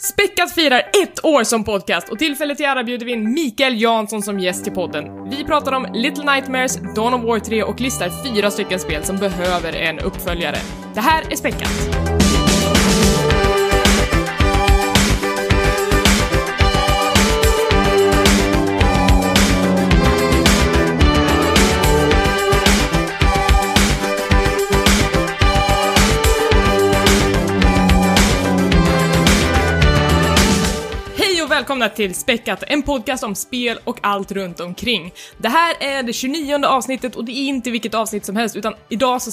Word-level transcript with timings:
Späckat 0.00 0.54
firar 0.54 0.78
ett 0.78 1.24
år 1.24 1.44
som 1.44 1.64
podcast 1.64 2.08
och 2.08 2.18
tillfället 2.18 2.56
till 2.56 2.66
ära 2.66 2.84
bjuder 2.84 3.06
vi 3.06 3.12
in 3.12 3.32
Mikael 3.32 3.80
Jansson 3.80 4.22
som 4.22 4.40
gäst 4.40 4.64
till 4.64 4.72
podden. 4.72 5.30
Vi 5.30 5.44
pratar 5.44 5.72
om 5.72 5.86
Little 5.94 6.32
Nightmares, 6.34 6.78
Dawn 6.96 7.14
of 7.14 7.22
War 7.22 7.38
3 7.38 7.62
och 7.62 7.80
listar 7.80 8.10
fyra 8.24 8.50
stycken 8.50 8.80
spel 8.80 9.04
som 9.04 9.16
behöver 9.16 9.72
en 9.72 9.98
uppföljare. 9.98 10.56
Det 10.94 11.00
här 11.00 11.32
är 11.32 11.36
Späckat. 11.36 11.97
Välkomna 31.68 31.88
till 31.88 32.14
Späckat, 32.14 32.64
en 32.66 32.82
podcast 32.82 33.24
om 33.24 33.34
spel 33.34 33.78
och 33.84 33.98
allt 34.02 34.32
runt 34.32 34.60
omkring. 34.60 35.12
Det 35.38 35.48
här 35.48 35.76
är 35.80 36.02
det 36.02 36.12
29 36.12 36.64
avsnittet 36.66 37.16
och 37.16 37.24
det 37.24 37.32
är 37.32 37.48
inte 37.48 37.70
vilket 37.70 37.94
avsnitt 37.94 38.24
som 38.24 38.36
helst 38.36 38.56
utan 38.56 38.74
idag 38.88 39.22
så 39.22 39.30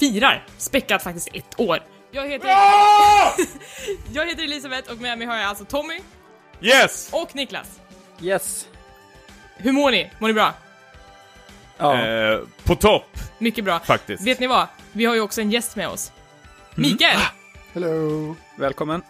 firar 0.00 0.46
Späckat 0.58 1.02
faktiskt 1.02 1.28
ett 1.32 1.60
år. 1.60 1.78
Jag 2.10 2.28
heter... 2.28 2.48
jag 4.12 4.26
heter 4.26 4.42
Elisabeth 4.44 4.92
och 4.92 4.98
med 4.98 5.18
mig 5.18 5.26
har 5.26 5.36
jag 5.36 5.44
alltså 5.44 5.64
Tommy 5.64 6.00
Yes! 6.60 7.08
och 7.12 7.34
Niklas. 7.34 7.80
Yes. 8.22 8.68
Hur 9.56 9.72
mår 9.72 9.90
ni? 9.90 10.10
Mår 10.18 10.28
ni 10.28 10.34
bra? 10.34 10.54
Ja. 11.78 12.06
Eh, 12.06 12.40
på 12.64 12.74
topp, 12.74 13.18
Mycket 13.38 13.64
bra. 13.64 13.80
faktiskt. 13.80 14.26
Vet 14.26 14.40
ni 14.40 14.46
vad? 14.46 14.66
Vi 14.92 15.04
har 15.04 15.14
ju 15.14 15.20
också 15.20 15.40
en 15.40 15.50
gäst 15.50 15.76
med 15.76 15.88
oss. 15.88 16.12
Mikael! 16.74 17.18
Hello! 17.74 18.36
Välkommen. 18.56 19.02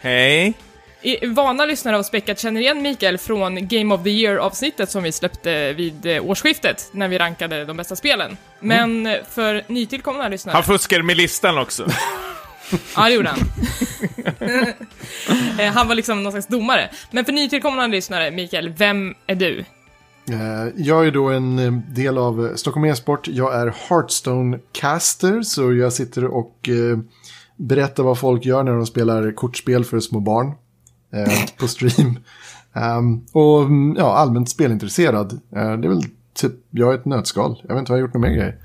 Hej. 0.00 0.54
I- 1.02 1.26
Vana 1.26 1.64
lyssnare 1.66 1.98
av 1.98 2.02
Späckat 2.02 2.38
känner 2.38 2.60
igen 2.60 2.82
Mikael 2.82 3.18
från 3.18 3.68
Game 3.68 3.94
of 3.94 4.02
the 4.02 4.10
Year-avsnittet 4.10 4.90
som 4.90 5.02
vi 5.02 5.12
släppte 5.12 5.72
vid 5.72 6.06
eh, 6.06 6.24
årsskiftet, 6.26 6.88
när 6.92 7.08
vi 7.08 7.18
rankade 7.18 7.64
de 7.64 7.76
bästa 7.76 7.96
spelen. 7.96 8.36
Men 8.60 9.06
eh, 9.06 9.14
för 9.30 9.62
nytillkomna 9.68 10.28
lyssnare... 10.28 10.54
Han 10.54 10.62
fuskar 10.64 11.02
med 11.02 11.16
listan 11.16 11.58
också. 11.58 11.86
Ja, 12.96 13.04
det 13.04 13.12
gjorde 13.14 13.28
han. 13.28 13.38
Eh, 15.60 15.72
han 15.72 15.88
var 15.88 15.94
liksom 15.94 16.22
någon 16.22 16.32
slags 16.32 16.46
domare. 16.46 16.90
Men 17.10 17.24
för 17.24 17.32
nytillkomna 17.32 17.86
lyssnare, 17.86 18.30
Mikael, 18.30 18.68
vem 18.68 19.14
är 19.26 19.34
du? 19.34 19.64
Jag 20.76 21.06
är 21.06 21.10
då 21.10 21.28
en 21.28 21.82
del 21.94 22.18
av 22.18 22.52
Stockholm 22.56 22.84
e-sport. 22.84 23.28
Jag 23.28 23.54
är 23.54 23.66
Hearthstone-caster, 23.88 25.42
så 25.42 25.74
jag 25.74 25.92
sitter 25.92 26.24
och 26.24 26.68
berättar 27.56 28.02
vad 28.02 28.18
folk 28.18 28.44
gör 28.44 28.62
när 28.62 28.72
de 28.72 28.86
spelar 28.86 29.32
kortspel 29.32 29.84
för 29.84 30.00
små 30.00 30.20
barn 30.20 30.52
eh, 31.12 31.44
på 31.58 31.68
stream. 31.68 32.18
Ehm, 32.74 33.24
och 33.32 33.62
mm, 33.62 33.96
ja, 33.98 34.14
allmänt 34.16 34.48
spelintresserad. 34.50 35.32
Eh, 35.32 35.72
det 35.76 35.86
är 35.86 35.88
väl 35.88 36.02
typ, 36.34 36.52
jag 36.70 36.94
är 36.94 36.98
ett 36.98 37.04
nötskal. 37.04 37.60
Jag 37.68 37.74
vet 37.74 37.78
inte 37.80 37.92
vad 37.92 37.98
jag 37.98 38.02
har 38.02 38.08
gjort 38.08 38.14
någon 38.14 38.22
mer 38.22 38.36
grej. 38.36 38.56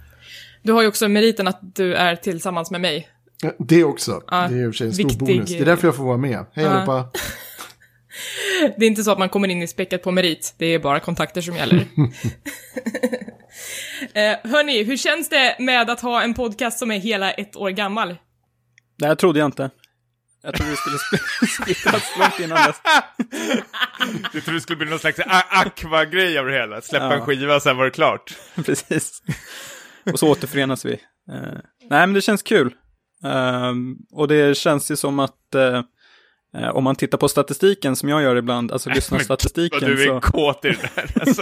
Du 0.61 0.71
har 0.71 0.81
ju 0.81 0.87
också 0.87 1.07
meriten 1.07 1.47
att 1.47 1.59
du 1.61 1.93
är 1.95 2.15
tillsammans 2.15 2.71
med 2.71 2.81
mig. 2.81 3.07
Det 3.59 3.83
också. 3.83 4.21
Ja, 4.27 4.47
det 4.47 4.55
är 4.55 4.63
i 4.63 4.65
och 4.65 4.73
för 4.73 4.77
sig 4.77 4.87
en 4.87 4.93
stor 4.93 5.03
viktig- 5.03 5.27
bonus. 5.27 5.49
Det 5.49 5.59
är 5.59 5.65
därför 5.65 5.87
jag 5.87 5.95
får 5.95 6.03
vara 6.03 6.17
med. 6.17 6.45
Hej 6.53 6.65
Ja. 6.65 6.69
allihopa! 6.71 7.09
Det 8.77 8.85
är 8.85 8.87
inte 8.87 9.03
så 9.03 9.11
att 9.11 9.19
man 9.19 9.29
kommer 9.29 9.47
in 9.47 9.61
i 9.63 9.67
Späckat 9.67 10.03
på 10.03 10.11
merit, 10.11 10.53
det 10.57 10.65
är 10.65 10.79
bara 10.79 10.99
kontakter 10.99 11.41
som 11.41 11.55
gäller. 11.55 11.77
eh, 14.13 14.51
hörni, 14.51 14.83
hur 14.83 14.97
känns 14.97 15.29
det 15.29 15.55
med 15.59 15.89
att 15.89 16.01
ha 16.01 16.21
en 16.21 16.33
podcast 16.33 16.79
som 16.79 16.91
är 16.91 16.99
hela 16.99 17.31
ett 17.31 17.55
år 17.55 17.69
gammal? 17.69 18.15
Det 18.99 19.05
här 19.07 19.15
trodde 19.15 19.39
jag 19.39 19.47
inte. 19.47 19.69
Jag 20.43 20.55
trodde 20.55 20.71
vi 20.71 20.77
skulle 20.77 20.97
sp- 20.97 21.45
splittras 21.63 22.03
långt 22.19 22.39
innan 22.39 22.67
dess. 22.67 22.81
Du 24.33 24.41
tror 24.41 24.53
det 24.55 24.61
skulle 24.61 24.77
bli 24.77 24.89
någon 24.89 24.99
slags 24.99 25.19
aqua-grej 25.49 26.37
av 26.37 26.45
det 26.45 26.53
hela. 26.53 26.81
Släppa 26.81 27.05
Ja. 27.05 27.13
en 27.13 27.21
skiva, 27.25 27.59
sen 27.59 27.77
var 27.77 27.85
det 27.85 27.91
klart. 27.91 28.33
Precis. 28.65 29.21
Och 30.13 30.19
så 30.19 30.27
återförenas 30.29 30.85
vi. 30.85 30.91
Eh, 31.31 31.37
nej, 31.89 32.07
men 32.07 32.13
det 32.13 32.21
känns 32.21 32.43
kul. 32.43 32.73
Ehm, 33.25 33.95
och 34.11 34.27
det 34.27 34.57
känns 34.57 34.91
ju 34.91 34.95
som 34.95 35.19
att 35.19 35.55
eh, 35.55 35.81
om 36.73 36.83
man 36.83 36.95
tittar 36.95 37.17
på 37.17 37.27
statistiken 37.27 37.95
som 37.95 38.09
jag 38.09 38.21
gör 38.21 38.35
ibland, 38.35 38.71
alltså 38.71 38.89
Vad 38.89 38.95
lyssnarstatistiken, 38.95 39.79
du 39.79 40.03
är 40.03 40.07
så... 40.07 40.19
kåt 40.21 40.65
i 40.65 40.69
det 40.69 40.77
där. 40.95 41.21
Alltså, 41.21 41.41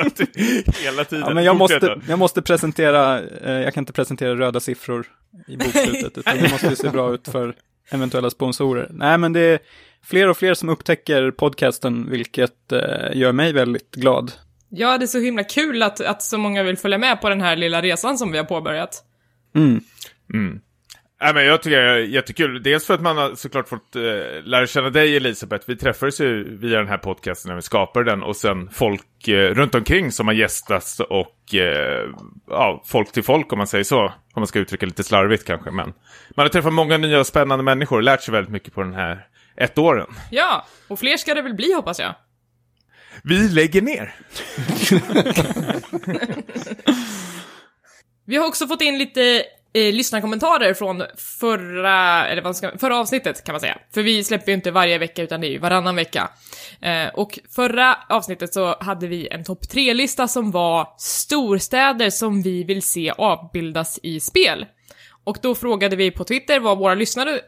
hela 0.84 1.04
tiden. 1.04 1.26
Ja, 1.28 1.34
men 1.34 1.44
jag 1.44 1.56
måste, 1.56 2.00
jag 2.08 2.20
måste 2.20 2.42
presentera, 2.42 3.20
eh, 3.22 3.52
jag 3.54 3.74
kan 3.74 3.82
inte 3.82 3.94
presentera 3.94 4.36
röda 4.36 4.60
siffror 4.60 5.08
i 5.48 5.58
bokslutet, 5.58 6.18
utan 6.18 6.38
det 6.38 6.52
måste 6.52 6.68
ju 6.68 6.76
se 6.76 6.90
bra 6.90 7.14
ut 7.14 7.28
för 7.28 7.56
eventuella 7.92 8.30
sponsorer. 8.30 8.88
Nej, 8.94 9.18
men 9.18 9.34
det 9.34 9.40
är 9.40 9.60
fler 10.04 10.28
och 10.28 10.38
fler 10.38 10.54
som 10.54 10.70
upptäcker 10.70 11.32
podcasten, 11.32 12.10
vilket 12.10 12.72
eh, 12.72 13.18
gör 13.18 13.32
mig 13.32 13.54
väldigt 13.54 13.92
glad. 13.92 14.32
Ja, 14.70 14.98
det 14.98 15.06
är 15.06 15.08
så 15.08 15.20
himla 15.20 15.44
kul 15.44 15.84
att, 15.84 16.02
att 16.02 16.24
så 16.24 16.38
många 16.38 16.64
vill 16.64 16.78
följa 16.78 16.98
med 16.98 17.22
på 17.22 17.30
den 17.30 17.42
här 17.42 17.56
lilla 17.56 17.82
resan 17.82 18.18
som 18.18 18.32
vi 18.32 18.38
har 18.38 18.46
påbörjat. 18.46 19.04
Mm. 19.56 19.82
Nej, 21.24 21.34
men 21.34 21.46
jag 21.46 21.62
tycker 21.62 21.82
det 21.82 21.92
är 21.92 21.98
jättekul. 21.98 22.64
Dels 22.64 22.86
för 22.86 22.94
att 22.94 23.02
man 23.02 23.18
har 23.18 23.36
såklart 23.36 23.70
fått 23.70 23.96
eh, 23.96 24.02
lära 24.44 24.68
känna 24.68 24.90
dig 24.90 25.16
Elisabeth. 25.16 25.64
Vi 25.68 25.76
träffades 25.76 26.22
ju 26.22 26.58
via 26.58 26.78
den 26.78 26.88
här 26.88 26.98
podcasten 26.98 27.50
när 27.50 27.56
vi 27.56 27.62
skapade 27.62 28.12
den 28.12 28.24
och 28.24 28.36
sen 28.36 28.70
folk 28.70 29.28
eh, 29.28 29.54
runt 29.54 29.76
omkring 29.76 30.12
som 30.12 30.28
har 30.28 30.34
gästats 30.34 31.00
och 31.00 31.56
eh, 31.56 32.10
ja, 32.48 32.84
folk 32.86 33.12
till 33.12 33.24
folk 33.24 33.54
om 33.54 33.58
man 33.58 33.68
säger 33.68 33.84
så. 33.84 34.04
Om 34.06 34.14
man 34.36 34.48
ska 34.48 34.60
uttrycka 34.60 34.86
lite 34.86 35.04
slarvigt 35.04 35.46
kanske. 35.46 35.72
Men 35.72 35.94
man 36.36 36.44
har 36.44 36.50
träffat 36.50 36.74
många 36.74 36.98
nya 36.98 37.20
och 37.20 37.28
spännande 37.28 37.64
människor 37.64 37.98
och 37.98 38.04
lärt 38.04 38.22
sig 38.22 38.32
väldigt 38.32 38.52
mycket 38.52 38.74
på 38.74 38.84
den 38.84 38.94
här 38.94 39.28
ett 39.58 39.78
åren. 39.78 40.08
Ja, 40.32 40.66
och 40.88 41.00
fler 41.00 41.18
ska 41.18 41.34
det 41.34 41.42
väl 41.42 41.56
bli 41.56 41.74
hoppas 41.74 42.00
jag. 42.00 42.16
Vi 43.24 43.50
lägger 43.50 43.82
ner. 43.82 44.16
Vi 48.26 48.38
har 48.38 48.48
också 48.48 48.68
fått 48.68 48.82
in 48.82 48.98
lite 48.98 49.44
eh, 49.74 49.94
lyssnarkommentarer 49.94 50.74
från 50.74 51.04
förra, 51.40 52.28
eller 52.28 52.42
vad 52.42 52.56
ska, 52.56 52.78
förra 52.78 52.98
avsnittet 52.98 53.44
kan 53.44 53.54
man 53.54 53.60
säga. 53.60 53.78
För 53.94 54.02
vi 54.04 54.24
släpper 54.24 54.52
ju 54.52 54.54
inte 54.54 54.72
varje 54.72 54.98
vecka 54.98 55.24
utan 55.24 55.42
det 55.42 55.48
är 55.48 55.52
ju 55.52 55.60
varannan 55.60 55.96
vecka. 55.96 56.30
Eh, 56.82 57.08
och 57.14 57.40
förra 57.56 57.98
avsnittet 58.10 58.54
så 58.54 58.76
hade 58.80 59.08
vi 59.08 59.28
en 59.28 59.44
topp 59.44 59.70
tre-lista 59.70 60.28
som 60.28 60.52
var 60.52 60.88
storstäder 60.98 62.10
som 62.10 62.42
vi 62.42 62.64
vill 62.64 62.82
se 62.82 63.14
avbildas 63.18 64.00
i 64.04 64.20
spel. 64.20 64.66
Och 65.24 65.38
då 65.42 65.56
frågade 65.56 65.96
vi 65.96 66.12
på 66.12 66.24
Twitter 66.24 66.60
vad 66.60 66.78
våra 66.78 66.96
lyssnare 66.96 67.40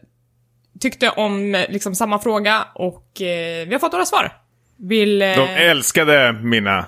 tyckte 0.80 1.10
om 1.10 1.56
eh, 1.56 1.70
liksom 1.70 1.96
samma 1.96 2.20
fråga 2.20 2.68
och 2.76 3.22
eh, 3.22 3.68
vi 3.68 3.74
har 3.74 3.80
fått 3.80 3.92
några 3.92 4.06
svar. 4.06 4.32
Vill... 4.78 5.22
Eh, 5.22 5.36
De 5.36 5.48
älskade 5.48 6.34
mina, 6.34 6.86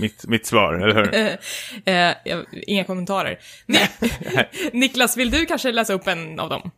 mitt, 0.00 0.26
mitt 0.26 0.46
svar, 0.46 0.74
eller 0.74 0.94
hur? 0.94 1.14
Eh, 1.84 2.14
jag- 2.24 2.44
inga 2.52 2.84
kommentarer. 2.84 3.38
Ni- 3.66 3.78
Niklas, 4.80 5.16
vill 5.16 5.30
du 5.30 5.46
kanske 5.46 5.72
läsa 5.72 5.92
upp 5.94 6.06
en 6.06 6.40
av 6.40 6.48
dem? 6.50 6.70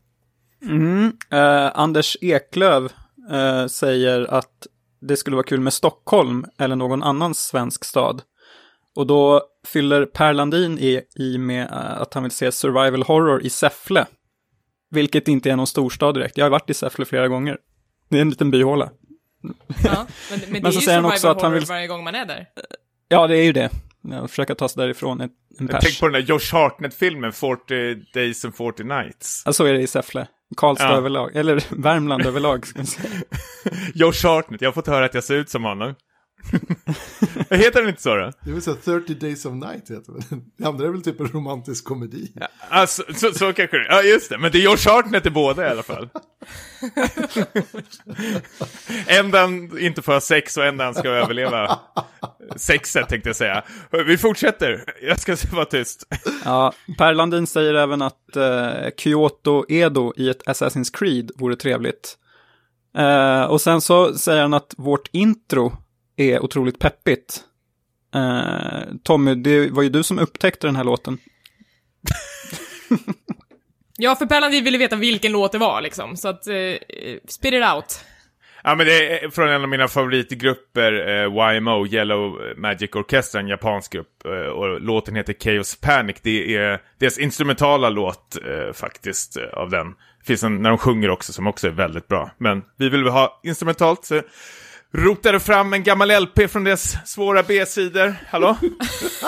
Mm. 0.65 1.13
Eh, 1.33 1.71
Anders 1.79 2.17
Eklöv 2.21 2.93
eh, 3.31 3.67
säger 3.67 4.35
att 4.35 4.67
det 5.01 5.17
skulle 5.17 5.37
vara 5.37 5.47
kul 5.47 5.61
med 5.61 5.73
Stockholm 5.73 6.45
eller 6.59 6.77
någon 6.77 7.03
annan 7.03 7.35
svensk 7.35 7.85
stad. 7.85 8.23
Och 8.97 9.07
då 9.07 9.43
fyller 9.67 10.07
Per 10.07 10.33
Landin 10.33 10.79
i, 10.79 11.01
i 11.17 11.39
med 11.39 11.63
eh, 11.65 12.01
att 12.01 12.15
han 12.15 12.23
vill 12.23 12.33
se 12.33 12.53
survival 12.53 13.03
horror 13.03 13.43
i 13.43 13.51
Säffle. 13.51 14.07
Vilket 14.91 15.29
inte 15.29 15.51
är 15.51 15.57
någon 15.57 15.67
storstad 15.67 16.15
direkt. 16.15 16.37
Jag 16.39 16.45
har 16.45 16.51
varit 16.51 16.71
i 16.71 16.75
Säffle 16.75 17.05
flera 17.05 17.29
gånger. 17.29 17.57
Det 18.11 18.17
är 18.17 18.21
en 18.23 18.31
liten 18.31 18.51
byhåla. 18.51 18.91
Ja, 19.85 20.07
men, 20.31 20.41
men 20.49 20.53
det 20.53 20.61
Men 20.63 20.73
så 20.73 20.79
är 20.79 20.81
ju 20.81 20.87
säger 20.87 21.01
han 21.01 21.11
survival 21.11 21.13
också 21.13 21.29
att 21.29 21.43
han 21.43 21.53
vill- 21.53 21.65
varje 21.65 21.87
gång 21.87 22.05
man 22.05 22.15
är 22.15 22.25
där. 22.27 22.47
Ja, 23.09 23.27
det 23.27 23.37
är 23.39 23.43
ju 23.45 23.53
det. 23.53 23.71
Jag 24.11 24.31
försöker 24.31 24.55
ta 24.55 24.69
sig 24.69 24.81
därifrån 24.83 25.21
en, 25.21 25.31
en 25.61 25.69
Tänk 25.69 25.71
pers. 25.83 26.01
på 26.01 26.07
den 26.09 26.13
där 26.13 26.21
Josh 26.29 26.53
Hartnett-filmen, 26.53 27.33
40 27.33 27.95
Days 28.15 28.45
and 28.45 28.55
40 28.55 28.85
Nights. 28.85 29.43
Ja, 29.47 29.53
så 29.53 29.65
är 29.65 29.73
det 29.73 29.81
i 29.81 29.87
Säffle. 29.87 30.27
Karlstad 30.57 30.85
Ja. 30.91 30.97
överlag, 30.97 31.37
eller 31.37 31.65
Värmland 31.83 32.27
överlag. 32.27 32.67
Ska 32.67 32.79
man 32.79 32.87
säga. 32.87 33.09
Josh 33.95 34.23
Hartnett, 34.27 34.61
jag 34.61 34.69
har 34.69 34.73
fått 34.73 34.87
höra 34.87 35.05
att 35.05 35.15
jag 35.15 35.25
ser 35.25 35.35
ut 35.35 35.51
som 35.51 35.65
honom. 35.65 35.95
heter 37.51 37.81
den 37.81 37.89
inte 37.89 38.03
så 38.03 38.17
då? 38.17 38.33
Det 38.45 38.61
så 38.61 38.71
här 38.71 38.79
30 39.01 39.15
Days 39.15 39.45
of 39.45 39.55
Night 39.55 39.91
heter 39.91 40.13
det. 40.13 40.41
Det 40.59 40.65
andra 40.65 40.87
är 40.87 40.91
väl 40.91 41.03
typ 41.03 41.21
en 41.21 41.27
romantisk 41.27 41.85
komedi. 41.85 42.33
Alltså, 42.69 43.03
så, 43.15 43.33
så 43.33 43.53
kanske 43.53 43.79
det 43.79 43.87
Ja, 43.89 44.03
just 44.03 44.31
det. 44.31 44.39
Men 44.39 44.53
det 44.53 44.59
är 44.59 44.63
Josh 44.63 44.89
Hartnett 44.89 45.27
i 45.27 45.31
båda 45.31 45.67
i 45.67 45.71
alla 45.71 45.83
fall. 45.83 46.09
en 49.07 49.31
där 49.31 49.41
han 49.41 49.79
inte 49.79 50.03
får 50.03 50.13
ha 50.13 50.21
sex 50.21 50.57
och 50.57 50.65
en 50.65 50.77
där 50.77 50.85
han 50.85 50.95
ska 50.95 51.09
överleva 51.09 51.79
sexet, 52.57 53.09
tänkte 53.09 53.29
jag 53.29 53.37
säga. 53.37 53.65
Vi 54.07 54.19
fortsätter. 54.19 54.85
Jag 55.03 55.21
ska 55.21 55.37
vara 55.53 55.65
tyst. 55.65 56.07
Ja, 56.45 56.73
Per 56.99 57.15
Landin 57.15 57.47
säger 57.47 57.75
även 57.75 58.03
att 58.03 58.37
eh, 58.37 58.91
Kyoto 58.97 59.65
Edo 59.69 60.13
i 60.17 60.29
ett 60.29 60.43
Assassin's 60.43 60.99
Creed 60.99 61.31
vore 61.37 61.57
trevligt. 61.57 62.19
Eh, 62.97 63.43
och 63.43 63.61
sen 63.61 63.81
så 63.81 64.15
säger 64.15 64.43
han 64.43 64.55
att 64.55 64.75
vårt 64.77 65.09
intro 65.13 65.73
är 66.17 66.45
otroligt 66.45 66.79
peppigt. 66.79 67.41
Eh, 68.15 68.95
Tommy, 69.03 69.35
det 69.35 69.71
var 69.71 69.83
ju 69.83 69.89
du 69.89 70.03
som 70.03 70.19
upptäckte 70.19 70.67
den 70.67 70.77
här 70.77 70.85
låten. 70.85 71.19
Ja, 73.97 74.17
för 74.17 74.27
Pärlan 74.27 74.51
ville 74.51 74.79
veta 74.79 74.97
vilken 74.97 75.33
låt 75.33 75.53
det 75.53 75.59
var 75.59 75.81
liksom, 75.81 76.17
så 76.17 76.29
att... 76.29 76.47
Eh, 76.47 76.55
spit 77.29 77.55
it 77.55 77.65
out. 77.75 78.05
Ja, 78.67 78.75
men 78.75 78.87
det 78.87 79.25
är 79.25 79.31
från 79.31 79.49
en 79.49 79.63
av 79.63 79.69
mina 79.69 79.89
favoritgrupper, 79.89 80.93
eh, 81.09 81.57
YMO, 81.57 81.87
Yellow 81.87 82.41
Magic 82.57 82.95
Orchestra, 82.95 83.41
en 83.41 83.49
japansk 83.49 83.93
grupp. 83.93 84.25
Eh, 84.25 84.31
och 84.33 84.81
låten 84.81 85.17
heter 85.17 85.35
Chaos 85.41 85.81
Panic. 85.81 86.17
Det 86.23 86.57
är 86.57 86.81
deras 86.99 87.19
instrumentala 87.19 87.91
låt 87.91 88.37
eh, 88.37 88.73
faktiskt 88.73 89.37
eh, 89.37 89.43
av 89.45 89.71
den. 89.71 89.91
Det 89.91 90.27
finns 90.27 90.43
en 90.43 90.63
när 90.63 90.71
de 90.71 90.79
sjunger 90.79 91.11
också 91.11 91.33
som 91.33 91.47
också 91.47 91.67
är 91.67 91.73
väldigt 91.73 92.09
bra. 92.09 92.31
Men 92.39 92.63
vi 92.77 92.89
vill 92.89 93.07
ha 93.07 93.41
instrumentalt 93.45 94.05
så 94.05 94.23
rotade 94.95 95.41
fram 95.41 95.73
en 95.73 95.83
gammal 95.83 96.23
LP 96.23 96.51
från 96.51 96.65
deras 96.65 96.97
svåra 97.11 97.43
B-sidor. 97.43 98.15
Hallå? 98.29 98.57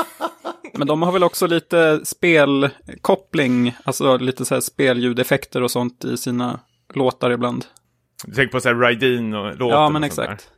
Men 0.74 0.86
de 0.86 1.02
har 1.02 1.12
väl 1.12 1.24
också 1.24 1.46
lite 1.46 2.00
spelkoppling, 2.04 3.76
alltså 3.84 4.16
lite 4.16 4.44
så 4.44 4.54
här 4.54 4.60
spelljudeffekter 4.60 5.62
och 5.62 5.70
sånt 5.70 6.04
i 6.04 6.16
sina 6.16 6.60
låtar 6.94 7.30
ibland. 7.30 7.64
Du 8.24 8.34
tänker 8.34 8.52
på 8.52 8.60
så 8.60 8.68
här 8.68 8.76
Rydin 8.76 9.34
och 9.34 9.46
låten 9.58 9.68
Ja, 9.78 9.88
men 9.88 10.04
och 10.04 10.12
sånt 10.12 10.26
där. 10.26 10.32
exakt. 10.34 10.50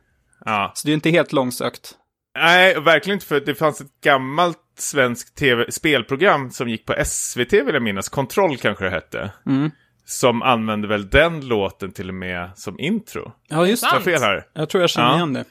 Ja. 0.45 0.71
Så 0.75 0.87
det 0.87 0.91
är 0.91 0.93
inte 0.93 1.09
helt 1.09 1.33
långsökt. 1.33 1.91
Nej, 2.39 2.79
verkligen 2.81 3.15
inte 3.15 3.25
för 3.25 3.39
det 3.39 3.55
fanns 3.55 3.81
ett 3.81 4.01
gammalt 4.03 4.57
svenskt 4.77 5.37
TV 5.37 5.71
spelprogram 5.71 6.51
som 6.51 6.69
gick 6.69 6.85
på 6.85 6.95
SVT 7.05 7.53
vill 7.53 7.73
jag 7.73 7.83
minnas, 7.83 8.09
Kontroll 8.09 8.57
kanske 8.57 8.83
det 8.83 8.89
hette. 8.89 9.31
Mm. 9.45 9.71
Som 10.11 10.41
använde 10.41 10.87
väl 10.87 11.09
den 11.09 11.47
låten 11.47 11.91
till 11.91 12.09
och 12.09 12.15
med 12.15 12.49
som 12.55 12.79
intro. 12.79 13.31
Ja, 13.49 13.67
just 13.67 13.83
Jag 13.83 13.89
har 13.89 13.93
Sant. 13.95 14.05
fel 14.05 14.21
här. 14.21 14.43
Jag 14.53 14.69
tror 14.69 14.81
jag 14.83 14.89
känner 14.89 15.07
Ja. 15.09 15.15
igen 15.15 15.33
det. 15.33 15.45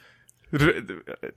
R- 0.51 0.83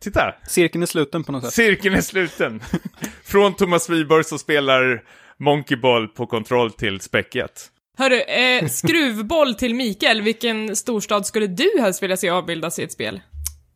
Titta, 0.01 0.35
Cirkeln 0.49 0.83
är 0.83 0.87
sluten 0.87 1.25
på 1.25 1.33
något 1.33 1.45
sätt. 1.45 1.53
cirkeln 1.53 1.95
är 1.95 2.01
sluten. 2.01 2.61
Från 3.25 3.55
Thomas 3.55 3.91
Wiborg 3.91 4.25
som 4.25 4.39
spelar 4.39 5.03
Monkey 5.39 5.77
Ball 5.77 6.09
på 6.09 6.27
Kontroll 6.27 6.71
till 6.73 7.01
Späcket. 7.01 7.69
Hörru, 7.99 8.21
eh, 8.21 8.69
skruvboll 8.69 9.55
till 9.55 9.75
Mikael, 9.75 10.23
vilken 10.23 10.77
storstad 10.77 11.27
skulle 11.27 11.47
du 11.47 11.71
helst 11.81 12.03
vilja 12.03 12.17
se 12.17 12.31
avbildas 12.31 12.79
i 12.79 12.83
ett 12.83 12.93
spel? 12.93 13.21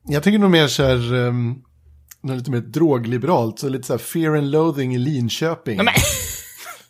Jag 0.09 0.23
tänker 0.23 0.39
nog 0.39 0.51
mer 0.51 0.67
så 0.67 0.83
här, 0.83 1.15
um, 1.15 1.63
lite 2.23 2.51
mer 2.51 2.61
drogliberalt, 2.61 3.59
så 3.59 3.69
lite 3.69 3.87
så 3.87 3.93
här 3.93 3.99
fear 3.99 4.37
and 4.37 4.51
loathing 4.51 4.95
i 4.95 4.99
Linköping. 4.99 5.77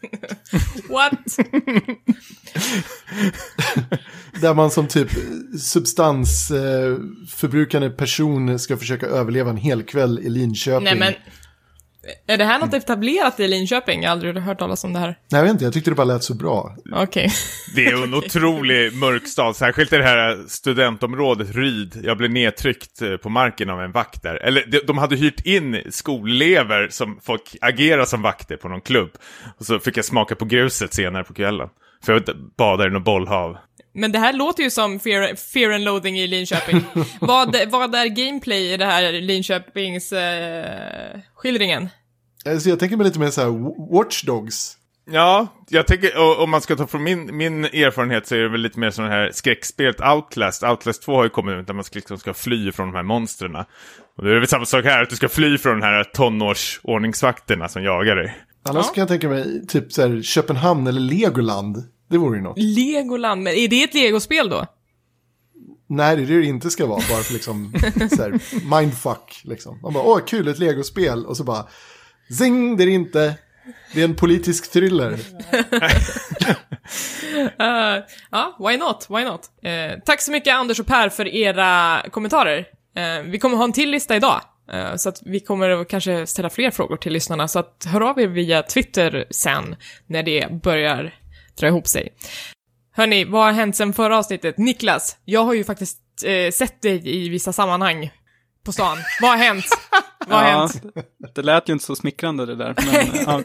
What? 0.89 1.39
Där 4.41 4.55
man 4.55 4.71
som 4.71 4.89
typ 4.89 5.09
substansförbrukande 5.61 7.91
person 7.91 8.59
ska 8.59 8.77
försöka 8.77 9.07
överleva 9.07 9.51
en 9.51 9.57
hel 9.57 9.83
kväll 9.83 10.19
i 10.19 10.29
Linköping. 10.29 10.85
Nej 10.85 10.99
men... 10.99 11.15
Är 12.27 12.37
det 12.39 12.45
här 12.45 12.59
något 12.59 12.75
etablerat 12.75 13.41
i 13.41 13.49
Linköping? 13.49 14.03
Jag 14.03 14.09
har 14.09 14.13
aldrig 14.13 14.37
hört 14.37 14.59
talas 14.59 14.85
om 14.85 14.93
det 14.93 14.99
här. 14.99 15.07
Nej, 15.09 15.17
jag 15.39 15.43
vet 15.43 15.51
inte, 15.51 15.65
jag 15.65 15.73
tyckte 15.73 15.91
det 15.91 15.95
bara 15.95 16.05
lät 16.05 16.23
så 16.25 16.35
bra. 16.35 16.77
Okej. 16.93 17.33
Det 17.75 17.87
är 17.87 18.03
en 18.05 18.15
otrolig 18.15 18.95
mörk 18.97 19.29
stad, 19.29 19.57
särskilt 19.57 19.93
i 19.93 19.97
det 19.97 20.05
här 20.05 20.39
studentområdet 20.49 21.55
Ryd. 21.55 22.01
Jag 22.05 22.17
blev 22.19 22.31
nedtryckt 22.31 23.03
eh, 23.03 23.17
på 23.17 23.29
marken 23.29 23.71
av 23.71 23.81
en 23.81 23.93
vakt 23.93 24.23
där. 24.23 24.35
Eller 24.35 24.65
de- 24.67 24.81
de 24.87 24.99
hade 24.99 25.17
hyrt 25.17 25.47
in 25.47 25.83
skolelever 25.91 26.89
som 26.91 27.21
fick 27.27 27.57
agera 27.61 28.07
som 28.07 28.23
vakter 28.23 28.57
på 28.57 28.69
någon 28.69 28.81
klubb. 28.81 29.11
Och 29.59 29.67
så 29.67 29.79
fick 29.79 29.97
jag 29.97 30.05
smaka 30.05 30.35
på 30.35 30.45
gruset 30.45 30.95
senare 30.95 31.25
på 31.25 31.35
kvällen. 31.35 31.69
För 32.05 32.13
jag 32.13 32.23
badade 32.59 32.89
i 32.89 32.93
något 32.93 33.05
bollhav. 33.05 33.57
Men 33.97 34.13
det 34.13 34.19
här 34.19 34.33
låter 34.33 34.63
ju 34.63 34.71
som 34.71 35.01
Fear, 35.01 35.35
fear 35.35 35.71
and 35.73 35.85
Loathing 35.85 36.19
i 36.19 36.27
Linköping. 36.27 36.85
vad, 37.21 37.57
vad 37.71 37.95
är 37.95 38.07
gameplay 38.27 38.73
i 38.73 38.77
det 38.77 38.85
här 38.85 39.13
Linköpings 39.13 40.13
eh, 40.13 41.19
skildringen? 41.35 41.89
Alltså, 42.49 42.69
jag 42.69 42.79
tänker 42.79 42.97
mig 42.97 43.07
lite 43.07 43.19
mer 43.19 43.31
så 43.31 43.41
här 43.41 43.93
Watch 43.97 44.23
Dogs. 44.23 44.77
Ja, 45.11 45.47
jag 45.69 45.87
tänker, 45.87 46.19
och- 46.19 46.43
om 46.43 46.51
man 46.51 46.61
ska 46.61 46.77
ta 46.77 46.87
från 46.87 47.03
min, 47.03 47.37
min 47.37 47.65
erfarenhet 47.65 48.27
så 48.27 48.35
är 48.35 48.39
det 48.39 48.49
väl 48.49 48.61
lite 48.61 48.79
mer 48.81 48.91
sån 48.91 49.05
här 49.05 49.31
skräckspelet 49.35 50.01
Outlast. 50.01 50.63
Outlast 50.63 51.03
2 51.03 51.17
har 51.17 51.25
ju 51.25 51.31
kommit 51.31 51.55
ut 51.55 51.67
där 51.67 51.75
man 51.75 51.85
ska, 51.85 51.97
liksom 51.97 52.19
ska 52.19 52.35
fly 52.35 52.73
från 52.73 52.87
de 52.89 52.97
här 52.97 53.03
monstren. 53.03 53.57
Och 54.19 54.25
det 54.25 54.31
är 54.31 54.35
väl 54.39 54.49
samma 54.49 54.65
sak 54.67 54.85
här, 54.85 55.03
att 55.03 55.11
du 55.11 55.17
ska 55.17 55.29
fly 55.29 55.59
från 55.59 55.81
de 55.81 55.87
här 55.87 56.05
tonårsordningsvakterna 56.05 57.69
som 57.69 57.83
jagar 57.83 58.17
dig. 58.17 58.37
Annars 58.69 58.87
Ja. 58.87 58.93
kan 58.93 59.01
jag 59.03 59.09
tänka 59.09 59.29
mig 59.29 59.67
typ 59.67 59.93
så 59.93 60.03
här 60.09 60.23
Köpenhamn 60.23 60.87
eller 60.87 61.01
Legoland. 61.01 61.77
Det 62.09 62.19
vore 62.19 62.37
ju 62.37 62.43
något. 62.43 62.59
Legoland, 62.59 63.43
men 63.43 63.53
är 63.55 63.69
det 63.69 63.83
ett 63.83 63.95
legospel 63.95 64.49
då? 64.49 64.67
Nej, 65.89 66.17
det 66.17 66.23
är 66.23 66.27
det 66.27 66.41
det 66.41 66.47
inte 66.47 66.71
ska 66.71 66.87
vara. 66.87 67.03
Bara 67.11 67.23
för 67.23 67.33
liksom, 67.33 67.73
så 68.17 68.23
här, 68.23 68.41
mindfuck 68.81 69.41
liksom. 69.45 69.79
Man 69.83 69.93
bara, 69.93 70.05
åh, 70.05 70.19
kul, 70.27 70.49
ett 70.49 70.59
legospel. 70.59 71.27
Och 71.27 71.37
så 71.37 71.45
bara, 71.45 71.67
zing, 72.39 72.77
det 72.77 72.85
är 72.85 72.87
det 72.87 72.93
inte. 72.93 73.35
Det 73.95 74.01
är 74.01 74.05
en 74.05 74.15
politisk 74.15 74.73
thriller. 74.73 75.19
Eh, 77.59 77.59
ja, 78.31 78.57
why 78.59 78.77
not? 78.77 79.07
Why 79.11 79.25
not? 79.25 79.51
Eh, 79.63 79.99
tack 80.05 80.21
så 80.21 80.33
mycket 80.33 80.55
Anders 80.55 80.81
och 80.81 80.87
Per 80.87 81.09
för 81.09 81.27
era 81.29 82.03
kommentarer. 82.11 82.59
Eh, 82.97 83.23
vi 83.25 83.39
kommer 83.39 83.57
ha 83.57 83.65
en 83.65 83.73
till 83.73 83.91
lista 83.91 84.17
idag. 84.17 84.41
eh, 84.73 84.97
så 84.97 85.09
att 85.09 85.23
vi 85.25 85.41
kommer 85.41 85.71
att 85.71 85.89
kanske 85.89 86.27
ställa 86.27 86.51
fler 86.51 86.71
frågor 86.71 86.97
till 86.97 87.13
lyssnarna, 87.13 87.49
så 87.49 87.59
att 87.59 87.87
hör 87.93 88.01
av 88.01 88.21
er 88.21 88.27
via 88.27 88.63
Twitter 88.63 89.27
sen, 89.31 89.77
när 90.07 90.23
det 90.23 90.63
börjar 90.63 91.15
dra 91.57 91.67
ihop 91.67 91.87
sig. 91.87 92.13
Hörni, 92.93 93.25
vad 93.25 93.45
har 93.45 93.53
hänt 93.53 93.77
sen 93.77 93.93
förra 93.93 94.19
avsnittet? 94.19 94.59
Niklas, 94.59 95.17
jag 95.25 95.45
har 95.45 95.55
ju 95.55 95.65
faktiskt 95.65 95.99
eh, 96.25 96.51
sett 96.51 96.83
dig 96.83 97.25
i 97.25 97.29
vissa 97.29 97.53
sammanhang 97.53 98.11
på 98.65 98.73
stan. 98.73 98.99
Vad 99.21 99.31
har 99.31 99.37
hänt? 99.37 99.65
Vad 100.29 100.39
har 100.39 100.51
ja, 100.51 100.59
hänt? 100.59 100.83
det 101.35 101.43
lät 101.43 101.69
ju 101.69 101.73
inte 101.73 101.85
så 101.85 101.97
smickrande 101.97 102.47
det 102.47 102.55
där. 102.55 102.75
Men, 102.77 103.25
ja. 103.27 103.43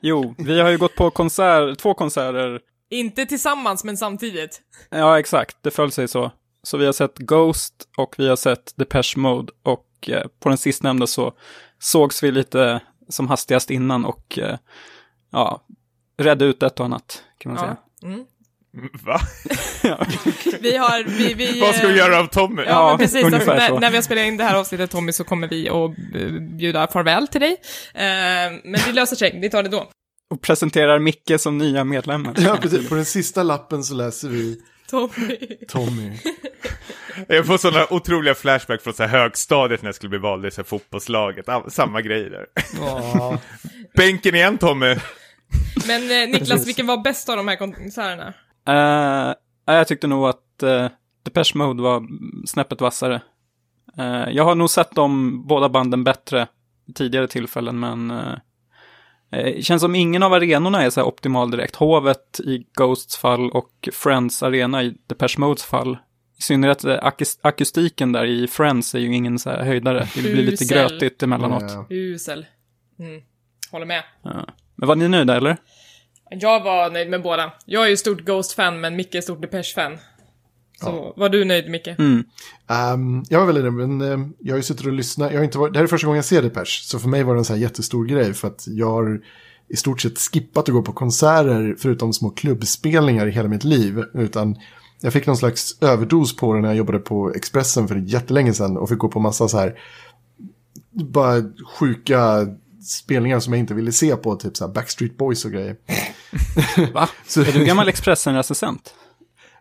Jo, 0.00 0.34
vi 0.38 0.60
har 0.60 0.70
ju 0.70 0.78
gått 0.78 0.94
på 0.94 1.10
konsert, 1.10 1.78
två 1.78 1.94
konserter. 1.94 2.60
Inte 2.90 3.26
tillsammans, 3.26 3.84
men 3.84 3.96
samtidigt. 3.96 4.60
Ja, 4.90 5.18
exakt. 5.18 5.56
Det 5.62 5.70
föll 5.70 5.92
sig 5.92 6.08
så. 6.08 6.32
Så 6.62 6.76
vi 6.76 6.86
har 6.86 6.92
sett 6.92 7.18
Ghost 7.18 7.74
och 7.96 8.14
vi 8.18 8.28
har 8.28 8.36
sett 8.36 8.72
Depeche 8.76 9.16
Mode. 9.16 9.52
Och 9.62 10.08
eh, 10.08 10.26
på 10.40 10.48
den 10.48 10.58
sistnämnda 10.58 11.06
så 11.06 11.32
sågs 11.78 12.22
vi 12.22 12.30
lite 12.30 12.80
som 13.08 13.28
hastigast 13.28 13.70
innan 13.70 14.04
och 14.04 14.38
eh, 14.38 14.58
ja, 15.30 15.66
redde 16.18 16.44
ut 16.44 16.62
ett 16.62 16.80
och 16.80 16.86
annat 16.86 17.22
kan 17.38 17.52
man 17.52 17.60
säga. 17.60 17.76
Ja. 18.00 18.08
Mm. 18.08 18.24
Va? 19.02 19.20
Vi 20.60 20.76
har, 20.76 21.04
vi, 21.04 21.34
vi, 21.34 21.60
Vad 21.60 21.74
ska 21.74 21.86
vi 21.86 21.92
eh, 21.92 21.98
göra 21.98 22.18
av 22.18 22.26
Tommy? 22.26 22.62
Ja, 22.62 22.90
Ja, 22.90 22.98
precis. 22.98 23.24
Alltså, 23.24 23.54
när, 23.54 23.80
när 23.80 23.90
vi 23.90 23.96
har 23.96 24.02
spelat 24.02 24.24
in 24.24 24.36
det 24.36 24.44
här 24.44 24.54
avsnittet 24.54 24.90
Tommy 24.90 25.12
så 25.12 25.24
kommer 25.24 25.48
vi 25.48 25.68
att 25.68 25.96
bjuda 26.58 26.86
farväl 26.86 27.28
till 27.28 27.40
dig. 27.40 27.56
Eh, 27.94 28.02
men 28.64 28.80
det 28.86 28.92
löser 28.92 29.16
sig, 29.16 29.38
vi 29.40 29.50
tar 29.50 29.62
det 29.62 29.68
då. 29.68 29.90
Och 30.30 30.40
presenterar 30.40 30.98
Micke 30.98 31.32
som 31.38 31.58
nya 31.58 31.84
medlemmar. 31.84 32.34
Ja, 32.38 32.58
precis. 32.62 32.88
På 32.88 32.94
den 32.94 33.04
sista 33.04 33.42
lappen 33.42 33.84
så 33.84 33.94
läser 33.94 34.28
vi 34.28 34.60
Tommy. 34.90 35.36
Tommy. 35.68 36.12
Jag 37.28 37.46
får 37.46 37.58
sådana 37.58 37.86
otroliga 37.90 38.34
flashback 38.34 38.82
från 38.82 38.94
så 38.94 39.02
här 39.02 39.20
högstadiet 39.20 39.82
när 39.82 39.88
jag 39.88 39.94
skulle 39.94 40.10
bli 40.10 40.18
vald 40.18 40.46
i 40.46 40.50
så 40.50 40.56
här 40.56 40.64
fotbollslaget. 40.64 41.46
Samma 41.68 42.00
grej 42.00 42.30
där. 42.30 42.46
Bänken 43.94 44.34
igen 44.34 44.58
Tommy. 44.58 44.96
Men 45.86 46.02
eh, 46.02 46.28
Niklas, 46.32 46.66
vilken 46.66 46.86
var 46.86 47.02
bäst 47.02 47.28
av 47.28 47.36
de 47.36 47.48
här 47.48 47.56
konserterna? 47.56 48.34
Uh, 48.68 49.34
jag 49.74 49.88
tyckte 49.88 50.06
nog 50.06 50.26
att 50.26 50.62
uh, 50.62 50.88
Depeche 51.22 51.52
Mode 51.54 51.82
var 51.82 52.06
snäppet 52.46 52.80
vassare. 52.80 53.20
Eh, 53.98 54.30
jag 54.30 54.44
har 54.44 54.54
nog 54.54 54.70
sett 54.70 54.94
de 54.94 55.42
båda 55.46 55.68
banden 55.68 56.04
bättre 56.04 56.46
tidigare 56.94 57.28
tillfällen, 57.28 57.80
men 57.80 58.10
uh, 58.10 58.34
det 59.30 59.64
känns 59.64 59.82
som 59.82 59.94
ingen 59.94 60.22
av 60.22 60.32
arenorna 60.32 60.82
är 60.82 60.90
så 60.90 61.00
här 61.00 61.06
optimal 61.08 61.50
direkt. 61.50 61.76
Hovet 61.76 62.40
i 62.40 62.66
Ghosts 62.74 63.16
fall 63.16 63.50
och 63.50 63.88
Friends 63.92 64.42
Arena 64.42 64.82
i 64.82 64.94
Depeche 65.06 65.38
Modes 65.38 65.64
fall. 65.64 65.98
I 66.38 66.42
synnerhet 66.42 66.84
akus- 66.84 67.38
akustiken 67.42 68.12
där 68.12 68.24
i 68.24 68.48
Friends 68.48 68.94
är 68.94 68.98
ju 68.98 69.14
ingen 69.14 69.38
så 69.38 69.50
här 69.50 69.64
höjdare. 69.64 70.08
Det 70.14 70.20
blir 70.22 70.42
lite 70.42 70.64
grötigt 70.64 71.22
emellanåt. 71.22 71.62
ja. 71.68 71.86
Usel. 71.90 72.46
Mm. 72.98 73.22
Håller 73.70 73.86
med. 73.86 74.02
Ja. 74.22 74.46
Men 74.76 74.88
var 74.88 74.96
ni 74.96 75.08
nöjda 75.08 75.36
eller? 75.36 75.56
Jag 76.30 76.64
var 76.64 76.90
nöjd 76.90 77.10
med 77.10 77.22
båda. 77.22 77.52
Jag 77.66 77.84
är 77.84 77.88
ju 77.88 77.96
stort 77.96 78.20
Ghost-fan, 78.20 78.80
men 78.80 78.96
Micke 78.96 79.14
är 79.14 79.20
stort 79.20 79.42
Depeche-fan. 79.42 79.98
Så 80.80 81.14
var 81.16 81.28
du 81.28 81.44
nöjd, 81.44 81.70
Micke? 81.70 81.86
Mm. 81.86 82.24
Ehm, 82.68 83.24
jag 83.28 83.38
var 83.38 83.46
väldigt 83.46 83.64
nöjd, 83.64 83.88
men 83.88 84.12
ehm, 84.12 84.32
jag 84.38 84.52
har 84.52 84.56
ju 84.56 84.62
suttit 84.62 84.86
och 84.86 84.92
lyssnat. 84.92 85.32
Jag 85.32 85.38
har 85.38 85.44
inte 85.44 85.58
varit, 85.58 85.72
det 85.72 85.78
här 85.78 85.84
är 85.84 85.88
första 85.88 86.06
gången 86.06 86.16
jag 86.16 86.24
ser 86.24 86.42
Depeche, 86.42 86.82
så 86.82 86.98
för 86.98 87.08
mig 87.08 87.22
var 87.22 87.34
det 87.34 87.40
en 87.40 87.44
så 87.44 87.52
här 87.52 87.60
jättestor 87.60 88.04
grej. 88.04 88.34
För 88.34 88.48
att 88.48 88.64
jag 88.66 88.90
har 88.90 89.20
i 89.68 89.76
stort 89.76 90.00
sett 90.00 90.18
skippat 90.18 90.68
att 90.68 90.74
gå 90.74 90.82
på 90.82 90.92
konserter, 90.92 91.76
förutom 91.78 92.12
små 92.12 92.30
klubbspelningar 92.30 93.26
i 93.26 93.30
hela 93.30 93.48
mitt 93.48 93.64
liv. 93.64 94.04
Utan 94.14 94.56
jag 95.00 95.12
fick 95.12 95.26
någon 95.26 95.36
slags 95.36 95.82
överdos 95.82 96.36
på 96.36 96.54
det 96.54 96.60
när 96.60 96.68
jag 96.68 96.76
jobbade 96.76 96.98
på 96.98 97.32
Expressen 97.34 97.88
för 97.88 97.96
jättelänge 97.96 98.52
sedan. 98.52 98.76
Och 98.76 98.88
fick 98.88 98.98
gå 98.98 99.08
på 99.08 99.20
massa 99.20 99.48
så 99.48 99.58
här, 99.58 99.78
bara 100.90 101.42
sjuka 101.78 102.46
spelningar 102.86 103.40
som 103.40 103.52
jag 103.52 103.60
inte 103.60 103.74
ville 103.74 103.92
se 103.92 104.16
på, 104.16 104.36
typ 104.36 104.56
så 104.56 104.68
Backstreet 104.68 105.16
Boys 105.16 105.44
och 105.44 105.50
grejer. 105.52 105.76
Va? 106.94 107.08
Så- 107.26 107.40
Är 107.40 107.52
du 107.52 107.64
gammal 107.64 107.88
Expressen-recensent? 107.88 108.94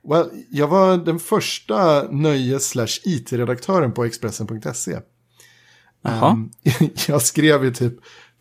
Well, 0.10 0.30
jag 0.52 0.68
var 0.68 0.98
den 0.98 1.20
första 1.20 2.04
nöjes 2.12 2.68
slash 2.70 2.88
it-redaktören 3.04 3.92
på 3.92 4.06
Expressen.se. 4.06 5.00
Um, 6.02 6.52
jag 7.08 7.22
skrev 7.22 7.66
i 7.66 7.74
typ 7.74 7.94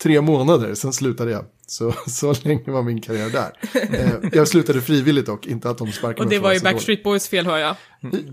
tre 0.02 0.20
månader, 0.20 0.74
sen 0.74 0.92
slutade 0.92 1.30
jag. 1.30 1.44
Så, 1.66 1.92
så 2.06 2.34
länge 2.44 2.70
var 2.70 2.82
min 2.82 3.00
karriär 3.00 3.30
där. 3.30 3.52
Eh, 3.98 4.30
jag 4.32 4.48
slutade 4.48 4.80
frivilligt 4.80 5.26
dock, 5.26 5.46
inte 5.46 5.70
att 5.70 5.78
de 5.78 5.92
sparkade 5.92 6.20
Och 6.22 6.26
mig 6.26 6.30
det 6.30 6.36
för 6.36 6.42
var 6.42 6.52
ju 6.54 6.60
Backstreet 6.60 7.02
Boys 7.02 7.28
fel 7.28 7.46
hör 7.46 7.58
jag. 7.58 7.76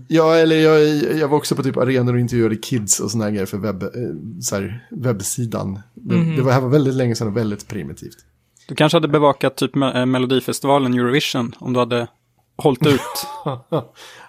Ja, 0.08 0.34
eller 0.36 0.56
jag, 0.56 1.02
jag 1.18 1.28
var 1.28 1.36
också 1.38 1.56
på 1.56 1.62
typ 1.62 1.76
arenor 1.76 2.14
och 2.14 2.20
intervjuade 2.20 2.56
kids 2.56 3.00
och 3.00 3.10
sådana 3.10 3.30
grejer 3.30 3.46
för 3.46 3.58
webb, 3.58 3.82
eh, 3.82 3.88
så 4.40 4.54
här, 4.56 4.86
webbsidan. 4.90 5.80
Det, 5.94 6.14
Mhm. 6.14 6.36
det 6.36 6.42
var, 6.42 6.52
här 6.52 6.60
var 6.60 6.68
väldigt 6.68 6.94
länge 6.94 7.14
sedan 7.14 7.28
och 7.28 7.36
väldigt 7.36 7.68
primitivt. 7.68 8.16
Du 8.68 8.74
kanske 8.74 8.96
hade 8.96 9.08
bevakat 9.08 9.56
typ 9.56 9.76
eh, 9.76 10.06
Melodifestivalen, 10.06 10.94
Eurovision, 10.94 11.52
om 11.58 11.72
du 11.72 11.78
hade 11.78 12.08
hållit 12.56 12.86
ut 12.86 13.00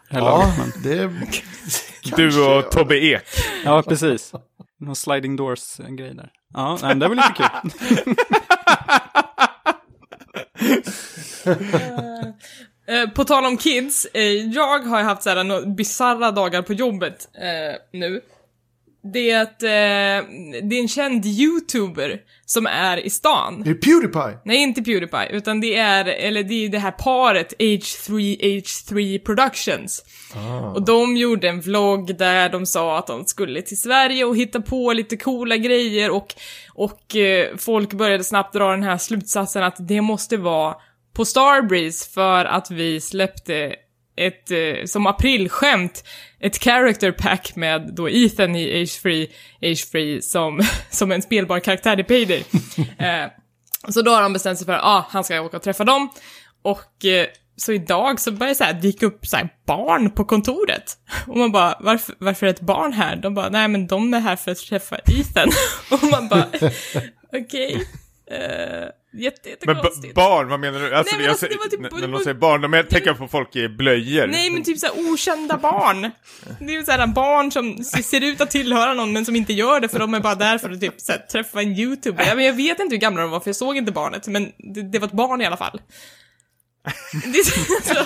Ja, 0.10 0.54
det... 0.84 1.12
Du 2.16 2.42
och 2.44 2.72
Tobbe 2.72 2.96
Ek. 2.96 3.22
Ja, 3.66 3.84
precis. 3.88 4.34
Någon 4.80 4.96
sliding 4.96 5.36
doors-grej 5.36 6.14
där. 6.16 6.30
Ja, 6.54 6.78
nej, 6.82 6.90
men 6.90 7.00
det 7.00 7.08
var 7.08 7.16
lite 7.16 7.34
kul. 7.34 7.74
Eh, 12.88 13.02
eh, 13.02 13.10
på 13.10 13.24
tal 13.24 13.46
om 13.46 13.58
kids, 13.58 14.06
eh, 14.14 14.22
jag 14.32 14.80
har 14.80 15.00
ju 15.00 15.06
haft 15.06 15.24
såhär 15.24 15.44
några 15.44 15.66
bisarra 15.66 16.32
dagar 16.32 16.62
på 16.62 16.74
jobbet 16.74 17.28
eh, 17.34 18.00
nu. 18.00 18.22
Det 19.04 19.32
är 19.32 19.42
att 19.42 19.64
eh, 19.64 20.30
det 20.64 20.76
är 20.76 20.82
en 20.82 20.88
känd 20.88 21.26
youtuber 21.26 22.22
som 22.46 22.68
är 22.68 22.98
i 22.98 23.10
stan. 23.10 23.62
Det 23.64 23.70
är 23.70 23.74
Pewdiepie! 23.74 24.38
Nej, 24.46 24.58
inte 24.58 24.82
Pewdiepie, 24.82 25.30
utan 25.30 25.62
det 25.62 25.76
är, 25.76 26.06
eller 26.06 26.44
det 26.44 26.66
är 26.66 26.70
det 26.70 26.80
här 26.80 26.92
paret 26.92 27.54
H3H3 27.60 29.20
Productions. 29.20 30.04
Och 30.76 30.86
de 30.86 31.18
gjorde 31.18 31.50
en 31.50 31.62
vlogg 31.62 32.18
där 32.18 32.50
de 32.50 32.66
sa 32.66 32.98
att 32.98 33.08
de 33.08 33.26
skulle 33.26 33.62
till 33.62 33.82
Sverige 33.82 34.26
och 34.26 34.38
hitta 34.38 34.62
på 34.62 34.94
lite 34.94 35.18
coola 35.18 35.58
grejer 35.58 36.12
och, 36.12 36.36
och 36.74 37.16
eh, 37.16 37.58
folk 37.58 37.94
började 37.94 38.24
snabbt 38.24 38.54
dra 38.54 38.72
den 38.72 38.84
här 38.84 38.98
slutsatsen 38.98 39.64
att 39.64 39.88
det 39.88 40.02
måste 40.02 40.38
vara 40.38 40.76
på 41.14 41.26
Starbreeze 41.26 42.10
för 42.10 42.46
att 42.46 42.72
vi 42.72 43.02
släppte 43.02 43.76
ett, 44.16 44.52
eh, 44.52 44.86
som 44.86 45.08
aprilskämt, 45.08 46.04
ett 46.44 46.64
character 46.64 47.12
pack 47.12 47.56
med 47.56 47.96
då 47.96 48.10
Ethan 48.10 48.56
i 48.56 48.82
Age 48.82 49.02
Free, 49.02 49.32
Age 49.62 49.92
Free 49.92 50.22
som, 50.22 50.62
som 50.90 51.12
en 51.12 51.22
spelbar 51.22 51.60
karaktär 51.60 52.00
i 52.00 52.04
Payday. 52.04 52.46
eh, 52.98 53.32
så 53.90 54.02
då 54.02 54.12
har 54.12 54.22
de 54.22 54.34
bestämt 54.34 54.58
sig 54.58 54.66
för 54.66 54.74
att 54.74 54.84
ah, 54.84 55.06
han 55.10 55.24
ska 55.24 55.42
åka 55.42 55.58
och 55.58 55.64
träffa 55.64 55.84
dem. 55.84 56.10
Och 56.62 57.06
eh, 57.06 57.28
så 57.56 57.74
idag 57.74 58.20
så 58.20 58.32
börjar 58.32 58.50
det 58.50 58.56
så 58.56 58.64
här 58.64 58.74
dyka 58.74 59.06
upp 59.06 59.26
så 59.26 59.38
här 59.38 59.50
barn 59.66 60.12
på 60.12 60.26
kontoret. 60.26 60.98
Och 61.28 61.38
man 61.38 61.52
bara, 61.52 61.78
varför, 61.80 62.16
varför 62.18 62.46
är 62.46 62.50
ett 62.50 62.62
barn 62.62 62.94
här? 62.94 63.16
De 63.16 63.34
bara, 63.34 63.50
nej 63.50 63.68
men 63.68 63.88
de 63.88 64.14
är 64.14 64.20
här 64.20 64.36
för 64.36 64.52
att 64.52 64.58
träffa 64.58 64.98
Ethan. 64.98 65.50
Och 65.92 66.04
man 66.04 66.28
bara, 66.28 66.48
okej. 66.54 66.72
Okay. 67.42 67.86
Jätte, 68.28 69.50
Men 69.66 69.76
jättekonstigt. 69.76 70.16
b- 70.16 70.22
barn, 70.22 70.50
vad 70.50 70.60
menar 70.60 70.80
du? 70.80 70.96
Alltså, 70.96 71.12
Nej, 71.12 71.18
men 71.18 71.24
jag 71.26 71.30
alltså, 71.32 71.46
säger- 71.46 71.54
det 71.54 71.78
var 71.78 71.90
typ- 71.92 72.02
när 72.02 72.08
var- 72.08 72.20
säger 72.20 72.34
barn, 72.34 72.62
de 72.62 72.84
tänker 72.90 73.14
på 73.14 73.28
folk 73.28 73.56
i 73.56 73.70
blöjor. 73.70 74.28
Nej, 74.28 74.50
men 74.50 74.64
typ 74.64 74.80
såhär 74.80 75.14
okända 75.14 75.58
barn. 75.58 76.12
Det 76.60 76.76
är 76.76 76.84
såhär 76.84 77.08
barn 77.08 77.52
som 77.52 77.84
ser 77.84 78.24
ut 78.24 78.42
att 78.42 78.50
tillhöra 78.52 78.94
någon 78.94 79.14
men 79.14 79.26
som 79.26 79.36
inte 79.36 79.54
gör 79.54 79.80
det 79.80 79.90
för 79.90 80.00
de 80.00 80.14
är 80.14 80.20
bara 80.20 80.36
där 80.36 80.58
för 80.58 80.70
att 80.72 80.80
typ 80.82 80.94
såhär, 81.02 81.20
träffa 81.20 81.62
en 81.62 81.72
youtuber. 81.80 82.26
Ja, 82.28 82.36
men 82.36 82.46
jag 82.46 82.54
vet 82.54 82.80
inte 82.80 82.96
hur 82.96 83.00
gamla 83.02 83.22
de 83.22 83.32
var 83.32 83.40
för 83.40 83.50
jag 83.50 83.56
såg 83.56 83.78
inte 83.78 83.92
barnet, 83.92 84.28
men 84.28 84.52
det, 84.58 84.82
det 84.92 85.00
var 85.00 85.08
ett 85.08 85.14
barn 85.14 85.42
i 85.42 85.46
alla 85.46 85.58
fall. 85.58 85.82
Så, 87.84 88.06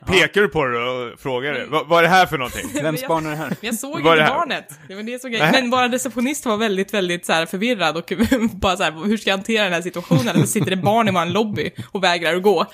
Pekar 0.06 0.40
du 0.40 0.48
på 0.48 0.64
det 0.64 0.78
och 0.78 1.20
frågar 1.20 1.52
det? 1.52 1.66
Vad, 1.66 1.86
vad 1.88 1.98
är 1.98 2.02
det 2.02 2.08
här 2.08 2.26
för 2.26 2.38
någonting? 2.38 2.70
Vems 2.82 3.06
barn 3.06 3.26
är 3.26 3.30
det 3.30 3.36
här? 3.36 3.56
jag 3.60 3.74
såg 3.74 3.90
inte 3.90 4.02
barnet. 4.02 4.64
Var 4.88 5.02
det 5.02 5.28
grejen. 5.28 5.50
Men 5.52 5.70
vår 5.70 5.88
receptionist 5.88 6.46
var 6.46 6.56
väldigt, 6.56 6.94
väldigt 6.94 7.26
så 7.26 7.32
här 7.32 7.46
förvirrad 7.46 7.96
och 7.96 8.12
bara 8.52 8.76
så 8.76 8.82
här, 8.82 9.06
hur 9.06 9.16
ska 9.16 9.30
jag 9.30 9.36
hantera 9.36 9.64
den 9.64 9.72
här 9.72 9.82
situationen? 9.82 10.40
Det 10.40 10.46
sitter 10.46 10.70
det 10.70 10.76
barn 10.76 11.08
i 11.08 11.12
vår 11.12 11.26
lobby 11.26 11.70
och 11.92 12.04
vägrar 12.04 12.36
att 12.36 12.42
gå. 12.42 12.66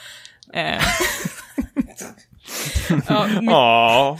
Eh. 0.54 0.82
ja, 3.08 3.26
men- 3.26 3.44
Ja, 3.44 4.18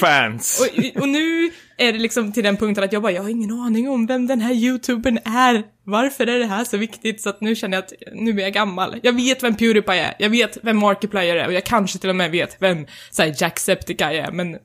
fans. 0.00 0.60
Och, 0.94 1.00
och 1.02 1.08
nu 1.08 1.50
är 1.80 1.92
det 1.92 1.98
liksom 1.98 2.32
till 2.32 2.44
den 2.44 2.56
punkten 2.56 2.84
att 2.84 2.92
jag 2.92 3.02
bara, 3.02 3.12
jag 3.12 3.22
har 3.22 3.28
ingen 3.28 3.50
aning 3.60 3.88
om 3.88 4.06
vem 4.06 4.26
den 4.26 4.40
här 4.40 4.52
youtubern 4.54 5.18
är. 5.24 5.62
Varför 5.84 6.26
är 6.26 6.38
det 6.38 6.46
här 6.46 6.64
så 6.64 6.76
viktigt? 6.76 7.20
Så 7.20 7.28
att 7.28 7.40
nu 7.40 7.56
känner 7.56 7.76
jag 7.76 7.84
att 7.84 7.92
nu 8.14 8.30
är 8.38 8.42
jag 8.42 8.52
gammal. 8.52 9.00
Jag 9.02 9.12
vet 9.12 9.42
vem 9.42 9.54
Pewdiepie 9.56 10.04
är, 10.04 10.14
jag 10.18 10.30
vet 10.30 10.58
vem 10.62 10.76
Markiplier 10.78 11.36
är 11.36 11.46
och 11.46 11.52
jag 11.52 11.64
kanske 11.64 11.98
till 11.98 12.10
och 12.10 12.16
med 12.16 12.30
vet 12.30 12.56
vem 12.60 12.86
så 13.10 13.22
här, 13.22 13.34
Jacksepticeye 13.38 14.22
är, 14.26 14.32
men 14.32 14.56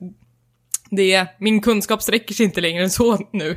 det, 0.90 1.26
min 1.40 1.60
kunskap 1.60 2.02
sträcker 2.02 2.34
sig 2.34 2.46
inte 2.46 2.60
längre 2.60 2.82
än 2.82 2.90
så 2.90 3.18
nu. 3.32 3.56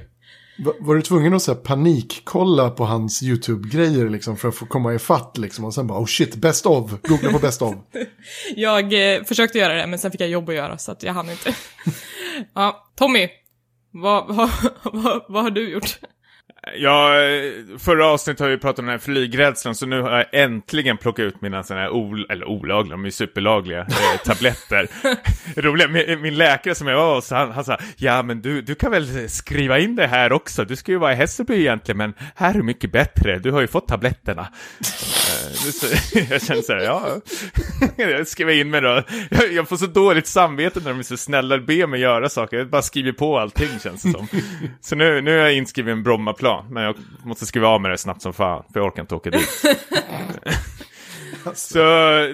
Va- 0.66 0.74
Var 0.80 0.96
du 0.96 1.02
tvungen 1.02 1.34
att 1.34 1.42
så 1.42 1.54
här, 1.54 1.60
panikkolla 1.60 2.70
på 2.70 2.86
hans 2.86 3.24
YouTube-grejer 3.24 4.10
liksom, 4.10 4.38
för 4.38 4.48
att 4.48 4.56
få 4.56 4.66
komma 4.66 4.94
ifatt 4.94 5.38
liksom, 5.38 5.66
och 5.66 5.74
sen 5.74 5.88
bara 5.88 6.00
oh 6.00 6.06
shit, 6.06 6.36
best 6.36 6.66
of, 6.66 6.92
googla 7.02 7.32
på 7.32 7.40
best 7.40 7.62
of. 7.62 7.76
Jag 8.56 9.14
eh, 9.16 9.24
försökte 9.24 9.58
göra 9.58 9.74
det, 9.74 9.88
men 9.88 10.00
sen 10.00 10.12
fick 10.12 10.22
jag 10.22 10.30
jobb 10.30 10.50
att 10.50 10.56
göra 10.56 10.78
så 10.78 10.92
att 10.92 11.04
jag 11.04 11.14
hann 11.14 11.30
inte. 11.30 11.56
ja, 12.54 12.92
Tommy, 12.96 13.28
vad, 13.92 14.36
vad, 14.36 14.50
vad, 14.84 15.26
vad 15.28 15.44
har 15.44 15.52
du 15.52 15.72
gjort? 15.72 16.00
Ja, 16.76 17.12
förra 17.80 18.06
avsnittet 18.06 18.40
har 18.40 18.50
vi 18.50 18.58
pratat 18.58 18.80
om 18.80 18.86
den 18.86 18.92
här 18.92 19.00
flygrädslan, 19.00 19.76
så 19.76 19.86
nu 19.86 20.02
har 20.02 20.12
jag 20.12 20.26
äntligen 20.32 20.98
plockat 20.98 21.24
ut 21.24 21.42
mina 21.42 21.64
sådana 21.64 21.84
här, 21.84 21.92
ol 21.92 22.26
eller 22.30 22.46
olagliga, 22.46 22.92
de 22.92 23.06
är 23.06 23.10
superlagliga, 23.10 23.80
eh, 23.80 24.22
tabletter. 24.26 24.88
Roliga, 25.56 25.88
min, 25.88 26.22
min 26.22 26.38
läkare 26.38 26.76
som 26.76 26.88
jag 26.88 26.98
var 26.98 27.16
hos, 27.16 27.32
han, 27.32 27.52
han 27.52 27.64
sa, 27.64 27.78
ja 27.98 28.24
men 28.24 28.42
du, 28.42 28.62
du 28.62 28.76
kan 28.76 28.92
väl 28.92 29.30
skriva 29.30 29.80
in 29.80 29.96
det 29.96 30.08
här 30.08 30.32
också, 30.32 30.66
du 30.66 30.76
ska 30.76 30.92
ju 30.92 30.98
vara 30.98 31.14
i 31.14 31.16
Hässelby 31.16 31.60
egentligen, 31.60 31.98
men 31.98 32.14
här 32.36 32.56
är 32.56 32.62
mycket 32.62 32.92
bättre, 32.92 33.40
du 33.40 33.52
har 33.52 33.62
ju 33.62 33.68
fått 33.68 33.88
tabletterna. 33.88 34.48
Eh, 34.82 36.24
jag 36.30 36.42
känner 36.42 36.62
så 36.62 36.74
här, 36.74 36.82
ja, 36.82 37.22
jag 37.96 38.28
skriver 38.28 38.54
in 38.54 38.70
mig 38.70 38.82
då. 38.82 39.04
Jag, 39.30 39.54
jag 39.54 39.70
får 39.70 39.78
så 39.78 39.86
dåligt 39.86 40.28
samvete 40.28 40.80
när 40.80 40.90
de 40.90 41.00
är 41.00 41.04
så 41.04 41.18
snälla 41.18 41.56
och 41.56 41.64
ber 41.64 41.88
mig 41.88 42.00
göra 42.00 42.30
saker, 42.30 42.58
jag 42.58 42.70
bara 42.70 42.82
skriver 42.82 43.12
på 43.12 43.40
allting 43.40 43.80
känns 43.84 44.04
det 44.04 44.12
som. 44.12 44.28
Så 44.82 44.96
nu, 44.96 45.22
nu 45.22 45.40
är 45.40 45.44
jag 45.44 45.54
i 45.54 45.92
en 45.92 46.04
Brommaplan, 46.04 46.49
men 46.70 46.84
jag 46.84 46.96
måste 47.24 47.46
skriva 47.46 47.68
av 47.68 47.82
med 47.82 47.92
det 47.92 47.98
snabbt 47.98 48.22
som 48.22 48.34
fan, 48.34 48.64
för 48.74 48.80
jag 48.80 48.88
orkar 48.88 49.02
inte 49.02 49.16
åka 49.16 49.30
dit. 49.30 49.64
Så 51.54 51.78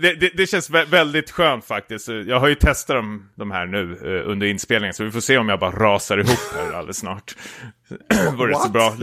det, 0.01 0.15
det, 0.19 0.29
det 0.37 0.47
känns 0.47 0.69
vä- 0.69 0.85
väldigt 0.85 1.31
skönt 1.31 1.65
faktiskt. 1.65 2.07
Jag 2.07 2.39
har 2.39 2.47
ju 2.47 2.55
testat 2.55 2.95
dem, 2.95 3.29
de 3.35 3.51
här 3.51 3.65
nu 3.65 3.91
eh, 3.93 4.31
under 4.31 4.47
inspelningen, 4.47 4.93
så 4.93 5.03
vi 5.03 5.11
får 5.11 5.19
se 5.19 5.37
om 5.37 5.49
jag 5.49 5.59
bara 5.59 5.71
rasar 5.71 6.17
ihop 6.17 6.39
här 6.55 6.73
alldeles 6.73 6.97
snart. 6.97 7.35
Vore 8.37 8.51
det 8.51 8.59
så 8.59 8.69
bra. 8.69 8.93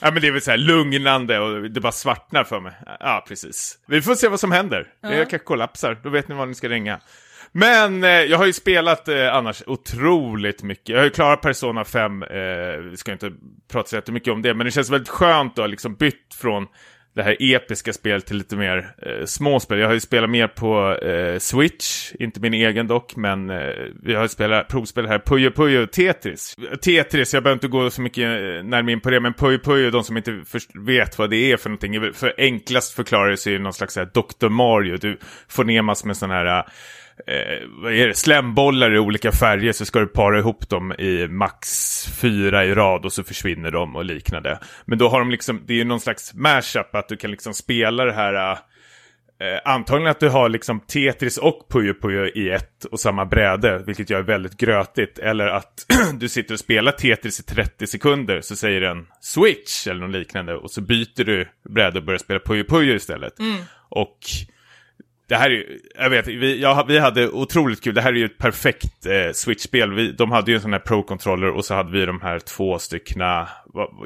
Ja 0.00 0.10
men 0.10 0.22
det 0.22 0.28
är 0.28 0.32
väl 0.32 0.40
så 0.42 0.50
här 0.50 0.58
lugnande 0.58 1.38
och 1.38 1.70
det 1.70 1.80
bara 1.80 1.92
svartnar 1.92 2.44
för 2.44 2.60
mig. 2.60 2.72
Ja, 3.00 3.24
precis. 3.28 3.78
Vi 3.86 4.02
får 4.02 4.14
se 4.14 4.28
vad 4.28 4.40
som 4.40 4.52
händer. 4.52 4.86
Jag 5.00 5.12
kanske 5.30 5.38
kollapsar, 5.38 6.00
då 6.02 6.08
vet 6.10 6.28
ni 6.28 6.34
vad 6.34 6.48
ni 6.48 6.54
ska 6.54 6.68
ringa. 6.68 7.00
Men 7.52 8.04
eh, 8.04 8.10
jag 8.10 8.38
har 8.38 8.46
ju 8.46 8.52
spelat 8.52 9.08
eh, 9.08 9.34
annars 9.34 9.62
otroligt 9.66 10.62
mycket. 10.62 10.88
Jag 10.88 10.98
har 10.98 11.04
ju 11.04 11.10
klarat 11.10 11.40
Persona 11.40 11.84
5, 11.84 12.22
eh, 12.22 12.28
vi 12.90 12.96
ska 12.96 13.12
inte 13.12 13.32
prata 13.72 13.88
så 13.88 13.96
jättemycket 13.96 14.32
om 14.32 14.42
det, 14.42 14.54
men 14.54 14.66
det 14.66 14.70
känns 14.70 14.90
väldigt 14.90 15.08
skönt 15.08 15.52
att 15.52 15.58
ha 15.58 15.66
liksom 15.66 15.94
bytt 15.94 16.34
från 16.40 16.66
det 17.18 17.24
här 17.24 17.36
episka 17.40 17.92
spelet 17.92 18.26
till 18.26 18.36
lite 18.36 18.56
mer 18.56 18.94
eh, 19.02 19.24
småspel. 19.24 19.78
Jag 19.78 19.86
har 19.86 19.94
ju 19.94 20.00
spelat 20.00 20.30
mer 20.30 20.48
på 20.48 20.94
eh, 20.94 21.38
Switch, 21.38 22.12
inte 22.18 22.40
min 22.40 22.54
egen 22.54 22.86
dock, 22.86 23.16
men 23.16 23.50
eh, 23.50 23.72
vi 24.02 24.14
har 24.14 24.22
ju 24.22 24.28
spelat 24.28 24.68
provspel 24.68 25.06
här, 25.06 25.18
Puyo 25.18 25.50
Puyo 25.50 25.82
och 25.82 25.92
Tetris. 25.92 26.56
Tetris, 26.82 27.34
jag 27.34 27.42
behöver 27.42 27.56
inte 27.56 27.68
gå 27.68 27.90
så 27.90 28.02
mycket 28.02 28.24
eh, 28.24 28.64
närmare 28.64 28.92
in 28.92 29.00
på 29.00 29.10
det, 29.10 29.20
men 29.20 29.34
Puyo 29.34 29.58
Puyo, 29.58 29.90
de 29.90 30.04
som 30.04 30.16
inte 30.16 30.42
först 30.46 30.70
vet 30.74 31.18
vad 31.18 31.30
det 31.30 31.52
är 31.52 31.56
för 31.56 31.68
någonting, 31.70 32.12
för 32.12 32.34
enklast 32.38 32.94
förklarar 32.94 33.36
så 33.36 33.50
är 33.50 33.54
det 33.54 33.58
någon 33.58 33.72
slags 33.72 33.96
här 33.96 34.08
Dr. 34.14 34.48
Mario. 34.48 34.96
Du 34.96 35.18
får 35.48 35.64
ner 35.64 35.82
massor 35.82 36.06
med 36.06 36.16
sådana 36.16 36.34
här 36.34 36.58
eh, 36.58 36.64
eh, 37.26 38.12
slembollar 38.12 38.94
i 38.94 38.98
olika 38.98 39.32
färger 39.32 39.72
så 39.72 39.84
ska 39.84 40.00
du 40.00 40.06
para 40.06 40.38
ihop 40.38 40.68
dem 40.68 40.92
i 40.92 41.28
max 41.28 41.68
fyra 42.20 42.64
i 42.64 42.74
rad 42.74 43.04
och 43.04 43.12
så 43.12 43.24
försvinner 43.24 43.70
de 43.70 43.96
och 43.96 44.04
liknande. 44.04 44.58
Men 44.84 44.98
då 44.98 45.08
har 45.08 45.18
de 45.18 45.30
liksom, 45.30 45.62
det 45.66 45.72
är 45.72 45.76
ju 45.76 45.84
någon 45.84 46.00
slags 46.00 46.34
mashup 46.34 46.94
att 46.94 47.08
du 47.08 47.16
kan 47.16 47.30
liksom 47.30 47.54
spela 47.54 48.04
det 48.04 48.12
här 48.12 48.52
eh, 48.52 49.60
antagligen 49.64 50.10
att 50.10 50.20
du 50.20 50.28
har 50.28 50.48
liksom 50.48 50.80
Tetris 50.80 51.38
och 51.38 51.66
Puyo 51.70 51.94
Puyo 51.94 52.26
i 52.26 52.50
ett 52.50 52.84
och 52.84 53.00
samma 53.00 53.24
bräde, 53.24 53.82
vilket 53.86 54.10
gör 54.10 54.22
väldigt 54.22 54.56
grötigt. 54.56 55.18
Eller 55.18 55.46
att 55.46 55.86
du 56.14 56.28
sitter 56.28 56.54
och 56.54 56.60
spelar 56.60 56.92
Tetris 56.92 57.40
i 57.40 57.42
30 57.42 57.86
sekunder, 57.86 58.40
så 58.40 58.56
säger 58.56 58.80
den 58.80 59.06
switch 59.20 59.86
eller 59.86 60.00
något 60.00 60.16
liknande 60.16 60.54
och 60.54 60.70
så 60.70 60.80
byter 60.80 61.24
du 61.24 61.48
bräde 61.68 61.98
och 61.98 62.04
börjar 62.04 62.18
spela 62.18 62.40
Puyo 62.40 62.64
Puyo 62.64 62.94
istället. 62.94 63.32
Och 63.90 64.18
det 65.28 65.36
här 65.36 65.50
är 65.50 65.54
ju, 65.54 65.80
jag 65.94 66.10
vet, 66.10 66.26
vi, 66.26 66.60
jag, 66.60 66.86
vi 66.86 66.98
hade 66.98 67.28
otroligt 67.28 67.84
kul. 67.84 67.94
Det 67.94 68.00
här 68.00 68.12
är 68.12 68.16
ju 68.16 68.24
ett 68.24 68.38
perfekt 68.38 69.06
eh, 69.06 69.32
Switch-spel. 69.32 69.94
Vi, 69.94 70.12
de 70.12 70.30
hade 70.30 70.50
ju 70.50 70.54
en 70.54 70.60
sån 70.60 70.72
här 70.72 70.80
Pro-controller 70.80 71.50
och 71.50 71.64
så 71.64 71.74
hade 71.74 71.92
vi 71.92 72.06
de 72.06 72.20
här 72.20 72.38
två 72.38 72.78
styckna 72.78 73.48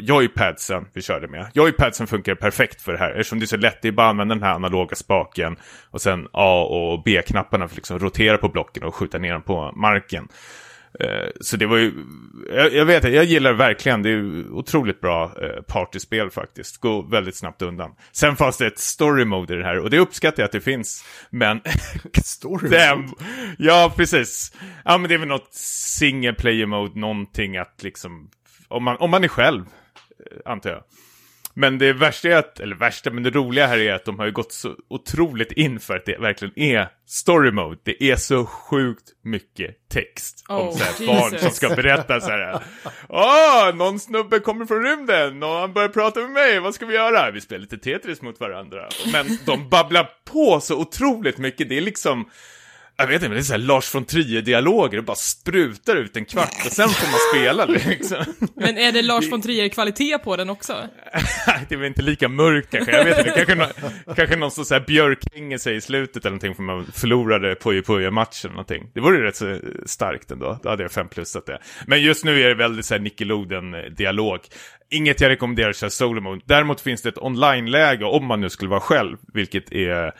joypadsen 0.00 0.87
vi 0.93 1.02
körde 1.02 1.29
med. 1.29 1.47
Joypadsen 1.55 2.07
funkar 2.07 2.35
perfekt 2.35 2.83
för 2.83 2.93
det 2.93 2.99
här 2.99 3.11
eftersom 3.11 3.38
det 3.38 3.45
är 3.45 3.47
så 3.47 3.57
lätt. 3.57 3.83
Det 3.83 3.88
är 3.88 3.93
bara 3.93 4.07
att 4.07 4.11
använda 4.11 4.35
den 4.35 4.45
här 4.45 4.55
analoga 4.55 4.97
spaken 4.97 5.57
och 5.91 6.00
sen 6.00 6.29
A 6.33 6.62
och 6.62 7.02
B-knapparna 7.05 7.69
för 7.69 7.73
att 7.73 7.76
liksom 7.76 7.99
rotera 7.99 8.38
på 8.38 8.49
blocken 8.49 8.83
och 8.83 8.95
skjuta 8.95 9.19
ner 9.19 9.33
dem 9.33 9.43
på 9.43 9.73
marken. 9.76 10.29
Eh, 11.02 11.28
så 11.40 11.56
det 11.56 11.66
var 11.66 11.76
ju, 11.76 11.92
jag, 12.50 12.75
jag 12.75 12.85
vet 12.85 13.04
jag 13.04 13.25
gillar 13.25 13.50
det 13.50 13.59
verkligen, 13.59 14.02
det 14.02 14.11
är 14.11 14.50
otroligt 14.52 15.00
bra 15.00 15.32
eh, 15.42 15.62
partyspel 15.62 16.30
faktiskt. 16.30 16.76
Går 16.76 17.11
väldigt 17.11 17.37
snabbt 17.37 17.62
undan. 17.62 17.90
Sen 18.12 18.37
fanns 18.37 18.59
det 18.59 18.66
ett 18.66 18.78
story 18.78 19.25
mode 19.25 19.54
i 19.54 19.56
det 19.56 19.64
här 19.64 19.78
och 19.78 19.90
det 19.90 19.99
uppskattar 19.99 20.42
jag 20.42 20.47
att 20.47 20.52
det 20.52 20.61
finns. 20.61 21.04
Men... 21.30 21.61
Story 22.25 22.68
Damn. 22.68 23.14
Ja, 23.59 23.92
precis. 23.97 24.52
Ja, 24.85 24.99
men 24.99 25.09
det 25.09 25.14
är 25.14 25.18
väl 25.18 25.28
något 25.28 25.54
single 25.54 26.32
player 26.32 26.66
mode, 26.66 27.00
någonting 27.00 27.56
att 27.56 27.82
liksom, 27.82 28.30
om 28.68 28.85
man, 28.85 28.97
om 28.97 29.11
man 29.11 29.25
är 29.25 29.28
själv, 29.28 29.64
eh, 30.30 30.52
antar 30.52 30.71
jag. 30.71 30.82
Men 31.54 31.78
det 31.78 31.92
värsta 31.92 32.28
är 32.28 32.37
att, 32.37 32.61
eller 32.61 32.76
värsta, 32.76 33.11
men 33.11 33.23
det 33.23 33.30
roliga 33.30 33.66
här 33.66 33.78
är 33.78 33.94
att 33.94 34.04
de 34.04 34.18
har 34.18 34.26
ju 34.26 34.32
gått 34.32 34.52
så 34.52 34.76
otroligt 34.88 35.52
in 35.52 35.80
för 35.80 35.97
att 35.97 36.04
det 36.04 36.18
verkligen 36.18 36.59
är 36.59 36.88
story 37.06 37.50
mode. 37.50 37.78
Det 37.85 38.02
är 38.11 38.16
så 38.16 38.47
sjukt 38.47 39.12
mycket 39.25 39.88
text 39.88 40.44
om 40.49 40.68
Oh, 40.68 40.76
så 40.76 40.85
här 40.85 40.90
Jesus. 40.90 41.06
barn 41.06 41.38
som 41.38 41.50
ska 41.50 41.68
berätta 41.68 42.21
så 42.21 42.30
här. 42.30 42.62
Åh, 43.09 43.75
någon 43.75 44.00
snubbe 44.00 44.40
kommer 44.40 44.66
från 44.66 44.82
rymden 44.82 45.42
och 45.42 45.49
han 45.49 45.73
börjar 45.73 45.88
prata 45.88 46.21
med 46.21 46.30
mig, 46.30 46.61
vad 46.61 46.75
ska 46.75 46.87
vi 46.87 46.94
göra? 46.94 47.30
Vi 47.30 47.40
spelar 47.40 47.61
lite 47.61 47.78
Tetris 47.78 48.23
mot 48.23 48.40
varandra. 48.40 48.88
Men 49.12 49.38
de 49.47 49.68
babblar 49.68 50.11
på 50.25 50.61
så 50.61 50.80
otroligt 50.80 51.38
mycket, 51.38 51.68
det 51.68 51.76
är 51.76 51.80
liksom 51.80 52.30
jag 52.96 53.06
vet 53.06 53.14
inte, 53.14 53.28
men 53.28 53.34
det 53.37 53.40
är 53.40 53.42
så 53.42 53.52
här 53.52 53.58
Lars 53.58 53.94
von 53.94 54.04
Trier-dialoger, 54.04 54.96
det 54.96 55.02
bara 55.02 55.16
sprutar 55.16 55.96
ut 55.96 56.16
en 56.16 56.25
kvart 56.25 56.54
och 56.66 56.72
sen 56.72 56.88
får 56.88 57.06
man 57.11 57.20
spela 57.34 57.64
liksom. 57.88 58.25
Men 58.54 58.78
är 58.78 58.92
det 58.92 59.02
Lars 59.02 59.32
von 59.32 59.42
Trier-kvalitet 59.42 60.18
på 60.18 60.37
den 60.37 60.50
också? 60.50 60.72
det 61.68 61.75
är 61.75 61.78
väl 61.78 61.87
inte 61.87 62.02
lika 62.02 62.28
mörkt 62.28 62.70
kanske, 62.70 62.92
jag 62.96 63.04
vet 63.04 63.18
inte, 63.18 63.44
kanske, 63.44 63.54
nå- 63.54 64.14
kanske 64.14 64.37
någon 64.37 64.50
som 64.50 64.64
så 64.64 64.75
här 64.75 64.80
björkhänger 64.87 65.58
sig 65.58 65.76
i 65.76 65.80
slutet 65.80 66.16
eller 66.25 66.30
någonting 66.30 66.54
för 66.54 66.62
man 66.62 66.87
förlorade 66.94 67.54
Puyo 67.54 67.82
Puyo-matchen 67.82 68.44
eller 68.44 68.50
någonting. 68.50 68.90
Det 68.94 69.00
vore 69.00 69.16
ju 69.16 69.22
rätt 69.22 69.37
så 69.37 69.58
starkt 69.87 70.30
ändå, 70.30 70.58
då 70.62 70.68
hade 70.68 70.82
jag 70.82 70.92
fem 70.92 71.08
plussat 71.08 71.46
det. 71.46 71.58
Men 71.87 72.02
just 72.02 72.25
nu 72.25 72.40
är 72.42 72.49
det 72.49 72.54
väldigt 72.54 72.87
så 72.87 72.94
här 72.94 73.00
Nickelodeon-dialog. 73.00 74.40
Inget 74.90 75.20
jag 75.20 75.28
rekommenderar 75.28 75.70
att 75.70 75.76
köra 75.76 75.90
solo 75.90 76.20
mode. 76.20 76.40
Däremot 76.44 76.80
finns 76.80 77.02
det 77.02 77.08
ett 77.08 77.18
online-läge 77.18 78.04
om 78.04 78.26
man 78.26 78.40
nu 78.40 78.50
skulle 78.50 78.70
vara 78.70 78.80
själv, 78.80 79.16
vilket 79.34 79.72
är 79.72 80.12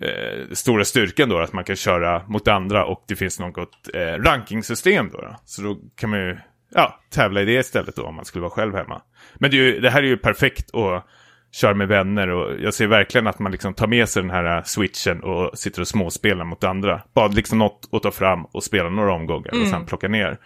eh, 0.00 0.52
stora 0.52 0.84
styrkan 0.84 1.28
då, 1.28 1.38
att 1.38 1.52
man 1.52 1.64
kan 1.64 1.76
köra 1.76 2.22
mot 2.28 2.48
andra 2.48 2.84
och 2.84 3.04
det 3.08 3.16
finns 3.16 3.40
något 3.40 3.88
eh, 3.94 4.22
rankingsystem 4.22 5.10
då, 5.12 5.18
då. 5.18 5.36
Så 5.44 5.62
då 5.62 5.76
kan 5.96 6.10
man 6.10 6.18
ju 6.18 6.38
ja, 6.74 7.00
tävla 7.10 7.42
i 7.42 7.44
det 7.44 7.52
istället 7.60 7.96
då 7.96 8.02
om 8.02 8.14
man 8.14 8.24
skulle 8.24 8.42
vara 8.42 8.50
själv 8.50 8.74
hemma. 8.74 9.02
Men 9.34 9.50
det, 9.50 9.56
ju, 9.56 9.80
det 9.80 9.90
här 9.90 10.02
är 10.02 10.06
ju 10.06 10.16
perfekt 10.16 10.74
att 10.74 11.06
köra 11.52 11.74
med 11.74 11.88
vänner 11.88 12.28
och 12.28 12.60
jag 12.60 12.74
ser 12.74 12.86
verkligen 12.86 13.26
att 13.26 13.38
man 13.38 13.52
liksom 13.52 13.74
tar 13.74 13.86
med 13.86 14.08
sig 14.08 14.22
den 14.22 14.30
här 14.30 14.56
eh, 14.56 14.62
switchen 14.62 15.22
och 15.22 15.58
sitter 15.58 15.80
och 15.80 15.88
småspelar 15.88 16.44
mot 16.44 16.64
andra. 16.64 17.02
Bara 17.14 17.28
liksom 17.28 17.58
något 17.58 17.88
att 17.92 18.02
ta 18.02 18.10
fram 18.10 18.44
och 18.44 18.64
spela 18.64 18.88
några 18.88 19.12
omgångar 19.12 19.60
och 19.60 19.68
sen 19.68 19.86
plocka 19.86 20.08
ner. 20.08 20.38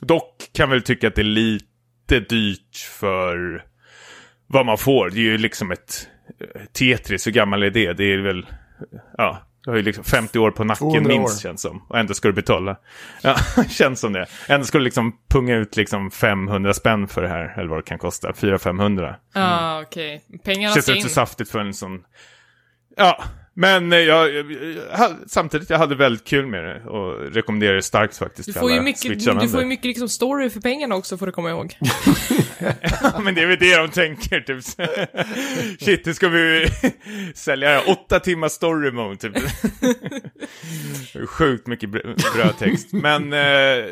Dock 0.00 0.50
kan 0.54 0.70
väl 0.70 0.82
tycka 0.82 1.08
att 1.08 1.14
det 1.14 1.22
är 1.22 1.24
lite 1.24 2.20
dyrt 2.28 2.76
för 3.00 3.64
vad 4.46 4.66
man 4.66 4.78
får. 4.78 5.10
Det 5.10 5.16
är 5.16 5.22
ju 5.22 5.38
liksom 5.38 5.70
ett 5.70 6.08
eh, 6.40 6.62
Tetris, 6.78 7.26
hur 7.26 7.32
gammal 7.32 7.62
är 7.62 7.70
det? 7.70 7.92
Det 7.92 8.04
är 8.04 8.18
väl, 8.18 8.46
ja, 9.18 9.42
du 9.64 9.70
har 9.70 9.76
ju 9.76 9.82
liksom 9.82 10.04
50 10.04 10.38
år 10.38 10.50
på 10.50 10.64
nacken 10.64 10.90
200 10.90 11.14
år. 11.14 11.18
minst 11.18 11.42
känns 11.42 11.62
som. 11.62 11.82
Och 11.88 11.98
ändå 11.98 12.14
ska 12.14 12.28
du 12.28 12.34
betala. 12.34 12.76
Ja, 13.22 13.36
känns 13.68 14.00
som 14.00 14.12
det. 14.12 14.26
Ändå 14.48 14.66
ska 14.66 14.78
du 14.78 14.84
liksom 14.84 15.12
punga 15.30 15.56
ut 15.56 15.76
liksom 15.76 16.10
500 16.10 16.74
spänn 16.74 17.08
för 17.08 17.22
det 17.22 17.28
här, 17.28 17.54
eller 17.58 17.68
vad 17.68 17.78
det 17.78 17.82
kan 17.82 17.98
kosta. 17.98 18.30
400-500. 18.32 19.14
Ja, 19.34 19.82
okej. 19.82 20.24
Pengarna 20.44 20.74
Känns 20.74 20.84
ska 20.84 20.92
rätt 20.92 20.96
in. 20.96 21.02
så 21.02 21.08
saftigt 21.08 21.50
för 21.50 21.58
en 21.58 21.74
sån... 21.74 22.04
Ja, 22.96 23.24
men 23.54 23.92
eh, 23.92 23.98
jag, 23.98 24.34
jag, 24.34 24.52
jag, 24.52 25.16
samtidigt 25.26 25.70
jag 25.70 25.78
hade 25.78 25.94
väldigt 25.94 26.24
kul 26.24 26.46
med 26.46 26.64
det 26.64 26.84
och 26.84 27.34
rekommenderar 27.34 27.74
det 27.74 27.82
starkt 27.82 28.16
faktiskt. 28.16 28.46
Du 28.46 28.52
får, 28.52 28.72
ju 28.72 28.80
mycket, 28.80 29.24
du 29.40 29.48
får 29.48 29.60
ju 29.60 29.66
mycket 29.66 29.84
liksom 29.84 30.08
story 30.08 30.50
för 30.50 30.60
pengarna 30.60 30.94
också, 30.94 31.18
får 31.18 31.26
du 31.26 31.32
komma 31.32 31.50
ihåg. 31.50 31.76
Ja, 33.02 33.20
men 33.24 33.34
det 33.34 33.42
är 33.42 33.46
väl 33.46 33.58
det 33.58 33.76
de 33.76 33.88
tänker, 33.88 34.40
typ. 34.40 34.64
Shit, 35.80 36.06
nu 36.06 36.14
ska 36.14 36.28
vi 36.28 36.68
sälja 37.34 37.80
åtta 37.80 38.20
timmar 38.20 38.48
story 38.48 38.90
mode, 38.90 39.16
typ. 39.16 39.36
Sjukt 41.28 41.66
mycket 41.66 41.90
br- 41.90 42.34
brödtext. 42.34 42.92
Men, 42.92 43.32
eh, 43.32 43.84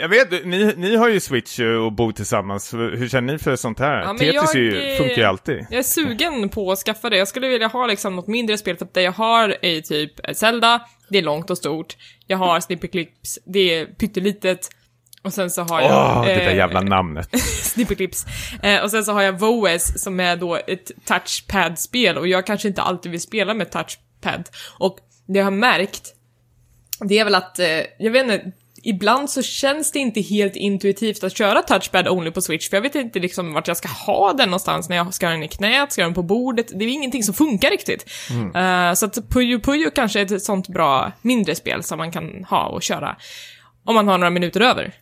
jag 0.00 0.08
vet, 0.08 0.44
ni, 0.44 0.74
ni 0.76 0.96
har 0.96 1.08
ju 1.08 1.20
Switch 1.20 1.60
och 1.60 1.92
bor 1.92 2.12
tillsammans. 2.12 2.74
Hur 2.74 3.08
känner 3.08 3.32
ni 3.32 3.38
för 3.38 3.56
sånt 3.56 3.78
här? 3.78 4.02
Ja, 4.02 4.12
Tetris 4.18 4.34
jag, 4.34 4.54
ju, 4.54 4.92
eh, 4.92 4.98
funkar 4.98 5.16
ju 5.16 5.24
alltid. 5.24 5.66
Jag 5.70 5.78
är 5.78 5.82
sugen 5.82 6.48
på 6.48 6.72
att 6.72 6.78
skaffa 6.78 7.10
det. 7.10 7.16
Jag 7.16 7.28
skulle 7.28 7.48
vilja 7.48 7.66
ha 7.66 7.86
liksom 7.86 8.16
något 8.16 8.26
mindre 8.26 8.58
spel, 8.58 8.76
för 8.76 8.84
att 8.84 8.94
det 8.94 9.02
jag 9.02 9.12
har 9.12 9.56
är 9.62 9.80
typ 9.80 10.36
Zelda, 10.36 10.80
det 11.08 11.18
är 11.18 11.22
långt 11.22 11.50
och 11.50 11.58
stort. 11.58 11.96
Jag 12.26 12.38
har 12.38 12.60
Snipperclips, 12.60 13.38
det 13.44 13.74
är 13.74 13.86
pyttelitet. 13.86 14.68
Och 15.22 15.32
sen 15.32 15.50
så 15.50 15.62
har 15.62 15.80
jag... 15.80 15.90
Åh, 15.90 16.24
det 16.24 16.34
där 16.34 16.50
eh, 16.50 16.56
jävla 16.56 16.80
namnet. 16.80 17.40
Snipperclips. 17.62 18.26
Eh, 18.62 18.82
och 18.82 18.90
sen 18.90 19.04
så 19.04 19.12
har 19.12 19.22
jag 19.22 19.40
VOS 19.40 20.02
som 20.02 20.20
är 20.20 20.36
då 20.36 20.56
ett 20.66 20.90
touchpad-spel 21.04 22.18
och 22.18 22.28
jag 22.28 22.46
kanske 22.46 22.68
inte 22.68 22.82
alltid 22.82 23.12
vill 23.12 23.20
spela 23.20 23.54
med 23.54 23.70
touchpad. 23.70 24.48
Och 24.78 24.98
det 25.26 25.38
jag 25.38 25.46
har 25.46 25.50
märkt, 25.50 26.14
det 27.00 27.18
är 27.18 27.24
väl 27.24 27.34
att, 27.34 27.58
eh, 27.58 27.82
jag 27.98 28.10
vet 28.10 28.22
inte, 28.22 28.52
ibland 28.88 29.30
så 29.30 29.42
känns 29.42 29.92
det 29.92 29.98
inte 29.98 30.20
helt 30.20 30.56
intuitivt 30.56 31.24
att 31.24 31.36
köra 31.36 31.62
touchpad 31.62 32.08
only 32.08 32.30
på 32.30 32.40
Switch, 32.40 32.68
för 32.68 32.76
jag 32.76 32.82
vet 32.82 32.94
inte 32.94 33.18
liksom 33.18 33.52
vart 33.52 33.68
jag 33.68 33.76
ska 33.76 33.88
ha 33.88 34.32
den 34.32 34.48
någonstans, 34.48 34.88
när 34.88 34.96
jag 34.96 35.14
ska 35.14 35.26
ha 35.26 35.32
den 35.32 35.42
i 35.42 35.48
knät, 35.48 35.92
ska 35.92 36.02
ha 36.02 36.06
den 36.06 36.14
på 36.14 36.22
bordet, 36.22 36.78
det 36.78 36.84
är 36.84 36.88
ingenting 36.88 37.22
som 37.22 37.34
funkar 37.34 37.70
riktigt. 37.70 38.10
Eh, 38.54 38.94
så 38.94 39.06
att 39.06 39.28
Puyo 39.30 39.60
Puyo 39.60 39.90
kanske 39.94 40.20
är 40.20 40.34
ett 40.34 40.42
sånt 40.42 40.68
bra 40.68 41.12
mindre 41.22 41.54
spel 41.54 41.82
som 41.82 41.98
man 41.98 42.12
kan 42.12 42.44
ha 42.44 42.66
och 42.66 42.82
köra 42.82 43.16
om 43.84 43.94
man 43.94 44.08
har 44.08 44.18
några 44.18 44.30
minuter 44.30 44.60
över. 44.60 44.94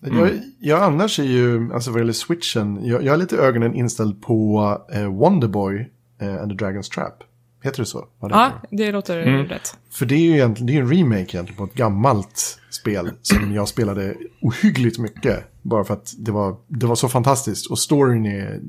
Jag, 0.00 0.30
jag 0.60 0.82
annars 0.82 1.18
är 1.18 1.24
ju, 1.24 1.72
alltså 1.74 1.90
vad 1.90 2.00
gäller 2.00 2.12
switchen, 2.12 2.86
jag, 2.86 3.04
jag 3.04 3.12
har 3.12 3.16
lite 3.16 3.36
ögonen 3.36 3.74
inställd 3.74 4.22
på 4.22 4.80
eh, 4.92 5.06
Wonderboy 5.06 5.90
eh, 6.20 6.42
and 6.42 6.58
the 6.58 6.64
Dragon's 6.64 6.90
Trap. 6.94 7.22
Heter 7.66 7.78
det 7.78 7.86
så? 7.86 7.98
Det 7.98 8.06
Ja, 8.20 8.52
det 8.70 8.92
låter 8.92 9.18
rätt. 9.48 9.78
För 9.90 10.06
det 10.06 10.14
är 10.14 10.20
ju 10.20 10.32
egentligen 10.32 10.66
det 10.66 10.72
är 10.72 10.80
en 10.80 10.90
remake 10.90 11.36
egentligen 11.36 11.56
på 11.56 11.64
ett 11.64 11.74
gammalt 11.74 12.58
spel 12.70 13.10
som 13.22 13.54
jag 13.54 13.68
spelade 13.68 14.14
ohyggligt 14.40 14.98
mycket. 14.98 15.44
Bara 15.62 15.84
för 15.84 15.94
att 15.94 16.14
det 16.18 16.32
var, 16.32 16.56
det 16.68 16.86
var 16.86 16.94
så 16.94 17.08
fantastiskt 17.08 17.70
och 17.70 17.78
storyn 17.78 18.26
är... 18.26 18.60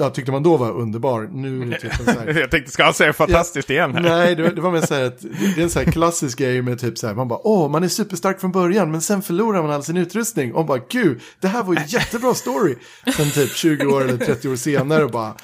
Ja, 0.00 0.10
tyckte 0.10 0.32
man 0.32 0.42
då 0.42 0.56
var 0.56 0.70
underbar. 0.70 1.28
Nu 1.32 1.62
är 1.62 1.66
det 1.66 1.78
typ 1.78 1.94
så 1.94 2.10
här... 2.10 2.38
jag 2.40 2.50
tänkte, 2.50 2.72
ska 2.72 2.84
han 2.84 2.94
säga 2.94 3.12
fantastiskt 3.12 3.70
igen 3.70 3.94
här? 3.94 4.02
Nej, 4.02 4.34
det 4.34 4.42
var, 4.42 4.50
det 4.50 4.60
var 4.60 4.70
mer 4.70 4.80
så 4.80 4.94
här 4.94 5.04
att 5.04 5.20
det 5.20 5.60
är 5.60 5.62
en 5.62 5.70
så 5.70 5.78
här 5.78 5.92
klassisk 5.92 6.38
grej 6.38 6.62
med 6.62 6.80
typ 6.80 6.98
så 6.98 7.06
här, 7.06 7.14
man 7.14 7.28
bara 7.28 7.46
åh, 7.46 7.70
man 7.70 7.84
är 7.84 7.88
superstark 7.88 8.40
från 8.40 8.52
början, 8.52 8.90
men 8.90 9.00
sen 9.00 9.22
förlorar 9.22 9.62
man 9.62 9.70
all 9.70 9.84
sin 9.84 9.96
utrustning. 9.96 10.54
Och 10.54 10.66
bara 10.66 10.78
gud, 10.90 11.20
det 11.40 11.48
här 11.48 11.62
var 11.62 11.74
ju 11.74 11.80
jättebra 11.86 12.34
story. 12.34 12.76
Sen 13.16 13.30
typ 13.30 13.56
20 13.56 13.86
år 13.86 14.04
eller 14.04 14.16
30 14.16 14.48
år 14.48 14.56
senare 14.56 15.04
och 15.04 15.10
bara, 15.10 15.34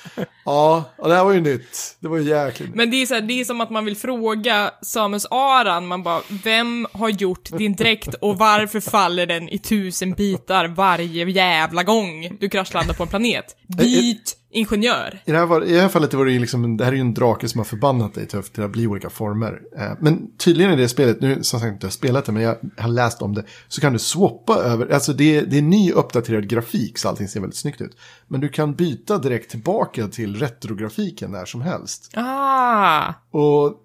ja, 0.44 0.84
och 0.98 1.08
det 1.08 1.14
här 1.14 1.24
var 1.24 1.32
ju 1.32 1.40
nytt. 1.40 1.96
Det 2.00 2.08
var 2.08 2.16
ju 2.16 2.24
jäkligt. 2.24 2.74
Men 2.74 2.90
det 2.90 3.02
är, 3.02 3.06
så 3.06 3.14
här, 3.14 3.20
det 3.20 3.40
är 3.40 3.44
som 3.44 3.60
att 3.60 3.70
man 3.70 3.84
vill 3.84 3.96
fråga 3.96 4.70
Samus 4.82 5.26
Aran, 5.30 5.86
man 5.86 6.02
bara, 6.02 6.20
vem 6.44 6.86
har 6.92 7.08
gjort 7.08 7.58
din 7.58 7.76
dräkt 7.76 8.14
och 8.14 8.38
varför 8.38 8.80
faller 8.80 9.26
den 9.26 9.48
i 9.48 9.58
tusen 9.58 10.12
bitar 10.12 10.68
varje 10.68 11.30
jävla 11.30 11.82
gång 11.82 12.36
du 12.40 12.48
kraschlandar 12.48 12.94
på 12.94 13.02
en 13.02 13.08
planet? 13.08 13.56
Byt 13.68 14.36
ingenjör. 14.50 15.20
I 15.24 15.30
det, 15.30 15.38
här 15.38 15.46
var, 15.46 15.64
I 15.64 15.72
det 15.72 15.80
här 15.80 15.88
fallet 15.88 16.14
var 16.14 16.26
det 16.26 16.38
liksom, 16.38 16.76
det 16.76 16.84
här 16.84 16.92
är 16.92 16.96
ju 16.96 17.00
en 17.00 17.14
drake 17.14 17.48
som 17.48 17.58
har 17.58 17.64
förbannat 17.64 18.14
dig 18.14 18.26
till, 18.26 18.38
att 18.38 18.70
bli 18.70 18.86
olika 18.86 19.10
former. 19.10 19.62
Eh, 19.78 19.92
men 20.00 20.36
tydligen 20.36 20.72
i 20.72 20.76
det 20.76 20.88
spelet, 20.88 21.20
nu 21.20 21.42
som 21.42 21.60
sagt 21.60 21.72
inte 21.72 21.84
jag 21.84 21.88
har 21.88 21.92
spelat 21.92 22.24
det, 22.24 22.32
men 22.32 22.42
jag 22.42 22.56
har 22.76 22.88
läst 22.88 23.22
om 23.22 23.34
det, 23.34 23.44
så 23.68 23.80
kan 23.80 23.92
du 23.92 23.98
swappa 23.98 24.54
över, 24.54 24.92
alltså 24.92 25.12
det, 25.12 25.40
det 25.40 25.58
är 25.58 25.62
ny 25.62 25.92
uppdaterad 25.92 26.48
grafik, 26.48 26.98
så 26.98 27.08
allting 27.08 27.28
ser 27.28 27.40
väldigt 27.40 27.58
snyggt 27.58 27.80
ut. 27.80 27.96
Men 28.28 28.40
du 28.40 28.48
kan 28.48 28.74
byta 28.74 29.18
direkt 29.18 29.50
tillbaka 29.50 30.08
till 30.08 30.36
retrografiken 30.36 31.30
när 31.30 31.44
som 31.44 31.60
helst. 31.60 32.10
Ah, 32.14 33.12
Och 33.30 33.82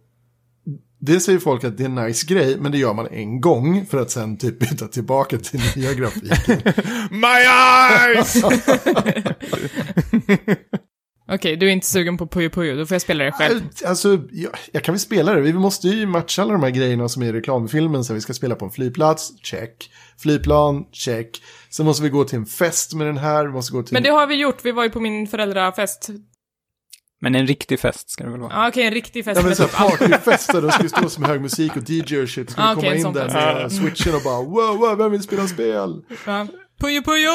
det 1.03 1.19
säger 1.19 1.39
folk 1.39 1.63
att 1.63 1.77
det 1.77 1.83
är 1.83 1.85
en 1.85 1.95
nice 1.95 2.25
grej, 2.27 2.57
men 2.59 2.71
det 2.71 2.77
gör 2.77 2.93
man 2.93 3.07
en 3.07 3.41
gång 3.41 3.85
för 3.85 4.01
att 4.01 4.11
sen 4.11 4.37
typ 4.37 4.59
byta 4.59 4.87
tillbaka 4.87 5.37
till 5.37 5.61
nya 5.75 5.93
grafiken. 5.97 6.61
My 7.11 7.27
eyes! 7.27 8.43
okej, 11.31 11.55
du 11.55 11.67
är 11.67 11.71
inte 11.71 11.87
sugen 11.87 12.17
på 12.17 12.27
Puyo 12.27 12.49
Puyo, 12.49 12.75
då 12.75 12.85
får 12.85 12.95
jag 12.95 13.01
spela 13.01 13.23
det 13.23 13.31
själv. 13.31 13.61
Alltså, 13.85 14.19
jag, 14.31 14.51
jag 14.71 14.83
kan 14.83 14.93
väl 14.93 14.99
spela 14.99 15.33
det. 15.33 15.41
Vi 15.41 15.53
måste 15.53 15.87
ju 15.87 16.05
matcha 16.05 16.41
alla 16.41 16.53
de 16.53 16.63
här 16.63 16.69
grejerna 16.69 17.09
som 17.09 17.23
är 17.23 17.25
i 17.25 17.33
reklamfilmen. 17.33 18.03
Så 18.03 18.13
vi 18.13 18.21
ska 18.21 18.33
spela 18.33 18.55
på 18.55 18.65
en 18.65 18.71
flygplats, 18.71 19.31
check. 19.43 19.91
Flygplan, 20.17 20.85
check. 20.91 21.41
Sen 21.69 21.85
måste 21.85 22.03
vi 22.03 22.09
gå 22.09 22.23
till 22.23 22.37
en 22.37 22.45
fest 22.45 22.93
med 22.93 23.07
den 23.07 23.17
här. 23.17 23.45
Vi 23.45 23.51
måste 23.51 23.73
gå 23.73 23.83
till... 23.83 23.93
Men 23.93 24.03
det 24.03 24.09
har 24.09 24.27
vi 24.27 24.35
gjort, 24.35 24.65
vi 24.65 24.71
var 24.71 24.83
ju 24.83 24.89
på 24.89 24.99
min 24.99 25.27
föräldrafest. 25.27 26.09
Men 27.23 27.35
en 27.35 27.47
riktig 27.47 27.79
fest 27.79 28.09
ska 28.09 28.23
det 28.23 28.29
väl 28.29 28.39
vara. 28.39 28.53
Ah, 28.55 28.67
okej, 28.67 28.83
en 28.83 28.93
riktig 28.93 29.25
fest 29.25 29.41
Ja 29.41 29.47
men 29.47 29.55
så 29.55 29.67
partyfest 29.67 30.51
där, 30.53 30.69
ska 30.69 30.83
vi 30.83 30.89
stå 30.89 31.09
som 31.09 31.23
hög 31.23 31.41
musik 31.41 31.75
och 31.75 31.89
DJ 31.89 32.17
och 32.21 32.29
shit. 32.29 32.49
Ska 32.49 32.61
Ah, 32.61 32.73
okej, 32.75 33.01
komma 33.01 33.09
in 33.09 33.13
där 33.13 33.27
med 33.27 33.71
switchen 33.71 34.15
och 34.15 34.21
bara 34.23 34.43
wow, 34.43 34.77
wow, 34.77 34.97
vem 34.97 35.11
vill 35.11 35.21
spela 35.23 35.47
spel? 35.47 36.01
Ja. 36.25 36.47
Puyo 36.81 37.01
puyo! 37.03 37.31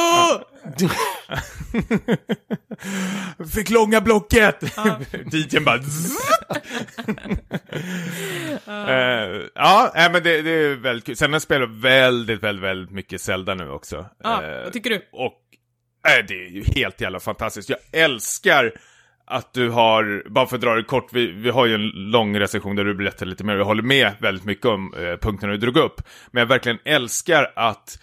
Fick 3.55 3.71
långa 3.71 4.01
blocket! 4.01 4.63
DJn 5.33 5.65
bara... 5.65 5.81
Eh, 8.69 9.43
ja, 9.55 9.93
men 9.95 10.23
det, 10.23 10.43
det 10.43 10.51
är 10.51 10.75
väldigt 10.77 11.05
kul. 11.07 11.17
Sen 11.17 11.31
har 11.31 11.35
jag 11.35 11.43
spelat 11.43 11.71
väldigt, 11.71 12.43
väldigt, 12.43 12.65
väldigt 12.65 12.91
mycket 12.95 13.21
Zelda 13.21 13.55
nu 13.55 13.71
också. 13.71 14.07
Ja, 14.23 14.43
Eh, 14.45 14.63
vad 14.65 14.73
tycker 14.73 14.91
du? 14.91 14.97
Och 15.13 15.33
äh, 16.19 16.27
det 16.29 16.35
är 16.35 16.51
ju 16.51 16.65
helt 16.65 17.01
jävla 17.01 17.21
fantastiskt. 17.21 17.69
Jag 17.69 17.79
älskar 17.93 18.73
att 19.27 19.55
du 19.55 19.71
har, 19.71 20.23
bara 20.29 20.47
för 20.47 20.57
att 20.57 20.63
dra 20.63 20.75
det 20.75 20.83
kort, 20.83 21.13
vi, 21.13 21.27
vi 21.27 21.51
har 21.51 21.67
ju 21.67 21.75
en 21.75 21.89
lång 21.89 22.39
recension 22.41 22.77
där 22.77 22.85
du 22.85 22.95
berättar 22.95 23.27
lite 23.27 23.45
mer, 23.45 23.57
jag 23.57 23.65
håller 23.65 23.83
med 23.83 24.13
väldigt 24.19 24.45
mycket 24.45 24.67
om 24.67 24.95
eh, 24.95 25.17
punkterna 25.17 25.53
du 25.53 25.59
drog 25.59 25.77
upp. 25.77 26.03
Men 26.31 26.41
jag 26.41 26.47
verkligen 26.47 26.79
älskar 26.85 27.53
att 27.57 27.99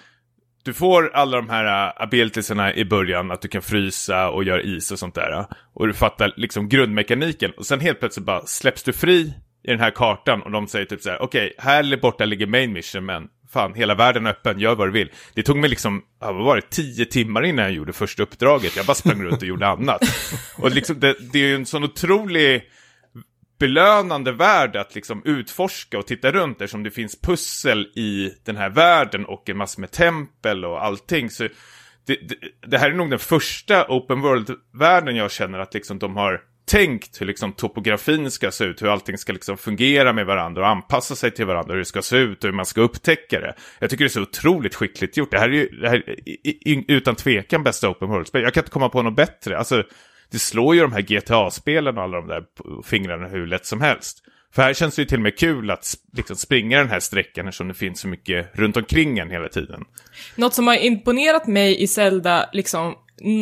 du 0.64 0.74
får 0.74 1.12
alla 1.14 1.38
de 1.38 1.50
här 1.50 1.66
uh, 1.66 2.04
abilitiesarna 2.04 2.74
i 2.74 2.86
början, 2.86 3.32
att 3.32 3.42
du 3.42 3.48
kan 3.48 3.62
frysa 3.62 4.30
och 4.30 4.44
göra 4.44 4.62
is 4.62 4.92
och 4.92 5.00
sånt 5.00 5.16
där. 5.16 5.40
uh, 5.40 5.46
Och 5.74 5.88
du 5.88 5.94
fattar 5.94 6.34
liksom 6.36 6.70
grundmekaniken. 6.70 7.52
Och 7.58 7.66
sen 7.66 7.80
helt 7.80 8.00
plötsligt 8.00 8.26
bara 8.26 8.46
släpps 8.46 8.84
du 8.84 8.94
fri 8.94 9.34
i 9.64 9.68
den 9.68 9.80
här 9.80 9.92
kartan 9.92 10.42
och 10.42 10.52
de 10.52 10.68
säger 10.68 10.86
typ 10.86 11.02
så 11.02 11.10
här: 11.10 11.22
okej, 11.22 11.56
här 11.58 12.02
borta 12.02 12.26
ligger 12.26 12.48
main 12.48 12.74
mission, 12.74 13.06
men 13.06 13.28
fan, 13.54 13.74
hela 13.74 13.96
världen 13.96 14.26
är 14.26 14.30
öppen, 14.30 14.60
gör 14.60 14.76
vad 14.76 14.88
du 14.88 14.92
vill. 14.92 15.12
Det 15.34 15.44
tog 15.44 15.58
mig 15.58 15.70
liksom, 15.70 16.04
vad 16.20 16.36
var 16.36 16.56
det, 16.56 16.70
tio 16.70 17.06
timmar 17.06 17.44
innan 17.46 17.66
jag 17.66 17.74
gjorde 17.74 17.94
första 17.94 18.24
uppdraget. 18.24 18.76
Jag 18.76 18.86
bara 18.86 18.96
sprang 18.96 19.24
runt 19.24 19.42
och 19.42 19.48
gjorde 19.48 19.68
annat. 19.68 20.02
Och 20.58 20.72
liksom, 20.72 21.00
det, 21.00 21.16
det 21.32 21.40
är 21.40 21.48
ju 21.48 21.56
en 21.56 21.66
sån 21.66 21.84
otrolig 21.84 22.64
belönande 23.60 24.32
värld 24.32 24.76
att 24.76 24.96
liksom 24.96 25.22
utforska 25.26 25.98
och 25.98 26.08
titta 26.08 26.32
runt 26.32 26.62
eftersom 26.62 26.84
det 26.84 26.92
finns 26.92 27.22
pussel 27.22 27.82
i 27.96 28.34
den 28.46 28.58
här 28.58 28.70
världen 28.70 29.26
och 29.26 29.50
en 29.50 29.58
massa 29.58 29.82
med 29.82 29.92
tempel 29.92 30.66
och 30.66 30.86
allting. 30.86 31.30
Så 31.30 31.44
det, 32.06 32.16
det, 32.16 32.36
det 32.68 32.78
här 32.78 32.90
är 32.90 32.94
nog 32.94 33.10
den 33.10 33.20
första 33.20 33.86
open 33.90 34.22
world-världen 34.22 35.16
jag 35.16 35.32
känner 35.32 35.60
att 35.60 35.74
liksom 35.74 36.00
de 36.00 36.16
har 36.16 36.42
tänkt 36.66 37.22
hur 37.22 37.26
liksom 37.26 37.52
topografin 37.52 38.32
ska 38.32 38.52
se 38.52 38.64
ut, 38.64 38.82
hur 38.82 38.88
allting 38.88 39.18
ska 39.18 39.34
liksom 39.34 39.58
fungera 39.58 40.14
med 40.14 40.26
varandra 40.26 40.62
och 40.62 40.68
anpassa 40.68 41.16
sig 41.16 41.32
till 41.32 41.46
varandra, 41.46 41.74
hur 41.74 41.80
det 41.80 41.86
ska 41.86 42.02
se 42.02 42.18
ut 42.18 42.44
och 42.44 42.48
hur 42.48 42.56
man 42.56 42.66
ska 42.66 42.82
upptäcka 42.82 43.40
det. 43.40 43.54
Jag 43.80 43.90
tycker 43.90 44.04
det 44.04 44.08
är 44.08 44.10
så 44.10 44.22
otroligt 44.22 44.76
skickligt 44.76 45.18
gjort. 45.18 45.32
Det 45.32 45.40
här 45.40 45.50
är 45.50 45.54
ju 45.54 45.68
det 45.68 45.90
här 45.90 46.04
är 46.44 46.84
utan 46.88 47.16
tvekan 47.16 47.64
bästa 47.64 47.90
open 47.90 48.10
world-spel. 48.10 48.42
Jag 48.44 48.54
kan 48.54 48.62
inte 48.62 48.72
komma 48.72 48.90
på 48.90 49.02
något 49.02 49.16
bättre. 49.16 49.58
Alltså, 49.58 49.84
det 50.32 50.40
slår 50.40 50.76
ju 50.76 50.82
de 50.82 50.92
här 50.92 51.02
GTA-spelen 51.02 51.98
och 51.98 52.04
alla 52.04 52.18
de 52.18 52.28
där 52.28 52.44
fingrarna 52.84 53.28
hur 53.28 53.48
lätt 53.48 53.66
som 53.66 53.82
helst. 53.82 54.24
För 54.56 54.62
här 54.62 54.74
känns 54.74 54.96
det 54.96 55.02
ju 55.02 55.06
till 55.06 55.18
och 55.18 55.24
med 55.24 55.38
kul 55.38 55.72
att 55.72 55.94
liksom 56.18 56.36
springa 56.36 56.78
den 56.78 56.90
här 56.90 57.00
sträckan 57.00 57.48
eftersom 57.48 57.68
det 57.68 57.74
finns 57.74 58.00
så 58.00 58.08
mycket 58.08 58.50
runt 58.54 58.78
omkring 58.78 59.20
en 59.20 59.32
hela 59.32 59.50
tiden. 59.50 59.86
Något 60.36 60.54
som 60.54 60.68
har 60.68 60.76
imponerat 60.76 61.48
mig 61.48 61.84
i 61.84 61.88
Zelda, 61.88 62.50
liksom, 62.54 62.96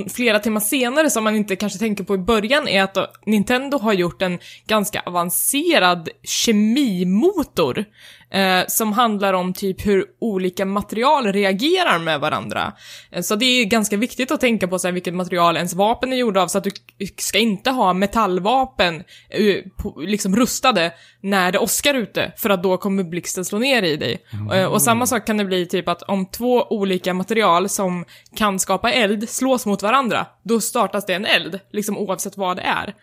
flera 0.10 0.40
timmar 0.40 0.60
senare 0.60 1.10
som 1.10 1.24
man 1.24 1.36
inte 1.36 1.56
kanske 1.56 1.80
tänker 1.80 2.04
på 2.04 2.16
i 2.16 2.18
början 2.18 2.68
är 2.68 2.84
att 2.84 2.98
Nintendo 3.26 3.78
har 3.78 3.94
gjort 3.94 4.22
en 4.22 4.40
ganska 4.68 5.00
avancerad 5.00 6.10
kemimotor 6.24 7.86
eh, 8.32 8.62
som 8.68 8.94
handlar 8.94 9.34
om 9.34 9.54
typ 9.54 9.86
hur 9.86 10.06
olika 10.20 10.66
material 10.66 11.34
reagerar 11.34 12.00
med 12.00 12.20
varandra. 12.20 12.74
Eh, 13.12 13.22
så 13.22 13.36
det 13.36 13.46
är 13.46 13.66
ganska 13.66 13.98
viktigt 13.98 14.32
att 14.32 14.40
tänka 14.40 14.68
på 14.68 14.80
så 14.80 14.88
här, 14.88 14.94
vilket 14.94 15.14
material 15.14 15.58
ens 15.58 15.74
vapen 15.74 16.14
är 16.14 16.18
gjorda 16.18 16.42
av 16.42 16.48
så 16.48 16.58
att 16.58 16.64
du 16.64 16.72
ska 17.18 17.38
inte 17.38 17.72
ha 17.72 17.94
metallvapen 17.94 19.04
eh, 19.30 19.56
på, 19.78 20.02
liksom 20.02 20.36
rustade 20.36 20.94
när 21.22 21.52
det 21.52 21.60
åskar 21.60 21.94
ute 21.94 22.32
för 22.38 22.50
att 22.50 22.64
då 22.64 22.78
kommer 22.78 23.04
blixten 23.04 23.46
slå 23.46 23.60
ner 23.60 23.84
i 23.84 23.98
dig. 23.98 24.26
Eh, 24.54 24.66
och 24.66 24.82
samma 24.82 25.08
sak 25.08 25.28
kan 25.28 25.38
det 25.38 25.46
bli 25.46 25.66
typ 25.66 25.88
att 25.88 26.02
om 26.02 26.26
två 26.26 26.68
olika 26.70 27.14
material 27.14 27.70
som 27.70 28.06
kan 28.36 28.60
skapa 28.60 28.92
eld 28.92 29.30
slås 29.30 29.66
mot 29.66 29.84
varandra, 29.84 30.26
då 30.44 30.62
startas 30.62 31.06
det 31.06 31.14
en 31.14 31.26
eld, 31.26 31.60
liksom 31.72 31.98
oavsett 31.98 32.38
vad 32.38 32.58
det 32.58 32.62
är. 32.62 32.94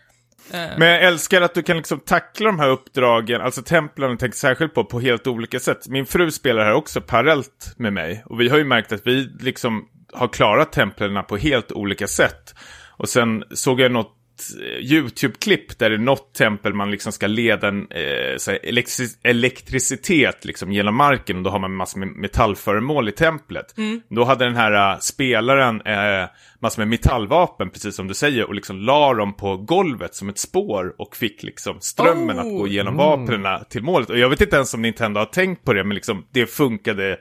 Eh. 0.53 0.77
Men 0.77 0.87
jag 0.87 1.03
älskar 1.03 1.41
att 1.41 1.53
du 1.53 1.63
kan 1.63 1.77
liksom 1.77 1.99
tackla 1.99 2.45
de 2.45 2.59
här 2.59 2.69
uppdragen, 2.69 3.41
alltså 3.41 3.61
templen 3.61 4.17
tänker 4.17 4.37
särskilt 4.37 4.73
på, 4.73 4.83
på 4.83 4.99
helt 4.99 5.27
olika 5.27 5.59
sätt. 5.59 5.87
Min 5.87 6.05
fru 6.05 6.31
spelar 6.31 6.65
här 6.65 6.73
också 6.73 7.01
parallellt 7.01 7.73
med 7.77 7.93
mig. 7.93 8.23
Och 8.25 8.41
vi 8.41 8.49
har 8.49 8.57
ju 8.57 8.63
märkt 8.63 8.91
att 8.91 9.07
vi 9.07 9.29
liksom 9.39 9.87
har 10.13 10.27
klarat 10.27 10.71
templen 10.71 11.23
på 11.25 11.37
helt 11.37 11.71
olika 11.71 12.07
sätt. 12.07 12.55
Och 12.97 13.09
sen 13.09 13.43
såg 13.51 13.79
jag 13.79 13.91
något 13.91 14.18
eh, 14.61 14.93
YouTube-klipp 14.93 15.79
där 15.79 15.89
det 15.89 15.95
är 15.95 15.99
något 15.99 16.33
tempel 16.33 16.73
man 16.73 16.91
liksom 16.91 17.11
ska 17.11 17.27
leda 17.27 17.67
en 17.67 17.87
eh, 17.91 18.35
elektri- 18.63 19.17
elektricitet 19.23 20.45
liksom 20.45 20.71
genom 20.71 20.95
marken 20.95 21.37
och 21.37 21.43
då 21.43 21.49
har 21.49 21.59
man 21.59 21.75
massor 21.75 21.99
med 21.99 22.07
metallföremål 22.07 23.09
i 23.09 23.11
templet. 23.11 23.75
Då 24.09 24.23
hade 24.23 24.45
den 24.45 24.55
här 24.55 24.91
eh, 24.93 24.99
spelaren 24.99 25.81
eh, 25.81 26.29
massor 26.61 26.81
med 26.81 26.87
metallvapen, 26.87 27.69
precis 27.69 27.95
som 27.95 28.07
du 28.07 28.13
säger, 28.13 28.45
och 28.47 28.55
liksom 28.55 28.79
la 28.81 29.13
dem 29.13 29.33
på 29.33 29.57
golvet 29.57 30.15
som 30.15 30.29
ett 30.29 30.37
spår 30.37 30.95
och 30.97 31.15
fick 31.15 31.43
liksom 31.43 31.77
strömmen 31.81 32.37
Oh. 32.39 32.39
att 32.39 32.45
gå 32.59 32.67
igenom 32.67 32.95
vapnen 32.97 33.47
till 33.69 33.83
målet. 33.83 34.09
Och 34.09 34.17
jag 34.19 34.29
vet 34.29 34.41
inte 34.41 34.55
ens 34.55 34.73
om 34.73 34.81
Nintendo 34.81 35.19
har 35.19 35.25
tänkt 35.25 35.63
på 35.65 35.73
det, 35.73 35.83
men 35.83 35.95
liksom 35.95 36.25
det 36.33 36.45
funkade 36.47 37.17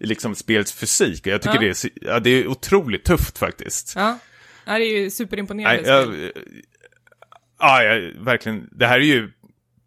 i 0.00 0.06
liksom 0.06 0.34
spelets 0.34 0.72
fysik. 0.72 1.26
Och 1.26 1.32
jag 1.32 1.42
tycker 1.42 1.54
Ja. 1.54 1.60
det, 1.60 1.84
är, 1.84 1.90
ja, 2.12 2.20
det 2.20 2.30
är 2.30 2.46
otroligt 2.46 3.04
tufft 3.04 3.38
faktiskt. 3.38 3.92
Ja, 3.96 4.18
ja 4.64 4.78
det 4.78 4.84
är 4.84 5.02
ju 5.02 5.10
superimponerande 5.10 6.06
Nej, 6.06 6.32
ja, 7.58 7.82
jag, 7.82 8.24
verkligen. 8.24 8.68
Det 8.72 8.86
här 8.86 9.00
är 9.00 9.04
ju, 9.04 9.30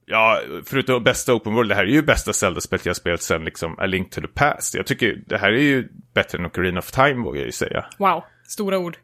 ja, 0.06 0.42
förutom 0.66 1.04
bästa 1.04 1.34
Open 1.34 1.54
World, 1.54 1.72
det 1.72 1.76
här 1.76 1.84
är 1.84 1.92
ju 1.92 2.02
bästa 2.02 2.34
Zelda-spelet 2.34 2.86
jag 2.86 2.96
spelat 2.96 3.22
sen 3.22 3.46
liksom 3.46 3.80
A 3.80 3.86
Link 3.86 4.12
to 4.12 4.22
the 4.22 4.28
Past. 4.28 4.76
Jag 4.76 4.86
tycker 4.86 5.24
det 5.28 5.38
här 5.38 5.52
är 5.52 5.62
ju 5.62 5.88
bättre 6.14 6.38
än 6.38 6.46
Ocarina 6.46 6.80
of 6.80 6.92
Time 6.92 7.24
vågar 7.24 7.40
jag 7.40 7.46
ju 7.46 7.52
säga. 7.52 7.86
Wow, 8.00 8.24
stora 8.48 8.78
ord. 8.78 8.98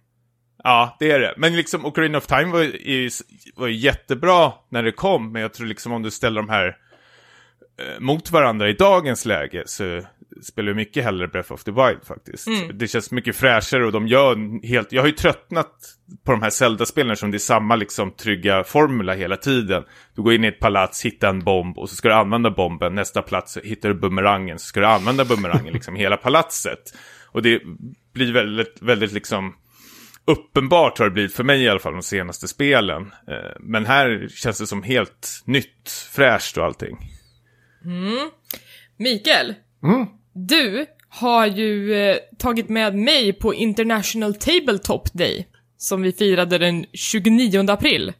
Ja, 0.63 0.97
det 0.99 1.11
är 1.11 1.19
det. 1.19 1.33
Men 1.37 1.55
liksom 1.55 1.85
Ocarina 1.85 2.17
of 2.17 2.27
Time 2.27 2.51
var 2.51 2.61
ju, 2.61 3.09
var 3.55 3.67
ju 3.67 3.75
jättebra 3.75 4.53
när 4.69 4.83
det 4.83 4.91
kom, 4.91 5.31
men 5.31 5.41
jag 5.41 5.53
tror 5.53 5.67
liksom 5.67 5.91
om 5.91 6.03
du 6.03 6.11
ställer 6.11 6.41
de 6.41 6.49
här 6.49 6.77
mot 7.99 8.31
varandra 8.31 8.69
i 8.69 8.73
dagens 8.73 9.25
läge 9.25 9.63
så 9.65 10.01
spelar 10.43 10.69
jag 10.69 10.75
mycket 10.75 11.03
hellre 11.03 11.27
Breath 11.27 11.51
of 11.51 11.63
the 11.63 11.71
Wild 11.71 12.05
faktiskt. 12.07 12.47
Det 12.73 12.87
känns 12.87 13.11
mycket 13.11 13.35
fräschare 13.35 13.85
och 13.85 13.91
de 13.91 14.07
gör 14.07 14.67
helt... 14.67 14.91
Jag 14.91 15.01
har 15.01 15.07
ju 15.07 15.13
tröttnat 15.13 15.71
på 16.25 16.31
de 16.31 16.41
här 16.41 16.49
Zelda-spelen 16.49 17.15
som 17.15 17.31
det 17.31 17.37
är 17.37 17.39
samma 17.39 17.75
liksom 17.75 18.11
trygga 18.11 18.63
formula 18.63 19.13
hela 19.13 19.37
tiden. 19.37 19.83
Du 20.15 20.21
går 20.21 20.33
in 20.33 20.43
i 20.43 20.47
ett 20.47 20.59
palats, 20.59 21.05
hittar 21.05 21.29
en 21.29 21.39
bomb 21.39 21.77
och 21.77 21.89
så 21.89 21.95
ska 21.95 22.07
du 22.07 22.13
använda 22.13 22.51
bomben. 22.51 22.95
Nästa 22.95 23.21
plats 23.21 23.57
hittar 23.63 23.89
du 23.89 23.95
bumerangen, 23.95 24.59
så 24.59 24.65
ska 24.65 24.79
du 24.79 24.85
använda 24.85 25.25
bumerangen 25.25 25.73
liksom 25.73 25.95
hela 25.95 26.17
palatset. 26.17 26.93
Och 27.25 27.41
det 27.41 27.61
blir 28.13 28.33
väldigt, 28.33 28.77
väldigt 28.81 29.11
liksom 29.11 29.55
uppenbart 30.25 30.97
har 30.97 31.05
det 31.05 31.11
blivit 31.11 31.33
för 31.33 31.43
mig 31.43 31.63
i 31.63 31.69
alla 31.69 31.79
fall 31.79 31.93
de 31.93 32.03
senaste 32.03 32.47
spelen. 32.47 33.11
Eh, 33.27 33.51
Men 33.59 33.85
här 33.85 34.27
känns 34.35 34.59
det 34.59 34.67
som 34.67 34.83
helt 34.83 35.41
nytt, 35.45 36.07
fräscht 36.11 36.57
och 36.57 36.65
allting. 36.65 36.97
Mikael, 38.97 39.53
du 40.33 40.85
har 41.09 41.47
ju 41.47 41.93
eh, 41.93 42.17
tagit 42.37 42.69
med 42.69 42.95
mig 42.95 43.33
på 43.33 43.53
International 43.53 44.35
Tabletop 44.35 45.13
Day, 45.13 45.47
som 45.77 46.01
vi 46.01 46.11
firade 46.11 46.57
den 46.57 46.85
29 46.93 47.65
april. 47.69 48.13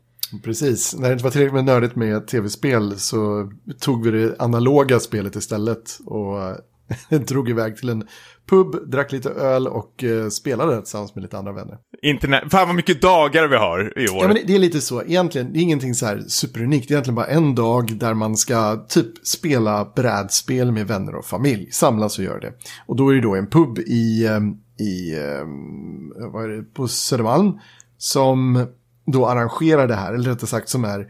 Precis, 0.44 0.96
när 0.96 1.08
det 1.08 1.14
inte 1.14 1.24
var 1.24 1.32
tillräckligt 1.32 1.54
med 1.54 1.66
nördigt 1.66 1.96
med 1.96 2.28
tv-spel 2.28 3.00
så 3.00 3.52
tog 3.80 4.06
vi 4.06 4.12
det 4.12 4.36
analoga 4.40 5.00
spelet 5.00 5.36
istället 5.36 6.00
och 6.06 6.42
eh, 6.42 6.56
drog 7.28 7.50
iväg 7.50 7.78
till 7.78 7.90
en 7.90 8.08
pub, 8.50 8.90
drack 8.92 9.12
lite 9.12 9.30
öl 9.30 9.68
och 9.68 10.04
eh, 10.04 10.28
spelade 10.30 10.78
tillsammans 10.78 11.16
med 11.16 11.22
lite 11.22 11.38
andra 11.38 11.52
vänner. 11.54 11.78
Internet, 12.02 12.44
fan 12.52 12.68
vad 12.68 12.76
mycket 12.76 13.02
dagar 13.02 13.48
vi 13.48 13.56
har 13.56 14.00
i 14.00 14.08
år. 14.10 14.18
Ja, 14.22 14.28
men 14.28 14.36
det- 14.36 14.44
det 14.48 14.56
är 14.56 14.60
lite 14.60 14.82
så. 14.82 15.02
Egentligen, 15.04 15.54
det 15.54 15.60
är 15.60 15.62
ingenting 15.62 15.96
så 15.96 16.06
här 16.06 16.24
superunikt. 16.28 16.88
Det 16.88 16.92
är 16.92 16.96
egentligen 16.96 17.16
bara 17.16 17.26
en 17.26 17.56
dag 17.56 17.98
där 17.98 18.14
man 18.14 18.38
ska 18.38 18.76
typ 18.90 19.28
spela 19.28 19.92
brädspel 19.96 20.72
med 20.72 20.88
vänner 20.88 21.16
och 21.16 21.26
familj. 21.26 21.72
Samlas 21.72 22.18
och 22.20 22.26
göra 22.26 22.40
det. 22.40 22.54
Och 22.86 22.96
då 22.96 23.10
är 23.10 23.16
det 23.16 23.22
då 23.22 23.36
en 23.36 23.48
pub 23.50 23.80
i, 23.80 24.28
ehm, 24.28 24.52
i 24.80 25.16
ehm, 25.20 26.32
vad 26.34 26.44
är 26.44 26.50
det, 26.50 26.64
på 26.64 26.88
Södermalm 26.88 27.60
som 27.98 28.66
då 29.06 29.26
arrangerar 29.28 29.88
det 29.88 29.96
här, 29.96 30.14
eller 30.14 30.30
rättare 30.30 30.48
sagt 30.48 30.70
som 30.70 30.86
är 30.86 31.08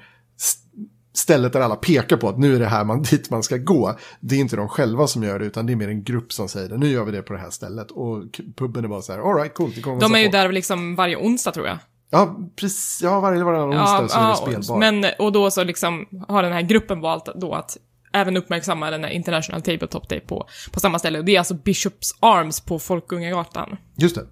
stället 1.14 1.54
där 1.54 1.62
alla 1.62 1.76
pekar 1.76 2.18
på 2.18 2.30
att 2.30 2.38
nu 2.38 2.56
är 2.56 2.60
det 2.60 2.66
här 2.66 2.84
man, 2.84 3.02
dit 3.12 3.30
man 3.30 3.44
ska 3.44 3.58
gå. 3.58 3.96
Det 4.20 4.36
är 4.36 4.40
inte 4.40 4.56
de 4.56 4.70
själva 4.70 5.08
som 5.08 5.24
gör 5.24 5.40
det, 5.40 5.46
utan 5.46 5.66
det 5.66 5.74
är 5.74 5.76
mer 5.76 5.88
en 5.88 6.04
grupp 6.04 6.34
som 6.34 6.50
säger 6.50 6.70
det. 6.70 6.78
Nu 6.78 6.88
gör 6.88 7.04
vi 7.04 7.12
det 7.12 7.22
på 7.22 7.34
det 7.34 7.40
här 7.40 7.50
stället. 7.50 7.92
Och 7.92 8.24
puben 8.56 8.84
är 8.84 8.88
bara 8.88 9.02
så 9.02 9.12
här, 9.14 9.20
all 9.20 9.36
right, 9.36 9.54
coolt, 9.54 9.76
det 9.76 9.82
kommer 9.82 10.02
De 10.02 10.16
är 10.16 10.20
ju 10.20 10.26
folk." 10.26 10.32
där 10.32 10.52
liksom 10.52 10.96
varje 10.96 11.18
onsdag 11.18 11.52
tror 11.52 11.68
jag. 11.68 11.78
Ja, 12.10 12.40
precis. 12.56 13.00
Ja, 13.04 13.20
varje 13.20 13.44
varannan 13.44 13.82
onsdag 13.82 14.08
så 14.08 14.20
är 14.20 14.30
det 14.30 14.36
spelbar. 14.36 14.80
men, 14.80 15.06
och 15.20 15.32
då 15.32 15.52
så 15.52 15.64
liksom 15.64 16.06
har 16.28 16.44
den 16.44 16.54
här 16.54 16.62
gruppen 16.62 17.02
valt 17.02 17.30
då 17.36 17.54
att 17.54 17.78
även 18.14 18.38
uppmärksamma 18.38 18.92
den 18.92 19.04
här 19.04 19.12
International 19.12 19.62
Tabletop 19.62 20.10
Day 20.10 20.20
på, 20.20 20.48
på 20.72 20.80
samma 20.80 21.00
ställe. 21.00 21.20
Och 21.20 21.26
det 21.26 21.36
är 21.36 21.40
alltså 21.40 21.54
Bishops 21.54 22.16
Arms 22.20 22.62
på 22.62 22.80
Folkungagatan. 22.80 23.78
Just 23.96 24.16
det. 24.16 24.26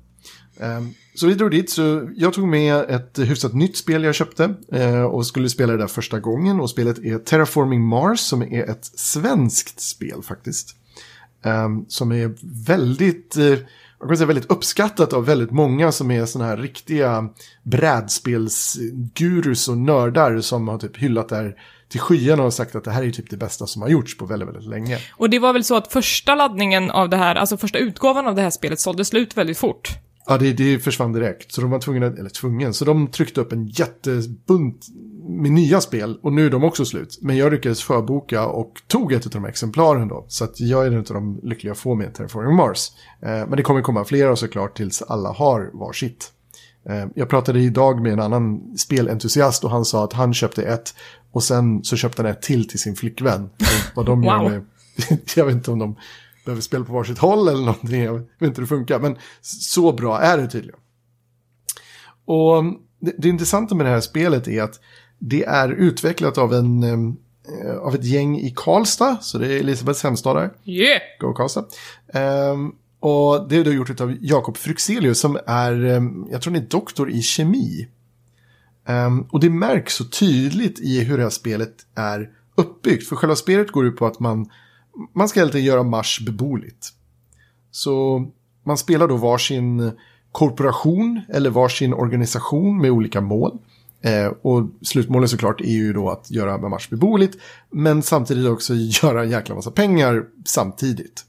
Ehm, 0.60 0.94
så 1.16 1.28
vi 1.28 1.34
drog 1.34 1.52
dit, 1.52 1.70
så 1.70 2.10
jag 2.16 2.34
tog 2.34 2.48
med 2.48 2.76
ett 2.76 3.20
hyfsat 3.20 3.54
nytt 3.54 3.78
spel 3.78 4.04
jag 4.04 4.16
köpte 4.16 4.54
eh, 4.72 5.02
och 5.02 5.26
skulle 5.26 5.50
spela 5.50 5.74
det 5.74 5.80
där 5.80 5.88
första 5.88 6.20
gången. 6.20 6.60
Och 6.60 6.70
spelet 6.70 7.00
är 7.00 7.18
Terraforming 7.18 7.82
Mars 7.82 8.20
som 8.20 8.42
är 8.42 8.70
ett 8.70 8.86
svenskt 8.86 9.82
spel 9.82 10.24
faktiskt. 10.24 10.76
Ehm, 11.44 11.86
som 11.88 12.12
är 12.12 12.36
väldigt, 12.68 13.38
eh, 13.38 13.58
jag 14.00 14.08
kan 14.08 14.18
säga 14.18 14.28
väldigt 14.28 14.52
uppskattat 14.52 15.14
av 15.14 15.26
väldigt 15.26 15.52
många 15.52 15.92
som 15.92 16.12
är 16.12 16.26
sådana 16.26 16.50
här 16.50 16.58
riktiga 16.58 17.30
brädspelsgurus 17.64 19.68
och 19.68 19.78
nördar 19.78 20.42
som 20.42 20.68
har 20.68 20.78
typ 20.78 20.98
hyllat 20.98 21.30
det 21.30 21.36
här 21.36 21.56
till 21.90 22.00
skyarna 22.00 22.44
och 22.44 22.54
sagt 22.54 22.76
att 22.76 22.84
det 22.84 22.92
här 22.92 23.04
är 23.04 23.12
typ 23.12 23.30
det 23.30 23.38
bästa 23.38 23.68
som 23.68 23.82
har 23.82 23.90
gjorts 23.90 24.18
på 24.18 24.26
väldigt, 24.26 24.50
väldigt 24.50 24.70
länge. 24.70 24.98
Och 25.12 25.30
det 25.30 25.40
var 25.40 25.54
väl 25.54 25.64
så 25.64 25.76
att 25.76 25.94
första 25.94 26.36
laddningen 26.36 26.92
av 26.92 27.10
det 27.10 27.18
här, 27.18 27.36
alltså 27.36 27.58
första 27.58 27.80
utgåvan 27.80 28.28
av 28.28 28.36
det 28.36 28.42
här 28.42 28.50
spelet 28.50 28.80
sålde 28.80 29.06
slut 29.06 29.38
väldigt 29.38 29.58
fort. 29.58 29.90
Ja, 30.30 30.38
det, 30.38 30.54
det 30.54 30.80
försvann 30.80 31.14
direkt. 31.14 31.52
Så 31.52 31.62
de 31.62 31.70
var 31.70 31.80
tvungna, 31.80 32.06
eller 32.06 32.30
tvungen, 32.30 32.74
så 32.74 32.86
de 32.86 33.08
tryckte 33.08 33.42
upp 33.42 33.52
en 33.52 33.68
jättebunt 33.68 34.88
med 35.30 35.52
nya 35.52 35.82
spel 35.82 36.20
och 36.24 36.34
nu 36.34 36.46
är 36.46 36.50
de 36.50 36.64
också 36.64 36.86
slut. 36.86 37.20
Men 37.22 37.38
jag 37.38 37.52
lyckades 37.52 37.84
förboka 37.84 38.46
och 38.48 38.74
tog 38.88 39.14
ett 39.14 39.26
av 39.26 39.32
de 39.32 39.46
exemplaren 39.46 40.08
då. 40.08 40.26
Så 40.28 40.44
att 40.44 40.60
jag 40.60 40.86
är 40.86 40.92
en 40.92 40.98
av 40.98 41.04
de 41.04 41.40
lyckliga 41.44 41.76
få 41.76 41.96
med 41.96 42.14
Terraforming 42.14 42.56
Mars. 42.56 42.92
Eh, 43.22 43.30
men 43.30 43.52
det 43.52 43.64
kommer 43.64 43.82
komma 43.82 44.06
flera 44.06 44.36
såklart 44.36 44.78
tills 44.78 45.02
alla 45.02 45.32
har 45.32 45.70
varsitt. 45.74 46.32
Eh, 46.90 47.06
jag 47.16 47.30
pratade 47.30 47.60
idag 47.60 48.02
med 48.02 48.14
en 48.14 48.20
annan 48.20 48.78
spelentusiast 48.78 49.64
och 49.64 49.72
han 49.72 49.86
sa 49.86 50.04
att 50.04 50.14
han 50.14 50.34
köpte 50.34 50.64
ett 50.64 50.94
och 51.32 51.44
sen 51.44 51.84
så 51.84 51.96
köpte 51.96 52.22
han 52.22 52.32
ett 52.32 52.42
till 52.42 52.68
till 52.68 52.80
sin 52.80 52.96
flickvän. 52.96 53.50
Vad 53.96 54.06
de 54.06 54.24
gör 54.24 54.40
Wow. 54.40 54.52
med, 54.52 54.66
jag 55.36 55.46
vet 55.46 55.56
inte 55.56 55.72
om 55.72 55.80
de 55.80 55.96
behöver 56.50 56.62
spela 56.62 56.86
på 56.86 56.94
varsitt 56.94 57.18
håll 57.18 57.48
eller 57.48 57.66
någonting, 57.66 58.02
jag 58.02 58.14
vet 58.14 58.28
inte 58.42 58.62
hur 58.62 58.64
det 58.64 58.68
funkar. 58.68 59.00
Men 59.00 59.18
så 59.42 59.92
bra 59.92 60.20
är 60.20 60.38
det 60.38 60.48
tydligen. 60.48 60.80
Och 62.26 62.64
det, 63.00 63.14
det 63.18 63.30
intressanta 63.30 63.76
med 63.76 63.86
det 63.86 63.90
här 63.90 64.02
spelet 64.02 64.48
är 64.48 64.62
att 64.64 64.80
det 65.20 65.46
är 65.46 65.70
utvecklat 65.70 66.38
av, 66.38 66.54
en, 66.54 66.84
eh, 66.84 67.76
av 67.80 67.96
ett 67.96 68.06
gäng 68.06 68.38
i 68.38 68.54
Karlstad, 68.56 69.18
så 69.22 69.38
det 69.38 69.54
är 69.54 69.60
Elisabeths 69.60 70.04
hemstad 70.04 70.36
där. 70.36 70.52
Yeah! 70.66 71.02
Go 71.20 71.34
Karlstad. 71.34 71.66
Ehm, 72.14 72.72
och 73.00 73.50
det 73.50 73.58
är 73.58 73.64
då 73.64 73.72
gjort 73.72 74.02
av 74.02 74.18
Jakob 74.22 74.58
Fryxelius 74.58 75.20
som 75.20 75.40
är, 75.48 75.86
ehm, 75.86 76.28
jag 76.32 76.42
tror 76.42 76.54
han 76.54 76.64
är 76.64 76.68
doktor 76.68 77.12
i 77.12 77.22
kemi. 77.22 77.88
Ehm, 78.88 79.22
och 79.22 79.40
det 79.40 79.50
märks 79.50 79.96
så 79.96 80.06
tydligt 80.06 80.80
i 80.80 81.04
hur 81.04 81.18
det 81.18 81.24
här 81.24 81.30
spelet 81.30 81.76
är 81.96 82.30
uppbyggt. 82.56 83.10
För 83.10 83.16
själva 83.16 83.36
spelet 83.36 83.72
går 83.72 83.86
ut 83.86 83.98
på 83.98 84.06
att 84.06 84.20
man, 84.20 84.50
man 85.16 85.30
ska 85.30 85.40
helt 85.40 85.56
enkelt 85.56 85.68
göra 85.68 85.84
Mars 85.84 86.20
beboeligt. 86.26 86.88
Så 87.72 88.26
man 88.66 88.78
spelar 88.78 89.08
då 89.08 89.16
varsin 89.18 89.92
korporation 90.32 91.22
eller 91.30 91.50
varsin 91.50 91.94
organisation 91.94 92.82
med 92.82 92.92
olika 92.92 93.22
mål. 93.22 93.58
Eh, 94.02 94.34
och 94.42 94.70
slutmålet 94.82 95.30
såklart 95.30 95.62
är 95.62 95.72
ju 95.72 95.94
då 95.94 96.10
att 96.10 96.32
göra 96.32 96.58
Mars 96.58 96.90
beboeligt. 96.90 97.38
Men 97.72 98.02
samtidigt 98.02 98.50
också 98.50 98.74
göra 99.04 99.24
en 99.24 99.30
jäkla 99.30 99.56
massa 99.56 99.72
pengar 99.72 100.24
samtidigt. 100.46 101.26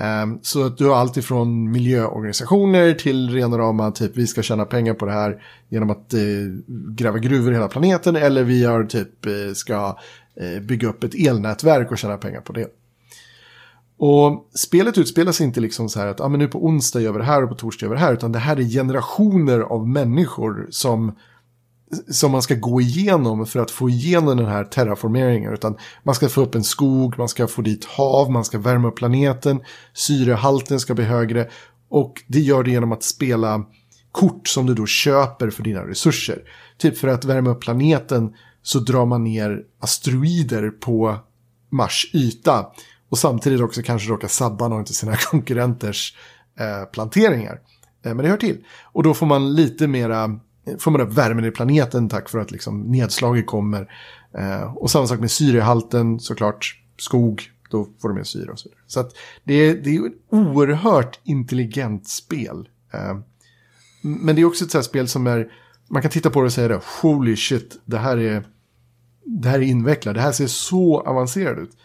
Eh, 0.00 0.38
Så 0.42 0.66
att 0.66 0.78
du 0.78 0.86
har 0.86 0.96
allt 0.96 1.16
ifrån 1.16 1.70
miljöorganisationer 1.70 2.94
till 2.94 3.30
rena 3.30 3.58
rama 3.58 3.90
typ 3.90 4.16
vi 4.16 4.26
ska 4.26 4.42
tjäna 4.42 4.64
pengar 4.64 4.94
på 4.94 5.06
det 5.06 5.12
här 5.12 5.42
genom 5.68 5.90
att 5.90 6.14
eh, 6.14 6.20
gräva 6.88 7.18
gruvor 7.18 7.52
i 7.52 7.54
hela 7.54 7.68
planeten 7.68 8.16
eller 8.16 8.44
vi 8.44 8.64
har 8.64 8.84
typ 8.84 9.26
eh, 9.26 9.32
ska 9.54 9.98
Eh, 10.40 10.62
bygga 10.62 10.88
upp 10.88 11.04
ett 11.04 11.14
elnätverk 11.14 11.90
och 11.90 11.98
tjäna 11.98 12.16
pengar 12.16 12.40
på 12.40 12.52
det. 12.52 12.68
Och 13.98 14.50
spelet 14.54 14.98
utspelar 14.98 15.32
sig 15.32 15.46
inte 15.46 15.60
liksom 15.60 15.88
så 15.88 16.00
här 16.00 16.06
att 16.06 16.20
ah, 16.20 16.28
men 16.28 16.38
nu 16.38 16.48
på 16.48 16.66
onsdag 16.66 17.00
gör 17.00 17.12
vi 17.12 17.18
det 17.18 17.24
här 17.24 17.42
och 17.42 17.48
på 17.48 17.54
torsdag 17.54 17.86
gör 17.86 17.90
vi 17.90 17.96
det 17.96 18.04
här 18.04 18.12
utan 18.12 18.32
det 18.32 18.38
här 18.38 18.56
är 18.56 18.62
generationer 18.62 19.60
av 19.60 19.88
människor 19.88 20.66
som 20.70 21.16
som 22.10 22.32
man 22.32 22.42
ska 22.42 22.54
gå 22.54 22.80
igenom 22.80 23.46
för 23.46 23.60
att 23.60 23.70
få 23.70 23.88
igenom 23.88 24.36
den 24.36 24.46
här 24.46 24.64
terraformeringen. 24.64 25.52
Utan 25.52 25.76
man 26.02 26.14
ska 26.14 26.28
få 26.28 26.40
upp 26.40 26.54
en 26.54 26.64
skog, 26.64 27.18
man 27.18 27.28
ska 27.28 27.46
få 27.46 27.62
dit 27.62 27.84
hav, 27.84 28.30
man 28.30 28.44
ska 28.44 28.58
värma 28.58 28.88
upp 28.88 28.96
planeten, 28.96 29.60
syrehalten 29.92 30.80
ska 30.80 30.94
bli 30.94 31.04
högre. 31.04 31.48
Och 31.88 32.22
det 32.26 32.40
gör 32.40 32.62
det 32.62 32.70
genom 32.70 32.92
att 32.92 33.02
spela 33.02 33.66
kort 34.12 34.48
som 34.48 34.66
du 34.66 34.74
då 34.74 34.86
köper 34.86 35.50
för 35.50 35.62
dina 35.62 35.80
resurser. 35.80 36.42
Typ 36.78 36.98
för 36.98 37.08
att 37.08 37.24
värma 37.24 37.50
upp 37.50 37.60
planeten 37.60 38.34
så 38.66 38.78
drar 38.78 39.06
man 39.06 39.24
ner 39.24 39.62
asteroider 39.80 40.70
på 40.70 41.18
Mars 41.70 42.10
yta. 42.12 42.66
Och 43.08 43.18
samtidigt 43.18 43.60
också 43.60 43.82
kanske 43.82 44.08
råkar 44.08 44.28
sabba 44.28 44.68
någon 44.68 44.80
av 44.80 44.84
sina 44.84 45.16
konkurrenters 45.30 46.16
eh, 46.58 46.90
planteringar. 46.92 47.60
Eh, 48.04 48.14
men 48.14 48.16
det 48.16 48.28
hör 48.28 48.36
till. 48.36 48.64
Och 48.82 49.02
då 49.02 49.14
får 49.14 49.26
man 49.26 49.54
lite 49.54 49.86
mera 49.86 50.24
eh, 50.66 50.76
får 50.78 50.90
man 50.90 51.00
upp 51.00 51.12
värmen 51.12 51.44
i 51.44 51.50
planeten 51.50 52.08
tack 52.08 52.28
för 52.28 52.38
att 52.38 52.50
liksom 52.50 52.80
nedslaget 52.80 53.46
kommer. 53.46 53.92
Eh, 54.38 54.76
och 54.76 54.90
samma 54.90 55.06
sak 55.06 55.20
med 55.20 55.30
syrehalten 55.30 56.20
såklart. 56.20 56.82
Skog, 56.98 57.42
då 57.70 57.88
får 58.02 58.08
du 58.08 58.14
mer 58.14 58.24
syre 58.24 58.50
och 58.50 58.58
så 58.58 58.68
vidare. 58.68 58.82
Så 58.86 59.00
att 59.00 59.12
det, 59.44 59.54
är, 59.54 59.74
det 59.74 59.96
är 59.96 60.06
ett 60.06 60.12
oerhört 60.30 61.20
intelligent 61.24 62.08
spel. 62.08 62.68
Eh, 62.92 63.16
men 64.02 64.36
det 64.36 64.42
är 64.42 64.44
också 64.44 64.64
ett 64.64 64.70
sånt 64.70 64.84
här 64.84 64.88
spel 64.88 65.08
som 65.08 65.26
är, 65.26 65.52
man 65.88 66.02
kan 66.02 66.10
titta 66.10 66.30
på 66.30 66.40
det 66.40 66.46
och 66.46 66.52
säga 66.52 66.68
det, 66.68 66.80
holy 67.02 67.36
shit, 67.36 67.80
det 67.84 67.98
här 67.98 68.16
är, 68.16 68.44
det 69.26 69.48
här 69.48 69.58
är 69.58 69.62
invecklat, 69.62 70.14
det 70.14 70.20
här 70.20 70.32
ser 70.32 70.46
så 70.46 71.00
avancerat 71.00 71.58
ut. 71.58 71.76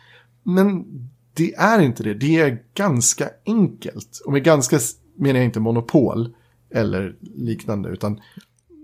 Men 0.44 0.86
det 1.34 1.54
är 1.56 1.82
inte 1.82 2.04
det, 2.04 2.14
det 2.14 2.40
är 2.40 2.64
ganska 2.74 3.30
enkelt. 3.46 4.22
Och 4.26 4.32
med 4.32 4.44
ganska 4.44 4.80
menar 5.16 5.40
jag 5.40 5.46
inte 5.46 5.60
monopol 5.60 6.36
eller 6.70 7.16
liknande, 7.22 7.90
utan 7.90 8.20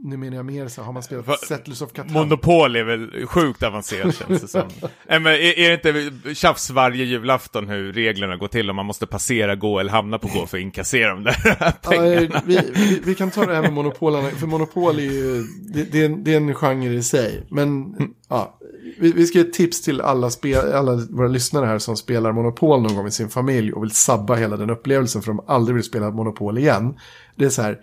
nu 0.03 0.17
menar 0.17 0.37
jag 0.37 0.45
mer 0.45 0.67
så 0.67 0.81
har 0.81 0.93
man 0.93 1.03
spelat 1.03 1.27
Va- 1.27 1.35
Settlers 1.47 1.81
of 1.81 1.93
Catan? 1.93 2.13
Monopol 2.13 2.75
är 2.75 2.83
väl 2.83 3.25
sjukt 3.27 3.63
avancerat 3.63 4.15
känns 4.15 4.41
det 4.41 4.47
som. 4.47 4.61
Nej, 5.09 5.19
men 5.19 5.33
är, 5.33 5.59
är 5.59 5.69
det 5.83 6.05
inte 6.05 6.35
tjafs 6.35 6.69
varje 6.69 7.03
julafton 7.05 7.69
hur 7.69 7.93
reglerna 7.93 8.35
går 8.37 8.47
till 8.47 8.69
om 8.69 8.75
man 8.75 8.85
måste 8.85 9.07
passera 9.07 9.55
gå 9.55 9.79
eller 9.79 9.91
hamna 9.91 10.17
på 10.19 10.27
gå 10.27 10.45
för 10.45 10.57
att 10.57 10.61
inkassera 10.61 11.09
de 11.09 11.23
där 11.23 11.37
Ja, 11.59 11.71
pengarna? 11.89 12.41
vi, 12.45 12.59
vi, 12.75 13.01
vi 13.05 13.15
kan 13.15 13.31
ta 13.31 13.45
det 13.45 13.55
här 13.55 13.61
med 13.61 13.73
monopolen, 13.73 14.31
för 14.31 14.47
monopol 14.47 14.99
är 14.99 15.03
ju, 15.03 15.43
det, 15.73 15.83
det, 15.83 16.01
är, 16.01 16.05
en, 16.05 16.23
det 16.23 16.33
är 16.33 16.37
en 16.37 16.55
genre 16.55 16.93
i 16.93 17.03
sig. 17.03 17.43
Men 17.49 17.95
ja, 18.29 18.59
vi, 18.99 19.11
vi 19.11 19.25
ska 19.27 19.37
ge 19.39 19.45
ett 19.45 19.53
tips 19.53 19.81
till 19.81 20.01
alla, 20.01 20.29
spel, 20.29 20.73
alla 20.73 20.95
våra 21.09 21.27
lyssnare 21.27 21.65
här 21.65 21.79
som 21.79 21.97
spelar 21.97 22.31
monopol 22.31 22.81
någon 22.81 22.95
gång 22.95 23.03
med 23.03 23.13
sin 23.13 23.29
familj 23.29 23.73
och 23.73 23.83
vill 23.83 23.91
sabba 23.91 24.35
hela 24.35 24.57
den 24.57 24.69
upplevelsen 24.69 25.21
för 25.21 25.31
de 25.31 25.43
aldrig 25.47 25.75
vill 25.75 25.83
spela 25.83 26.11
monopol 26.11 26.57
igen. 26.57 26.99
Det 27.35 27.45
är 27.45 27.49
så 27.49 27.61
här, 27.61 27.77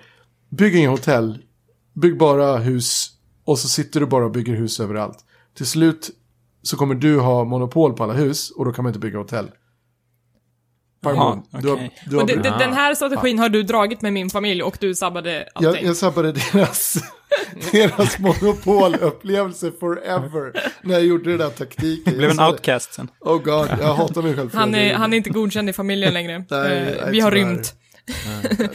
bygg 0.51 0.75
inga 0.75 0.91
hotell, 0.91 1.39
bygg 1.95 2.19
bara 2.19 2.57
hus 2.57 3.11
och 3.45 3.59
så 3.59 3.69
sitter 3.69 4.01
du 4.01 4.07
bara 4.07 4.25
och 4.25 4.31
bygger 4.31 4.55
hus 4.55 4.81
överallt. 4.81 5.19
Till 5.57 5.67
slut 5.67 6.11
så 6.63 6.77
kommer 6.77 6.95
du 6.95 7.19
ha 7.21 7.45
monopol 7.45 7.93
på 7.93 8.03
alla 8.05 8.13
hus 8.13 8.51
och 8.51 8.65
då 8.65 8.73
kan 8.73 8.83
man 8.83 8.91
inte 8.91 8.99
bygga 9.01 9.19
hotell. 9.19 9.51
Pardon. 11.03 11.43
Du 11.51 11.69
har- 11.69 11.75
okej. 11.77 12.03
du 12.11 12.17
har- 12.17 12.27
det, 12.27 12.37
det, 12.37 12.55
den 12.59 12.73
här 12.73 12.95
strategin 12.95 13.39
har 13.39 13.49
du 13.49 13.63
dragit 13.63 14.03
med 14.03 14.13
min 14.13 14.31
familj 14.31 14.63
och 14.63 14.77
du 14.81 14.95
sabbade 14.95 15.49
Jag, 15.55 15.67
allting. 15.67 15.87
jag 15.87 15.97
sabbade 15.97 16.33
deras, 16.33 16.97
deras 17.73 18.19
monopolupplevelse 18.19 19.73
forever 19.81 20.53
när 20.83 20.95
jag 20.95 21.05
gjorde 21.05 21.31
den 21.31 21.39
där 21.39 21.51
taktiken. 21.51 22.13
Det 22.13 22.19
blev 22.19 22.31
en 22.31 22.37
Jag 22.37 22.51
outcast 22.51 22.95
sen. 22.95 23.09
Oh 23.21 23.39
god, 23.43 23.69
jag 23.81 23.95
hatar 23.95 24.23
mig 24.23 24.37
själv 24.37 24.55
han, 24.55 24.75
är, 24.75 24.95
han 24.95 25.13
är 25.13 25.17
inte 25.17 25.31
godkänd 25.31 25.69
i 25.71 25.73
familjen 25.73 26.15
längre. 26.15 26.45
Nej, 26.51 26.79
Eh, 26.79 26.85
nej, 27.03 27.13
vi 27.13 27.21
har 27.21 27.31
tyvärr. 27.31 27.47
rymt. 27.49 27.75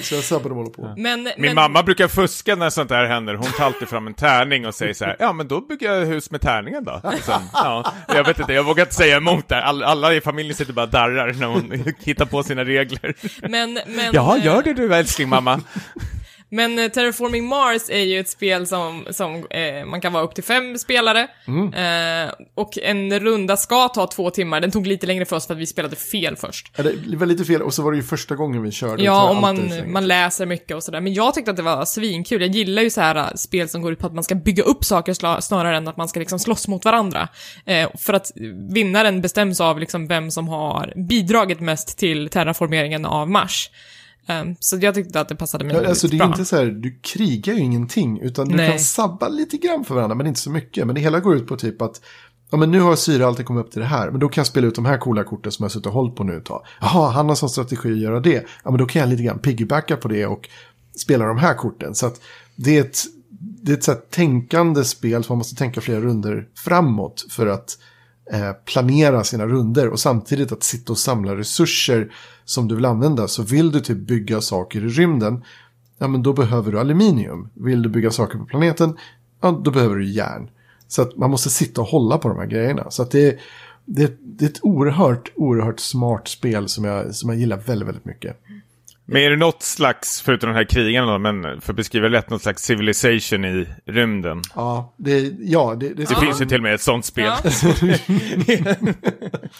Så 0.01 0.15
jag 0.15 0.23
sabbade 0.23 0.55
monopol. 0.55 0.93
Men, 0.97 1.23
Min 1.23 1.33
men, 1.37 1.55
mamma 1.55 1.83
brukar 1.83 2.07
fuska 2.07 2.55
när 2.55 2.69
sånt 2.69 2.89
där 2.89 3.05
händer. 3.05 3.33
Hon 3.35 3.51
tar 3.51 3.65
alltid 3.65 3.87
fram 3.87 4.07
en 4.07 4.13
tärning 4.13 4.65
och 4.65 4.75
säger 4.75 4.93
så 4.93 5.05
här, 5.05 5.15
ja 5.19 5.33
men 5.33 5.47
då 5.47 5.61
bygger 5.61 5.93
jag 5.93 6.05
hus 6.05 6.31
med 6.31 6.41
tärningen 6.41 6.83
då. 6.83 7.01
Sen, 7.21 7.41
ja, 7.53 7.93
jag 8.07 8.23
vet 8.23 8.39
inte, 8.39 8.53
jag 8.53 8.63
vågar 8.63 8.83
inte 8.83 8.95
säga 8.95 9.17
emot 9.17 9.47
där. 9.47 9.61
All, 9.61 9.83
alla 9.83 10.13
i 10.13 10.21
familjen 10.21 10.55
sitter 10.55 10.73
bara 10.73 10.85
och 10.85 10.91
darrar 10.91 11.33
när 11.33 11.47
hon 11.47 11.93
hittar 11.99 12.25
på 12.25 12.43
sina 12.43 12.65
regler. 12.65 13.15
men, 13.49 13.73
men, 13.73 14.13
Ja, 14.13 14.37
eh, 14.37 14.45
gör 14.45 14.63
det 14.63 14.73
du 14.73 14.95
älskling 14.95 15.29
mamma. 15.29 15.61
Men 16.49 16.79
eh, 16.79 16.87
Terraforming 16.87 17.45
Mars 17.45 17.89
är 17.89 18.03
ju 18.03 18.19
ett 18.19 18.29
spel 18.29 18.67
som, 18.67 19.05
som 19.09 19.47
eh, 19.49 19.85
man 19.85 20.01
kan 20.01 20.13
vara 20.13 20.23
upp 20.23 20.35
till 20.35 20.43
fem 20.43 20.77
spelare. 20.77 21.27
Mm. 21.47 21.73
Eh, 21.73 22.33
och 22.55 22.77
en 22.77 23.19
runda 23.19 23.57
ska 23.57 23.87
ta 23.87 24.07
två 24.07 24.29
timmar. 24.29 24.61
Den 24.61 24.71
tog 24.71 24.87
lite 24.87 25.07
längre 25.07 25.25
för 25.25 25.35
oss 25.35 25.47
för 25.47 25.53
att 25.53 25.59
vi 25.59 25.65
spelade 25.65 25.95
fel 25.95 26.35
först. 26.35 26.71
Ja, 26.77 26.83
det 26.83 27.17
var 27.17 27.25
lite 27.25 27.45
fel 27.45 27.61
och 27.61 27.73
så 27.73 27.83
var 27.83 27.91
det 27.91 27.97
ju 27.97 28.03
första 28.03 28.35
gången 28.35 28.63
vi 28.63 28.71
körde. 28.71 29.03
Ja, 29.03 29.29
och 29.29 29.35
man, 29.35 29.71
man 29.91 30.07
läser 30.07 30.45
mycket 30.45 30.75
och 30.75 30.83
sådär. 30.83 31.01
Men 31.01 31.13
jag 31.13 31.33
tyckte 31.33 31.51
att 31.51 31.57
det 31.57 31.63
var 31.63 31.85
svinkul. 31.85 32.41
Jag 32.41 32.51
gillar 32.51 32.81
ju 32.81 32.89
så 32.89 33.01
här 33.01 33.15
äh, 33.15 33.27
spel 33.35 33.69
som 33.69 33.81
går 33.81 33.91
ut 33.91 33.99
på 33.99 34.07
att 34.07 34.13
man 34.13 34.23
ska 34.23 34.35
bygga 34.35 34.63
upp 34.63 34.85
saker 34.85 35.41
snarare 35.41 35.77
än 35.77 35.87
att 35.87 35.97
man 35.97 36.07
ska 36.07 36.19
liksom 36.19 36.39
slåss 36.39 36.67
mot 36.67 36.85
varandra. 36.85 37.27
Eh, 37.65 37.89
för 37.97 38.13
att 38.13 38.31
vinnaren 38.69 39.21
bestäms 39.21 39.61
av 39.61 39.79
liksom 39.79 40.07
vem 40.07 40.31
som 40.31 40.47
har 40.47 40.93
bidragit 40.95 41.59
mest 41.59 41.97
till 41.97 42.29
terraformeringen 42.29 43.05
av 43.05 43.29
Mars. 43.29 43.69
Eh, 44.29 44.43
så 44.59 44.77
jag 44.81 44.93
tyckte 44.93 45.21
att 45.21 45.29
det 45.29 45.35
passade 45.35 45.65
mig 45.65 45.75
Ja, 45.75 45.89
alltså 45.89 46.07
det 46.07 46.15
är 46.15 46.17
bra. 46.17 46.27
inte 46.27 46.45
så 46.45 46.55
här, 46.55 46.65
du 46.65 46.99
krigar 47.01 47.53
ju 47.53 47.59
ingenting, 47.59 48.19
utan 48.19 48.49
du 48.49 48.55
Nej. 48.55 48.69
kan 48.69 48.79
sabba 48.79 49.27
lite 49.27 49.57
grann 49.57 49.85
för 49.85 49.95
varandra, 49.95 50.15
men 50.15 50.27
inte 50.27 50.39
så 50.39 50.51
mycket. 50.51 50.85
Men 50.85 50.95
det 50.95 51.01
hela 51.01 51.19
går 51.19 51.35
ut 51.35 51.47
på 51.47 51.55
typ 51.55 51.81
att, 51.81 52.01
ja 52.51 52.57
men 52.57 52.71
nu 52.71 52.79
har 52.79 52.95
syre 52.95 53.27
alltid 53.27 53.45
kommit 53.45 53.65
upp 53.65 53.71
till 53.71 53.81
det 53.81 53.87
här, 53.87 54.11
men 54.11 54.19
då 54.19 54.29
kan 54.29 54.41
jag 54.41 54.47
spela 54.47 54.67
ut 54.67 54.75
de 54.75 54.85
här 54.85 54.97
coola 54.97 55.23
korten 55.23 55.51
som 55.51 55.63
jag 55.63 55.71
suttit 55.71 55.85
och 55.85 55.93
hållit 55.93 56.15
på 56.15 56.23
nu 56.23 56.37
ett 56.37 56.45
tag. 56.45 56.65
Jaha, 56.81 57.09
han 57.09 57.29
har 57.29 57.35
som 57.35 57.49
strategi 57.49 57.91
att 57.91 57.97
göra 57.97 58.19
det. 58.19 58.45
Ja, 58.63 58.71
men 58.71 58.77
då 58.79 58.85
kan 58.85 58.99
jag 58.99 59.09
lite 59.09 59.23
grann 59.23 59.39
piggybacka 59.39 59.97
på 59.97 60.07
det 60.07 60.25
och 60.25 60.49
spela 60.95 61.25
de 61.25 61.37
här 61.37 61.53
korten. 61.53 61.95
Så 61.95 62.05
att 62.05 62.21
det 62.55 62.77
är 62.77 62.81
ett, 62.81 62.99
det 63.61 63.71
är 63.71 63.77
ett 63.77 63.83
så 63.83 63.93
tänkande 63.93 64.83
spel 64.83 65.23
som 65.23 65.33
man 65.33 65.37
måste 65.37 65.55
tänka 65.55 65.81
flera 65.81 65.99
runder 66.01 66.47
framåt 66.55 67.25
för 67.29 67.47
att 67.47 67.77
Eh, 68.33 68.51
planera 68.65 69.23
sina 69.23 69.45
runder 69.45 69.87
och 69.89 69.99
samtidigt 69.99 70.51
att 70.51 70.63
sitta 70.63 70.91
och 70.93 70.97
samla 70.97 71.35
resurser 71.35 72.11
som 72.45 72.67
du 72.67 72.75
vill 72.75 72.85
använda. 72.85 73.27
Så 73.27 73.43
vill 73.43 73.71
du 73.71 73.79
typ 73.79 73.97
bygga 73.97 74.41
saker 74.41 74.79
i 74.85 74.87
rymden, 74.87 75.43
ja 75.97 76.07
men 76.07 76.23
då 76.23 76.33
behöver 76.33 76.71
du 76.71 76.79
aluminium. 76.79 77.49
Vill 77.53 77.81
du 77.81 77.89
bygga 77.89 78.11
saker 78.11 78.37
på 78.39 78.45
planeten, 78.45 78.97
ja 79.41 79.61
då 79.63 79.71
behöver 79.71 79.95
du 79.95 80.05
järn. 80.09 80.49
Så 80.87 81.01
att 81.01 81.17
man 81.17 81.31
måste 81.31 81.49
sitta 81.49 81.81
och 81.81 81.87
hålla 81.87 82.17
på 82.17 82.29
de 82.29 82.37
här 82.37 82.45
grejerna. 82.45 82.91
Så 82.91 83.01
att 83.03 83.11
det, 83.11 83.27
är- 83.27 83.39
det, 83.85 84.17
det 84.21 84.45
är 84.45 84.49
ett 84.49 84.59
oerhört, 84.63 85.31
oerhört 85.35 85.79
smart 85.79 86.27
spel 86.27 86.67
som 86.69 86.83
jag, 86.85 87.15
som 87.15 87.29
jag 87.29 87.39
gillar 87.39 87.57
väldigt, 87.57 87.87
väldigt 87.87 88.05
mycket. 88.05 88.41
Men 89.11 89.21
är 89.21 89.29
det 89.29 89.35
något 89.35 89.63
slags, 89.63 90.21
förutom 90.21 90.47
den 90.47 90.55
här 90.55 90.63
krigen 90.63 91.07
då, 91.07 91.17
men 91.17 91.61
för 91.61 91.73
att 91.73 91.75
beskriva 91.75 92.07
lätt, 92.07 92.29
något 92.29 92.41
slags 92.41 92.63
civilization 92.63 93.45
i 93.45 93.67
rymden? 93.85 94.41
Ja, 94.55 94.93
det, 94.97 95.33
ja, 95.39 95.75
det, 95.79 95.89
det, 95.89 96.09
Det 96.09 96.15
finns 96.15 96.41
ju 96.41 96.45
till 96.45 96.57
och 96.57 96.63
med 96.63 96.73
ett 96.73 96.81
sånt 96.81 97.05
spel. 97.05 97.31
Ja. 97.43 98.75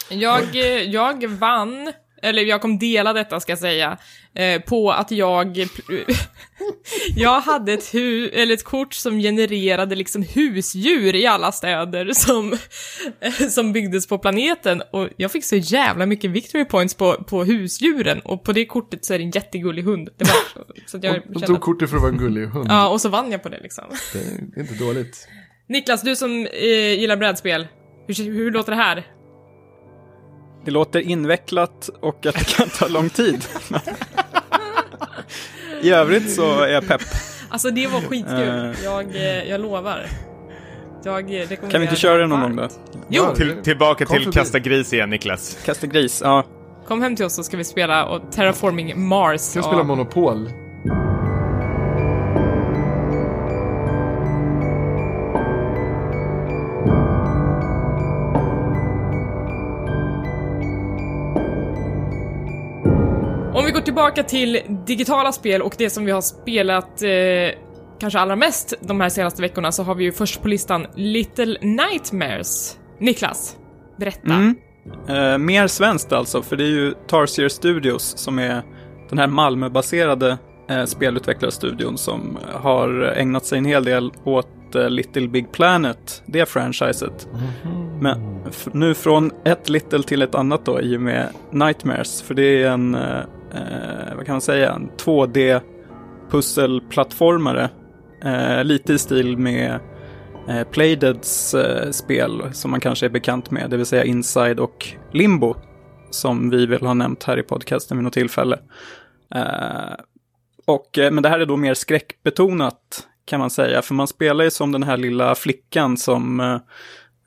jag, 0.10 0.54
jag 0.86 1.28
vann, 1.28 1.92
eller 2.22 2.42
jag 2.42 2.60
kom 2.60 2.78
dela 2.78 3.12
detta 3.12 3.40
ska 3.40 3.52
jag 3.52 3.58
säga, 3.58 3.98
eh, 4.34 4.60
på 4.60 4.90
att 4.90 5.10
jag... 5.10 5.56
jag 7.16 7.40
hade 7.40 7.72
ett, 7.72 7.94
hu, 7.94 8.28
eller 8.28 8.54
ett 8.54 8.64
kort 8.64 8.94
som 8.94 9.18
genererade 9.18 9.94
liksom 9.94 10.22
husdjur 10.22 11.14
i 11.14 11.26
alla 11.26 11.52
städer 11.52 12.12
som, 12.12 12.56
som 13.50 13.72
byggdes 13.72 14.06
på 14.06 14.18
planeten. 14.18 14.82
Och 14.92 15.08
jag 15.16 15.32
fick 15.32 15.44
så 15.44 15.56
jävla 15.56 16.06
mycket 16.06 16.30
victory 16.30 16.64
points 16.64 16.94
på, 16.94 17.24
på 17.24 17.44
husdjuren. 17.44 18.20
Och 18.20 18.44
på 18.44 18.52
det 18.52 18.66
kortet 18.66 19.04
så 19.04 19.14
är 19.14 19.18
det 19.18 19.24
en 19.24 19.30
jättegullig 19.30 19.82
hund. 19.82 20.08
Det 20.16 20.24
var, 20.24 20.64
så 20.86 20.96
att 20.96 21.04
jag 21.04 21.14
de 21.14 21.32
kände 21.32 21.46
tog 21.46 21.60
kortet 21.60 21.90
för 21.90 21.96
att 21.96 22.02
vara 22.02 22.12
en 22.12 22.18
gullig 22.18 22.46
hund. 22.46 22.66
Ja, 22.70 22.88
och 22.88 23.00
så 23.00 23.08
vann 23.08 23.32
jag 23.32 23.42
på 23.42 23.48
det 23.48 23.60
liksom. 23.62 23.84
Det 24.12 24.60
är 24.60 24.62
inte 24.62 24.84
dåligt. 24.84 25.28
Niklas, 25.68 26.02
du 26.02 26.16
som 26.16 26.46
eh, 26.46 27.00
gillar 27.00 27.16
brädspel, 27.16 27.66
hur, 28.06 28.14
hur 28.14 28.50
låter 28.50 28.70
det 28.72 28.78
här? 28.78 29.06
Det 30.64 30.70
låter 30.70 31.00
invecklat 31.00 31.90
och 32.00 32.26
att 32.26 32.34
det 32.34 32.56
kan 32.56 32.68
ta 32.68 32.88
lång 32.88 33.10
tid. 33.10 33.44
I 35.82 35.90
övrigt 35.90 36.34
så 36.34 36.60
är 36.60 36.68
jag 36.68 36.88
pepp. 36.88 37.00
Alltså 37.48 37.70
det 37.70 37.86
var 37.86 38.00
skitkul. 38.00 38.64
Eh. 38.64 38.84
Jag, 38.84 39.16
eh, 39.16 39.50
jag 39.50 39.60
lovar. 39.60 40.06
Jag 41.04 41.28
Kan 41.70 41.80
vi 41.80 41.86
inte 41.86 41.96
köra 41.96 42.18
det 42.18 42.26
någon 42.26 42.40
gång 42.40 42.56
då? 42.56 42.68
Jo, 43.08 43.24
Ja. 43.28 43.34
Till, 43.34 43.56
tillbaka 43.62 44.04
Kom 44.04 44.16
till 44.16 44.24
förbi. 44.24 44.38
kasta 44.38 44.58
gris 44.58 44.92
igen, 44.92 45.10
Niklas. 45.10 45.58
Kasta 45.64 45.86
gris, 45.86 46.20
ja. 46.24 46.44
kom 46.88 47.02
hem 47.02 47.16
till 47.16 47.24
oss 47.24 47.34
så 47.34 47.42
ska 47.42 47.56
vi 47.56 47.64
spela 47.64 48.04
och 48.06 48.32
Terraforming 48.32 49.00
Mars. 49.08 49.40
Ska 49.40 49.58
vi 49.60 49.62
spela 49.62 49.82
Monopol? 49.82 50.50
Går 63.80 63.84
tillbaka 63.84 64.22
till 64.22 64.60
digitala 64.86 65.32
spel 65.32 65.62
och 65.62 65.74
det 65.78 65.90
som 65.90 66.04
vi 66.04 66.10
har 66.12 66.20
spelat 66.20 67.02
eh, 67.02 67.58
kanske 68.00 68.18
allra 68.18 68.36
mest 68.36 68.74
de 68.80 69.00
här 69.00 69.08
senaste 69.08 69.42
veckorna 69.42 69.72
så 69.72 69.82
har 69.82 69.94
vi 69.94 70.04
ju 70.04 70.12
först 70.12 70.42
på 70.42 70.48
listan 70.48 70.86
Little 70.94 71.58
Nightmares. 71.60 72.78
Niklas, 72.98 73.56
berätta. 73.98 74.34
Mm. 74.34 74.56
Eh, 75.08 75.38
mer 75.38 75.66
svenskt 75.66 76.12
alltså, 76.12 76.42
för 76.42 76.56
det 76.56 76.64
är 76.64 76.68
ju 76.68 76.94
Tarsier 77.06 77.48
Studios 77.48 78.18
som 78.18 78.38
är 78.38 78.62
den 79.08 79.18
här 79.18 79.26
Malmöbaserade 79.26 80.38
eh, 80.70 80.84
spelutvecklarstudion 80.84 81.98
som 81.98 82.38
har 82.52 83.02
ägnat 83.16 83.46
sig 83.46 83.58
en 83.58 83.64
hel 83.64 83.84
del 83.84 84.12
åt 84.24 84.74
eh, 84.74 84.90
Little 84.90 85.28
Big 85.28 85.52
Planet, 85.52 86.22
det 86.26 86.48
franchiset. 86.48 87.28
Men 88.00 88.40
f- 88.48 88.68
nu 88.72 88.94
från 88.94 89.30
ett 89.44 89.68
Little 89.68 90.02
till 90.02 90.22
ett 90.22 90.34
annat 90.34 90.64
då 90.64 90.80
i 90.80 90.96
och 90.96 91.00
med 91.00 91.28
Nightmares, 91.50 92.22
för 92.22 92.34
det 92.34 92.62
är 92.62 92.70
en, 92.70 92.96
eh, 93.54 94.16
vad 94.16 94.26
kan 94.26 94.32
man 94.32 94.40
säga, 94.40 94.72
en 94.72 94.90
2D 94.90 95.60
pusselplattformare. 96.30 97.70
Eh, 98.24 98.64
lite 98.64 98.92
i 98.92 98.98
stil 98.98 99.38
med 99.38 99.80
eh, 100.48 100.62
Playdeads 100.64 101.54
eh, 101.54 101.90
spel 101.90 102.42
som 102.52 102.70
man 102.70 102.80
kanske 102.80 103.06
är 103.06 103.10
bekant 103.10 103.50
med, 103.50 103.70
det 103.70 103.76
vill 103.76 103.86
säga 103.86 104.04
Inside 104.04 104.60
och 104.60 104.86
Limbo, 105.12 105.54
som 106.10 106.50
vi 106.50 106.66
väl 106.66 106.86
har 106.86 106.94
nämnt 106.94 107.24
här 107.24 107.38
i 107.38 107.42
podcasten 107.42 107.96
vid 107.96 108.04
något 108.04 108.12
tillfälle. 108.12 108.58
Eh, 109.34 109.94
och, 110.66 110.98
eh, 110.98 111.10
men 111.10 111.22
det 111.22 111.28
här 111.28 111.40
är 111.40 111.46
då 111.46 111.56
mer 111.56 111.74
skräckbetonat 111.74 113.06
kan 113.24 113.40
man 113.40 113.50
säga, 113.50 113.82
för 113.82 113.94
man 113.94 114.06
spelar 114.06 114.44
ju 114.44 114.50
som 114.50 114.72
den 114.72 114.82
här 114.82 114.96
lilla 114.96 115.34
flickan 115.34 115.96
som 115.96 116.40
eh, 116.40 116.54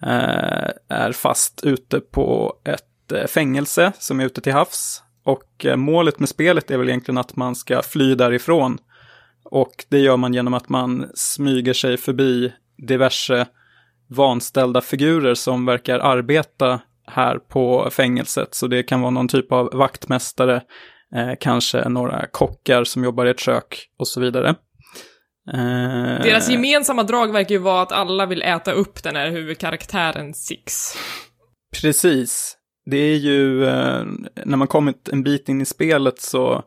eh 0.10 0.70
är 0.90 1.12
fast 1.12 1.64
ute 1.64 2.00
på 2.00 2.54
ett 2.64 3.12
eh, 3.12 3.28
fängelse 3.28 3.92
som 4.00 4.20
är 4.20 4.26
ute 4.26 4.42
till 4.42 4.54
havs. 4.54 5.04
Och 5.24 5.66
eh, 5.66 5.76
målet 5.76 6.20
med 6.20 6.30
spelet 6.30 6.72
är 6.72 6.78
väl 6.78 6.90
egentligen 6.90 7.18
att 7.18 7.36
man 7.36 7.56
ska 7.56 7.82
fly 7.82 8.16
därifrån. 8.16 8.78
Och 9.44 9.86
det 9.90 10.00
gör 10.00 10.18
man 10.18 10.34
genom 10.34 10.54
att 10.54 10.70
man 10.70 11.10
smyger 11.14 11.74
sig 11.74 11.98
förbi 11.98 12.54
diverse 12.88 13.48
vanställda 14.10 14.82
figurer 14.82 15.34
som 15.34 15.66
verkar 15.66 16.00
arbeta 16.00 16.82
här 17.08 17.38
på 17.38 17.90
fängelset. 17.92 18.56
Så 18.56 18.68
det 18.68 18.84
kan 18.84 19.02
vara 19.02 19.12
någon 19.12 19.28
typ 19.28 19.52
av 19.52 19.70
vaktmästare, 19.74 20.56
eh, 21.16 21.32
kanske 21.40 21.90
några 21.90 22.28
kockar 22.32 22.84
som 22.84 23.04
jobbar 23.04 23.26
i 23.26 23.30
ett 23.30 23.40
kök 23.40 23.90
och 23.98 24.08
så 24.08 24.22
vidare. 24.22 24.50
Eh, 25.54 26.24
Deras 26.24 26.50
gemensamma 26.50 27.04
drag 27.04 27.34
verkar 27.34 27.56
ju 27.56 27.62
vara 27.62 27.82
att 27.82 27.92
alla 27.92 28.26
vill 28.26 28.42
äta 28.42 28.72
upp 28.72 29.04
den 29.04 29.16
här 29.16 29.32
huvudkaraktären 29.32 30.34
Six. 30.34 30.98
Precis. 31.82 32.58
Det 32.86 32.98
är 32.98 33.18
ju, 33.18 33.66
eh, 33.66 34.06
när 34.46 34.58
man 34.58 34.68
kommit 34.68 35.10
en 35.10 35.24
bit 35.24 35.50
in 35.50 35.62
i 35.62 35.66
spelet 35.66 36.22
så 36.22 36.64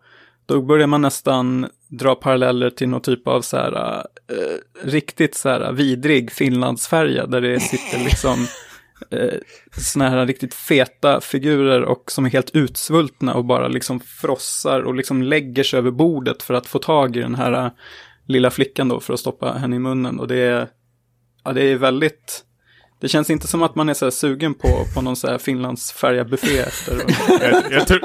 då 0.47 0.63
börjar 0.63 0.87
man 0.87 1.03
nästan 1.03 1.67
dra 1.89 2.15
paralleller 2.15 2.71
till 2.71 2.89
någon 2.89 3.01
typ 3.01 3.29
av 3.29 3.41
så 3.41 3.57
här 3.57 3.97
eh, 4.31 4.85
riktigt 4.89 5.35
så 5.35 5.49
här 5.49 5.73
vidrig 5.73 6.33
Finlandsfärja 6.33 7.27
där 7.27 7.41
det 7.41 7.61
sitter 7.61 8.05
liksom 8.05 8.47
eh, 9.11 9.35
såna 9.79 10.11
här 10.11 10.27
riktigt 10.27 10.55
feta 10.55 11.21
figurer 11.21 11.83
och 11.83 12.11
som 12.11 12.27
är 12.27 12.31
helt 12.31 12.57
utsvultna 12.57 13.35
och 13.35 13.45
bara 13.45 13.69
liksom 13.69 14.01
frossar 14.01 14.81
och 14.81 14.95
liksom 14.95 15.23
lägger 15.23 15.63
sig 15.63 15.79
över 15.79 15.91
bordet 15.91 16.43
för 16.43 16.55
att 16.55 16.67
få 16.67 16.79
tag 16.79 17.17
i 17.17 17.21
den 17.21 17.35
här 17.35 17.53
eh, 17.53 17.71
lilla 18.27 18.51
flickan 18.51 18.89
då 18.89 19.01
för 19.01 19.15
att 19.15 19.21
stoppa 19.21 19.53
henne 19.53 19.77
i 19.77 19.79
munnen. 19.79 20.21
Och 20.21 20.29
det 20.29 20.37
är, 20.37 20.69
ja 21.45 21.53
det 21.53 21.63
är 21.63 21.77
väldigt 21.77 22.46
det 23.01 23.09
känns 23.09 23.31
inte 23.31 23.47
som 23.47 23.63
att 23.63 23.75
man 23.75 23.89
är 23.89 23.95
så 23.95 24.05
här 24.07 24.11
sugen 24.11 24.55
på, 24.55 24.85
på 24.95 25.01
någon 25.01 25.17
så 25.17 25.27
här 25.27 25.39
Finlandsfärja-buffé 25.39 26.59
efter. 26.59 27.03
jag, 27.41 27.73
jag, 27.73 27.87
tror, 27.87 28.01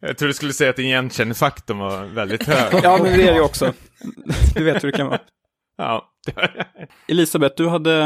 jag 0.00 0.18
tror 0.18 0.28
du 0.28 0.34
skulle 0.34 0.52
säga 0.52 0.70
att 0.70 0.78
igenkänningsfaktorn 0.78 1.78
var 1.78 2.04
väldigt 2.04 2.46
hög. 2.46 2.80
Ja, 2.82 2.98
men 3.02 3.18
det 3.18 3.22
är 3.22 3.32
det 3.32 3.34
ju 3.34 3.40
också. 3.40 3.72
Du 4.54 4.64
vet 4.64 4.84
hur 4.84 4.92
det 4.92 4.98
kan 4.98 5.06
vara. 5.06 5.20
Ja. 5.76 6.12
Elisabeth, 7.08 7.54
du 7.56 7.68
hade 7.68 8.04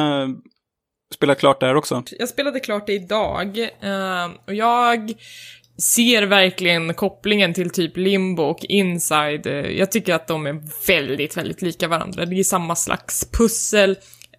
spelat 1.14 1.38
klart 1.38 1.60
det 1.60 1.66
här 1.66 1.74
också. 1.74 2.02
Jag 2.18 2.28
spelade 2.28 2.60
klart 2.60 2.86
det 2.86 2.92
idag, 2.92 3.58
eh, 3.58 4.30
och 4.46 4.54
jag 4.54 5.12
ser 5.82 6.22
verkligen 6.22 6.94
kopplingen 6.94 7.54
till 7.54 7.70
typ 7.70 7.96
Limbo 7.96 8.42
och 8.42 8.64
Inside. 8.64 9.46
Jag 9.76 9.92
tycker 9.92 10.14
att 10.14 10.26
de 10.26 10.46
är 10.46 10.86
väldigt, 10.86 11.36
väldigt 11.36 11.62
lika 11.62 11.88
varandra. 11.88 12.24
Det 12.24 12.38
är 12.38 12.44
samma 12.44 12.76
slags 12.76 13.30
pussel. 13.30 13.96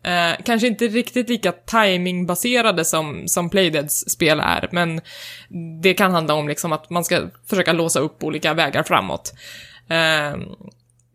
Eh, 0.07 0.35
kanske 0.43 0.67
inte 0.67 0.87
riktigt 0.87 1.29
lika 1.29 1.51
timingbaserade 1.51 2.85
som, 2.85 3.27
som 3.27 3.49
Playdeads 3.49 4.09
spel 4.09 4.39
är, 4.39 4.69
men 4.71 5.01
det 5.81 5.93
kan 5.93 6.11
handla 6.11 6.33
om 6.33 6.47
liksom 6.47 6.73
att 6.73 6.89
man 6.89 7.03
ska 7.03 7.29
försöka 7.49 7.73
låsa 7.73 7.99
upp 7.99 8.23
olika 8.23 8.53
vägar 8.53 8.83
framåt. 8.83 9.33
Eh, 9.89 10.37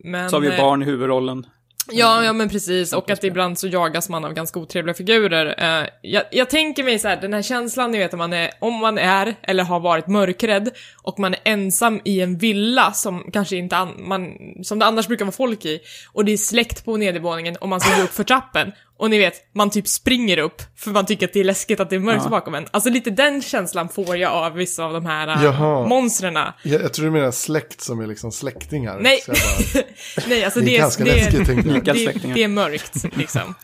men, 0.03 0.29
Så 0.29 0.35
har 0.35 0.41
vi 0.41 0.47
eh, 0.47 0.57
barn 0.57 0.81
i 0.81 0.85
huvudrollen. 0.85 1.45
Ja, 1.91 2.23
ja 2.23 2.33
men 2.33 2.49
precis. 2.49 2.93
Och 2.93 3.09
att 3.09 3.23
ibland 3.23 3.59
så 3.59 3.67
jagas 3.67 4.09
man 4.09 4.25
av 4.25 4.33
ganska 4.33 4.59
otrevliga 4.59 4.93
figurer. 4.93 5.55
Eh, 5.57 5.87
jag, 6.01 6.23
jag 6.31 6.49
tänker 6.49 6.83
mig 6.83 6.99
så 6.99 7.07
här, 7.07 7.21
den 7.21 7.33
här 7.33 7.41
känslan, 7.41 7.91
ni 7.91 7.97
vet, 7.97 8.13
om 8.13 8.19
man 8.19 8.33
är, 8.33 8.51
om 8.59 8.73
man 8.73 8.97
är 8.97 9.35
eller 9.41 9.63
har 9.63 9.79
varit 9.79 10.07
mörkrädd 10.07 10.69
och 11.01 11.19
man 11.19 11.33
är 11.33 11.39
ensam 11.43 12.01
i 12.05 12.21
en 12.21 12.37
villa 12.37 12.91
som 12.91 13.31
kanske 13.33 13.55
inte 13.55 13.77
an, 13.77 13.89
man, 13.97 14.37
som 14.63 14.79
det 14.79 14.85
annars 14.85 15.07
brukar 15.07 15.25
vara 15.25 15.35
folk 15.35 15.65
i 15.65 15.79
och 16.13 16.25
det 16.25 16.33
är 16.33 16.37
släckt 16.37 16.85
på 16.85 16.97
nedervåningen 16.97 17.55
och 17.55 17.69
man 17.69 17.79
ska 17.79 17.95
gå 17.95 18.03
upp 18.03 18.13
för 18.13 18.23
trappen 18.23 18.71
och 18.97 19.09
ni 19.09 19.17
vet, 19.17 19.33
man 19.55 19.69
typ 19.69 19.87
springer 19.87 20.37
upp 20.37 20.61
för 20.77 20.91
man 20.91 21.05
tycker 21.05 21.25
att 21.27 21.33
det 21.33 21.39
är 21.39 21.43
läskigt 21.43 21.79
att 21.79 21.89
det 21.89 21.95
är 21.95 21.99
mörkt 21.99 22.21
Ja. 22.23 22.29
bakom 22.29 22.55
en. 22.55 22.65
Alltså 22.71 22.89
lite 22.89 23.09
den 23.09 23.41
känslan 23.41 23.89
får 23.89 24.17
jag 24.17 24.31
av 24.31 24.53
vissa 24.53 24.83
av 24.85 24.93
de 24.93 25.05
här 25.05 25.27
uh, 25.37 25.43
Jaha. 25.43 25.87
monstren. 25.87 26.33
Jag, 26.33 26.53
jag 26.81 26.93
tror 26.93 27.05
du 27.05 27.11
menar 27.11 27.31
släkt 27.31 27.81
som 27.81 27.99
är 27.99 28.07
liksom 28.07 28.31
släktingar. 28.31 28.99
Nej. 28.99 29.19
Bara, 29.27 29.35
Nej, 30.27 30.43
alltså 30.43 30.59
det 30.59 30.65
är 30.65 30.71
det, 30.71 30.77
ganska 30.77 31.03
det, 31.03 31.15
läskigt 31.15 31.85
det, 31.85 31.95
släktingar. 31.95 32.35
det 32.35 32.43
är 32.43 32.47
mörkt, 32.47 33.15
liksom. 33.17 33.55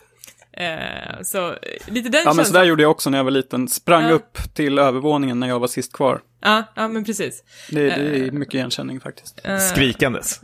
Eh, 0.53 1.21
så 1.23 1.49
eh, 1.49 1.55
lite 1.87 2.09
den 2.09 2.21
Ja, 2.25 2.25
men 2.25 2.35
så 2.35 2.39
känslan. 2.39 2.61
där 2.61 2.63
gjorde 2.69 2.83
jag 2.83 2.91
också 2.91 3.09
när 3.09 3.17
jag 3.17 3.23
var 3.23 3.31
liten. 3.31 3.67
Sprang 3.67 4.03
Ja. 4.03 4.11
upp 4.11 4.37
till 4.53 4.79
övervåningen 4.79 5.39
när 5.39 5.47
jag 5.47 5.59
var 5.59 5.67
sist 5.67 5.93
kvar. 5.93 6.21
Ja, 6.43 6.63
ja, 6.75 6.87
men 6.87 7.03
precis. 7.05 7.43
Det, 7.69 7.81
det 7.83 7.91
är 8.27 8.31
mycket 8.31 8.53
igenkänning 8.53 8.99
faktiskt. 8.99 9.39
Eh, 9.43 9.57
Skrikandes. 9.57 10.39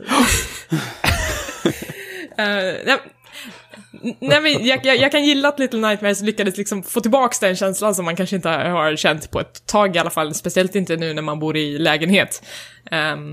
eh, 2.38 2.46
nej, 2.86 2.98
Nej 4.20 4.40
men 4.40 4.66
jag, 4.66 4.86
jag, 4.86 4.96
jag, 4.96 5.12
kan 5.12 5.24
gilla 5.24 5.48
att 5.48 5.58
Little 5.58 5.88
Nightmares 5.88 6.22
lyckades 6.22 6.56
liksom 6.56 6.82
få 6.82 7.00
tillbaks 7.00 7.38
den 7.38 7.56
känslan 7.56 7.94
som 7.94 8.04
man 8.04 8.16
kanske 8.16 8.36
inte 8.36 8.48
har 8.48 8.96
känt 8.96 9.30
på 9.30 9.40
ett 9.40 9.66
tag 9.66 9.96
i 9.96 9.98
alla 9.98 10.10
fall, 10.10 10.34
speciellt 10.34 10.74
inte 10.74 10.96
nu 10.96 11.14
när 11.14 11.22
man 11.22 11.38
bor 11.38 11.56
i 11.56 11.78
lägenhet. 11.78 12.42
Um, 12.90 13.32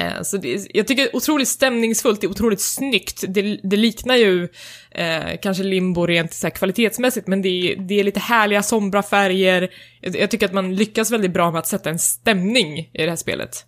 uh, 0.00 0.22
så 0.22 0.36
det, 0.36 0.66
jag 0.74 0.86
tycker 0.86 1.02
det 1.02 1.10
är 1.10 1.16
otroligt 1.16 1.48
stämningsfullt, 1.48 2.20
det 2.20 2.26
är 2.26 2.30
otroligt 2.30 2.60
snyggt. 2.60 3.24
Det, 3.28 3.60
det 3.62 3.76
liknar 3.76 4.16
ju 4.16 4.42
uh, 4.42 5.36
kanske 5.42 5.62
Limbo 5.62 6.06
rent 6.06 6.34
så 6.34 6.50
kvalitetsmässigt, 6.50 7.26
men 7.26 7.42
det, 7.42 7.76
det 7.88 8.00
är 8.00 8.04
lite 8.04 8.20
härliga 8.20 8.62
sombra 8.62 9.02
färger. 9.02 9.68
Jag, 10.00 10.16
jag, 10.16 10.30
tycker 10.30 10.46
att 10.46 10.54
man 10.54 10.74
lyckas 10.74 11.10
väldigt 11.10 11.32
bra 11.32 11.50
med 11.50 11.58
att 11.58 11.66
sätta 11.66 11.90
en 11.90 11.98
stämning 11.98 12.78
i 12.78 12.88
det 12.92 13.08
här 13.08 13.16
spelet. 13.16 13.66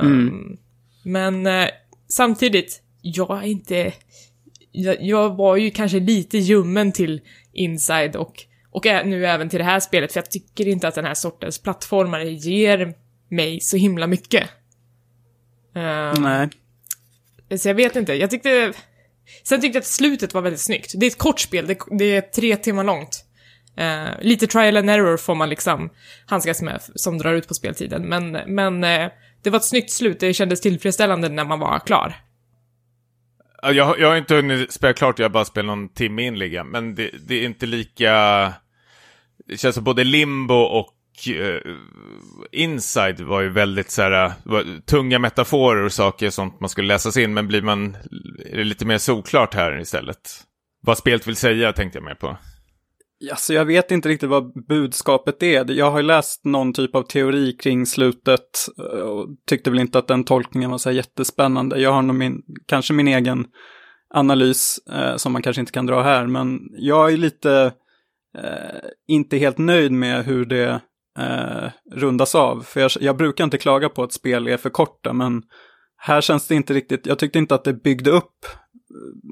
Um, 0.00 0.06
mm. 0.06 0.56
Men 1.04 1.46
uh, 1.46 1.68
samtidigt, 2.08 2.82
jag 3.02 3.38
är 3.38 3.46
inte 3.46 3.92
jag, 5.00 5.36
var 5.36 5.56
ju 5.56 5.70
kanske 5.70 6.00
lite 6.00 6.38
ljummen 6.38 6.92
till 6.92 7.20
Inside 7.52 8.16
och, 8.16 8.44
och 8.70 8.84
nu 8.84 9.26
även 9.26 9.48
till 9.48 9.58
det 9.58 9.64
här 9.64 9.80
spelet, 9.80 10.12
för 10.12 10.18
jag 10.20 10.30
tycker 10.30 10.68
inte 10.68 10.88
att 10.88 10.94
den 10.94 11.04
här 11.04 11.14
sortens 11.14 11.58
plattformar 11.58 12.20
ger 12.20 12.94
mig 13.28 13.60
så 13.60 13.76
himla 13.76 14.06
mycket. 14.06 14.42
Uh, 15.76 16.20
Nej. 16.20 16.48
Så 17.58 17.68
jag 17.68 17.74
vet 17.74 17.96
inte, 17.96 18.14
jag 18.14 18.30
tyckte... 18.30 18.72
Sen 19.42 19.60
tyckte 19.60 19.76
jag 19.76 19.80
att 19.80 19.86
slutet 19.86 20.34
var 20.34 20.42
väldigt 20.42 20.60
snyggt. 20.60 20.92
Det 20.96 21.06
är 21.06 21.10
ett 21.10 21.18
kort 21.18 21.40
spel, 21.40 21.66
det, 21.66 21.78
det 21.98 22.16
är 22.16 22.20
tre 22.20 22.56
timmar 22.56 22.84
långt. 22.84 23.24
Uh, 23.80 24.22
lite 24.22 24.46
trial 24.46 24.76
and 24.76 24.90
error 24.90 25.16
får 25.16 25.34
man 25.34 25.48
liksom 25.48 25.90
handskas 26.26 26.62
med, 26.62 26.80
som 26.94 27.18
drar 27.18 27.34
ut 27.34 27.48
på 27.48 27.54
speltiden. 27.54 28.08
Men, 28.08 28.32
men 28.32 28.84
uh, 28.84 29.10
det 29.42 29.50
var 29.50 29.56
ett 29.56 29.64
snyggt 29.64 29.90
slut, 29.90 30.20
det 30.20 30.34
kändes 30.34 30.60
tillfredsställande 30.60 31.28
när 31.28 31.44
man 31.44 31.60
var 31.60 31.78
klar. 31.78 32.16
Jag, 33.62 34.00
jag 34.00 34.08
har 34.08 34.16
inte 34.16 34.34
hunnit 34.34 34.72
spela 34.72 34.92
klart, 34.92 35.18
jag 35.18 35.24
har 35.24 35.30
bara 35.30 35.44
spelat 35.44 35.66
någon 35.66 35.88
timme 35.88 36.22
inligga. 36.22 36.64
Men 36.64 36.94
det, 36.94 37.10
det, 37.28 37.34
är 37.34 37.44
inte 37.44 37.66
lika... 37.66 38.12
Det 39.46 39.56
känns 39.56 39.74
som 39.74 39.84
både 39.84 40.04
Limbo 40.04 40.54
och 40.54 40.94
uh, 41.28 41.76
Inside 42.52 43.20
var 43.20 43.40
ju 43.40 43.48
väldigt 43.48 43.90
så 43.90 44.02
här, 44.02 44.24
eh, 44.24 44.32
tunga 44.86 45.18
metaforer 45.18 45.82
och 45.82 45.92
saker 45.92 46.30
sånt 46.30 46.60
man 46.60 46.68
skulle 46.68 46.88
läsa 46.88 47.12
sig 47.12 47.24
in. 47.24 47.34
Men 47.34 47.48
blir 47.48 47.62
man, 47.62 47.96
är 48.46 48.56
det 48.56 48.64
lite 48.64 48.84
mer 48.84 48.98
solklart 48.98 49.54
här 49.54 49.80
istället? 49.80 50.44
Vad 50.80 50.98
spelet 50.98 51.26
vill 51.26 51.36
säga 51.36 51.72
tänkte 51.72 51.98
jag 51.98 52.04
mer 52.04 52.14
på. 52.14 52.36
Alltså 53.30 53.54
jag 53.54 53.64
vet 53.64 53.90
inte 53.90 54.08
riktigt 54.08 54.28
vad 54.28 54.66
budskapet 54.68 55.42
är. 55.42 55.70
Jag 55.70 55.90
har 55.90 56.02
läst 56.02 56.44
någon 56.44 56.72
typ 56.72 56.96
av 56.96 57.02
teori 57.02 57.52
kring 57.52 57.86
slutet 57.86 58.68
eh, 58.78 59.00
och 59.00 59.28
tyckte 59.48 59.70
väl 59.70 59.80
inte 59.80 59.98
att 59.98 60.08
den 60.08 60.24
tolkningen 60.24 60.70
var 60.70 60.78
så 60.78 60.90
jättespännande. 60.90 61.80
Jag 61.80 61.92
har 61.92 62.02
nog 62.02 62.16
min, 62.16 62.42
kanske 62.66 62.92
min 62.94 63.08
egen 63.08 63.46
analys 64.14 64.78
eh, 64.92 65.16
som 65.16 65.32
man 65.32 65.42
kanske 65.42 65.60
inte 65.60 65.72
kan 65.72 65.86
dra 65.86 66.02
här, 66.02 66.26
men 66.26 66.58
jag 66.70 67.12
är 67.12 67.16
lite 67.16 67.72
eh, 68.38 68.88
inte 69.08 69.36
helt 69.36 69.58
nöjd 69.58 69.92
med 69.92 70.24
hur 70.24 70.44
det 70.44 70.80
eh, 71.18 71.70
rundas 71.92 72.34
av. 72.34 72.60
För 72.60 72.80
jag, 72.80 72.90
jag, 73.00 73.16
brukar 73.16 73.44
inte 73.44 73.58
klaga 73.58 73.88
på 73.88 74.02
att 74.02 74.12
spel 74.12 74.48
är 74.48 74.56
för 74.56 74.70
korta, 74.70 75.12
men 75.12 75.42
här 75.96 76.20
känns 76.20 76.48
det 76.48 76.54
inte 76.54 76.74
riktigt, 76.74 77.06
jag 77.06 77.18
tyckte 77.18 77.38
inte 77.38 77.54
att 77.54 77.64
det 77.64 77.82
byggde 77.82 78.10
upp 78.10 78.46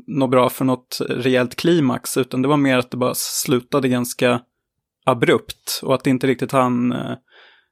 något 0.07 0.31
bra 0.31 0.49
för 0.49 0.65
något 0.65 0.99
rejält 1.09 1.57
klimax, 1.57 2.17
utan 2.17 2.43
det 2.43 2.49
var 2.49 2.57
mer 2.57 2.79
att 2.79 2.91
det 2.91 2.97
bara 2.97 3.15
slutade 3.15 3.89
ganska 3.89 4.41
abrupt 5.05 5.81
och 5.83 5.95
att 5.95 6.05
det 6.05 6.11
inte 6.11 6.27
riktigt 6.27 6.53
han 6.53 6.93
eh, 6.93 7.17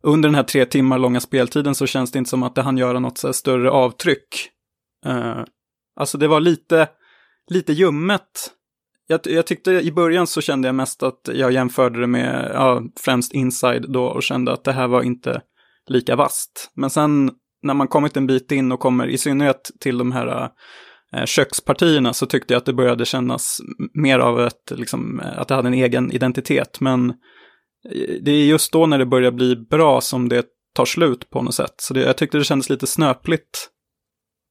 under 0.02 0.28
den 0.28 0.34
här 0.34 0.42
tre 0.42 0.64
timmar 0.64 0.98
långa 0.98 1.20
speltiden 1.20 1.74
så 1.74 1.86
känns 1.86 2.12
det 2.12 2.18
inte 2.18 2.30
som 2.30 2.42
att 2.42 2.54
det 2.54 2.62
hann 2.62 2.78
göra 2.78 3.00
något 3.00 3.18
så 3.18 3.32
större 3.32 3.70
avtryck. 3.70 4.50
Uh, 5.06 5.44
alltså 5.96 6.18
det 6.18 6.28
var 6.28 6.40
lite, 6.40 6.88
lite 7.50 7.72
ljummet. 7.72 8.52
Jag, 9.06 9.20
jag, 9.24 9.46
tyckte 9.46 9.70
i 9.70 9.92
början 9.92 10.26
så 10.26 10.40
kände 10.40 10.68
jag 10.68 10.74
mest 10.74 11.02
att 11.02 11.28
jag 11.32 11.52
jämförde 11.52 12.00
det 12.00 12.06
med, 12.06 12.50
ja, 12.54 12.82
främst 13.00 13.32
Inside 13.32 13.86
då 13.88 14.04
och 14.04 14.22
kände 14.22 14.52
att 14.52 14.64
det 14.64 14.72
här 14.72 14.88
var 14.88 15.02
inte 15.02 15.42
lika 15.86 16.16
vast. 16.16 16.70
Men 16.74 16.90
sen 16.90 17.30
när 17.62 17.74
man 17.74 17.88
kommit 17.88 18.16
en 18.16 18.26
bit 18.26 18.52
in 18.52 18.72
och 18.72 18.80
kommer 18.80 19.06
i 19.06 19.18
synnerhet 19.18 19.70
till 19.80 19.98
de 19.98 20.12
här 20.12 20.42
eh, 20.42 20.48
Eh, 21.16 21.24
kökspartierna 21.24 22.12
så 22.12 22.26
tyckte 22.26 22.54
jag 22.54 22.58
att 22.58 22.66
det 22.66 22.72
började 22.72 23.04
kännas 23.04 23.60
mer 23.94 24.18
av 24.18 24.40
ett, 24.40 24.70
liksom, 24.70 25.20
eh, 25.20 25.38
att 25.38 25.48
det 25.48 25.54
hade 25.54 25.68
en 25.68 25.74
egen 25.74 26.12
identitet. 26.12 26.80
Men 26.80 27.10
eh, 27.10 28.14
det 28.22 28.30
är 28.30 28.44
just 28.44 28.72
då 28.72 28.86
när 28.86 28.98
det 28.98 29.06
börjar 29.06 29.30
bli 29.30 29.56
bra 29.56 30.00
som 30.00 30.28
det 30.28 30.44
tar 30.74 30.84
slut 30.84 31.30
på 31.30 31.42
något 31.42 31.54
sätt. 31.54 31.74
Så 31.76 31.94
det, 31.94 32.00
jag 32.00 32.16
tyckte 32.16 32.38
det 32.38 32.44
kändes 32.44 32.70
lite 32.70 32.86
snöpligt 32.86 33.68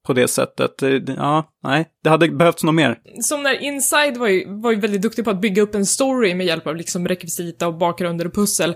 på 0.08 0.14
det 0.14 0.28
sättet. 0.28 0.72
Ja, 1.08 1.50
nej, 1.64 1.88
det 2.04 2.10
hade 2.10 2.30
behövts 2.30 2.64
något 2.64 2.76
mer. 2.76 3.00
Som 3.22 3.44
när 3.44 3.64
Inside 3.64 4.18
var 4.18 4.28
ju, 4.28 4.62
var 4.62 4.72
ju 4.72 4.80
väldigt 4.80 5.02
duktig 5.02 5.26
på 5.26 5.32
att 5.32 5.42
bygga 5.42 5.62
upp 5.62 5.76
en 5.76 5.86
story 5.86 6.36
med 6.36 6.46
hjälp 6.46 6.68
av 6.68 6.76
liksom 6.76 7.08
rekvisita 7.08 7.68
och 7.68 7.78
bakgrunder 7.78 8.28
och 8.28 8.34
pussel. 8.34 8.76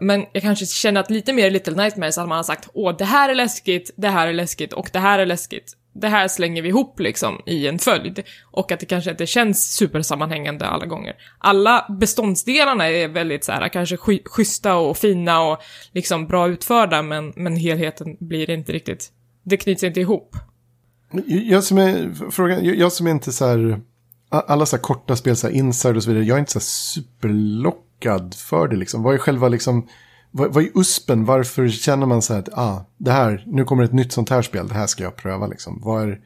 Men 0.00 0.24
jag 0.32 0.42
kanske 0.42 0.66
känner 0.66 1.00
att 1.00 1.10
lite 1.10 1.32
mer 1.32 1.50
Little 1.50 1.82
Nightmares 1.82 2.16
hade 2.16 2.28
man 2.28 2.44
sagt 2.44 2.68
åh, 2.74 2.96
det 2.96 3.04
här 3.04 3.28
är 3.28 3.34
läskigt, 3.34 3.90
det 3.96 4.08
här 4.08 4.28
är 4.28 4.32
läskigt 4.32 4.72
och 4.72 4.90
det 4.92 4.98
här 4.98 5.18
är 5.18 5.26
läskigt 5.26 5.76
det 5.94 6.08
här 6.08 6.28
slänger 6.28 6.62
vi 6.62 6.68
ihop 6.68 7.00
liksom 7.00 7.40
i 7.46 7.66
en 7.66 7.78
följd. 7.78 8.22
Och 8.50 8.72
att 8.72 8.80
det 8.80 8.86
kanske 8.86 9.10
inte 9.10 9.26
känns 9.26 9.76
supersammanhängande 9.76 10.66
alla 10.66 10.86
gånger. 10.86 11.14
Alla 11.38 11.86
beståndsdelarna 12.00 12.88
är 12.90 13.08
väldigt 13.08 13.44
så 13.44 13.52
här, 13.52 13.68
kanske 13.68 13.96
sky 13.96 14.20
schyssta 14.24 14.74
och 14.74 14.96
fina 14.96 15.40
och 15.40 15.58
liksom 15.92 16.26
bra 16.26 16.48
utförda, 16.48 17.02
men, 17.02 17.32
men 17.36 17.56
helheten 17.56 18.16
blir 18.20 18.50
inte 18.50 18.72
riktigt, 18.72 19.12
det 19.42 19.56
knyts 19.56 19.84
inte 19.84 20.00
ihop. 20.00 20.36
Jag 21.26 21.64
som 21.64 21.78
är, 21.78 22.30
frågan, 22.30 22.64
jag 22.64 22.92
som 22.92 23.06
är 23.06 23.10
inte 23.10 23.32
så 23.32 23.46
här, 23.46 23.80
alla 24.28 24.66
så 24.66 24.76
här 24.76 24.82
korta 24.82 25.16
spel, 25.16 25.36
så 25.36 25.46
här 25.46 25.54
inside 25.54 25.96
och 25.96 26.02
så 26.02 26.10
vidare, 26.10 26.24
jag 26.24 26.34
är 26.34 26.40
inte 26.40 26.52
så 26.52 26.58
här 26.58 26.64
superlockad 26.64 28.34
för 28.34 28.68
det 28.68 28.76
liksom. 28.76 29.02
Vad 29.02 29.14
är 29.14 29.18
själva 29.18 29.48
liksom, 29.48 29.88
vad, 30.36 30.54
vad 30.54 30.64
är 30.64 30.70
USPen? 30.74 31.24
Varför 31.24 31.68
känner 31.68 32.06
man 32.06 32.22
så 32.22 32.32
här 32.32 32.40
att 32.40 32.58
ah, 32.58 32.86
det 32.98 33.10
här, 33.10 33.44
nu 33.46 33.64
kommer 33.64 33.84
ett 33.84 33.92
nytt 33.92 34.12
sånt 34.12 34.30
här 34.30 34.42
spel, 34.42 34.68
det 34.68 34.74
här 34.74 34.86
ska 34.86 35.02
jag 35.02 35.16
pröva 35.16 35.46
liksom. 35.46 35.80
Vad 35.84 36.02
är, 36.02 36.20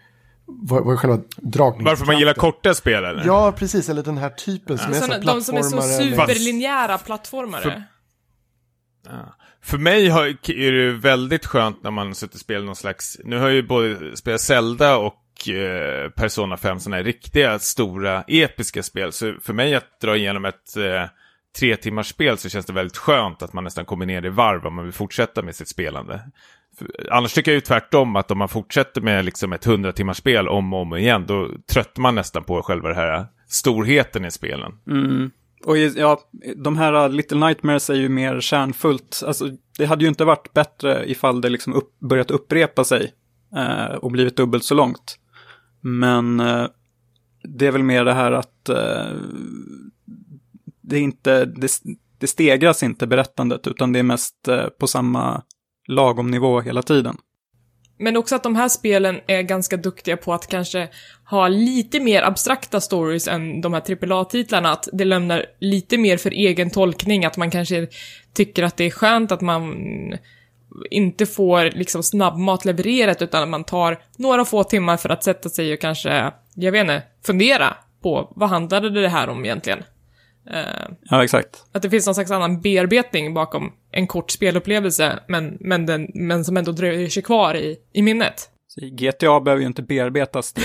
vad, 0.47 0.85
vad 0.85 0.93
är 0.93 0.97
själva 0.97 1.17
dragningskraften? 1.37 1.85
Varför 1.85 2.07
man 2.07 2.19
gillar 2.19 2.35
korta 2.35 2.75
spel 2.75 3.05
eller? 3.05 3.27
Ja, 3.27 3.53
precis, 3.53 3.89
eller 3.89 4.03
den 4.03 4.19
här 4.19 4.31
typen 4.31 4.79
som 4.79 4.93
ja. 4.93 4.99
är 4.99 5.21
så 5.21 5.33
De 5.33 5.43
som 5.43 5.57
är 5.57 5.63
så 5.63 5.83
superlinjära 5.83 6.99
plattformare. 6.99 7.63
För, 7.63 7.83
ja. 9.07 9.37
För 9.63 9.79
mig 9.79 10.09
har, 10.09 10.27
är 10.51 10.73
det 10.73 10.93
väldigt 10.93 11.47
skönt 11.47 11.83
när 11.83 11.91
man 11.91 12.15
sätter 12.15 12.39
spel 12.39 12.65
någon 12.65 12.77
slags, 12.77 13.19
nu 13.25 13.39
har 13.39 13.47
jag 13.47 13.55
ju 13.55 13.63
både 13.63 14.17
spelat 14.17 14.41
Zelda 14.41 14.97
och 14.97 15.49
eh, 15.49 16.11
Persona 16.11 16.57
5 16.57 16.81
sådana 16.81 16.97
här 16.97 17.05
riktiga 17.05 17.59
stora 17.59 18.25
episka 18.29 18.83
spel. 18.83 19.13
Så 19.13 19.35
för 19.43 19.53
mig 19.53 19.75
att 19.75 20.01
dra 20.01 20.17
igenom 20.17 20.45
ett 20.45 20.77
eh, 20.77 21.05
tre 21.59 21.77
timmars 21.77 22.09
spel 22.09 22.39
så 22.39 22.49
känns 22.49 22.67
det 22.67 22.73
väldigt 22.73 22.97
skönt 22.97 23.43
att 23.43 23.53
man 23.53 23.65
nästan 23.65 23.85
kommer 23.85 24.07
ner 24.07 24.27
i 24.27 24.29
varv 24.29 24.67
om 24.67 24.75
man 24.75 24.85
vill 24.85 24.93
fortsätta 24.95 25.43
med 25.43 25.57
sitt 25.57 25.69
spelande. 25.69 26.21
Annars 27.11 27.35
tycker 27.35 27.51
jag 27.51 27.55
ju 27.55 27.61
tvärtom 27.61 28.17
att 28.17 28.31
om 28.31 28.39
man 28.39 28.49
fortsätter 28.49 29.01
med 29.01 29.25
liksom 29.25 29.53
ett 29.53 29.65
hundra 29.65 29.93
timmars 29.93 30.17
spel 30.17 30.49
om 30.49 30.73
och 30.73 30.81
om 30.81 30.97
igen, 30.97 31.25
då 31.27 31.51
tröttnar 31.73 32.03
man 32.03 32.15
nästan 32.15 32.45
på 32.45 32.63
själva 32.63 32.89
det 32.89 32.95
här 32.95 33.27
storheten 33.49 34.25
i 34.25 34.31
spelen. 34.31 34.73
Mm. 34.87 35.31
Och 35.65 35.79
ja, 35.79 36.21
de 36.57 36.77
här 36.77 37.09
Little 37.09 37.47
Nightmares 37.47 37.91
är 37.91 37.95
ju 37.95 38.09
mer 38.09 38.41
kärnfullt. 38.41 39.23
Alltså, 39.27 39.49
det 39.79 39.87
hade 39.87 40.05
ju 40.05 40.09
inte 40.09 40.25
varit 40.25 40.53
bättre 40.53 41.11
ifall 41.11 41.41
det 41.41 41.49
liksom 41.49 41.73
upp, 41.73 41.99
börjat 41.99 42.31
upprepa 42.31 42.85
sig 42.85 43.13
eh, 43.57 43.95
och 43.95 44.11
blivit 44.11 44.37
dubbelt 44.37 44.65
så 44.65 44.75
långt. 44.75 45.19
Men 45.81 46.41
eh, 46.41 46.67
det 47.43 47.67
är 47.67 47.73
väl 47.73 47.83
mer 47.83 48.05
det 48.05 48.15
här 48.15 48.33
att 48.33 48.69
eh, 48.69 49.17
det 50.89 50.97
är 50.97 51.01
inte, 51.01 51.45
det, 51.45 51.71
det 52.19 52.27
stegras 52.27 52.83
inte 52.83 53.07
berättandet, 53.07 53.67
utan 53.67 53.93
det 53.93 53.99
är 53.99 54.03
mest 54.03 54.49
eh, 54.49 54.67
på 54.67 54.87
samma 54.87 55.43
lagom 55.89 56.31
nivå 56.31 56.61
hela 56.61 56.83
tiden. 56.83 57.17
Men 57.99 58.17
också 58.17 58.35
att 58.35 58.43
de 58.43 58.57
här 58.57 58.69
spelen 58.69 59.21
är 59.27 59.43
ganska 59.43 59.77
duktiga 59.77 60.17
på 60.17 60.33
att 60.33 60.47
kanske 60.47 60.89
ha 61.25 61.49
lite 61.49 62.01
mer 62.01 62.23
abstrakta 62.23 62.81
stories 62.81 63.29
än 63.29 63.61
de 63.61 63.73
här 63.73 64.13
AAA-titlarna, 64.13 64.73
att 64.73 64.89
det 64.93 65.05
lämnar 65.05 65.47
lite 65.61 65.99
mer 65.99 66.17
för 66.17 66.31
egen 66.31 66.71
tolkning, 66.71 67.25
att 67.25 67.37
man 67.37 67.51
kanske 67.51 67.89
tycker 68.33 68.63
att 68.63 68.77
det 68.77 68.85
är 68.85 68.91
skönt 68.91 69.33
att 69.33 69.41
man 69.41 69.75
inte 70.91 71.27
får 71.27 71.65
liksom 71.65 72.03
snabbmat 72.03 72.65
levererat, 72.65 73.23
utan 73.23 73.43
att 73.43 73.49
man 73.49 73.65
tar 73.65 73.99
några 74.17 74.45
få 74.45 74.65
timmar 74.65 74.97
för 74.97 75.09
att 75.09 75.25
sätta 75.25 75.49
sig 75.49 75.73
och 75.73 75.81
kanske, 75.81 76.33
jag 76.55 76.73
vet 76.73 76.81
inte, 76.81 77.03
fundera 77.27 77.77
på 78.03 78.33
vad 78.37 78.49
handlade 78.49 78.91
det 78.91 79.09
här 79.09 79.29
om 79.29 79.45
egentligen? 79.45 79.83
Uh, 80.51 80.95
ja, 81.11 81.25
exakt. 81.25 81.65
Att 81.73 81.83
det 81.83 81.91
finns 81.91 82.07
någon 82.07 82.15
slags 82.15 82.31
annan 82.31 82.61
bearbetning 82.61 83.35
bakom 83.35 83.73
en 83.93 84.07
kort 84.07 84.31
spelupplevelse, 84.31 85.19
men, 85.29 85.57
men, 85.61 85.87
den, 85.87 86.09
men 86.15 86.45
som 86.45 86.57
ändå 86.57 86.73
dröjer 86.73 87.09
sig 87.09 87.23
kvar 87.23 87.55
i, 87.55 87.77
i 87.93 88.03
minnet. 88.03 88.51
Så 88.67 88.81
GTA 88.81 89.41
behöver 89.41 89.61
ju 89.61 89.67
inte 89.67 89.83
bearbetas, 89.83 90.53
det, 90.53 90.63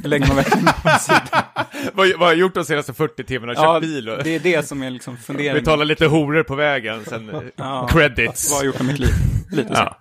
det 0.00 0.08
lägger 0.08 0.26
man 0.26 0.36
verkligen 0.36 0.66
på 0.66 0.98
sidan. 1.00 1.44
vad, 1.94 2.08
vad 2.08 2.20
har 2.20 2.28
jag 2.28 2.36
gjort 2.36 2.54
de 2.54 2.64
senaste 2.64 2.94
40 2.94 3.24
timmarna? 3.24 3.54
Kört 3.54 3.64
ja, 3.64 3.80
bil? 3.80 4.08
Och... 4.08 4.24
det 4.24 4.30
är 4.30 4.40
det 4.40 4.66
som 4.66 4.82
är 4.82 4.90
liksom 4.90 5.16
funderingen. 5.16 5.64
Betala 5.64 5.84
lite 5.84 6.06
horor 6.06 6.42
på 6.42 6.54
vägen, 6.54 7.04
sen 7.04 7.52
ja, 7.56 7.88
credits. 7.92 8.50
Vad 8.50 8.58
har 8.58 8.64
jag 8.64 8.66
gjort 8.66 8.82
med 8.82 8.86
mitt 8.86 8.98
liv? 8.98 9.14
Lite 9.50 9.74
så. 9.74 9.94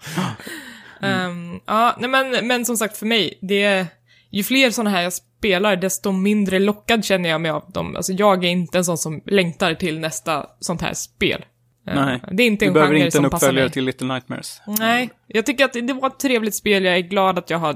Ja, 1.01 1.25
um, 1.27 1.59
ja 1.65 1.95
nej, 1.99 2.09
men, 2.09 2.47
men 2.47 2.65
som 2.65 2.77
sagt 2.77 2.97
för 2.97 3.05
mig, 3.05 3.39
det 3.41 3.63
är 3.63 3.87
ju 4.31 4.43
fler 4.43 4.71
sådana 4.71 4.89
här 4.89 5.11
spelar, 5.38 5.75
desto 5.75 6.11
mindre 6.11 6.59
lockad 6.59 7.05
känner 7.05 7.29
jag 7.29 7.41
mig 7.41 7.51
av 7.51 7.71
dem. 7.71 7.95
Alltså 7.95 8.13
jag 8.13 8.43
är 8.43 8.49
inte 8.49 8.77
en 8.77 8.85
sån 8.85 8.97
som 8.97 9.21
längtar 9.25 9.73
till 9.73 9.99
nästa 9.99 10.45
sånt 10.59 10.81
här 10.81 10.93
spel. 10.93 11.45
Eh, 11.88 11.95
Nej. 11.95 12.21
Det 12.31 12.43
är 12.43 12.47
inte 12.47 12.65
Du 12.65 12.67
en 12.67 12.73
behöver 12.73 12.93
genre 12.93 13.05
inte 13.05 13.17
en 13.17 13.25
uppföljare 13.25 13.69
till 13.69 13.85
Little 13.85 14.07
Nightmares. 14.07 14.61
Nej, 14.79 15.09
jag 15.27 15.45
tycker 15.45 15.65
att 15.65 15.73
det 15.73 15.93
var 15.93 16.07
ett 16.07 16.19
trevligt 16.19 16.55
spel, 16.55 16.83
jag 16.83 16.95
är 16.95 16.99
glad 16.99 17.38
att 17.38 17.49
jag 17.49 17.57
har 17.57 17.75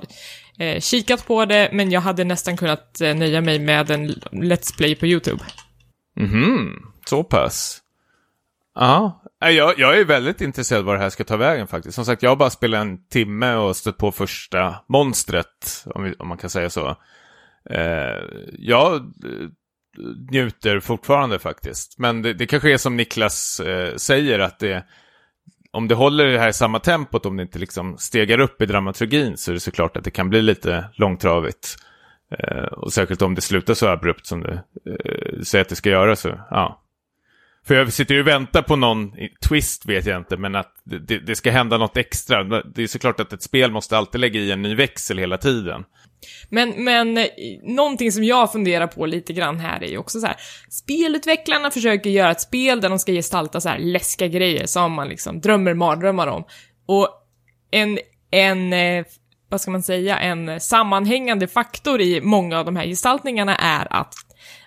eh, 0.57 0.79
kikat 0.79 1.27
på 1.27 1.45
det, 1.45 1.69
men 1.73 1.91
jag 1.91 2.01
hade 2.01 2.23
nästan 2.23 2.57
kunnat 2.57 3.01
eh, 3.01 3.15
nöja 3.15 3.41
mig 3.41 3.59
med 3.59 3.91
en 3.91 4.09
Let's 4.31 4.77
Play 4.77 4.95
på 4.95 5.07
YouTube. 5.07 5.39
Mhm, 6.15 6.81
så 7.05 7.23
pass. 7.23 7.81
Ja, 8.75 9.21
Nej, 9.41 9.55
jag, 9.55 9.79
jag 9.79 9.99
är 9.99 10.05
väldigt 10.05 10.41
intresserad 10.41 10.85
vad 10.85 10.95
det 10.95 10.99
här 10.99 11.09
ska 11.09 11.23
ta 11.23 11.37
vägen 11.37 11.67
faktiskt. 11.67 11.95
Som 11.95 12.05
sagt, 12.05 12.23
jag 12.23 12.29
har 12.31 12.35
bara 12.35 12.49
spelat 12.49 12.81
en 12.81 13.07
timme 13.07 13.55
och 13.55 13.75
stött 13.75 13.97
på 13.97 14.11
första 14.11 14.75
monstret, 14.87 15.85
om, 15.85 16.03
vi, 16.03 16.13
om 16.19 16.27
man 16.27 16.37
kan 16.37 16.49
säga 16.49 16.69
så. 16.69 16.97
Eh, 17.69 18.23
jag 18.53 18.95
eh, 18.95 19.49
njuter 20.31 20.79
fortfarande 20.79 21.39
faktiskt. 21.39 21.99
Men 21.99 22.21
det, 22.21 22.33
det 22.33 22.47
kanske 22.47 22.73
är 22.73 22.77
som 22.77 22.97
Niklas 22.97 23.59
eh, 23.59 23.95
säger, 23.95 24.39
att 24.39 24.59
det, 24.59 24.85
om 25.71 25.87
det 25.87 25.95
håller 25.95 26.25
det 26.25 26.39
här 26.39 26.51
samma 26.51 26.79
tempot, 26.79 27.25
om 27.25 27.37
det 27.37 27.43
inte 27.43 27.59
liksom 27.59 27.97
stegar 27.97 28.39
upp 28.39 28.61
i 28.61 28.65
dramaturgin, 28.65 29.37
så 29.37 29.51
är 29.51 29.53
det 29.53 29.59
såklart 29.59 29.97
att 29.97 30.03
det 30.03 30.11
kan 30.11 30.29
bli 30.29 30.41
lite 30.41 30.85
långtravigt. 30.93 31.77
Eh, 32.39 32.63
och 32.63 32.93
särskilt 32.93 33.21
om 33.21 33.35
det 33.35 33.41
slutar 33.41 33.73
så 33.73 33.87
abrupt 33.87 34.25
som 34.25 34.41
du 34.43 34.51
eh, 34.51 35.41
säger 35.43 35.61
att 35.61 35.69
det 35.69 35.75
ska 35.75 35.89
göra 35.89 36.15
så, 36.15 36.39
ja. 36.49 36.77
För 37.65 37.75
jag 37.75 37.93
sitter 37.93 38.15
ju 38.15 38.21
och 38.21 38.27
väntar 38.27 38.61
på 38.61 38.75
någon 38.75 39.13
twist 39.49 39.85
vet 39.85 40.05
jag 40.05 40.17
inte, 40.17 40.37
men 40.37 40.55
att 40.55 40.73
det, 40.83 41.19
det 41.19 41.35
ska 41.35 41.51
hända 41.51 41.77
något 41.77 41.97
extra. 41.97 42.43
Det 42.43 42.83
är 42.83 42.87
såklart 42.87 43.19
att 43.19 43.33
ett 43.33 43.43
spel 43.43 43.71
måste 43.71 43.97
alltid 43.97 44.21
lägga 44.21 44.39
i 44.39 44.51
en 44.51 44.61
ny 44.61 44.75
växel 44.75 45.17
hela 45.17 45.37
tiden. 45.37 45.83
Men, 46.49 46.83
men 46.83 47.17
eh, 47.17 47.27
någonting 47.63 48.11
som 48.11 48.23
jag 48.23 48.51
funderar 48.51 48.87
på 48.87 49.05
lite 49.05 49.33
grann 49.33 49.59
här 49.59 49.83
är 49.83 49.87
ju 49.87 49.97
också 49.97 50.19
så 50.19 50.27
här. 50.27 50.35
Spelutvecklarna 50.69 51.71
försöker 51.71 52.09
göra 52.09 52.31
ett 52.31 52.41
spel 52.41 52.81
där 52.81 52.89
de 52.89 52.99
ska 52.99 53.11
gestalta 53.11 53.61
så 53.61 53.69
här 53.69 53.79
läskiga 53.79 54.27
grejer 54.27 54.65
som 54.65 54.93
man 54.93 55.07
liksom 55.07 55.41
drömmer 55.41 55.73
mardrömmar 55.73 56.27
om. 56.27 56.43
Och 56.85 57.09
en, 57.71 57.99
en, 58.31 58.73
eh, 58.73 59.05
vad 59.49 59.61
ska 59.61 59.71
man 59.71 59.83
säga, 59.83 60.19
en 60.19 60.59
sammanhängande 60.59 61.47
faktor 61.47 62.01
i 62.01 62.21
många 62.21 62.59
av 62.59 62.65
de 62.65 62.75
här 62.75 62.85
gestaltningarna 62.85 63.55
är 63.55 63.93
att, 63.93 64.13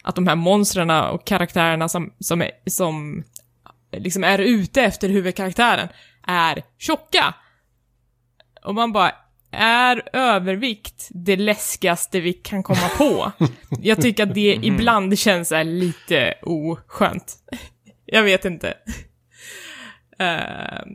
att 0.02 0.14
de 0.14 0.26
här 0.28 0.36
monstren 0.36 0.90
och 0.90 1.26
karaktärerna 1.26 1.88
som, 1.88 2.12
som, 2.20 2.42
är, 2.42 2.50
som 2.66 3.24
eh, 3.90 4.00
liksom 4.00 4.24
är 4.24 4.38
ute 4.38 4.82
efter 4.82 5.08
huvudkaraktären 5.08 5.88
är 6.26 6.62
tjocka. 6.78 7.34
Och 8.64 8.74
man 8.74 8.92
bara, 8.92 9.12
är 9.54 10.02
övervikt 10.12 11.08
det 11.10 11.36
läskigaste 11.36 12.20
vi 12.20 12.32
kan 12.32 12.62
komma 12.62 12.88
på? 12.98 13.32
Jag 13.82 14.00
tycker 14.02 14.22
att 14.22 14.34
det 14.34 14.58
ibland 14.62 15.18
känns 15.18 15.50
här 15.50 15.64
lite 15.64 16.34
oskönt. 16.42 17.34
Jag 18.06 18.22
vet 18.22 18.44
inte. 18.44 18.74
Ehm, 20.18 20.88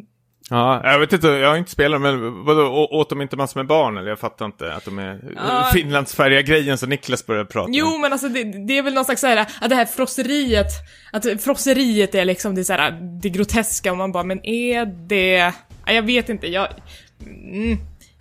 Ja, 0.52 0.82
jag 0.84 1.00
vet 1.00 1.14
inte, 1.14 1.28
jag 1.28 1.50
har 1.50 1.58
inte 1.58 1.72
spelat, 1.72 2.02
men 2.02 2.46
vadå, 2.46 2.88
åt 2.92 3.10
de 3.10 3.22
inte 3.22 3.36
massor 3.38 3.60
med 3.60 3.68
barn? 3.68 3.98
Eller 3.98 4.10
jag 4.10 4.20
fattar 4.20 4.46
inte 4.46 4.74
att 4.74 4.86
de 4.86 5.00
är 5.00 5.20
Ja. 5.36 5.70
Finlandsfärdiga 5.74 6.42
grejen 6.42 6.78
som 6.78 6.90
Niklas 6.90 7.26
började 7.26 7.50
prata 7.50 7.70
jo, 7.74 7.86
om. 7.88 8.02
men 8.02 8.12
alltså 8.14 8.30
det, 8.30 8.44
det 8.68 8.78
är 8.78 8.82
väl 8.84 8.94
någon 8.94 9.06
slags 9.06 9.22
så 9.22 9.28
här, 9.28 9.38
att 9.62 9.70
det 9.70 9.76
här 9.76 9.86
frosseriet, 9.86 10.68
att 11.12 11.42
frosseriet 11.44 12.16
är 12.16 12.26
liksom 12.26 12.56
det 12.56 12.64
så 12.64 12.74
här, 12.74 12.92
det 13.22 13.30
groteska 13.30 13.92
och 13.92 13.98
man 13.98 14.12
bara, 14.12 14.24
men 14.24 14.46
är 14.46 14.86
det... 14.86 15.54
Ja, 15.86 15.92
Jag 15.94 16.04
vet 16.04 16.30
inte, 16.30 16.48
jag... 16.48 16.68
Mm, 17.26 17.78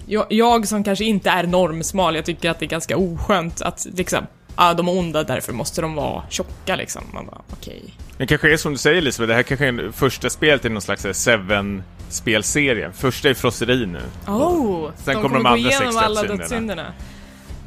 jag, 0.09 0.27
jag 0.29 0.69
som 0.69 0.85
kanske 0.85 1.05
inte 1.05 1.31
är 1.31 1.45
normsmal, 1.45 2.15
jag 2.17 2.25
tycker 2.25 2.51
att 2.51 2.59
det 2.59 2.65
är 2.65 2.69
ganska 2.69 2.97
oskönt 2.97 3.63
att 3.63 3.87
liksom, 3.95 4.27
ja, 4.57 4.75
de 4.75 4.89
är 4.89 4.99
onda, 4.99 5.25
därför 5.25 5.53
måste 5.53 5.81
de 5.81 5.95
vara 5.95 6.23
tjocka 6.31 6.77
liksom. 6.77 7.03
Man 7.13 7.27
bara, 7.27 7.43
okej. 7.51 7.95
Det 8.17 8.27
kanske 8.27 8.53
är 8.53 8.57
som 8.57 8.73
du 8.73 8.79
säger 8.79 8.97
Elisabeth, 8.99 9.29
det 9.29 9.35
här 9.35 9.43
kanske 9.43 9.67
är 9.67 9.93
första 9.93 10.31
spelet 10.31 10.65
i 10.65 10.69
någon 10.69 10.83
slags 10.83 11.03
så 11.03 11.09
här 11.09 11.13
Seven-spelserie. 11.13 12.93
Första 12.93 13.29
är 13.29 13.35
Frosseri 13.35 13.87
nu. 13.87 14.03
Oh! 14.27 14.91
Sen 14.97 15.15
de 15.15 15.23
kommer 15.23 15.35
de 15.37 15.43
gå 15.43 15.49
andra 15.49 15.59
igenom 15.59 15.93
sex 15.93 16.05
alla 16.05 16.23
dödssynderna. 16.23 16.87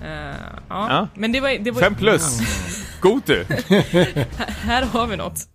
Eh, 0.04 0.10
ja. 0.70 0.88
Ja. 0.89 1.08
men 1.14 1.32
det 1.32 1.39
var, 1.39 1.50
det 1.60 1.72
var... 1.72 1.82
Fem 1.82 1.96
plus! 1.96 2.39
God 3.02 3.22
du! 3.26 3.46
Här 4.62 4.84
har 4.84 5.08
vi 5.08 5.18
något. 5.18 5.48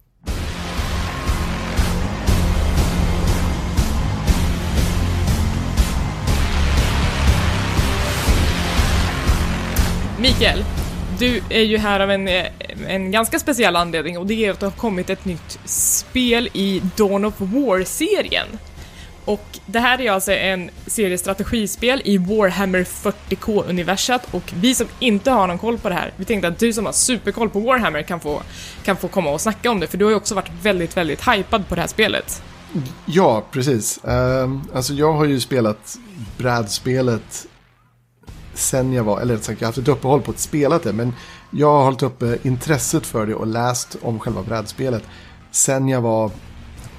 Mikael, 10.20 10.64
du 11.18 11.42
är 11.48 11.62
ju 11.62 11.78
här 11.78 12.00
av 12.00 12.10
en, 12.10 12.28
en 12.86 13.10
ganska 13.10 13.38
speciell 13.38 13.76
anledning 13.76 14.18
och 14.18 14.26
det 14.26 14.46
är 14.46 14.50
att 14.50 14.60
det 14.60 14.66
har 14.66 14.70
kommit 14.70 15.10
ett 15.10 15.24
nytt 15.24 15.58
spel 15.64 16.48
i 16.52 16.82
Dawn 16.96 17.24
of 17.24 17.34
War-serien. 17.38 18.46
Och 19.24 19.58
det 19.66 19.78
här 19.78 20.00
är 20.00 20.10
alltså 20.10 20.32
en 20.32 20.70
serie 20.86 21.18
strategispel 21.18 22.02
i 22.04 22.18
Warhammer 22.18 22.84
40K-universat 22.84 24.28
och 24.30 24.52
vi 24.60 24.74
som 24.74 24.86
inte 24.98 25.30
har 25.30 25.46
någon 25.46 25.58
koll 25.58 25.78
på 25.78 25.88
det 25.88 25.94
här, 25.94 26.12
vi 26.16 26.24
tänkte 26.24 26.48
att 26.48 26.58
du 26.58 26.72
som 26.72 26.86
har 26.86 26.92
superkoll 26.92 27.50
på 27.50 27.60
Warhammer 27.60 28.02
kan 28.02 28.20
få, 28.20 28.42
kan 28.84 28.96
få 28.96 29.08
komma 29.08 29.30
och 29.30 29.40
snacka 29.40 29.70
om 29.70 29.80
det, 29.80 29.86
för 29.86 29.98
du 29.98 30.04
har 30.04 30.10
ju 30.10 30.16
också 30.16 30.34
varit 30.34 30.50
väldigt, 30.62 30.96
väldigt 30.96 31.28
hypad 31.28 31.68
på 31.68 31.74
det 31.74 31.80
här 31.80 31.88
spelet. 31.88 32.42
Ja, 33.06 33.44
precis. 33.50 34.00
Uh, 34.04 34.60
alltså 34.74 34.92
jag 34.92 35.12
har 35.12 35.24
ju 35.24 35.40
spelat 35.40 35.98
brädspelet 36.36 37.46
sen 38.56 38.92
jag 38.92 39.04
var, 39.04 39.20
eller 39.20 39.34
rätt 39.34 39.44
sagt 39.44 39.60
jag 39.60 39.66
har 39.66 39.72
haft 39.72 39.78
ett 39.78 39.88
uppehåll 39.88 40.22
på 40.22 40.30
att 40.30 40.38
spela 40.38 40.78
det, 40.78 40.92
men 40.92 41.12
jag 41.50 41.72
har 41.72 41.84
hållit 41.84 42.02
uppe 42.02 42.38
intresset 42.42 43.06
för 43.06 43.26
det 43.26 43.34
och 43.34 43.46
läst 43.46 43.96
om 44.02 44.18
själva 44.18 44.42
brädspelet 44.42 45.02
sen 45.50 45.88
jag 45.88 46.00
var 46.00 46.30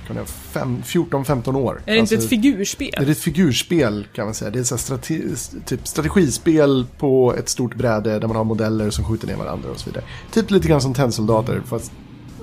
kan 0.07 0.15
det 0.15 0.21
vara, 0.21 0.27
fem- 0.27 0.81
14-15 0.85 1.55
år. 1.55 1.81
Är 1.85 1.93
det 1.93 1.99
inte 1.99 2.01
Alltså, 2.15 2.15
ett 2.15 2.29
figurspel? 2.29 2.89
det 2.97 3.05
är 3.05 3.09
ett 3.09 3.17
figurspel 3.17 4.07
kan 4.13 4.25
man 4.25 4.33
säga. 4.33 4.51
Det 4.51 4.59
är 4.59 4.61
ett 4.61 4.79
strate- 4.79 5.35
typ 5.65 5.87
strategispel 5.87 6.85
på 6.99 7.33
ett 7.37 7.49
stort 7.49 7.75
bräde 7.75 8.19
där 8.19 8.27
man 8.27 8.37
har 8.37 8.43
modeller 8.43 8.89
som 8.89 9.05
skjuter 9.05 9.27
ner 9.27 9.35
varandra 9.35 9.69
och 9.69 9.79
så 9.79 9.89
vidare. 9.89 10.03
Typ 10.31 10.51
lite 10.51 10.67
grann 10.67 10.81
som 10.81 10.93
tennsoldater, 10.93 11.61
fast 11.65 11.91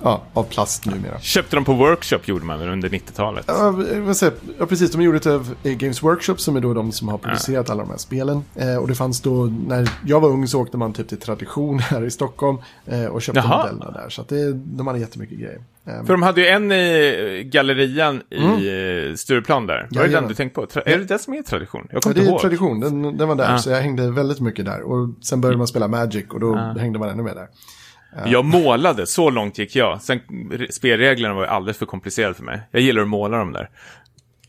ja, 0.05 0.22
av 0.32 0.42
plast 0.42 0.86
numera. 0.86 1.20
Köpte 1.20 1.57
de 1.57 1.64
på 1.64 1.72
Workshop 1.72 2.18
gjorde 2.24 2.44
man 2.44 2.61
under 2.62 2.88
90-talet. 2.88 3.44
Ja, 3.48 3.70
vad 3.96 4.16
säger 4.16 4.34
ja, 4.59 4.66
precis. 4.66 4.90
De 4.92 5.02
gjorde 5.02 5.18
det 5.18 5.34
av 5.34 5.55
eh, 5.62 5.72
Games 5.72 6.02
Workshop 6.02 6.36
som 6.36 6.57
är 6.57 6.61
då 6.61 6.74
de 6.74 6.92
som 6.92 7.09
har 7.09 7.18
producerat 7.18 7.70
alla 7.70 7.82
de 7.82 7.90
här 7.90 7.98
spelen. 7.98 8.44
Eh, 8.55 8.76
och 8.76 8.88
det 8.88 8.94
fanns 8.94 9.20
då, 9.20 9.44
när 9.66 9.88
jag 10.07 10.20
var 10.20 10.28
ung 10.28 10.48
så 10.48 10.61
åkte 10.61 10.76
man 10.76 10.92
typ 10.92 11.09
till 11.09 11.18
Tradition 11.20 11.78
här 11.78 12.05
i 12.05 12.11
Stockholm 12.11 12.59
eh, 12.86 13.05
och 13.05 13.22
köpte 13.22 13.40
Jaha. 13.44 13.59
modellerna 13.59 13.90
där. 13.90 14.09
Så 14.09 14.20
att 14.22 14.28
det, 14.28 14.52
de 14.52 14.86
hade 14.86 14.98
jättemycket 14.98 15.38
grejer. 15.38 15.61
Eh, 15.86 16.05
För 16.05 16.12
de 16.12 16.22
hade 16.22 16.40
ju 16.40 16.46
en 16.46 16.72
i 16.72 17.42
gallerian 17.52 18.22
i 18.30 18.36
mm. 18.44 19.16
Stureplan 19.16 19.66
där. 19.66 19.88
Var 19.90 20.02
det 20.05 20.09
den 20.09 20.28
du 20.28 20.34
tänkte 20.34 20.61
på? 20.61 20.66
Tra- 20.66 20.82
är 20.86 20.98
det 20.98 21.05
det 21.05 21.18
som 21.18 21.34
är 21.34 21.42
tradition? 21.42 21.86
Jag 21.90 21.96
Ja, 21.96 22.00
kommer 22.00 22.14
det 22.14 22.20
inte 22.20 22.30
är 22.30 22.32
ihåg. 22.32 22.40
tradition, 22.40 22.80
den, 22.80 23.16
den 23.16 23.28
var 23.28 23.34
där. 23.34 23.50
Ja. 23.52 23.59
Så 23.59 23.70
jag 23.70 23.80
hängde 23.80 24.11
väldigt 24.11 24.40
mycket 24.40 24.64
där. 24.64 24.82
Och 24.82 25.09
sen 25.22 25.40
började 25.40 25.59
man 25.59 25.66
spela 25.66 25.88
Magic 25.88 26.24
och 26.30 26.40
då 26.40 26.55
hängde 26.57 26.98
man 26.98 27.09
ännu 27.09 27.22
mer 27.22 27.34
där. 27.34 27.48
Jag 28.26 28.44
målade, 28.44 29.06
så 29.06 29.30
långt 29.30 29.58
gick 29.58 29.76
jag. 29.76 30.02
Sen 30.02 30.20
re- 30.52 30.70
spelreglerna 30.70 31.34
var 31.34 31.42
ju 31.42 31.48
alldeles 31.48 31.76
för 31.76 31.86
komplicerade 31.86 32.34
för 32.34 32.44
mig. 32.44 32.60
Jag 32.70 32.82
gillar 32.82 33.02
att 33.02 33.08
måla 33.08 33.38
dem 33.38 33.52
där. 33.52 33.70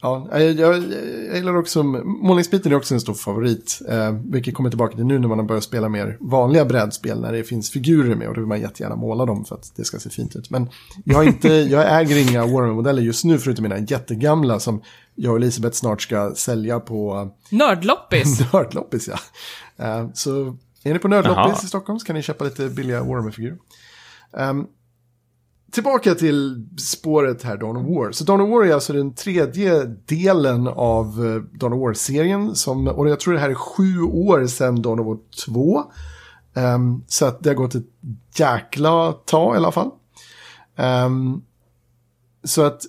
Ja, 0.02 0.28
jag, 0.32 0.42
jag, 0.42 0.76
jag 1.28 1.36
gillar 1.36 1.58
också, 1.58 1.84
målningsbiten 1.84 2.72
är 2.72 2.76
också 2.76 2.94
en 2.94 3.02
stor 3.02 3.14
favorit. 3.14 3.82
Eh, 3.90 4.12
vilket 4.26 4.54
kommer 4.54 4.70
tillbaka 4.70 4.96
till 4.96 5.06
nu 5.06 5.20
när 5.20 5.28
man 5.28 5.40
har 5.40 5.46
börjat 5.46 5.64
spela 5.64 5.90
mer 5.90 6.18
vanliga 6.20 6.66
brädspel 6.66 7.22
när 7.22 7.32
det 7.32 7.44
finns 7.44 7.72
figurer 7.72 8.16
med 8.16 8.28
och 8.28 8.34
då 8.34 8.42
vill 8.42 8.48
man 8.48 8.62
jättegärna 8.62 8.96
måla 8.96 9.26
dem 9.26 9.46
för 9.46 9.56
att 9.56 9.72
det 9.76 9.84
ska 9.84 10.00
se 10.00 10.10
fint 10.10 10.36
ut. 10.36 10.50
Men 10.50 10.70
jag, 11.06 11.16
har 11.16 11.24
inte, 11.24 11.48
jag 11.54 12.02
äger 12.02 12.30
inga 12.30 12.46
Warhammer-modeller 12.46 13.02
just 13.02 13.26
nu 13.26 13.38
förutom 13.40 13.64
mina 13.64 13.80
jättegamla 13.80 14.60
som 14.60 14.82
jag 15.16 15.32
och 15.32 15.38
Elisabeth 15.38 15.76
snart 15.76 16.02
ska 16.02 16.32
sälja 16.36 16.80
på 16.80 17.30
Nördloppis? 17.50 18.40
Nördloppis. 18.54 19.10
Ja. 19.10 19.18
Eh, 19.86 20.10
så 20.14 20.58
är 20.90 20.94
ni 20.94 21.00
på 21.00 21.08
Nördloppis 21.08 21.38
Jaha. 21.38 21.64
i 21.64 21.68
Stockholm 21.68 22.00
så 22.00 22.06
kan 22.06 22.16
ni 22.16 22.22
köpa 22.22 22.44
lite 22.44 22.70
billiga 22.70 23.04
Warhammer-figurer. 23.04 23.58
Ehm, 24.38 24.68
tillbaka 25.72 26.16
till 26.16 26.68
spåret 26.80 27.44
här, 27.44 27.58
Dawn 27.58 27.78
of 27.78 27.84
War. 27.84 28.12
Så 28.12 28.24
Dawn 28.24 28.42
of 28.42 28.50
War 28.50 28.66
är 28.66 28.74
alltså 28.74 28.94
den 28.94 29.14
tredje 29.14 29.84
delen 29.86 30.68
av 30.68 31.06
eh, 31.26 31.60
Dawn 31.60 31.74
of 31.74 31.80
War-serien. 31.80 32.56
Som, 32.56 32.88
och 32.88 33.10
jag 33.10 33.20
tror 33.20 33.34
det 33.34 33.40
här 33.40 33.50
är 33.50 33.56
sju 33.56 34.02
år 34.02 34.48
sedan 34.48 34.82
Dawn 34.82 35.00
of 35.00 35.06
War 35.06 35.18
2. 35.46 35.84
Ehm, 36.56 37.04
så 37.08 37.26
att 37.26 37.44
det 37.44 37.50
har 37.50 37.56
gått 37.56 37.76
ett 37.76 37.88
jäkla 38.36 39.12
tag 39.12 39.56
i 39.56 39.58
alla 39.58 39.72
fall. 39.72 39.92
Ehm, 40.76 41.42
så 42.44 42.62
att 42.62 42.82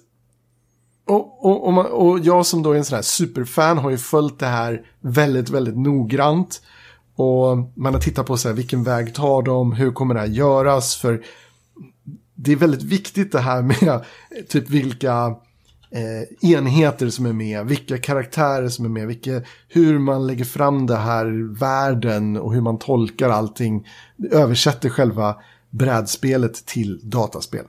och, 1.07 1.45
och, 1.45 1.67
och, 1.67 1.73
man, 1.73 1.87
och 1.87 2.19
jag 2.19 2.47
som 2.47 2.63
då 2.63 2.73
är 2.73 2.77
en 2.77 2.85
sån 2.85 2.95
här 2.95 3.03
superfan 3.03 3.79
har 3.79 3.91
ju 3.91 3.99
följt 3.99 4.39
det 4.39 4.47
här 4.47 4.87
väldigt, 5.01 5.51
väldigt 5.51 5.79
noggrant. 5.79 6.63
Och 7.17 7.59
man 7.75 7.95
har 7.95 8.01
tittat 8.01 8.27
på 8.27 8.37
så 8.37 8.49
här, 8.49 8.55
vilken 8.55 8.85
väg 8.85 9.15
tar 9.15 9.43
de, 9.43 9.73
hur 9.73 9.93
kommer 9.93 10.15
det 10.15 10.21
här 10.21 10.27
göras? 10.27 10.97
För 10.97 11.25
det 12.35 12.53
är 12.53 12.57
väldigt 12.57 12.83
viktigt 12.83 13.33
det 13.33 13.41
här 13.41 13.63
med 13.63 14.05
typ 14.49 14.71
vilka 14.71 15.37
eh, 15.91 16.51
enheter 16.51 17.09
som 17.09 17.27
är 17.27 17.33
med, 17.33 17.67
vilka 17.67 17.99
karaktärer 17.99 18.69
som 18.69 18.85
är 18.85 18.89
med, 18.89 19.07
vilka, 19.07 19.43
hur 19.69 19.99
man 19.99 20.27
lägger 20.27 20.45
fram 20.45 20.87
det 20.87 20.97
här 20.97 21.59
världen 21.59 22.37
och 22.37 22.55
hur 22.55 22.61
man 22.61 22.79
tolkar 22.79 23.31
allting. 23.31 23.89
Översätter 24.31 24.89
själva 24.89 25.37
brädspelet 25.71 26.67
till 26.67 27.01
dataspel. 27.03 27.65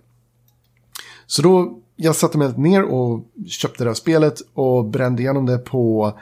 Så 1.28 1.42
då, 1.42 1.80
jag 1.96 2.16
satte 2.16 2.38
mig 2.38 2.54
ner 2.58 2.84
och 2.84 3.26
köpte 3.48 3.84
det 3.84 3.90
här 3.90 3.96
spelet 3.96 4.42
och 4.54 4.86
brände 4.86 5.22
igenom 5.22 5.46
det 5.46 5.58
på 5.58 6.18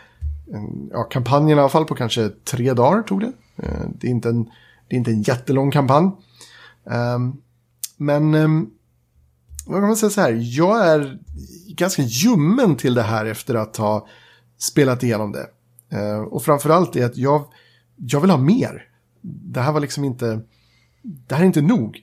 ja, 0.92 1.04
kampanjen 1.04 1.58
i 1.58 1.62
alla 1.62 1.70
fall 1.70 1.86
på 1.86 1.96
kanske 1.96 2.30
tre 2.30 2.74
dagar 2.74 3.02
tog 3.04 3.20
det. 3.20 3.32
Eh, 3.58 3.90
det 4.00 4.08
är 4.08 4.12
inte 4.12 4.30
en, 4.30 4.44
det 4.88 4.96
är 4.96 4.98
inte 4.98 5.12
en 5.12 5.22
jättelång 5.22 5.72
kampanj. 5.72 6.12
Ehm, 6.90 7.34
men 7.98 8.34
ehm, 8.34 8.70
vad 9.66 9.82
kan 9.82 9.88
man 9.88 9.98
säga 9.98 10.10
så 10.10 10.22
här, 10.22 10.40
jag 10.42 10.88
är 10.88 11.20
ganska 11.68 12.02
ljummen 12.02 12.76
till 12.76 12.94
det 12.94 13.02
här 13.02 13.26
efter 13.26 13.56
att 13.56 13.78
ha 13.78 14.08
spelat 14.58 15.04
igenom 15.04 15.32
det. 15.32 15.48
Ehm, 15.98 16.26
och 16.26 16.44
framförallt 16.44 16.96
är 16.96 17.06
att 17.06 17.18
jag, 17.18 17.46
jag 17.96 18.22
vill 18.22 18.30
ha 18.30 18.38
mer. 18.38 18.88
Det 19.22 19.62
här 19.62 19.72
var 19.72 19.80
liksom 19.80 20.04
inte, 20.04 20.40
det 21.02 21.36
här 21.36 21.42
är 21.42 21.46
inte 21.46 21.62
nog. 21.62 22.02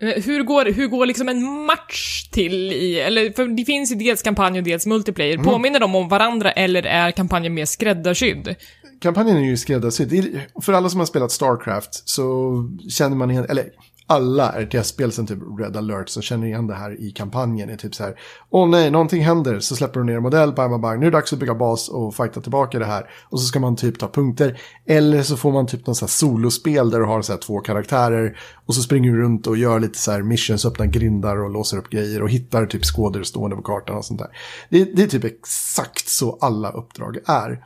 Eh, 0.00 0.22
hur 0.22 0.42
går, 0.42 0.64
hur 0.64 0.86
går 0.86 1.06
liksom 1.06 1.28
en 1.28 1.66
match 1.66 2.28
till 2.30 2.72
i, 2.72 3.00
eller 3.00 3.32
för 3.32 3.46
det 3.46 3.64
finns 3.64 3.92
ju 3.92 3.96
dels 3.96 4.22
kampanj 4.22 4.58
och 4.58 4.64
dels 4.64 4.86
multiplayer. 4.86 5.34
Mm. 5.34 5.46
Påminner 5.46 5.80
de 5.80 5.94
om 5.94 6.08
varandra 6.08 6.52
eller 6.52 6.82
är 6.82 7.10
kampanjen 7.10 7.54
mer 7.54 7.64
skräddarsydd? 7.64 8.54
Kampanjen 9.00 9.36
är 9.36 9.40
ju 9.40 9.56
skräddarsydd. 9.56 10.40
För 10.62 10.72
alla 10.72 10.88
som 10.88 11.00
har 11.00 11.06
spelat 11.06 11.32
Starcraft 11.32 12.08
så 12.08 12.52
känner 12.88 13.16
man 13.16 13.30
eller 13.30 13.64
alla 14.10 14.52
RTS-spel 14.60 15.12
som 15.12 15.26
typ 15.26 15.38
Red 15.58 15.76
alert 15.76 16.08
som 16.08 16.22
känner 16.22 16.46
igen 16.46 16.66
det 16.66 16.74
här 16.74 17.00
i 17.00 17.10
kampanjen 17.10 17.70
är 17.70 17.76
typ 17.76 17.94
så 17.94 18.02
här. 18.02 18.20
Åh 18.50 18.68
nej, 18.68 18.90
någonting 18.90 19.24
händer, 19.24 19.60
så 19.60 19.76
släpper 19.76 20.00
du 20.00 20.06
ner 20.06 20.16
en 20.16 20.22
modell, 20.22 20.52
bang, 20.52 20.70
bang, 20.70 20.82
bang. 20.82 21.00
Nu 21.00 21.06
är 21.06 21.10
det 21.10 21.16
dags 21.16 21.32
att 21.32 21.38
bygga 21.38 21.54
bas 21.54 21.88
och 21.88 22.14
fighta 22.14 22.40
tillbaka 22.40 22.78
det 22.78 22.84
här. 22.84 23.10
Och 23.28 23.40
så 23.40 23.46
ska 23.46 23.60
man 23.60 23.76
typ 23.76 23.98
ta 23.98 24.08
punkter. 24.08 24.60
Eller 24.86 25.22
så 25.22 25.36
får 25.36 25.52
man 25.52 25.66
typ 25.66 25.86
någon 25.86 25.94
så 25.94 26.04
här 26.04 26.10
solospel 26.10 26.90
där 26.90 26.98
du 26.98 27.04
har 27.04 27.22
så 27.22 27.32
här 27.32 27.38
två 27.40 27.60
karaktärer. 27.60 28.38
Och 28.66 28.74
så 28.74 28.82
springer 28.82 29.12
du 29.12 29.22
runt 29.22 29.46
och 29.46 29.56
gör 29.56 29.80
lite 29.80 29.98
så 29.98 30.10
här 30.10 30.22
missions, 30.22 30.64
öppnar 30.64 30.86
grindar 30.86 31.36
och 31.36 31.50
låser 31.50 31.78
upp 31.78 31.90
grejer. 31.90 32.22
Och 32.22 32.30
hittar 32.30 32.66
typ 32.66 32.84
skådor 32.84 33.22
stående 33.22 33.56
på 33.56 33.62
kartan 33.62 33.96
och 33.96 34.04
sånt 34.04 34.20
där. 34.20 34.28
Det, 34.68 34.84
det 34.84 35.02
är 35.02 35.06
typ 35.06 35.24
exakt 35.24 36.08
så 36.08 36.38
alla 36.40 36.70
uppdrag 36.70 37.18
är. 37.26 37.64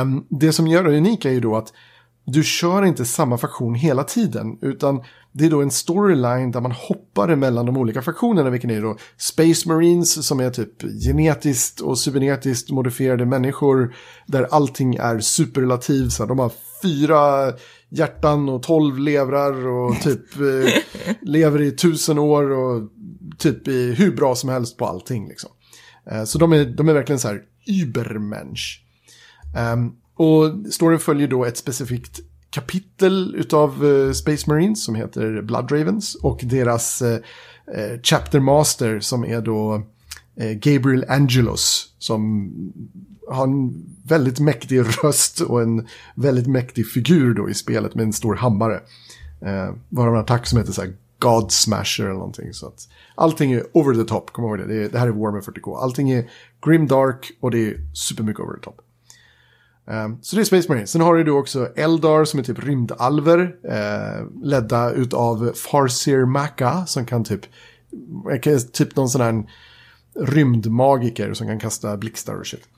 Um, 0.00 0.26
det 0.28 0.52
som 0.52 0.66
gör 0.66 0.84
det 0.84 0.96
unika 0.96 1.28
är 1.28 1.32
ju 1.32 1.40
då 1.40 1.56
att 1.56 1.72
du 2.24 2.42
kör 2.42 2.84
inte 2.84 3.04
samma 3.04 3.38
faktion 3.38 3.74
hela 3.74 4.04
tiden, 4.04 4.58
utan 4.60 5.02
det 5.32 5.46
är 5.46 5.50
då 5.50 5.62
en 5.62 5.70
storyline 5.70 6.50
där 6.50 6.60
man 6.60 6.72
hoppar 6.72 7.36
mellan 7.36 7.66
de 7.66 7.76
olika 7.76 8.02
faktionerna, 8.02 8.50
vilken 8.50 8.70
är 8.70 8.82
då 8.82 8.96
Space 9.16 9.68
Marines 9.68 10.26
som 10.26 10.40
är 10.40 10.50
typ 10.50 10.82
genetiskt 10.82 11.80
och 11.80 11.98
cybernetiskt 11.98 12.70
modifierade 12.70 13.26
människor, 13.26 13.94
där 14.26 14.46
allting 14.50 14.94
är 14.94 15.18
superrelativ, 15.18 16.08
så 16.08 16.26
de 16.26 16.38
har 16.38 16.52
fyra 16.82 17.52
hjärtan 17.88 18.48
och 18.48 18.62
tolv 18.62 18.98
levrar 18.98 19.66
och 19.66 19.96
typ 20.02 20.36
eh, 20.36 20.72
lever 21.22 21.60
i 21.60 21.70
tusen 21.70 22.18
år 22.18 22.50
och 22.50 22.88
typ 23.38 23.68
är 23.68 23.92
hur 23.92 24.16
bra 24.16 24.34
som 24.34 24.48
helst 24.48 24.76
på 24.76 24.86
allting 24.86 25.28
liksom. 25.28 25.50
Eh, 26.10 26.24
så 26.24 26.38
de 26.38 26.52
är, 26.52 26.64
de 26.64 26.88
är 26.88 26.94
verkligen 26.94 27.18
så 27.18 27.28
här 27.28 27.42
übermensch. 27.66 28.84
Um, 29.74 29.96
och 30.16 30.72
storyn 30.72 30.98
följer 30.98 31.28
då 31.28 31.44
ett 31.44 31.56
specifikt 31.56 32.20
kapitel 32.52 33.34
utav 33.34 33.86
eh, 33.86 34.12
Space 34.12 34.50
Marines 34.50 34.84
som 34.84 34.94
heter 34.94 35.42
Blood 35.42 35.72
Ravens 35.72 36.14
och 36.14 36.40
deras 36.42 37.02
eh, 37.02 37.18
eh, 37.74 38.00
Chapter 38.02 38.40
Master 38.40 39.00
som 39.00 39.24
är 39.24 39.40
då 39.40 39.82
Gabriel 40.36 41.04
Angelos 41.08 41.94
som 41.98 42.50
har 43.28 43.44
en 43.44 43.86
väldigt 44.04 44.40
mäktig 44.40 44.80
röst 45.04 45.40
och 45.40 45.62
en 45.62 45.86
väldigt 46.14 46.46
mäktig 46.46 46.86
figur 46.86 47.34
då 47.34 47.50
i 47.50 47.54
spelet 47.54 47.94
med 47.94 48.04
en 48.04 48.12
stor 48.12 48.34
hammare. 48.34 48.80
Eh, 49.40 49.74
varav 49.88 50.14
en 50.14 50.20
attack 50.20 50.46
som 50.46 50.58
heter 50.58 50.72
så 50.72 50.82
här 50.82 50.92
God 51.18 51.52
Smasher 51.52 52.04
eller 52.04 52.12
någonting. 52.12 52.52
Så 52.52 52.66
att 52.66 52.88
allting 53.14 53.52
är 53.52 53.64
over 53.72 53.94
the 53.94 54.08
top, 54.08 54.30
kom 54.30 54.44
ihåg 54.44 54.58
det. 54.58 54.66
det, 54.66 54.84
är, 54.84 54.88
det 54.88 54.98
här 54.98 55.06
är 55.06 55.10
Warhammer 55.10 55.40
40K. 55.40 55.78
Allting 55.78 56.10
är 56.10 56.30
grim 56.66 56.86
dark 56.86 57.32
och 57.40 57.50
det 57.50 57.68
är 57.68 57.76
supermycket 57.94 58.40
over 58.40 58.54
the 58.56 58.64
top. 58.64 58.80
Um, 59.86 60.18
så 60.22 60.36
det 60.36 60.42
är 60.42 60.44
Space 60.44 60.68
Marine. 60.68 60.86
Sen 60.86 61.00
har 61.00 61.16
du 61.16 61.30
också 61.30 61.68
Eldar 61.76 62.24
som 62.24 62.40
är 62.40 62.44
typ 62.44 62.64
rymdalver. 62.64 63.38
Uh, 63.40 64.44
ledda 64.44 64.90
utav 64.90 65.52
Farseer 65.54 66.24
Maka 66.24 66.86
som 66.86 67.06
kan 67.06 67.24
typ, 67.24 67.40
typ 68.72 68.96
någon 68.96 69.08
sån 69.08 69.20
här 69.20 69.44
rymdmagiker 70.20 71.34
som 71.34 71.46
kan 71.46 71.60
kasta 71.60 71.96
blixtar 71.96 72.34
och 72.34 72.46
shit. 72.46 72.68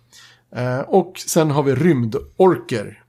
Uh, 0.56 0.80
och 0.80 1.18
sen 1.26 1.50
har 1.50 1.62
vi 1.62 1.74
rymdorker. 1.74 3.00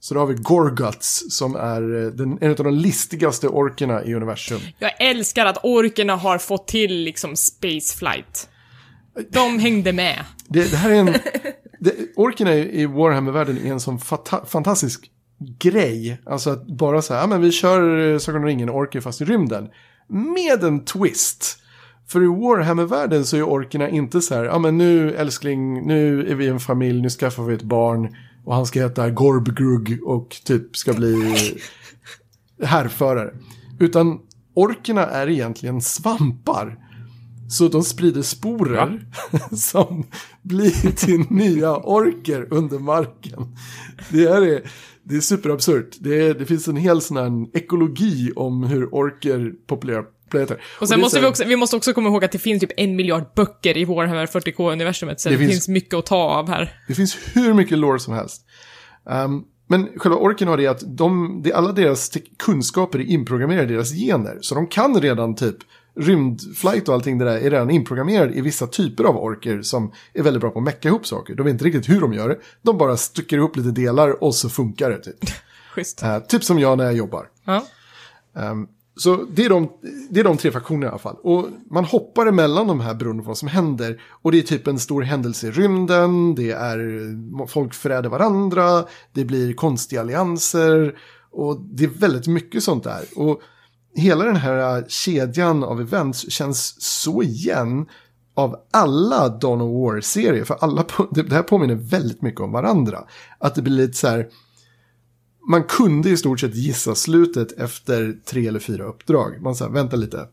Så 0.00 0.14
då 0.14 0.20
har 0.20 0.26
vi 0.26 0.34
Gorguts 0.34 1.36
som 1.36 1.56
är 1.56 2.04
eh, 2.04 2.10
den, 2.10 2.38
en 2.40 2.50
av 2.50 2.56
de 2.56 2.74
listigaste 2.74 3.48
orkerna 3.48 4.04
i 4.04 4.14
universum. 4.14 4.60
Jag 4.78 4.92
älskar 5.00 5.46
att 5.46 5.58
orkerna 5.62 6.16
har 6.16 6.38
fått 6.38 6.68
till 6.68 6.94
liksom 6.94 7.36
spaceflight. 7.36 8.48
De 9.30 9.58
hängde 9.58 9.92
med. 9.92 10.24
Det, 10.48 10.70
det 10.70 10.76
här 10.76 10.90
är 10.90 10.94
en, 10.94 11.14
det, 11.82 11.94
orkerna 12.16 12.54
i 12.54 12.86
Warhammer-världen 12.86 13.58
är 13.58 13.72
en 13.72 13.80
sån 13.80 13.98
fantastisk 14.46 15.10
grej. 15.58 16.20
Alltså 16.26 16.50
att 16.50 16.66
bara 16.66 17.02
så 17.02 17.14
här, 17.14 17.20
ja 17.20 17.26
men 17.26 17.40
vi 17.40 17.52
kör 17.52 18.12
eh, 18.12 18.18
Sagan 18.18 18.40
om 18.40 18.46
ringen-orker 18.46 19.00
fast 19.00 19.20
i 19.20 19.24
rymden. 19.24 19.68
Med 20.08 20.64
en 20.64 20.84
twist. 20.84 21.58
För 22.08 22.22
i 22.22 22.26
Warhammer-världen 22.26 23.24
så 23.24 23.36
är 23.36 23.42
orkerna 23.42 23.88
inte 23.88 24.20
så 24.20 24.34
här, 24.34 24.44
ja 24.44 24.58
men 24.58 24.78
nu 24.78 25.14
älskling, 25.14 25.86
nu 25.86 26.30
är 26.30 26.34
vi 26.34 26.48
en 26.48 26.60
familj, 26.60 27.02
nu 27.02 27.10
skaffar 27.10 27.42
vi 27.42 27.54
ett 27.54 27.62
barn. 27.62 28.16
Och 28.44 28.54
han 28.54 28.66
ska 28.66 28.82
heta 28.82 29.10
Gorbgrug 29.10 30.02
och 30.04 30.36
typ 30.44 30.76
ska 30.76 30.92
bli 30.92 31.34
härförare. 32.62 33.34
Utan 33.80 34.20
orkerna 34.54 35.06
är 35.06 35.28
egentligen 35.28 35.80
svampar. 35.80 36.78
Så 37.52 37.68
de 37.68 37.84
sprider 37.84 38.22
sporer 38.22 39.06
ja. 39.30 39.38
som 39.56 40.06
blir 40.42 40.90
till 40.90 41.24
nya 41.30 41.76
orker 41.76 42.46
under 42.50 42.78
marken. 42.78 43.56
Det 44.10 44.28
här 44.28 44.42
är, 44.42 44.70
det 45.02 45.16
är 45.16 45.20
superabsurt. 45.20 45.96
Det, 45.98 46.32
det 46.32 46.46
finns 46.46 46.68
en 46.68 46.76
hel 46.76 47.00
sån 47.00 47.16
här 47.16 47.56
ekologi 47.58 48.32
om 48.36 48.62
hur 48.62 48.94
orker 48.94 49.52
populerar 49.66 50.04
planeter. 50.30 50.62
Och 50.80 50.88
sen 50.88 50.94
och 50.94 51.00
måste 51.00 51.20
vi 51.20 51.26
också, 51.26 51.44
vi 51.44 51.56
måste 51.56 51.76
också 51.76 51.92
komma 51.92 52.08
ihåg 52.08 52.24
att 52.24 52.32
det 52.32 52.38
finns 52.38 52.60
typ 52.60 52.72
en 52.76 52.96
miljard 52.96 53.24
böcker 53.36 53.76
i 53.76 53.84
Warhammer 53.84 54.26
40K-universumet, 54.26 55.20
så 55.20 55.28
det, 55.28 55.34
det 55.34 55.38
finns, 55.38 55.52
finns, 55.52 55.68
mycket 55.68 55.94
att 55.94 56.06
ta 56.06 56.16
av 56.16 56.48
här. 56.48 56.80
Det 56.88 56.94
finns 56.94 57.18
hur 57.32 57.54
mycket 57.54 57.78
lore 57.78 57.98
som 57.98 58.14
helst. 58.14 58.46
Um, 59.04 59.44
men 59.66 59.88
själva 59.96 60.16
orken 60.16 60.48
har 60.48 60.56
det 60.56 60.66
att 60.66 60.96
de, 60.96 61.40
det, 61.44 61.52
alla 61.52 61.72
deras 61.72 62.10
kunskaper 62.38 62.98
är 62.98 63.04
inprogrammerade 63.04 63.72
i 63.72 63.76
deras 63.76 63.92
gener. 63.92 64.38
Så 64.40 64.54
de 64.54 64.66
kan 64.66 65.00
redan 65.00 65.34
typ 65.34 65.56
rymdflight 65.94 66.88
och 66.88 66.94
allting 66.94 67.18
det 67.18 67.24
där 67.24 67.36
är 67.36 67.50
redan 67.50 67.70
inprogrammerad 67.70 68.32
i 68.34 68.40
vissa 68.40 68.66
typer 68.66 69.04
av 69.04 69.16
orker 69.16 69.62
som 69.62 69.92
är 70.12 70.22
väldigt 70.22 70.40
bra 70.40 70.50
på 70.50 70.58
att 70.58 70.64
mecka 70.64 70.88
ihop 70.88 71.06
saker. 71.06 71.34
De 71.34 71.42
vet 71.42 71.52
inte 71.52 71.64
riktigt 71.64 71.88
hur 71.88 72.00
de 72.00 72.12
gör 72.12 72.28
det. 72.28 72.38
De 72.62 72.78
bara 72.78 72.96
stycker 72.96 73.36
ihop 73.36 73.56
lite 73.56 73.70
delar 73.70 74.24
och 74.24 74.34
så 74.34 74.48
funkar 74.48 74.90
det 74.90 74.98
typ. 74.98 75.24
Uh, 76.02 76.18
typ 76.18 76.44
som 76.44 76.58
jag 76.58 76.78
när 76.78 76.84
jag 76.84 76.94
jobbar. 76.94 77.28
Ja. 77.44 77.64
Um, 78.32 78.68
så 78.96 79.24
det 79.30 79.44
är, 79.44 79.48
de, 79.48 79.68
det 80.10 80.20
är 80.20 80.24
de 80.24 80.36
tre 80.36 80.50
faktionerna 80.50 80.86
i 80.86 80.88
alla 80.88 80.98
fall. 80.98 81.16
Och 81.22 81.48
man 81.70 81.84
hoppar 81.84 82.26
emellan 82.26 82.66
de 82.66 82.80
här 82.80 82.94
beroende 82.94 83.22
på 83.22 83.28
vad 83.28 83.38
som 83.38 83.48
händer. 83.48 84.02
Och 84.10 84.32
det 84.32 84.38
är 84.38 84.42
typ 84.42 84.66
en 84.66 84.78
stor 84.78 85.02
händelse 85.02 85.46
i 85.46 85.50
rymden, 85.50 86.34
det 86.34 86.50
är 86.50 87.46
folk 87.46 87.74
förräder 87.74 88.08
varandra, 88.08 88.84
det 89.12 89.24
blir 89.24 89.54
konstiga 89.54 90.00
allianser. 90.00 90.98
Och 91.30 91.60
det 91.60 91.84
är 91.84 91.88
väldigt 91.88 92.26
mycket 92.26 92.62
sånt 92.62 92.84
där. 92.84 93.04
Och 93.16 93.42
hela 93.94 94.24
den 94.24 94.36
här 94.36 94.84
kedjan 94.88 95.64
av 95.64 95.80
events 95.80 96.30
känns 96.30 96.82
så 96.82 97.22
igen 97.22 97.86
av 98.34 98.56
alla 98.70 99.28
Dawn 99.28 99.60
of 99.60 99.70
War-serier. 99.70 100.44
För 100.44 100.56
alla, 100.60 100.84
det 101.10 101.32
här 101.32 101.42
påminner 101.42 101.74
väldigt 101.74 102.22
mycket 102.22 102.40
om 102.40 102.52
varandra. 102.52 103.04
Att 103.38 103.54
det 103.54 103.62
blir 103.62 103.76
lite 103.76 103.96
så 103.96 104.08
här 104.08 104.28
man 105.48 105.64
kunde 105.64 106.10
i 106.10 106.16
stort 106.16 106.40
sett 106.40 106.54
gissa 106.54 106.94
slutet 106.94 107.52
efter 107.52 108.16
tre 108.24 108.46
eller 108.46 108.60
fyra 108.60 108.84
uppdrag. 108.84 109.42
Man 109.42 109.54
sa, 109.54 109.68
vänta 109.68 109.96
lite. 109.96 110.28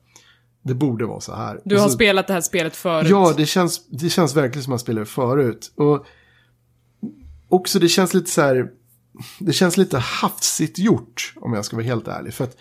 Det 0.62 0.74
borde 0.74 1.06
vara 1.06 1.22
så 1.22 1.36
här. 1.36 1.62
Du 1.66 1.78
har 1.78 1.88
så, 1.88 1.94
spelat 1.94 2.28
det 2.28 2.34
här 2.34 2.42
spelet 2.42 2.76
förut. 2.76 3.10
Ja, 3.10 3.34
det 3.38 3.46
känns, 3.46 3.88
det 3.88 4.10
känns 4.10 4.36
verkligen 4.36 4.64
som 4.64 4.72
man 4.72 4.80
spelade 4.80 5.06
förut. 5.06 5.72
Och 5.76 6.06
också 7.50 7.80
det 7.80 7.88
känns 7.88 8.14
lite 8.14 8.30
så 8.30 8.42
här, 8.42 8.72
det 9.40 9.54
känns 9.54 9.78
lite 9.78 9.98
hafsigt 9.98 10.80
gjort, 10.80 11.34
om 11.36 11.54
jag 11.54 11.66
ska 11.66 11.76
vara 11.76 11.86
helt 11.86 12.08
ärlig. 12.08 12.34
För 12.34 12.44
att 12.44 12.58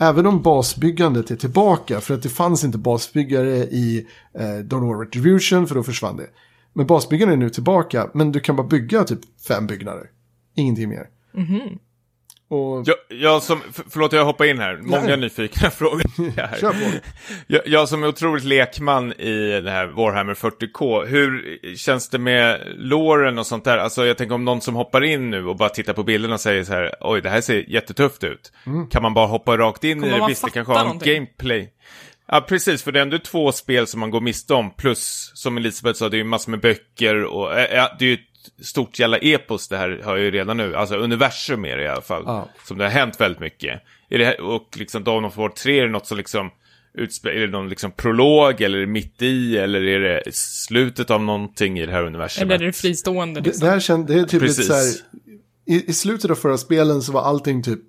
även 0.00 0.26
om 0.26 0.42
basbyggandet 0.42 1.30
är 1.30 1.36
tillbaka, 1.36 2.00
för 2.00 2.14
att 2.14 2.22
det 2.22 2.28
fanns 2.28 2.64
inte 2.64 2.78
basbyggare 2.78 3.56
i 3.56 4.06
eh, 4.34 4.58
Dawn 4.58 4.88
War 4.88 5.04
Retribution, 5.04 5.66
för 5.66 5.74
då 5.74 5.82
försvann 5.82 6.16
det. 6.16 6.26
Men 6.72 6.86
basbyggandet 6.86 7.36
är 7.36 7.38
nu 7.40 7.50
tillbaka, 7.50 8.10
men 8.14 8.32
du 8.32 8.40
kan 8.40 8.56
bara 8.56 8.66
bygga 8.66 9.04
typ 9.04 9.20
fem 9.48 9.66
byggnader. 9.66 10.10
Ingenting 10.54 10.88
mer. 10.88 11.08
Mm 11.34 11.46
-hmm. 11.46 11.78
Och... 12.50 12.84
Jag, 12.86 12.96
jag 13.08 13.42
som, 13.42 13.60
för, 13.72 13.84
förlåt 13.90 14.12
jag 14.12 14.24
hoppar 14.24 14.44
in 14.44 14.58
här, 14.58 14.78
många 14.82 15.02
Nej. 15.02 15.16
nyfikna 15.16 15.70
frågor. 15.80 16.36
här. 16.36 16.56
Kör 16.60 16.70
på. 16.70 17.06
Jag, 17.46 17.62
jag 17.66 17.88
som 17.88 18.02
är 18.02 18.08
otroligt 18.08 18.44
lekman 18.44 19.12
i 19.12 19.60
det 19.60 19.70
här 19.70 19.86
Warhammer 19.86 20.34
40K, 20.34 21.06
hur 21.06 21.58
känns 21.76 22.08
det 22.08 22.18
med 22.18 22.60
låren 22.76 23.38
och 23.38 23.46
sånt 23.46 23.64
där? 23.64 23.78
Alltså 23.78 24.06
jag 24.06 24.18
tänker 24.18 24.34
om 24.34 24.44
någon 24.44 24.60
som 24.60 24.74
hoppar 24.74 25.04
in 25.04 25.30
nu 25.30 25.46
och 25.46 25.56
bara 25.56 25.68
tittar 25.68 25.92
på 25.92 26.02
bilderna 26.02 26.34
och 26.34 26.40
säger 26.40 26.64
så 26.64 26.72
här, 26.72 26.94
oj 27.00 27.20
det 27.20 27.30
här 27.30 27.40
ser 27.40 27.70
jättetufft 27.70 28.24
ut. 28.24 28.52
Kan 28.90 29.02
man 29.02 29.14
bara 29.14 29.26
hoppa 29.26 29.56
rakt 29.56 29.84
in 29.84 30.00
Kommer 30.00 30.16
i 30.16 30.20
det? 30.20 30.26
Visst, 30.28 30.44
det 30.44 30.50
kanske 30.50 30.72
har 30.72 30.90
en 30.90 30.98
gameplay. 30.98 31.72
Ja, 32.32 32.40
precis, 32.40 32.82
för 32.82 32.92
det 32.92 32.98
är 32.98 33.02
ändå 33.02 33.18
två 33.18 33.52
spel 33.52 33.86
som 33.86 34.00
man 34.00 34.10
går 34.10 34.20
miste 34.20 34.54
om, 34.54 34.70
plus 34.70 35.32
som 35.34 35.56
Elisabeth 35.56 35.98
sa, 35.98 36.08
det 36.08 36.16
är 36.16 36.18
ju 36.18 36.24
massor 36.24 36.50
med 36.50 36.60
böcker 36.60 37.24
och 37.24 37.58
äh, 37.58 37.76
ja, 37.76 37.96
det 37.98 38.04
är 38.04 38.08
ju 38.08 38.14
ett 38.14 38.29
stort 38.62 38.98
jävla 38.98 39.18
epos 39.18 39.68
det 39.68 39.76
här 39.76 40.00
har 40.04 40.16
jag 40.16 40.24
ju 40.24 40.30
redan 40.30 40.56
nu, 40.56 40.76
alltså 40.76 40.96
universum 40.96 41.64
är 41.64 41.76
det 41.76 41.82
i 41.82 41.88
alla 41.88 42.00
fall, 42.02 42.22
Ja. 42.26 42.48
som 42.64 42.78
det 42.78 42.84
har 42.84 42.90
hänt 42.90 43.20
väldigt 43.20 43.40
mycket. 43.40 43.80
Är 44.08 44.18
det, 44.18 44.24
här- 44.24 44.40
och 44.40 44.68
liksom 44.76 45.04
Dawn 45.04 45.24
of 45.24 45.36
War 45.36 45.48
3, 45.48 45.78
är 45.78 45.82
det 45.86 45.90
något 45.92 46.06
som 46.06 46.16
liksom 46.18 46.50
utspe- 46.98 47.28
är 47.28 47.40
det 47.40 47.46
någon 47.46 47.68
liksom 47.68 47.90
prolog 47.90 48.60
eller 48.60 48.78
det 48.78 48.86
mitt 48.86 49.22
i 49.22 49.56
eller 49.58 49.82
är 49.82 50.00
det 50.00 50.34
slutet 50.34 51.10
av 51.10 51.22
någonting 51.22 51.78
i 51.80 51.86
det 51.86 51.92
här 51.92 52.02
universumet? 52.04 52.54
Eller 52.54 52.62
är 52.62 52.66
det 52.66 52.72
fristående 52.72 53.40
Det, 53.40 53.46
liksom? 53.46 53.66
det 53.66 53.72
här 53.72 53.80
känd, 53.80 54.06
det 54.06 54.14
är 54.14 54.22
typ 54.24 54.32
lite 54.32 54.44
Precis. 54.46 54.66
så 54.66 54.74
här, 54.74 54.84
i, 55.66 55.90
I 55.90 55.92
slutet 55.92 56.30
av 56.30 56.34
förra 56.34 56.58
spelen 56.58 57.02
så 57.02 57.12
var 57.12 57.22
allting 57.22 57.62
typ 57.62 57.80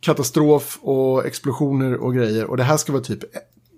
katastrof 0.00 0.78
och 0.82 1.26
explosioner 1.26 1.94
och 1.96 2.14
grejer. 2.14 2.44
Och 2.44 2.56
det 2.56 2.62
här 2.64 2.76
ska 2.76 2.92
vara 2.92 3.02
typ 3.02 3.20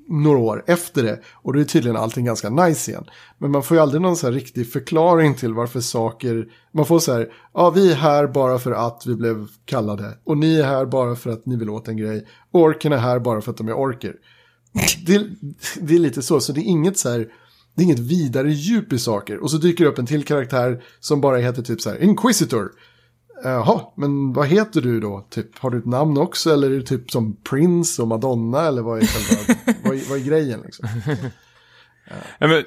några 0.08 0.38
år 0.38 0.64
efter 0.66 1.02
det. 1.02 1.20
Och 1.32 1.52
då 1.52 1.60
är 1.60 1.64
tydligen 1.64 1.96
allting 1.96 2.24
ganska 2.24 2.50
nice 2.50 2.90
igen. 2.90 3.04
Men 3.38 3.50
man 3.50 3.62
får 3.62 3.76
ju 3.76 3.82
aldrig 3.82 4.02
någon 4.02 4.16
så 4.16 4.26
här 4.26 4.32
riktig 4.34 4.72
förklaring 4.72 5.34
till 5.34 5.54
varför 5.54 5.80
saker... 5.80 6.46
Man 6.74 6.86
får 6.86 6.98
så 6.98 7.12
här, 7.12 7.28
ja 7.54 7.70
vi 7.70 7.92
är 7.92 7.96
här 7.96 8.26
bara 8.26 8.58
för 8.58 8.72
att 8.72 9.02
vi 9.06 9.14
blev 9.14 9.48
kallade. 9.64 10.18
Och 10.24 10.38
ni 10.38 10.58
är 10.58 10.64
här 10.64 10.86
bara 10.86 11.16
för 11.16 11.30
att 11.30 11.46
ni 11.46 11.56
vill 11.56 11.70
åt 11.70 11.88
en 11.88 11.96
grej. 11.96 12.26
Och 12.52 12.60
orken 12.60 12.92
är 12.92 12.98
här 12.98 13.18
bara 13.18 13.40
för 13.40 13.50
att 13.50 13.56
de 13.56 13.68
är 13.68 13.74
orker. 13.74 14.14
Det, 15.06 15.26
det 15.80 15.94
är 15.94 15.98
lite 15.98 16.22
så, 16.22 16.40
så 16.40 16.52
det 16.52 16.60
är 16.60 16.64
inget 16.64 16.98
så 16.98 17.10
här... 17.10 17.28
Det 17.74 17.82
är 17.82 17.84
inget 17.84 17.98
vidare 17.98 18.52
djup 18.52 18.92
i 18.92 18.98
saker. 18.98 19.42
Och 19.42 19.50
så 19.50 19.56
dyker 19.56 19.84
det 19.84 19.90
upp 19.90 19.98
en 19.98 20.06
till 20.06 20.24
karaktär 20.24 20.82
som 21.00 21.20
bara 21.20 21.36
heter 21.36 21.62
typ 21.62 21.80
så 21.80 21.90
här 21.90 22.02
Inquisitor. 22.02 22.72
Jaha, 23.44 23.80
men 23.96 24.32
vad 24.32 24.46
heter 24.46 24.80
du 24.80 25.00
då? 25.00 25.26
Typ, 25.30 25.58
har 25.58 25.70
du 25.70 25.78
ett 25.78 25.86
namn 25.86 26.18
också 26.18 26.52
eller 26.52 26.66
är 26.66 26.74
du 26.74 26.82
typ 26.82 27.10
som 27.10 27.36
Prince 27.50 28.02
och 28.02 28.08
Madonna 28.08 28.66
eller 28.66 28.82
vad 28.82 29.02
är, 29.02 29.06
själva, 29.06 29.60
vad, 29.84 29.94
är- 29.94 30.08
vad 30.10 30.18
är 30.18 30.24
grejen 30.24 30.60
liksom? 30.64 30.88
Ja, 32.38 32.46
men, 32.48 32.64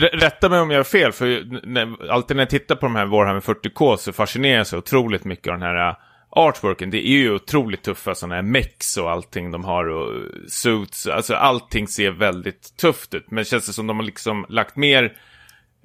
rä- 0.00 0.16
rätta 0.20 0.48
mig 0.48 0.60
om 0.60 0.70
jag 0.70 0.78
har 0.78 0.84
fel, 0.84 1.12
för 1.12 1.44
när, 1.66 2.10
alltid 2.10 2.36
när 2.36 2.42
jag 2.42 2.50
tittar 2.50 2.74
på 2.76 2.86
de 2.86 2.96
här 2.96 3.06
Warhammer 3.06 3.40
40K 3.40 3.96
så 3.96 4.12
fascineras 4.12 4.72
jag 4.72 4.78
otroligt 4.78 5.24
mycket 5.24 5.46
av 5.52 5.58
den 5.58 5.62
här 5.68 5.88
äh, 5.90 5.96
artworken. 6.30 6.90
Det 6.90 7.08
är 7.08 7.12
ju 7.12 7.34
otroligt 7.34 7.82
tuffa 7.82 8.14
sådana 8.14 8.34
här 8.34 8.42
mex 8.42 8.96
och 8.96 9.10
allting 9.10 9.50
de 9.50 9.64
har 9.64 9.88
och 9.88 10.22
suits. 10.48 11.06
Alltså 11.06 11.34
allting 11.34 11.88
ser 11.88 12.10
väldigt 12.10 12.76
tufft 12.76 13.14
ut. 13.14 13.30
Men 13.30 13.44
känns 13.44 13.66
det 13.66 13.72
som 13.72 13.86
de 13.86 13.96
har 13.96 14.04
liksom 14.04 14.46
lagt 14.48 14.76
mer 14.76 15.04
eh, 15.04 15.10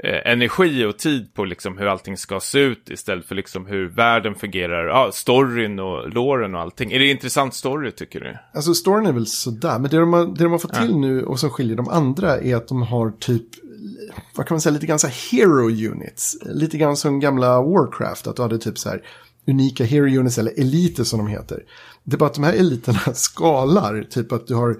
energi 0.03 0.85
och 0.85 0.97
tid 0.97 1.33
på 1.33 1.45
liksom 1.45 1.77
hur 1.77 1.85
allting 1.85 2.17
ska 2.17 2.39
se 2.39 2.59
ut 2.59 2.89
istället 2.89 3.25
för 3.25 3.35
liksom 3.35 3.65
hur 3.65 3.89
världen 3.89 4.35
fungerar. 4.35 4.87
Ja, 4.87 5.09
storyn 5.13 5.79
och 5.79 6.09
låren 6.09 6.55
och 6.55 6.61
allting. 6.61 6.91
Är 6.91 6.99
det 6.99 7.07
intressant 7.07 7.53
story 7.53 7.91
tycker 7.91 8.19
du? 8.19 8.37
Alltså 8.53 8.73
storyn 8.73 9.05
är 9.05 9.11
väl 9.11 9.27
sådär, 9.27 9.79
men 9.79 9.91
det 9.91 9.97
de 9.97 10.13
har, 10.13 10.25
det 10.25 10.43
de 10.43 10.51
har 10.51 10.59
fått 10.59 10.73
till 10.73 10.97
nu 10.97 11.23
och 11.23 11.39
som 11.39 11.49
skiljer 11.49 11.75
de 11.77 11.89
andra 11.89 12.39
är 12.39 12.55
att 12.55 12.67
de 12.67 12.81
har 12.81 13.11
typ, 13.11 13.45
vad 14.35 14.47
kan 14.47 14.55
man 14.55 14.61
säga, 14.61 14.73
lite 14.73 14.85
grann 14.85 14.99
så 14.99 15.07
här 15.07 15.31
hero 15.31 15.91
units. 15.91 16.37
Lite 16.45 16.77
grann 16.77 16.97
som 16.97 17.19
gamla 17.19 17.61
Warcraft, 17.61 18.27
att 18.27 18.35
du 18.35 18.41
hade 18.41 18.57
typ 18.57 18.77
så 18.77 18.89
här 18.89 19.01
unika 19.47 19.83
hero 19.83 20.19
units 20.19 20.37
eller 20.37 20.59
eliter 20.59 21.03
som 21.03 21.19
de 21.19 21.27
heter. 21.27 21.63
Det 22.03 22.15
är 22.15 22.17
bara 22.17 22.29
att 22.29 22.35
de 22.35 22.43
här 22.43 22.53
eliterna 22.53 22.99
skalar, 23.13 24.03
typ 24.09 24.31
att 24.31 24.47
du 24.47 24.55
har 24.55 24.77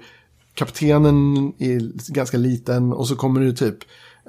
kaptenen 0.54 1.52
är 1.58 2.12
ganska 2.12 2.36
liten 2.36 2.92
och 2.92 3.08
så 3.08 3.16
kommer 3.16 3.40
det 3.40 3.52
typ 3.52 3.78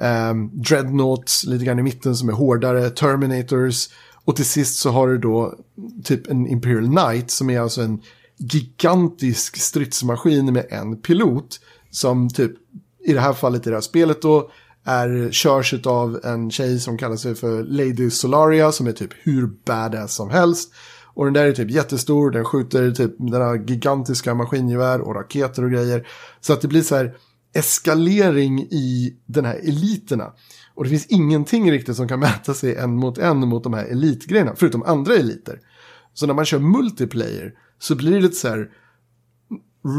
um, 0.02 0.52
dreadnoughts 0.54 1.44
lite 1.44 1.66
grann 1.66 1.80
i 1.80 1.84
mitten 1.84 2.16
som 2.16 2.30
är 2.30 2.34
hårdare, 2.34 2.90
terminators 2.90 3.90
och 4.26 4.36
till 4.36 4.46
sist 4.46 4.80
så 4.80 4.90
har 4.90 5.08
du 5.08 5.18
då 5.18 5.56
typ 6.04 6.28
en 6.28 6.48
Imperial 6.48 6.88
Knight 6.88 7.32
som 7.32 7.50
är 7.50 7.60
alltså 7.60 7.82
en 7.82 8.02
gigantisk 8.38 9.58
stridsmaskin 9.58 10.54
med 10.54 10.66
en 10.70 11.02
pilot 11.02 11.60
som 11.92 12.30
typ 12.30 12.52
i 13.06 13.14
det 13.14 13.20
här 13.20 13.34
fallet 13.34 13.68
i 13.68 13.70
det 13.70 13.76
här 13.76 13.82
spelet 13.82 14.22
då 14.22 14.52
är, 14.86 15.32
körs 15.32 15.74
av 15.86 16.20
en 16.24 16.52
tjej 16.52 16.80
som 16.80 16.98
kallar 16.98 17.16
sig 17.16 17.36
för 17.36 17.64
Lady 17.64 18.10
Solaria 18.10 18.72
som 18.72 18.88
är 18.88 18.92
typ 18.92 19.12
hur 19.24 19.50
badass 19.66 20.16
som 20.16 20.30
helst. 20.30 20.74
Och 21.04 21.26
den 21.26 21.34
där 21.34 21.46
är 21.46 21.52
typ 21.52 21.72
jättestor, 21.72 22.32
den 22.32 22.46
skjuter 22.46 22.92
typ 22.92 23.16
den 23.18 23.42
här 23.42 23.64
gigantiska 23.68 24.34
maskingevär 24.34 25.02
och 25.02 25.16
raketer 25.16 25.64
och 25.64 25.72
grejer. 25.72 26.08
Så 26.42 26.54
att 26.54 26.62
det 26.62 26.68
blir 26.68 26.82
så 26.82 26.96
här 26.96 27.16
eskalering 27.56 28.62
i 28.62 29.16
den 29.26 29.46
här 29.46 29.60
eliterna. 29.64 30.34
Och 30.74 30.84
det 30.84 30.90
finns 30.90 31.06
ingenting 31.06 31.72
riktigt 31.72 31.96
som 31.96 32.08
kan 32.08 32.20
mäta 32.30 32.54
sig 32.54 32.76
en 32.76 32.96
mot 32.96 33.18
en 33.18 33.48
mot 33.48 33.64
de 33.64 33.74
här 33.74 33.86
elitgrejerna, 33.86 34.54
förutom 34.56 34.84
andra 34.84 35.16
eliter. 35.16 35.60
Så 36.14 36.28
när 36.28 36.34
man 36.34 36.46
kör 36.46 36.60
multiplayer 36.60 37.54
så 37.80 37.96
blir 37.96 38.12
det 38.12 38.22
lite 38.22 38.36
så 38.36 38.48
här 38.48 38.70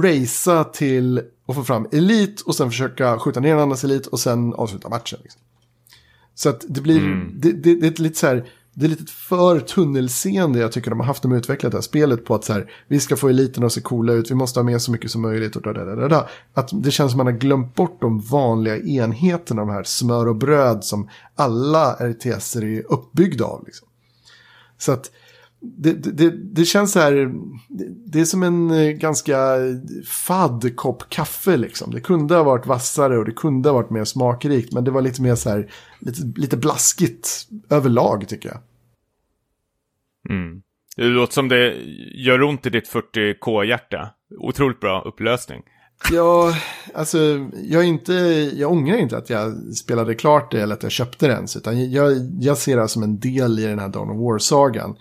racea 0.03 0.65
till 0.65 1.19
att 1.49 1.55
få 1.55 1.65
fram 1.65 1.89
elit 1.93 2.41
och 2.41 2.55
sen 2.55 2.71
försöka 2.71 3.19
skjuta 3.19 3.41
ner 3.41 3.53
en 3.55 3.61
annans 3.61 3.85
elit 3.85 4.07
och 4.07 4.21
sen 4.21 4.55
avsluta 4.55 4.89
matchen. 4.89 5.19
Liksom. 5.23 5.41
Så 6.35 6.49
att 6.49 6.65
det 6.69 6.81
blir, 6.81 7.31
det, 7.35 7.53
det, 7.53 7.75
det 7.75 7.99
är 7.99 8.03
lite 8.03 8.19
så 8.19 8.27
här, 8.27 8.49
det 8.79 8.87
är 8.87 8.89
lite 8.89 9.13
för 9.13 9.61
tunnelseende 9.61 10.59
jag 10.59 10.73
tycker 10.73 10.91
de 10.91 11.01
har 11.01 11.07
haft 11.07 11.25
när 11.25 11.29
de 11.29 11.35
har 11.35 11.39
utvecklat 11.39 11.73
det 11.73 11.79
här 11.79 11.83
spelet 11.83 12.25
på 12.25 12.35
att 12.35 12.45
så 12.45 12.53
här, 12.53 12.71
vi 12.89 13.01
ska 13.01 13.17
få 13.17 13.29
eliten 13.29 13.65
att 13.65 13.73
se 13.73 13.81
coola 13.81 14.13
ut, 14.13 14.31
vi 14.31 14.35
måste 14.35 14.61
ha 14.61 14.65
med 14.65 14.83
så 14.83 14.93
mycket 14.93 15.11
som 15.11 15.23
möjligt 15.23 15.57
och 15.57 15.63
da, 15.63 15.73
da, 15.73 15.85
da, 15.85 16.09
da. 16.09 16.29
Att 16.55 16.71
det 16.73 16.91
känns 16.91 17.13
som 17.13 17.19
man 17.19 17.27
har 17.27 17.33
glömt 17.33 17.75
bort 17.75 18.01
de 18.01 18.21
vanliga 18.21 18.79
enheterna, 18.79 19.61
de 19.61 19.71
här 19.71 19.83
smör 19.83 20.29
och 20.29 20.37
bröd 20.37 20.85
som 20.85 21.09
alla 21.35 21.93
RTS 21.93 22.57
är 22.57 22.93
uppbyggda 22.93 23.45
av. 23.45 23.65
Liksom. 23.67 23.89
Så 24.79 24.93
att 24.93 25.11
det, 25.61 25.93
det, 25.93 26.31
det, 26.31 26.65
känns 26.65 26.93
så 26.93 27.01
här, 27.01 27.13
det, 27.69 27.85
det 28.07 28.21
är 28.21 28.25
som 28.25 28.43
en 28.43 28.71
eh, 28.71 28.91
ganska 28.91 29.57
fadd 30.27 30.77
kopp 30.77 31.11
kaffe 31.11 31.57
liksom. 31.57 31.91
Det 31.91 32.01
kunde 32.01 32.35
ha 32.35 32.43
varit 32.43 32.67
vassare 32.67 33.19
och 33.19 33.25
det 33.25 33.33
kunde 33.33 33.69
ha 33.69 33.75
varit 33.75 33.91
mer 33.91 34.05
smakrikt, 34.05 34.73
men 34.73 34.85
det 34.85 34.91
var 34.91 35.03
lite 35.03 35.23
mer 35.23 35.35
så 35.35 35.51
här, 35.51 35.71
lite, 36.01 36.41
lite 36.41 36.57
blaskigt 36.57 37.49
överlag 37.71 38.29
tycker 38.29 38.49
jag. 38.49 38.59
Mm. 40.29 40.63
Det 40.97 41.05
låter 41.05 41.33
som 41.33 41.49
det 41.49 41.75
gör 42.15 42.43
ont 42.43 42.67
i 42.67 42.71
ditt 42.71 42.93
40K-hjärta. 42.93 44.11
Otroligt 44.39 44.81
bra 44.81 45.03
upplösning. 45.03 45.63
Ja, 46.13 46.55
alltså 46.95 47.19
jag, 47.63 47.83
är 47.83 47.87
inte, 47.87 48.13
jag 48.55 48.73
ångrar 48.73 48.97
inte 48.97 49.17
att 49.17 49.31
jag 49.31 49.75
spelade 49.75 50.15
klart 50.15 50.51
det 50.51 50.63
eller 50.63 50.75
att 50.75 50.83
jag 50.83 50.93
köpte 50.93 51.27
det 51.27 51.33
ens. 51.33 51.57
Utan 51.57 51.91
jag, 51.91 52.13
jag 52.41 52.59
ser 52.59 52.77
det 52.77 52.89
som 52.89 53.03
en 53.03 53.19
del 53.21 53.59
i 53.59 53.63
den 53.63 53.79
här 53.79 53.89
Dawn 53.89 54.11
of 54.11 54.17
War-sagan. 54.17 54.97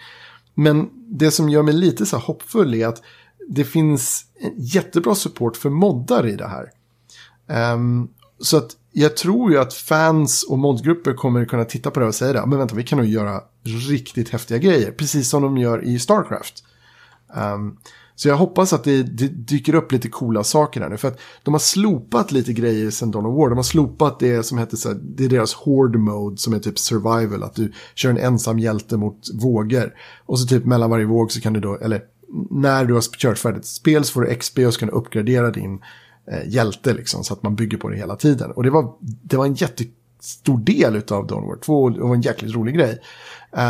Men 0.56 0.90
det 1.10 1.32
som 1.32 1.50
gör 1.50 1.64
mig 1.64 1.74
lite 1.74 2.06
så 2.06 2.18
här 2.18 2.24
hoppfull 2.24 2.74
är 2.74 2.88
att 2.88 3.02
det 3.48 3.64
finns 3.64 4.26
jättebra 4.58 5.16
support 5.16 5.58
för 5.58 5.70
moddar 5.70 6.28
i 6.28 6.36
det 6.36 6.48
här. 6.48 6.72
Um, 7.74 8.10
så 8.40 8.58
att 8.58 8.72
jag 8.92 9.18
tror 9.18 9.52
ju 9.52 9.60
att 9.60 9.74
fans 9.74 10.44
och 10.44 10.58
modgrupper 10.58 11.14
kommer 11.14 11.46
kunna 11.46 11.66
titta 11.66 11.92
på 11.92 12.00
det 12.00 12.06
och 12.06 12.16
säga 12.16 12.34
det. 12.34 12.46
Men 12.46 12.60
vänta, 12.60 12.76
vi 12.76 12.84
kan 12.84 12.98
nog 12.98 13.08
göra 13.08 13.42
riktigt 13.90 14.30
häftiga 14.30 14.58
grejer. 14.58 14.92
Precis 14.92 15.30
som 15.30 15.42
de 15.42 15.58
gör 15.58 15.84
i 15.84 16.00
Starcraft. 16.00 16.64
Um, 17.36 17.78
så 18.16 18.28
jag 18.28 18.36
hoppas 18.36 18.74
att 18.74 18.84
det, 18.84 19.04
det 19.04 19.28
dyker 19.28 19.76
upp 19.76 19.92
lite 19.92 20.10
coola 20.10 20.44
saker 20.44 20.82
här 20.82 20.90
nu. 20.90 20.98
För 20.98 21.08
att 21.08 21.20
de 21.44 21.54
har 21.54 21.60
slopat 21.60 22.32
lite 22.32 22.54
grejer 22.54 22.92
sen 22.92 23.12
Dawn 23.12 23.26
of 23.26 23.38
War. 23.38 23.50
De 23.50 23.56
har 23.56 23.64
slopat 23.64 24.20
det 24.20 24.44
som 24.44 24.58
heter 24.58 24.78
så 24.78 24.90
här, 24.90 25.00
det 25.02 25.26
är 25.26 25.30
deras 25.30 25.54
Horde 25.54 25.98
Mode 25.98 26.38
som 26.38 26.54
är 26.54 26.60
typ 26.60 26.80
survival. 26.80 27.44
Att 27.44 27.56
du 27.56 27.72
kör 27.96 28.10
en 28.10 28.18
ensam 28.18 28.60
hjälte 28.60 28.98
mot 28.98 29.20
vågor. 29.34 29.94
Och 30.26 30.40
så 30.40 30.48
typ 30.48 30.66
mellan 30.66 30.90
varje 30.90 31.06
våg 31.06 31.32
så 31.32 31.42
kan 31.42 31.54
du 31.54 31.60
då, 31.60 31.78
eller 31.78 32.02
när 32.50 32.86
du 32.86 32.94
har 32.94 33.02
kört 33.02 33.38
färdigt 33.38 33.62
ett 33.62 33.68
spel 33.68 34.04
så 34.04 34.14
får 34.14 34.22
du 34.22 34.36
XP 34.36 34.60
och 34.60 34.74
så 34.74 34.80
kan 34.80 34.90
du 34.90 34.96
uppgradera 34.96 35.52
din 35.52 35.80
eh, 36.32 36.50
hjälte 36.50 36.94
liksom. 36.94 37.24
Så 37.24 37.34
att 37.34 37.44
man 37.44 37.56
bygger 37.56 37.78
på 37.78 37.90
det 37.90 37.98
hela 37.98 38.16
tiden. 38.16 38.52
Och 38.52 38.64
det 38.64 38.70
var, 38.70 38.94
det 39.00 39.38
var 39.38 39.46
en 39.46 39.54
jättestor 39.54 40.58
del 40.58 40.96
av 40.96 41.28
Dawn 41.28 41.44
of 41.44 41.50
War 41.50 41.58
2 41.58 41.84
och 41.84 41.92
det 41.92 42.00
var 42.00 42.16
en 42.16 42.22
jäkligt 42.22 42.56
rolig 42.56 42.76
grej. 42.76 43.00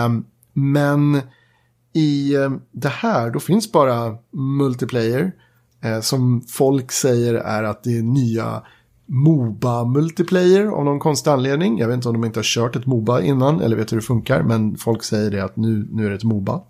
Um, 0.06 0.26
men 0.54 1.22
i 1.96 2.36
eh, 2.36 2.52
det 2.72 2.90
här, 2.90 3.30
då 3.30 3.40
finns 3.40 3.72
bara 3.72 4.18
multiplayer. 4.32 5.32
Eh, 5.82 6.02
som 6.02 6.42
folk 6.42 6.92
säger 6.92 7.34
är 7.34 7.64
att 7.64 7.84
det 7.84 7.98
är 7.98 8.04
nya 8.04 8.64
Moba-multiplayer 9.06 10.66
av 10.66 10.86
någon 10.86 11.00
konstig 11.00 11.32
anledning. 11.32 11.78
Jag 11.78 11.88
vet 11.88 11.96
inte 11.96 12.10
om 12.10 12.14
de 12.14 12.26
inte 12.26 12.40
har 12.40 12.44
kört 12.44 12.76
ett 12.76 12.86
Moba 12.86 13.22
innan 13.22 13.62
eller 13.62 13.76
vet 13.76 13.92
hur 13.92 13.98
det 13.98 14.04
funkar. 14.04 14.44
Men 14.44 14.78
folk 14.78 15.04
säger 15.04 15.32
det 15.32 15.44
att 15.44 15.56
nu, 15.56 15.88
nu 15.92 16.06
är 16.06 16.10
det 16.10 16.16
ett 16.16 16.24
Moba. 16.24 16.62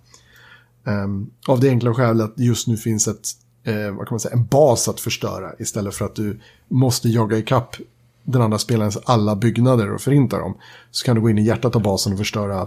Eh, 0.87 1.07
av 1.47 1.59
det 1.59 1.69
enkla 1.69 1.93
skälet 1.93 2.25
att 2.25 2.39
just 2.39 2.67
nu 2.67 2.77
finns 2.77 3.07
ett, 3.07 3.27
eh, 3.63 3.91
vad 3.91 4.07
kan 4.07 4.13
man 4.15 4.19
säga, 4.19 4.35
en 4.35 4.45
bas 4.45 4.87
att 4.87 4.99
förstöra. 4.99 5.53
Istället 5.59 5.95
för 5.95 6.05
att 6.05 6.15
du 6.15 6.39
måste 6.67 7.09
jaga 7.09 7.37
ikapp 7.37 7.75
den 8.23 8.41
andra 8.41 8.57
spelarens 8.57 8.97
alla 9.05 9.35
byggnader 9.35 9.93
och 9.93 10.01
förinta 10.01 10.37
dem. 10.37 10.57
Så 10.91 11.05
kan 11.05 11.15
du 11.15 11.21
gå 11.21 11.29
in 11.29 11.37
i 11.37 11.45
hjärtat 11.45 11.75
av 11.75 11.81
basen 11.81 12.13
och 12.13 12.19
förstöra, 12.19 12.61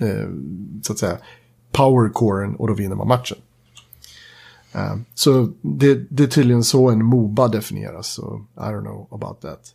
eh, 0.00 0.28
så 0.82 0.92
att 0.92 0.98
säga, 0.98 1.18
powercoren 1.72 2.56
och 2.56 2.68
då 2.68 2.74
vinner 2.74 2.96
man 2.96 3.08
matchen. 3.08 3.38
Eh, 4.74 4.96
så 5.14 5.52
det, 5.62 5.94
det 6.10 6.22
är 6.22 6.26
tydligen 6.26 6.64
så 6.64 6.90
en 6.90 7.04
Moba 7.04 7.48
definieras, 7.48 8.06
så 8.12 8.44
I 8.56 8.60
don't 8.60 8.80
know 8.80 9.08
about 9.10 9.40
that. 9.40 9.74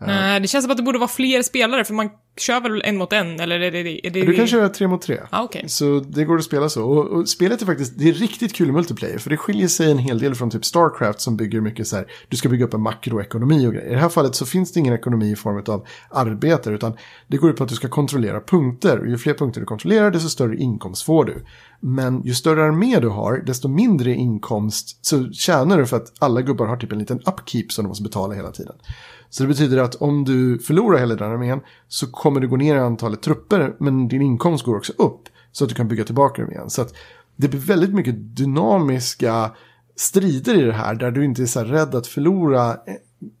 Eh, 0.00 0.06
Nej, 0.06 0.40
det 0.40 0.48
känns 0.48 0.64
som 0.64 0.70
att 0.70 0.76
det 0.76 0.82
borde 0.82 0.98
vara 0.98 1.08
fler 1.08 1.42
spelare, 1.42 1.84
för 1.84 1.94
man 1.94 2.10
kör 2.40 2.60
väl 2.60 2.82
en 2.84 2.96
mot 2.96 3.12
en, 3.12 3.40
eller 3.40 3.60
är 3.60 3.70
det... 3.70 4.06
Är 4.06 4.10
det 4.10 4.22
Du 4.22 4.34
kan 4.34 4.46
köra 4.46 4.68
tre 4.68 4.88
mot 4.88 5.02
tre. 5.02 5.20
Ah, 5.30 5.42
okej. 5.42 5.64
Så 5.68 6.00
det 6.08 6.24
går 6.24 6.36
att 6.36 6.44
spela 6.44 6.68
så. 6.68 6.84
Och, 6.84 7.06
och 7.06 7.28
spelet 7.28 7.62
är 7.62 7.66
faktiskt, 7.66 7.98
det 7.98 8.08
är 8.08 8.12
riktigt 8.12 8.54
kul 8.54 8.72
multiplayer. 8.72 9.18
För 9.18 9.30
det 9.30 9.36
skiljer 9.36 9.68
sig 9.68 9.90
en 9.90 9.98
hel 9.98 10.18
del 10.18 10.34
från 10.34 10.50
typ 10.50 10.64
Starcraft 10.64 11.20
som 11.20 11.36
bygger 11.36 11.60
mycket 11.60 11.86
så 11.86 11.96
här, 11.96 12.06
du 12.28 12.36
ska 12.36 12.48
bygga 12.48 12.64
upp 12.64 12.74
en 12.74 12.80
makroekonomi 12.80 13.66
och 13.66 13.72
grejer. 13.72 13.88
I 13.88 13.94
det 13.94 14.00
här 14.00 14.08
fallet 14.08 14.34
så 14.34 14.46
finns 14.46 14.72
det 14.72 14.80
ingen 14.80 14.94
ekonomi 14.94 15.30
i 15.32 15.36
form 15.36 15.62
av 15.66 15.86
arbete, 16.10 16.70
utan 16.70 16.96
det 17.26 17.36
går 17.36 17.50
ut 17.50 17.56
på 17.56 17.62
att 17.62 17.70
du 17.70 17.74
ska 17.74 17.88
kontrollera 17.88 18.40
punkter. 18.40 18.98
Och 18.98 19.06
ju 19.06 19.18
fler 19.18 19.34
punkter 19.34 19.60
du 19.60 19.66
kontrollerar, 19.66 20.10
desto 20.10 20.28
större 20.28 20.56
inkomst 20.56 21.02
får 21.02 21.24
du. 21.24 21.44
Men 21.80 22.22
ju 22.22 22.34
större 22.34 22.64
armé 22.64 23.00
du 23.00 23.08
har, 23.08 23.42
desto 23.46 23.68
mindre 23.68 24.14
inkomst 24.14 25.06
så 25.06 25.32
tjänar 25.32 25.78
du 25.78 25.86
för 25.86 25.96
att 25.96 26.12
alla 26.18 26.42
gubbar 26.42 26.66
har 26.66 26.76
typ 26.76 26.92
en 26.92 26.98
liten 26.98 27.20
upkeep 27.20 27.72
som 27.72 27.84
du 27.84 27.88
måste 27.88 28.02
betala 28.02 28.34
hela 28.34 28.50
tiden. 28.50 28.74
Så 29.30 29.42
det 29.42 29.48
betyder 29.48 29.78
att 29.78 29.94
om 29.94 30.24
du 30.24 30.58
förlorar 30.58 30.98
hela 30.98 31.14
den 31.14 31.32
armén 31.32 31.60
så 31.88 32.06
kommer 32.06 32.40
du 32.40 32.48
gå 32.48 32.56
ner 32.56 32.76
i 32.76 32.78
antalet 32.78 33.22
trupper 33.22 33.74
men 33.78 34.08
din 34.08 34.22
inkomst 34.22 34.64
går 34.64 34.76
också 34.76 34.92
upp 34.98 35.28
så 35.52 35.64
att 35.64 35.68
du 35.68 35.74
kan 35.74 35.88
bygga 35.88 36.04
tillbaka 36.04 36.42
dem 36.42 36.50
igen. 36.50 36.70
Så 36.70 36.82
att 36.82 36.94
det 37.36 37.48
blir 37.48 37.60
väldigt 37.60 37.94
mycket 37.94 38.36
dynamiska 38.36 39.50
strider 39.96 40.58
i 40.62 40.64
det 40.64 40.72
här 40.72 40.94
där 40.94 41.10
du 41.10 41.24
inte 41.24 41.42
är 41.42 41.46
så 41.46 41.64
rädd 41.64 41.94
att 41.94 42.06
förlora 42.06 42.70
eh, 42.70 42.94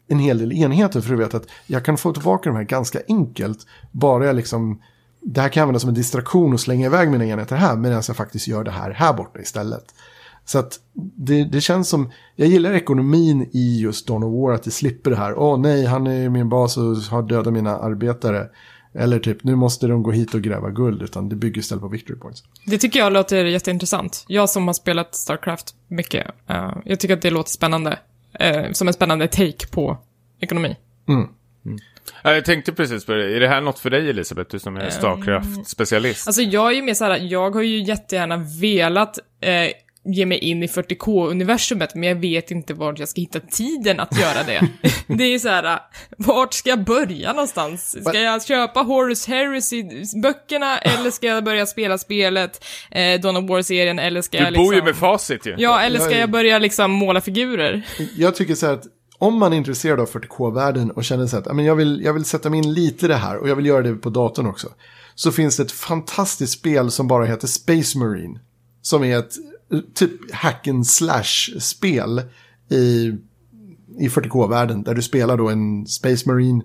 en 0.08 0.18
hel 0.18 0.38
del 0.38 0.52
enheter 0.52 1.00
för 1.00 1.10
du 1.10 1.16
vet 1.16 1.34
att 1.34 1.46
jag 1.66 1.84
kan 1.84 1.96
få 1.96 2.12
tillbaka 2.12 2.50
de 2.50 2.56
här 2.56 2.64
ganska 2.64 3.00
enkelt 3.08 3.66
bara 3.92 4.26
jag 4.26 4.36
liksom 4.36 4.82
det 5.20 5.40
här 5.40 5.48
kan 5.48 5.60
jag 5.60 5.62
använda 5.62 5.80
som 5.80 5.88
en 5.88 5.94
distraktion 5.94 6.52
och 6.52 6.60
slänga 6.60 6.86
iväg 6.86 7.10
mina 7.10 7.26
enheter 7.26 7.56
här 7.56 7.76
medan 7.76 8.02
jag 8.06 8.16
faktiskt 8.16 8.48
gör 8.48 8.64
det 8.64 8.70
här 8.70 8.90
här 8.90 9.12
borta 9.12 9.40
istället. 9.40 9.94
Så 10.48 10.58
att 10.58 10.80
det, 11.16 11.44
det 11.44 11.60
känns 11.60 11.88
som, 11.88 12.12
jag 12.36 12.48
gillar 12.48 12.72
ekonomin 12.72 13.50
i 13.52 13.80
just 13.80 14.06
Dawn 14.06 14.22
of 14.22 14.34
War, 14.34 14.52
att 14.54 14.62
det 14.62 14.70
slipper 14.70 15.10
det 15.10 15.16
här. 15.16 15.38
Åh 15.38 15.60
nej, 15.60 15.84
han 15.84 16.06
är 16.06 16.28
min 16.28 16.48
bas 16.48 16.76
och 16.76 16.96
har 16.96 17.22
dödat 17.22 17.52
mina 17.52 17.78
arbetare. 17.78 18.46
Eller 18.94 19.18
typ, 19.18 19.44
nu 19.44 19.54
måste 19.54 19.86
de 19.86 20.02
gå 20.02 20.10
hit 20.10 20.34
och 20.34 20.40
gräva 20.40 20.70
guld, 20.70 21.02
utan 21.02 21.28
det 21.28 21.36
bygger 21.36 21.60
istället 21.60 21.82
på 21.82 21.88
victory 21.88 22.18
points. 22.18 22.44
Det 22.64 22.78
tycker 22.78 22.98
jag 22.98 23.12
låter 23.12 23.44
jätteintressant. 23.44 24.24
Jag 24.28 24.50
som 24.50 24.66
har 24.66 24.74
spelat 24.74 25.14
Starcraft 25.14 25.74
mycket, 25.88 26.26
uh, 26.50 26.76
jag 26.84 27.00
tycker 27.00 27.14
att 27.14 27.22
det 27.22 27.30
låter 27.30 27.50
spännande. 27.50 27.98
Uh, 28.44 28.72
som 28.72 28.88
en 28.88 28.94
spännande 28.94 29.28
take 29.28 29.66
på 29.70 29.98
ekonomi. 30.40 30.76
Mm. 31.08 31.28
Ja, 32.22 32.34
Jag 32.34 32.44
tänkte 32.44 32.72
precis 32.72 33.04
på 33.06 33.12
det. 33.12 33.36
Är 33.36 33.40
det 33.40 33.48
här 33.48 33.60
något 33.60 33.78
för 33.78 33.90
dig 33.90 34.10
Elisabeth, 34.10 34.50
du 34.50 34.58
som 34.58 34.76
är 34.76 34.90
Starcraft-specialist? 34.90 36.26
Alltså 36.26 36.42
jag 36.42 36.70
är 36.70 36.74
ju 36.74 36.82
mer 36.82 36.94
såhär, 36.94 37.18
jag 37.18 37.50
har 37.50 37.62
ju 37.62 37.82
jättegärna 37.82 38.36
velat 38.60 39.18
eh, 39.40 39.52
ge 40.12 40.26
mig 40.26 40.38
in 40.38 40.62
i 40.62 40.66
40K-universumet, 40.66 41.88
men 41.94 42.08
jag 42.08 42.16
vet 42.16 42.50
inte 42.50 42.74
vart 42.74 42.98
jag 42.98 43.08
ska 43.08 43.20
hitta 43.20 43.40
tiden 43.40 44.00
att 44.00 44.18
göra 44.20 44.42
det. 44.46 44.68
det 45.06 45.24
är 45.24 45.38
så 45.38 45.48
här, 45.48 45.78
vart 46.16 46.54
ska 46.54 46.70
jag 46.70 46.84
börja 46.84 47.32
någonstans? 47.32 47.96
Ska 48.04 48.20
jag 48.20 48.44
köpa 48.44 48.80
Horus 48.82 49.26
Heresy-böckerna, 49.26 50.78
eller 50.78 51.10
ska 51.10 51.26
jag 51.26 51.44
börja 51.44 51.66
spela 51.66 51.98
spelet, 51.98 52.64
eh, 52.90 53.20
Dawn 53.20 53.36
of 53.36 53.50
War-serien, 53.50 53.98
eller 53.98 54.22
ska 54.22 54.38
du 54.38 54.44
jag 54.44 54.54
bor 54.54 54.60
liksom... 54.60 54.74
ju 54.76 54.82
med 54.82 54.96
facit 54.96 55.46
ju. 55.46 55.54
Ja, 55.58 55.80
eller 55.80 56.00
ska 56.00 56.18
Jag 56.18 56.30
börja 56.30 56.58
liksom 56.58 56.90
måla 56.90 57.20
figurer? 57.20 57.82
Jag 58.16 58.34
tycker 58.34 58.54
så 58.54 58.66
här 58.66 58.74
att 58.74 58.84
om 59.18 59.38
man 59.38 59.52
är 59.52 59.56
intresserad 59.56 60.00
av 60.00 60.08
40K-världen 60.08 60.90
och 60.90 61.04
känner 61.04 61.26
så 61.26 61.36
här 61.36 61.40
att 61.40 61.46
"Ja, 61.46 61.52
men 61.52 61.64
jag, 61.64 61.76
vill, 61.76 62.00
jag 62.04 62.12
vill 62.12 62.24
sätta 62.24 62.50
mig 62.50 62.58
in 62.58 62.74
lite 62.74 63.04
i 63.04 63.08
det 63.08 63.16
här 63.16 63.36
och 63.36 63.48
jag 63.48 63.56
vill 63.56 63.66
göra 63.66 63.82
det 63.82 63.94
på 63.94 64.10
datorn 64.10 64.46
också. 64.46 64.68
Så 65.14 65.32
finns 65.32 65.56
det 65.56 65.62
ett 65.62 65.72
fantastiskt 65.72 66.52
spel 66.52 66.90
som 66.90 67.08
bara 67.08 67.24
heter 67.24 67.46
Space 67.46 67.98
Marine. 67.98 68.40
Som 68.82 69.04
är 69.04 69.18
ett 69.18 69.32
typ 69.94 70.32
hack 70.32 70.68
and 70.68 70.86
slash-spel 70.86 72.22
i, 72.70 73.14
i 73.98 74.08
40K-världen. 74.08 74.82
Där 74.82 74.94
du 74.94 75.02
spelar 75.02 75.36
då 75.36 75.48
en 75.48 75.86
Space 75.86 76.28
Marine. 76.30 76.62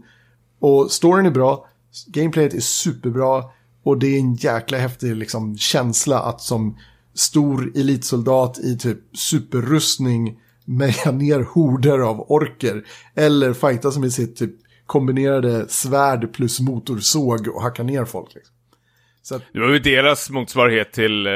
Och 0.60 0.92
storyn 0.92 1.26
är 1.26 1.32
bra, 1.32 1.68
gameplayet 2.08 2.54
är 2.54 2.60
superbra. 2.60 3.44
Och 3.84 3.98
det 3.98 4.08
är 4.08 4.20
en 4.20 4.36
jäkla 4.36 4.78
häftig 4.78 5.16
liksom, 5.16 5.58
känsla 5.58 6.20
att 6.20 6.42
som 6.42 6.78
stor 7.14 7.72
elitsoldat 7.76 8.60
i 8.60 8.78
typ 8.78 9.00
superrustning 9.18 10.40
meja 10.66 11.12
ner 11.12 11.40
horder 11.40 12.00
av 12.00 12.32
orker. 12.32 12.86
Eller 13.16 13.54
fighta 13.54 13.92
som 13.92 14.04
i 14.04 14.12
sitt 14.12 14.36
typ 14.36 14.52
kombinerade 14.86 15.68
svärd 15.70 16.34
plus 16.34 16.60
motorsåg 16.60 17.48
och 17.48 17.62
hacka 17.62 17.84
ner 17.84 18.06
folk. 18.06 18.36
Liksom. 18.36 18.56
Så 19.22 19.36
att, 19.36 19.44
Det 19.54 19.60
var 19.60 19.70
ju 19.70 19.80
deras 19.80 20.30
motsvarighet 20.30 20.92
till 20.92 21.28
eh, 21.28 21.32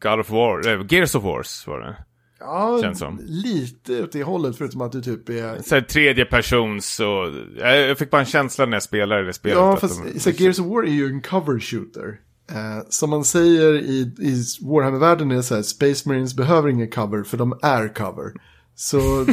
God 0.00 0.20
of 0.20 0.30
War, 0.30 0.68
eh, 0.68 0.86
Gears 0.88 1.14
of 1.14 1.24
Wars 1.24 1.66
var 1.66 1.80
det. 1.80 1.96
ja, 2.40 2.78
Känns 2.82 2.98
som. 2.98 3.18
lite 3.22 4.02
åt 4.02 4.12
det 4.12 4.22
hållet 4.22 4.56
förutom 4.58 4.80
att 4.80 4.92
du 4.92 5.02
typ 5.02 5.28
är... 5.28 5.62
Så 5.62 5.74
här, 5.74 5.82
tredje 5.82 6.24
persons 6.24 7.00
och... 7.00 7.34
Jag 7.58 7.98
fick 7.98 8.10
bara 8.10 8.20
en 8.20 8.26
känsla 8.26 8.66
när 8.66 8.72
jag 8.72 8.82
spelade 8.82 9.26
det 9.26 9.32
spelet. 9.32 9.58
Ja, 9.58 9.76
fast 9.76 10.02
de- 10.14 10.20
så 10.20 10.30
Gears 10.30 10.58
of 10.58 10.66
War 10.66 10.82
är 10.82 10.90
ju 10.92 11.06
en 11.06 11.22
cover 11.22 11.58
shooter. 11.60 12.20
Eh, 12.50 12.84
som 12.88 13.10
man 13.10 13.24
säger 13.24 13.74
i, 13.74 14.14
i 14.18 14.44
Warhammer-världen 14.60 15.30
är 15.30 15.42
så 15.42 15.54
här, 15.54 15.62
Space 15.62 16.08
Marines 16.08 16.36
behöver 16.36 16.68
ingen 16.68 16.90
cover 16.90 17.22
för 17.22 17.36
de 17.36 17.58
är 17.62 17.94
cover. 17.94 18.32
Så, 18.74 19.26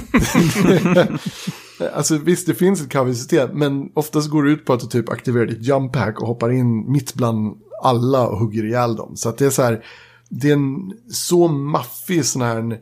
alltså 1.93 2.17
visst 2.17 2.47
det 2.47 2.53
finns 2.55 2.82
ett 2.82 2.93
cover-system, 2.93 3.49
men 3.53 3.91
oftast 3.93 4.30
går 4.30 4.43
det 4.43 4.51
ut 4.51 4.65
på 4.65 4.73
att 4.73 4.80
du 4.80 4.88
typ 4.88 5.09
aktiverar 5.09 5.45
ditt 5.45 5.67
jump 5.67 5.93
pack 5.93 6.21
och 6.21 6.28
hoppar 6.28 6.51
in 6.51 6.91
mitt 6.91 7.13
bland 7.13 7.57
alla 7.84 8.28
och 8.28 8.38
hugger 8.39 8.65
ihjäl 8.65 8.95
dem. 8.95 9.15
Så 9.15 9.30
att 9.30 9.38
det 9.38 9.45
är 9.45 9.49
så 9.49 9.61
här, 9.61 9.84
det 10.30 10.49
är 10.49 10.53
en 10.53 10.93
så 11.11 11.47
maffig 11.47 12.25
sån 12.25 12.41
här, 12.41 12.82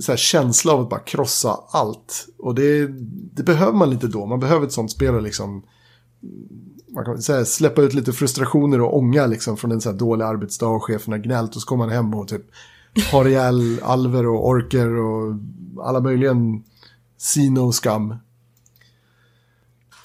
så 0.00 0.12
här 0.12 0.16
känsla 0.16 0.72
av 0.72 0.80
att 0.80 0.88
bara 0.88 1.00
krossa 1.00 1.58
allt. 1.70 2.26
Och 2.38 2.54
det, 2.54 2.86
det 3.34 3.42
behöver 3.42 3.72
man 3.72 3.90
lite 3.90 4.06
då, 4.06 4.26
man 4.26 4.40
behöver 4.40 4.66
ett 4.66 4.72
sånt 4.72 4.90
spel 4.90 5.14
och 5.14 5.22
liksom 5.22 5.62
man 6.94 7.04
kan 7.04 7.22
säga, 7.22 7.44
släppa 7.44 7.82
ut 7.82 7.94
lite 7.94 8.12
frustrationer 8.12 8.80
och 8.80 8.96
ånga 8.96 9.26
liksom 9.26 9.56
från 9.56 9.72
en 9.72 9.80
så 9.80 9.90
här 9.90 9.98
dålig 9.98 10.24
arbetsdag 10.24 10.68
och 10.68 10.84
chefen 10.84 11.12
har 11.12 11.18
gnällt 11.18 11.56
och 11.56 11.62
så 11.62 11.68
kommer 11.68 11.86
man 11.86 11.94
hem 11.94 12.14
och 12.14 12.28
typ 12.28 12.42
har 13.12 13.28
ihjäl 13.28 13.80
alver 13.82 14.26
och 14.26 14.48
orker 14.48 14.96
och 14.96 15.34
alla 15.84 16.00
möjliga 16.00 16.34
sino-skam. 17.18 18.16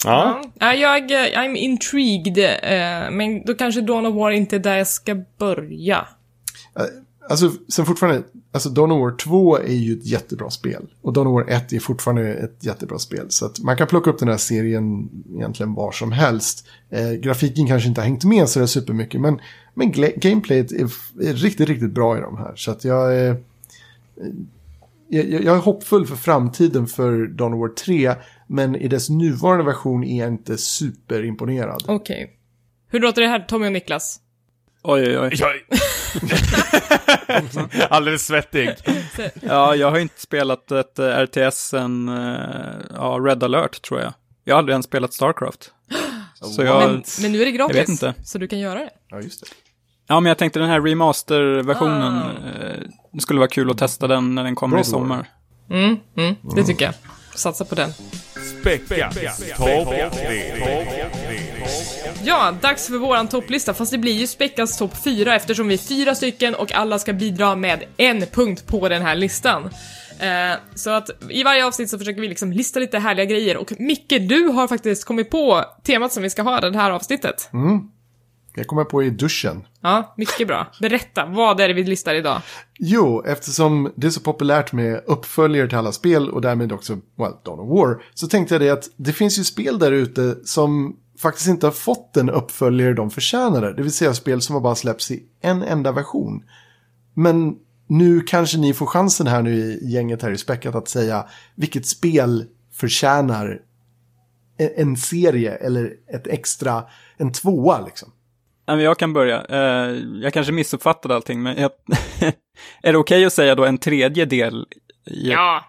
Ja. 0.06 0.42
Ja, 0.60 0.74
jag, 0.74 1.12
eh, 1.12 1.40
I'm 1.40 1.56
intrigued, 1.56 2.38
eh, 2.38 3.12
men 3.12 3.46
då 3.46 3.54
kanske 3.54 3.82
Dawn 3.82 4.06
of 4.06 4.16
War 4.16 4.32
inte 4.32 4.56
är 4.56 4.60
där 4.60 4.78
jag 4.78 4.88
ska 4.88 5.16
börja. 5.38 6.08
Alltså, 7.30 7.52
sen 7.68 7.86
fortfarande, 7.86 8.24
alltså 8.52 8.70
Dawn 8.70 8.92
of 8.92 9.00
War 9.00 9.18
2 9.18 9.58
är 9.58 9.74
ju 9.74 9.94
ett 9.94 10.06
jättebra 10.06 10.50
spel. 10.50 10.88
Och 11.02 11.14
Dawn 11.14 11.28
of 11.28 11.34
War 11.34 11.56
1 11.56 11.74
är 11.74 11.80
fortfarande 11.80 12.34
ett 12.34 12.66
jättebra 12.66 13.00
spel. 13.00 13.26
Så 13.30 13.46
att 13.46 13.60
man 13.60 13.78
kan 13.78 13.88
plocka 13.88 14.10
upp 14.10 14.20
den 14.20 14.28
här 14.28 14.38
serien 14.38 15.10
egentligen 15.36 15.74
var 15.74 15.92
som 15.92 16.12
helst. 16.12 16.68
Eh, 16.90 17.12
grafiken 17.12 17.68
kanske 17.68 17.90
inte 17.90 18.02
har 18.02 18.06
hängt 18.06 18.24
med 18.24 18.50
så 18.50 18.60
där 18.60 18.66
supermycket, 18.66 19.22
men, 19.22 19.40
men 19.74 19.92
gameplayet 20.16 20.72
är, 20.72 20.84
är 21.22 21.34
riktigt, 21.34 21.70
riktigt 21.70 21.92
bra 21.92 22.18
i 22.18 22.22
de 22.22 22.38
här. 22.38 22.56
Så 22.56 22.72
att 22.72 22.84
jag 22.84 23.16
är... 23.16 23.38
Jag, 25.08 25.26
jag 25.26 25.56
är 25.56 25.62
hoppfull 25.62 26.06
för 26.06 26.16
framtiden 26.16 26.88
för 26.88 27.28
Dawn 27.28 27.54
of 27.54 27.60
War 27.60 27.70
3, 27.70 28.16
men 28.48 28.76
i 28.76 28.88
dess 28.88 29.10
nuvarande 29.10 29.64
version 29.64 30.04
är 30.04 30.20
jag 30.20 30.28
inte 30.28 30.58
superimponerad. 30.58 31.84
Okej. 31.88 32.36
Hur 32.88 33.00
låter 33.00 33.22
det 33.22 33.28
här, 33.28 33.40
Tommy 33.40 33.68
och 33.68 33.72
Niklas? 33.72 34.20
Oj, 34.84 35.20
oj, 35.20 35.30
oj. 35.42 35.80
Alldeles 37.90 38.26
svettig. 38.28 38.76
Ja, 39.42 39.76
jag 39.76 39.92
har 39.92 40.00
inte 40.00 40.22
spelat 40.22 40.72
ett 40.72 41.00
eh, 41.00 41.06
RTS 41.06 41.56
sen 41.58 42.10
eh, 42.10 42.76
ja, 42.96 43.20
Red 43.22 43.44
alert, 43.44 43.82
tror 43.82 44.02
jag. 44.02 44.14
Jag 44.44 44.56
har 44.56 44.60
aldrig 44.60 44.74
ens 44.74 44.86
spelat 44.86 45.14
Starcraft. 45.14 45.72
Så 46.42 46.64
jag... 46.64 46.92
Men, 46.92 47.04
men 47.22 47.32
nu 47.32 47.42
är 47.42 47.46
det 47.46 47.52
gratis, 47.52 47.78
vet 47.78 47.90
inte. 47.90 48.14
så 48.24 48.38
du 48.38 48.48
kan 48.48 48.60
göra 48.60 48.80
det. 48.80 48.90
Ja, 49.10 49.22
just 49.22 49.42
det. 49.42 49.48
Ja, 50.08 50.20
men 50.20 50.30
jag 50.30 50.38
tänkte 50.38 50.60
den 50.60 50.70
här 50.70 50.82
remaster-versionen. 50.82 52.14
Ah. 52.14 52.30
Eh, 52.30 52.80
det 53.12 53.22
skulle 53.22 53.40
vara 53.40 53.50
kul 53.50 53.72
att 53.72 53.78
testa 53.78 54.08
den 54.08 54.36
när 54.36 54.44
den 54.44 54.56
kommer 54.56 54.76
Bra 54.76 54.82
i 54.82 54.86
sommar. 54.86 55.30
Mm, 55.70 55.98
mm, 56.18 56.36
det 56.56 56.64
tycker 56.64 56.86
jag. 56.86 56.94
Satsa 57.36 57.66
på 57.66 57.76
den. 57.76 57.94
Späckat. 58.62 59.16
Topp. 59.58 59.94
Ja, 62.24 62.54
dags 62.62 62.88
för 62.88 62.98
våran 62.98 63.28
topplista, 63.28 63.74
fast 63.74 63.92
det 63.92 63.98
blir 63.98 64.14
ju 64.14 64.28
Späckas 64.28 64.78
topp 64.78 65.04
4 65.04 65.36
eftersom 65.36 65.68
vi 65.68 65.74
är 65.74 65.78
fyra 65.78 66.16
stycken 66.16 66.56
och 66.56 66.72
alla 66.72 67.00
ska 67.00 67.14
bidra 67.14 67.56
med 67.56 67.84
en 67.98 68.26
punkt 68.32 68.68
på 68.68 68.90
den 68.90 69.02
här 69.02 69.16
listan. 69.16 69.70
Eh, 70.20 70.58
så 70.76 70.90
att 70.90 71.10
i 71.30 71.44
varje 71.44 71.66
avsnitt 71.66 71.90
så 71.90 71.98
försöker 71.98 72.22
vi 72.22 72.28
liksom 72.28 72.52
lista 72.52 72.80
lite 72.80 73.00
härliga 73.00 73.26
grejer 73.26 73.58
och 73.58 73.74
Micke, 73.80 74.14
du 74.20 74.44
har 74.48 74.68
faktiskt 74.68 75.06
kommit 75.06 75.30
på 75.30 75.64
temat 75.84 76.14
som 76.14 76.24
vi 76.24 76.30
ska 76.30 76.42
ha 76.42 76.60
det 76.60 76.78
här 76.78 76.92
avsnittet. 76.92 77.50
Jag 78.60 78.68
kommer 78.68 78.84
på 78.84 79.04
i 79.04 79.10
duschen. 79.10 79.66
Ja, 79.82 80.14
mycket 80.18 80.48
bra. 80.48 80.68
Berätta, 80.82 81.26
vad 81.26 81.60
är 81.60 81.68
det 81.68 81.74
vi 81.74 81.84
listar 81.84 82.16
idag? 82.16 82.42
Jo, 82.80 83.24
eftersom 83.26 83.94
det 83.96 84.08
är 84.08 84.12
så 84.12 84.20
populärt 84.20 84.74
med 84.74 85.04
uppföljare 85.06 85.68
till 85.68 85.78
alla 85.78 85.92
spel 85.92 86.30
och 86.30 86.42
därmed 86.42 86.72
också, 86.72 86.94
well, 86.94 87.34
Dawn 87.46 87.60
of 87.60 87.70
War, 87.70 88.04
så 88.14 88.28
tänkte 88.28 88.54
jag 88.54 88.62
det 88.62 88.70
att 88.70 88.90
det 88.98 89.14
finns 89.14 89.40
ju 89.40 89.44
spel 89.44 89.80
där 89.80 89.92
ute 89.92 90.36
som 90.44 90.96
faktiskt 91.20 91.48
inte 91.48 91.68
har 91.68 91.72
fått 91.72 92.14
den 92.14 92.30
uppföljare 92.30 92.94
de 92.94 93.10
förtjänade. 93.10 93.74
Det 93.74 93.82
vill 93.82 93.94
säga 93.94 94.14
spel 94.14 94.42
som 94.42 94.54
har 94.54 94.62
bara 94.62 94.76
släppts 94.76 95.12
i 95.12 95.24
en 95.42 95.64
enda 95.64 95.92
version. 95.92 96.44
Men 97.14 97.56
nu 97.88 98.22
kanske 98.22 98.58
ni 98.58 98.74
får 98.74 98.86
chansen 98.86 99.28
här 99.28 99.42
nu 99.42 99.56
i 99.56 99.92
gänget 99.92 100.22
här 100.22 100.32
i 100.32 100.38
späckat 100.38 100.76
att 100.76 100.88
säga 100.88 101.28
vilket 101.56 101.88
spel 101.88 102.46
förtjänar 102.74 103.62
en, 104.58 104.98
serie 104.98 105.56
eller 105.56 105.94
ett 106.08 106.28
extra, 106.28 106.84
en 107.18 107.32
tvåa 107.32 107.86
liksom. 107.86 108.12
Men 108.76 108.86
jag 108.86 109.00
kan 109.00 109.14
börja. 109.14 109.46
Eh, 109.46 109.98
jag 110.22 110.34
kanske 110.34 110.54
missuppfattade 110.54 111.16
allting, 111.16 111.42
men 111.42 111.58
jag... 111.58 111.72
är 112.82 112.92
det 112.92 112.98
okej 112.98 113.00
okay 113.00 113.26
att 113.26 113.34
säga 113.34 113.56
då 113.56 113.66
en 113.66 113.78
tredje 113.78 114.26
del? 114.26 114.66
I... 115.06 115.30
Ja. 115.30 115.66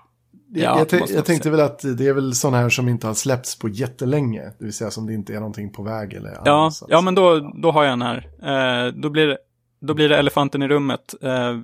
Ja, 0.52 0.78
jag, 0.90 1.00
jag, 1.00 1.10
jag 1.10 1.24
tänkte 1.24 1.50
väl 1.50 1.60
att 1.60 1.78
det 1.98 2.06
är 2.06 2.12
väl 2.12 2.34
sådana 2.34 2.56
här 2.56 2.68
som 2.68 2.88
inte 2.88 3.06
har 3.06 3.14
släppts 3.14 3.58
på 3.58 3.68
jättelänge. 3.68 4.42
Det 4.42 4.64
vill 4.64 4.72
säga 4.72 4.90
som 4.90 5.06
det 5.06 5.14
inte 5.14 5.34
är 5.34 5.36
någonting 5.36 5.72
på 5.72 5.82
väg 5.82 6.12
eller. 6.12 6.38
Ja, 6.44 6.70
ja 6.88 7.00
men 7.00 7.14
då, 7.14 7.52
då 7.62 7.70
har 7.70 7.84
jag 7.84 7.92
en 7.92 8.02
här. 8.02 8.28
Eh, 8.42 8.92
då, 8.92 9.10
blir 9.10 9.26
det, 9.26 9.38
då 9.80 9.94
blir 9.94 10.08
det 10.08 10.18
elefanten 10.18 10.62
i 10.62 10.68
rummet. 10.68 11.14
Eh, 11.22 11.58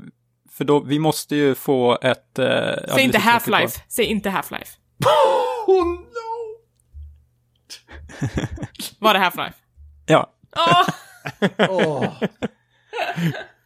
för 0.51 0.64
då, 0.64 0.80
vi 0.80 0.99
måste 0.99 1.37
ju 1.37 1.55
få 1.55 1.99
ett... 2.03 2.39
Eh, 2.39 2.95
Säg 2.95 3.05
inte 3.05 3.18
Half-Life. 3.18 3.80
Säg 3.89 4.05
inte 4.05 4.30
Half-Life. 4.30 4.70
oh 5.66 5.87
no! 5.87 5.97
Var 8.99 9.14
det 9.14 9.20
Half-Life? 9.20 9.55
Ja. 10.07 10.30
Oh! 10.57 10.89
Oh. 11.59 12.22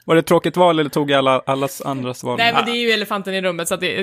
Var 0.05 0.15
det 0.15 0.19
ett 0.19 0.27
tråkigt 0.27 0.57
val 0.57 0.79
eller 0.79 0.91
tog 0.91 1.11
jag 1.11 1.19
alla, 1.19 1.39
allas 1.47 1.83
andras 1.83 2.25
val? 2.25 2.39
Nej, 2.39 2.53
men 2.53 2.65
det 2.65 2.71
är 2.71 2.81
ju 2.81 2.91
elefanten 2.91 3.35
i 3.35 3.43
rummet, 3.43 3.69
så 3.69 3.75
att 3.75 3.81
det, 3.81 4.01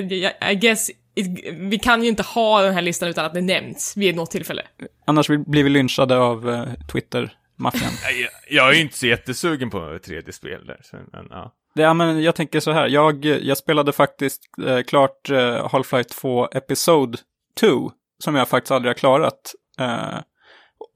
I 0.50 0.54
guess, 0.54 0.90
it, 1.14 1.54
vi 1.54 1.78
kan 1.78 2.02
ju 2.02 2.08
inte 2.08 2.22
ha 2.22 2.62
den 2.62 2.74
här 2.74 2.82
listan 2.82 3.08
utan 3.08 3.24
att 3.24 3.34
det 3.34 3.40
nämns 3.40 3.96
vid 3.96 4.16
något 4.16 4.30
tillfälle. 4.30 4.62
Annars 5.04 5.28
blir 5.28 5.64
vi 5.64 5.70
lynchade 5.70 6.18
av 6.18 6.48
uh, 6.48 6.64
Twitter-maffian. 6.92 7.90
jag, 8.20 8.30
jag 8.50 8.76
är 8.76 8.80
inte 8.80 8.98
så 8.98 9.06
jättesugen 9.06 9.70
på 9.70 9.92
ett 9.92 10.02
tredje 10.02 10.32
spel 10.32 10.66
där. 10.66 10.80
Så, 10.82 10.96
men, 11.12 11.26
ja. 11.30 11.54
Ja, 11.74 11.94
men 11.94 12.22
jag 12.22 12.34
tänker 12.34 12.60
så 12.60 12.72
här, 12.72 12.88
jag, 12.88 13.24
jag 13.24 13.56
spelade 13.56 13.92
faktiskt 13.92 14.42
eh, 14.66 14.80
klart 14.82 15.30
eh, 15.30 15.68
Half-Life 15.68 16.20
2 16.20 16.48
Episode 16.52 17.18
2, 17.60 17.92
som 18.24 18.34
jag 18.34 18.48
faktiskt 18.48 18.70
aldrig 18.70 18.90
har 18.90 18.98
klarat. 18.98 19.54
Eh, 19.78 20.18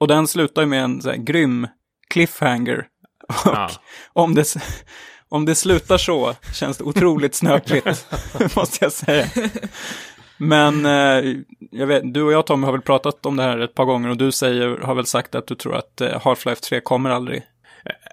och 0.01 0.09
den 0.09 0.27
slutar 0.27 0.63
ju 0.63 0.69
med 0.69 0.85
en 0.85 1.03
så 1.03 1.11
här, 1.11 1.17
grym 1.17 1.67
cliffhanger. 2.13 2.87
Och 3.29 3.37
ja. 3.45 3.71
om, 4.13 4.35
det, 4.35 4.55
om 5.29 5.45
det 5.45 5.55
slutar 5.55 5.99
så 5.99 6.35
känns 6.55 6.79
det 6.79 6.85
otroligt 6.85 7.35
snöpligt, 7.35 8.07
måste 8.57 8.85
jag 8.85 8.93
säga. 8.93 9.27
Men 10.37 10.87
eh, 10.87 11.37
jag 11.71 11.87
vet, 11.87 12.15
du 12.15 12.23
och 12.23 12.33
jag 12.33 12.47
Tommy 12.47 12.65
har 12.65 12.73
väl 12.73 12.83
pratat 12.83 13.27
om 13.27 13.37
det 13.37 13.43
här 13.43 13.59
ett 13.59 13.75
par 13.75 13.85
gånger 13.85 14.09
och 14.09 14.17
du 14.17 14.33
säger, 14.33 14.79
har 14.79 14.95
väl 14.95 15.07
sagt 15.07 15.35
att 15.35 15.47
du 15.47 15.55
tror 15.55 15.77
att 15.77 16.01
eh, 16.01 16.21
Half-Life 16.21 16.61
3 16.61 16.81
kommer 16.81 17.11
aldrig. 17.11 17.43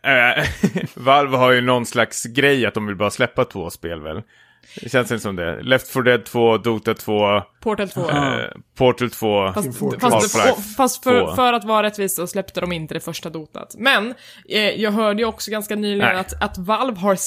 Äh, 0.03 0.45
Valve 0.93 1.37
har 1.37 1.51
ju 1.51 1.61
någon 1.61 1.85
slags 1.85 2.23
grej 2.23 2.65
att 2.65 2.73
de 2.73 2.87
vill 2.87 2.95
bara 2.95 3.09
släppa 3.09 3.45
två 3.45 3.69
spel 3.69 4.01
väl? 4.01 4.21
Det 4.81 4.89
känns 4.89 5.11
inte 5.11 5.21
som 5.21 5.35
det. 5.35 5.61
Left 5.61 5.93
4 5.93 6.03
Dead 6.03 6.25
2, 6.25 6.57
Dota 6.57 6.93
2. 6.93 7.41
Portal 7.59 7.89
2. 7.89 8.09
Eh, 8.09 8.17
Portal 8.77 9.09
2. 9.09 9.51
Fast, 9.53 9.79
fast, 10.31 10.75
fast 10.75 11.03
för, 11.03 11.35
för, 11.35 11.53
att 11.53 11.63
vara 11.63 11.83
rättvis 11.83 12.15
så 12.15 12.27
släppte 12.27 12.61
de 12.61 12.71
inte 12.71 12.93
det 12.93 12.99
första 12.99 13.29
Dotat. 13.29 13.75
Men 13.77 14.13
eh, 14.49 14.61
jag 14.61 14.91
hörde 14.91 15.21
ju 15.21 15.25
också 15.25 15.51
ganska 15.51 15.75
nyligen 15.75 16.17
att, 16.17 16.43
att 16.43 16.57
Valve 16.57 16.99
har 16.99 17.17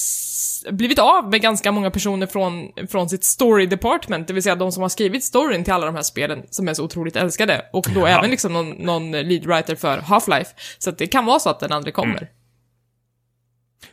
blivit 0.73 0.99
av 0.99 1.31
med 1.31 1.41
ganska 1.41 1.73
många 1.73 1.91
personer 1.91 2.27
från, 2.27 2.69
från 2.91 3.09
sitt 3.09 3.25
story 3.25 3.67
department, 3.67 4.29
det 4.29 4.35
vill 4.35 4.43
säga 4.43 4.57
de 4.57 4.73
som 4.73 4.83
har 4.83 4.89
skrivit 4.89 5.25
storyn 5.25 5.65
till 5.65 5.73
alla 5.73 5.87
de 5.87 5.95
här 5.95 6.03
spelen 6.03 6.43
som 6.51 6.69
är 6.69 6.75
så 6.75 6.85
otroligt 6.85 7.17
älskade. 7.17 7.63
Och 7.73 7.87
då 7.95 8.01
ja. 8.01 8.09
även 8.09 8.31
liksom 8.31 8.53
någon, 8.53 8.71
någon 8.71 9.11
lead 9.11 9.45
writer 9.47 9.77
för 9.77 9.99
Half-Life. 9.99 10.49
Så 10.79 10.91
att 10.91 10.99
det 10.99 11.07
kan 11.07 11.25
vara 11.25 11.39
så 11.39 11.51
att 11.51 11.61
den 11.61 11.73
aldrig 11.73 11.95
kommer. 11.95 12.17
Mm. 12.17 12.29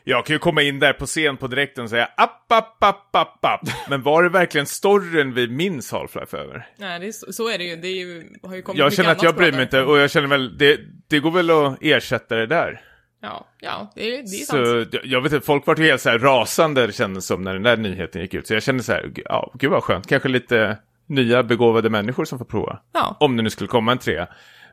Jag 0.03 0.25
kan 0.25 0.35
ju 0.35 0.39
komma 0.39 0.61
in 0.61 0.79
där 0.79 0.93
på 0.93 1.05
scen 1.05 1.37
på 1.37 1.47
direkten 1.47 1.83
och 1.83 1.89
säga 1.89 2.09
app, 2.17 2.51
app, 2.51 2.83
app, 2.83 3.15
app, 3.15 3.45
app. 3.45 3.61
Men 3.89 4.01
var 4.01 4.23
det 4.23 4.29
verkligen 4.29 4.65
storyn 4.65 5.33
vi 5.33 5.47
minns 5.47 5.93
Half-Life 5.93 6.37
över? 6.37 6.67
Nej, 6.77 6.99
det 6.99 7.07
är 7.07 7.11
så, 7.11 7.33
så, 7.33 7.49
är 7.49 7.57
det 7.57 7.63
ju. 7.63 7.75
Det 7.75 7.87
är 7.87 7.95
ju, 7.95 8.29
har 8.43 8.55
ju 8.55 8.61
kommit 8.61 8.79
Jag 8.79 8.93
känner 8.93 9.11
att 9.11 9.23
jag 9.23 9.35
bryr 9.35 9.51
mig 9.51 9.61
inte 9.61 9.81
och 9.81 9.97
jag 9.97 10.11
känner 10.11 10.27
väl, 10.27 10.57
det, 10.57 10.79
det 11.07 11.19
går 11.19 11.31
väl 11.31 11.49
att 11.49 11.77
ersätta 11.81 12.35
det 12.35 12.47
där. 12.47 12.81
Ja, 13.21 13.47
ja, 13.59 13.91
det 13.95 14.01
det 14.01 14.17
är 14.19 14.45
så, 14.45 14.83
sant. 14.83 15.03
Jag 15.03 15.21
vet 15.21 15.33
inte, 15.33 15.45
folk 15.45 15.67
var 15.67 15.75
ju 15.75 15.83
helt 15.83 16.01
så 16.01 16.09
här 16.09 16.19
rasande 16.19 16.91
kändes 16.91 17.25
som 17.25 17.43
när 17.43 17.53
den 17.53 17.63
där 17.63 17.77
nyheten 17.77 18.21
gick 18.21 18.33
ut. 18.33 18.47
Så 18.47 18.53
jag 18.53 18.63
kände 18.63 18.83
så 18.83 18.91
här, 18.91 19.11
ja, 19.15 19.51
gud 19.53 19.71
vad 19.71 19.83
skönt. 19.83 20.07
Kanske 20.07 20.29
lite 20.29 20.77
nya 21.07 21.43
begåvade 21.43 21.89
människor 21.89 22.25
som 22.25 22.37
får 22.37 22.45
prova. 22.45 22.79
Ja. 22.93 23.17
Om 23.19 23.37
det 23.37 23.43
nu 23.43 23.49
skulle 23.49 23.67
komma 23.67 23.91
en 23.91 23.97
trea. 23.97 24.27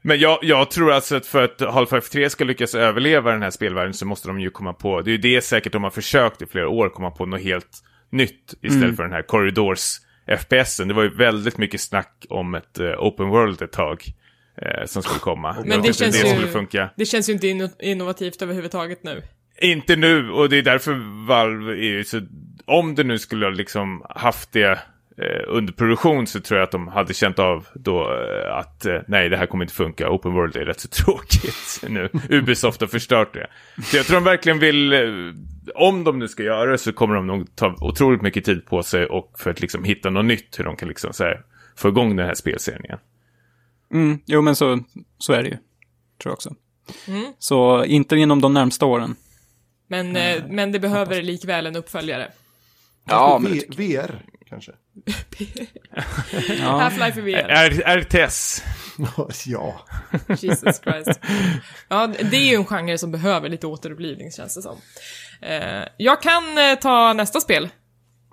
Men 0.07 0.19
jag, 0.19 0.39
jag, 0.43 0.71
tror 0.71 0.93
alltså 0.93 1.17
att 1.17 1.27
för 1.27 1.45
att 1.45 1.61
Half-Life 1.61 2.13
3 2.13 2.31
ska 2.31 2.45
lyckas 2.45 2.75
överleva 2.75 3.33
den 3.33 3.43
här 3.43 3.51
spelvärlden 3.51 3.95
så 3.95 4.07
måste 4.07 4.29
de 4.29 4.41
ju 4.41 4.51
komma 4.51 4.73
på, 4.73 5.03
det 5.03 5.11
är 5.11 5.13
ju 5.13 5.19
det 5.19 5.41
säkert 5.41 5.73
de 5.73 5.85
har 5.85 5.91
försökt 5.91 6.43
i 6.43 6.47
flera 6.47 6.69
år, 6.69 6.89
komma 6.89 7.11
på 7.11 7.27
något 7.27 7.43
helt 7.43 7.83
nytt 8.11 8.55
istället 8.63 8.85
mm. 8.85 8.97
för 8.97 9.03
den 9.03 9.13
här 9.13 9.23
Corridors 9.23 9.81
FPSen. 10.27 10.89
Det 10.89 10.95
var 10.95 11.03
ju 11.03 11.09
väldigt 11.09 11.59
mycket 11.59 11.81
snack 11.81 12.27
om 12.29 12.55
ett 12.55 12.81
uh, 12.81 12.91
Open 12.99 13.29
World 13.29 13.63
ett 13.63 13.73
tag. 13.73 14.03
Uh, 14.63 14.87
som 14.87 15.03
skulle 15.03 15.21
komma. 15.21 15.57
Men 15.65 15.83
det 15.83 15.93
känns, 15.93 16.23
det, 16.23 16.29
ju, 16.29 16.47
funka. 16.47 16.91
det 16.97 17.05
känns 17.05 17.29
ju 17.29 17.33
inte 17.33 17.71
innovativt 17.81 18.43
överhuvudtaget 18.43 19.03
nu. 19.03 19.23
Inte 19.61 19.97
nu, 19.97 20.31
och 20.31 20.49
det 20.49 20.59
är 20.59 20.63
därför 20.63 21.27
Valve 21.27 21.73
är 21.73 21.91
ju 21.91 22.05
så... 22.05 22.21
Om 22.65 22.95
det 22.95 23.05
nu 23.05 23.19
skulle 23.19 23.47
ha 23.47 23.51
liksom 23.51 24.07
haft 24.11 24.53
det 24.53 24.79
eh, 25.19 25.43
under 25.47 25.73
produktion 25.73 26.27
så 26.27 26.41
tror 26.41 26.59
jag 26.59 26.65
att 26.65 26.73
de 26.73 26.89
hade 26.89 27.15
känt 27.15 27.39
av 27.39 27.67
då 27.75 28.01
eh, 28.01 28.57
att 28.57 28.87
eh, 28.87 29.01
nej, 29.09 29.29
det 29.29 29.37
här 29.37 29.47
kommer 29.47 29.65
inte 29.65 29.75
funka. 29.75 30.11
Open 30.11 30.33
World 30.33 30.57
är 30.57 30.65
rätt 30.65 30.81
så 30.81 30.89
tråkigt 31.05 31.85
nu. 31.89 32.09
Ubisoft 32.31 32.81
har 32.81 32.89
förstört 32.89 33.35
det. 33.35 33.47
Så 33.83 33.97
jag 33.97 34.07
tror 34.07 34.15
de 34.15 34.25
verkligen 34.25 34.59
vill, 34.59 34.93
eh, 34.93 35.01
om 35.75 36.05
de 36.05 36.19
nu 36.19 36.29
ska 36.29 36.43
göra 36.43 36.71
det 36.71 36.79
så 36.79 36.93
kommer 36.93 37.15
de 37.15 37.27
nog 37.27 37.57
ta 37.57 37.77
otroligt 37.81 38.23
mycket 38.23 38.45
tid 38.45 38.67
på 38.67 38.83
sig 38.83 39.07
och 39.07 39.33
för 39.39 39.51
att 39.51 39.61
liksom 39.61 39.85
hitta 39.85 40.11
något 40.11 40.25
nytt 40.25 40.59
hur 40.59 40.65
de 40.65 40.77
kan 40.77 40.89
liksom 40.89 41.13
så 41.13 41.25
här, 41.25 41.43
få 41.77 41.89
igång 41.89 42.17
den 42.17 42.27
här 42.27 42.35
spelserien 42.35 42.85
igen. 42.85 42.99
Mm, 43.93 44.19
jo, 44.27 44.43
men 44.43 44.57
så, 44.57 44.79
så 45.19 45.33
är 45.33 45.43
det 45.43 45.49
ju. 45.49 45.57
Tror 46.23 46.31
jag 46.31 46.33
också. 46.33 46.55
Mm. 47.09 47.33
Så 47.39 47.85
inte 47.85 48.17
inom 48.17 48.41
de 48.41 48.55
närmsta 48.55 48.87
åren. 48.87 49.17
Men, 49.89 50.17
eh, 50.17 50.43
men 50.49 50.73
det 50.73 50.79
behöver 50.79 51.23
likväl 51.23 51.67
en 51.67 51.77
uppföljare. 51.77 52.29
Ja, 53.07 53.39
men 53.39 53.53
VR 53.53 54.23
kanske? 54.49 54.73
Half-Life 56.61 57.19
i 57.19 57.21
VR. 57.21 57.99
RTS. 57.99 58.63
ja. 59.47 59.87
Jesus 60.29 60.81
Christ. 60.81 61.21
Ja, 61.89 62.07
det 62.07 62.37
är 62.37 62.51
ju 62.51 62.55
en 62.55 62.65
genre 62.65 62.99
som 62.99 63.13
behöver 63.13 63.49
lite 63.49 63.67
återupplivning 63.67 64.31
känns 64.31 64.55
det 64.55 64.63
som. 64.63 64.77
Eh, 65.43 65.89
jag 65.97 66.23
kan 66.23 66.59
eh, 66.59 66.79
ta 66.81 67.13
nästa 67.13 67.41
spel. 67.41 67.69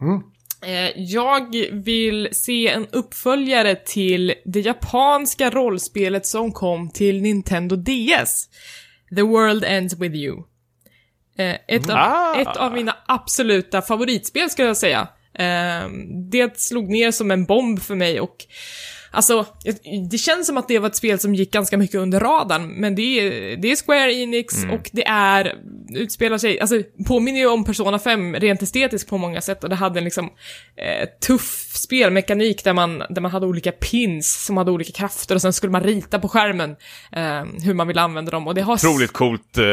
Mm. 0.02 0.22
Eh, 0.66 1.02
jag 1.02 1.56
vill 1.72 2.30
se 2.32 2.68
en 2.68 2.88
uppföljare 2.88 3.76
till 3.76 4.34
det 4.46 4.60
japanska 4.60 5.50
rollspelet 5.50 6.26
som 6.26 6.52
kom 6.52 6.90
till 6.90 7.22
Nintendo 7.22 7.76
DS. 7.76 8.50
The 9.16 9.22
World 9.22 9.64
Ends 9.64 9.94
With 9.94 10.16
You. 10.16 10.44
Ett 11.38 11.90
av, 11.90 11.96
ah. 11.96 12.36
ett 12.42 12.58
av 12.58 12.74
mina 12.74 12.96
absoluta 13.06 13.82
favoritspel 13.82 14.50
skulle 14.50 14.68
jag 14.68 14.78
säga. 14.78 15.08
Eh, 15.34 15.90
det 16.32 16.60
slog 16.60 16.90
ner 16.90 17.12
som 17.12 17.32
en 17.32 17.46
bomb 17.46 17.82
för 17.82 17.96
mig 17.96 18.20
och 18.20 18.36
Alltså, 19.14 19.46
det 20.10 20.18
känns 20.18 20.48
som 20.48 20.58
att 20.58 20.68
det 20.68 20.80
var 20.80 20.90
ett 20.90 20.96
spel 20.96 21.20
som 21.20 21.36
gick 21.36 21.52
ganska 21.52 21.78
mycket 21.78 21.96
under 21.96 22.20
radarn, 22.20 22.68
men 22.68 22.96
det 22.96 23.02
är, 23.02 23.58
det 23.58 23.72
är 23.72 23.86
Square 23.86 24.14
Enix 24.14 24.64
mm. 24.64 24.76
och 24.76 24.90
det 24.94 25.08
är, 25.08 25.56
utspelar 25.96 26.38
sig, 26.38 26.60
alltså 26.60 26.82
påminner 27.08 27.40
ju 27.40 27.48
om 27.48 27.66
Persona 27.66 28.00
5 28.00 28.36
rent 28.36 28.62
estetiskt 28.62 29.10
på 29.10 29.18
många 29.18 29.42
sätt 29.42 29.64
och 29.64 29.70
det 29.70 29.76
hade 29.76 30.00
en 30.00 30.04
liksom 30.04 30.26
eh, 30.76 31.10
tuff 31.28 31.72
spelmekanik 31.74 32.64
där 32.64 32.74
man, 32.74 33.04
där 33.10 33.22
man 33.22 33.32
hade 33.32 33.46
olika 33.46 33.72
pins 33.72 34.46
som 34.46 34.58
hade 34.58 34.72
olika 34.72 34.92
krafter 34.92 35.36
och 35.36 35.42
sen 35.42 35.54
skulle 35.54 35.72
man 35.72 35.84
rita 35.84 36.20
på 36.20 36.30
skärmen 36.30 36.76
eh, 37.12 37.44
hur 37.64 37.74
man 37.74 37.88
ville 37.88 38.02
använda 38.02 38.32
dem 38.32 38.48
och 38.48 38.56
det 38.56 38.62
har... 38.62 38.74
Otroligt 38.74 39.14
coolt 39.14 39.58
eh, 39.58 39.64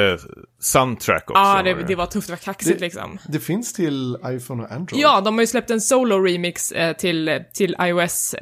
soundtrack 0.60 1.30
också. 1.30 1.42
Ja, 1.42 1.62
det, 1.62 1.74
det 1.74 1.94
var 1.94 2.06
tufft, 2.06 2.26
det 2.26 2.32
var 2.32 2.38
kaxigt 2.38 2.78
det, 2.78 2.84
liksom. 2.84 3.18
Det 3.28 3.40
finns 3.40 3.72
till 3.72 4.16
iPhone 4.26 4.62
och 4.62 4.72
Android. 4.72 5.02
Ja, 5.02 5.20
de 5.20 5.34
har 5.34 5.42
ju 5.42 5.46
släppt 5.46 5.70
en 5.70 5.80
solo-remix 5.80 6.72
eh, 6.72 6.96
till, 6.96 7.40
till 7.54 7.76
iOS 7.80 8.34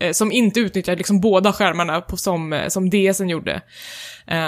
eh, 0.00 0.12
som 0.12 0.32
inte 0.32 0.60
utnyttjar 0.60 0.96
liksom 0.96 1.20
båda 1.20 1.52
skärmarna 1.52 2.00
på, 2.00 2.16
som, 2.16 2.52
eh, 2.52 2.68
som 2.68 2.90
DSen 2.90 3.28
gjorde. 3.28 3.62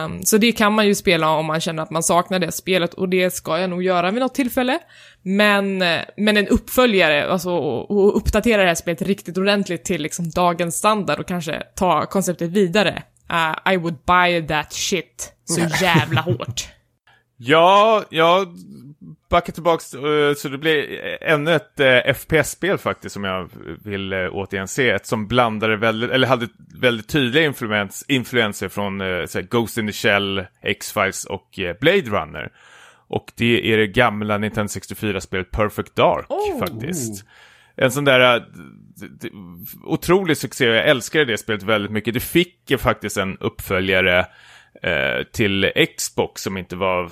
Um, 0.05 0.23
så 0.23 0.39
det 0.39 0.53
kan 0.53 0.73
man 0.73 0.87
ju 0.87 0.95
spela 0.95 1.31
om 1.31 1.47
man 1.47 1.61
känner 1.61 1.83
att 1.83 1.91
man 1.91 2.03
saknar 2.03 2.39
det 2.39 2.53
spelet 2.53 2.95
och 2.95 3.09
det 3.09 3.31
ska 3.31 3.59
jag 3.59 3.71
nog 3.71 3.83
göra 3.83 4.11
vid 4.11 4.21
något 4.21 4.35
tillfälle. 4.35 4.79
Men, 5.23 5.83
eh, 5.83 6.01
men 6.17 6.37
en 6.37 6.49
uppföljare, 6.49 7.33
alltså 7.33 7.51
och 7.51 8.17
uppdatera 8.17 8.63
det 8.63 8.69
här 8.69 8.75
spelet 8.75 9.03
riktigt 9.03 9.39
ordentligt 9.39 9.85
till 9.85 10.03
liksom 10.03 10.31
dagens 10.31 10.77
standard 10.77 11.21
och 11.21 11.29
kanske 11.29 11.63
ta 11.77 12.07
konceptet 12.07 12.51
vidare. 12.51 13.03
Uh, 13.33 13.73
I 13.73 13.77
would 13.77 13.99
buy 14.07 14.47
that 14.47 14.73
shit 14.73 15.33
så 15.45 15.85
jävla 15.85 16.21
hårt. 16.21 16.69
Ja, 17.43 18.05
jag 18.11 18.49
backa 19.31 19.53
tillbaks, 19.53 19.95
eh, 19.95 20.35
så 20.35 20.49
det 20.49 20.59
blir 20.59 21.01
ännu 21.23 21.55
ett 21.55 21.81
eh, 21.81 22.15
FPS-spel 22.15 22.79
faktiskt 22.79 23.13
som 23.13 23.25
jag 23.25 23.51
vill 23.85 24.13
eh, 24.13 24.29
återigen 24.33 24.69
se. 24.69 24.91
Ett 24.91 25.07
som 25.07 25.27
blandade 25.27 25.77
väldigt, 25.77 26.11
eller 26.11 26.27
hade 26.27 26.49
väldigt 26.81 27.09
tydliga 27.09 27.45
influens, 27.45 28.05
influenser 28.09 28.69
från 28.69 29.01
eh, 29.01 29.41
Ghost 29.51 29.79
in 29.79 29.87
the 29.87 29.93
Shell, 29.93 30.47
X-Files 30.63 31.25
och 31.25 31.59
eh, 31.59 31.77
Blade 31.81 32.11
Runner. 32.11 32.53
Och 33.09 33.33
det 33.37 33.73
är 33.73 33.77
det 33.79 33.87
gamla 33.87 34.39
Nintendo 34.39 34.69
64-spelet 34.71 35.51
Perfect 35.51 35.97
Dark 35.97 36.27
Oh. 36.29 36.59
faktiskt. 36.59 37.25
En 37.77 37.91
sån 37.91 38.05
där 38.05 38.45
otrolig 39.85 40.37
succé, 40.37 40.65
jag 40.65 40.89
älskade 40.89 41.25
det 41.25 41.39
spelet 41.39 41.63
väldigt 41.63 41.93
mycket. 41.93 42.15
Det 42.15 42.21
fick 42.21 42.73
faktiskt 42.79 43.17
en 43.17 43.37
uppföljare 43.39 44.19
eh, 44.19 44.27
Eh, 44.83 45.23
till 45.33 45.73
Xbox 45.97 46.43
som 46.43 46.57
inte 46.57 46.77
var 46.77 47.11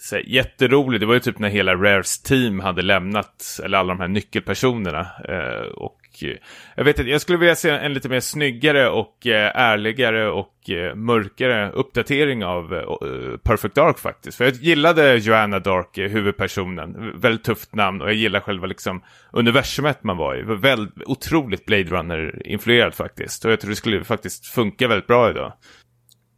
så 0.00 0.16
här, 0.16 0.22
jätterolig. 0.26 1.00
Det 1.00 1.06
var 1.06 1.14
ju 1.14 1.20
typ 1.20 1.38
när 1.38 1.48
hela 1.48 1.74
Rares 1.74 2.22
team 2.22 2.60
hade 2.60 2.82
lämnat, 2.82 3.60
eller 3.64 3.78
alla 3.78 3.94
de 3.94 4.00
här 4.00 4.08
nyckelpersonerna. 4.08 5.06
Eh, 5.28 5.66
och 5.66 6.00
eh, 6.22 6.36
jag 6.76 6.84
vet 6.84 6.98
inte, 6.98 7.10
jag 7.10 7.20
skulle 7.20 7.38
vilja 7.38 7.54
se 7.54 7.70
en 7.70 7.94
lite 7.94 8.08
mer 8.08 8.20
snyggare 8.20 8.88
och 8.88 9.26
eh, 9.26 9.52
ärligare 9.54 10.30
och 10.30 10.70
eh, 10.70 10.94
mörkare 10.94 11.70
uppdatering 11.70 12.44
av 12.44 12.74
eh, 12.74 13.36
Perfect 13.42 13.74
Dark 13.74 13.98
faktiskt. 13.98 14.38
För 14.38 14.44
jag 14.44 14.54
gillade 14.54 15.16
Joanna 15.16 15.58
Dark, 15.58 15.98
eh, 15.98 16.10
huvudpersonen. 16.10 17.20
Väldigt 17.20 17.44
tufft 17.44 17.74
namn 17.74 18.00
och 18.00 18.08
jag 18.08 18.16
gillar 18.16 18.40
själva 18.40 18.66
liksom 18.66 19.02
universumet 19.32 20.04
man 20.04 20.16
var 20.16 20.36
i. 20.36 20.42
Var 20.42 20.56
väldigt, 20.56 20.94
otroligt 21.06 21.66
Blade 21.66 21.84
Runner-influerad 21.84 22.94
faktiskt. 22.94 23.44
Och 23.44 23.52
jag 23.52 23.60
tror 23.60 23.70
det 23.70 23.76
skulle 23.76 24.04
faktiskt 24.04 24.46
funka 24.46 24.88
väldigt 24.88 25.06
bra 25.06 25.30
idag. 25.30 25.52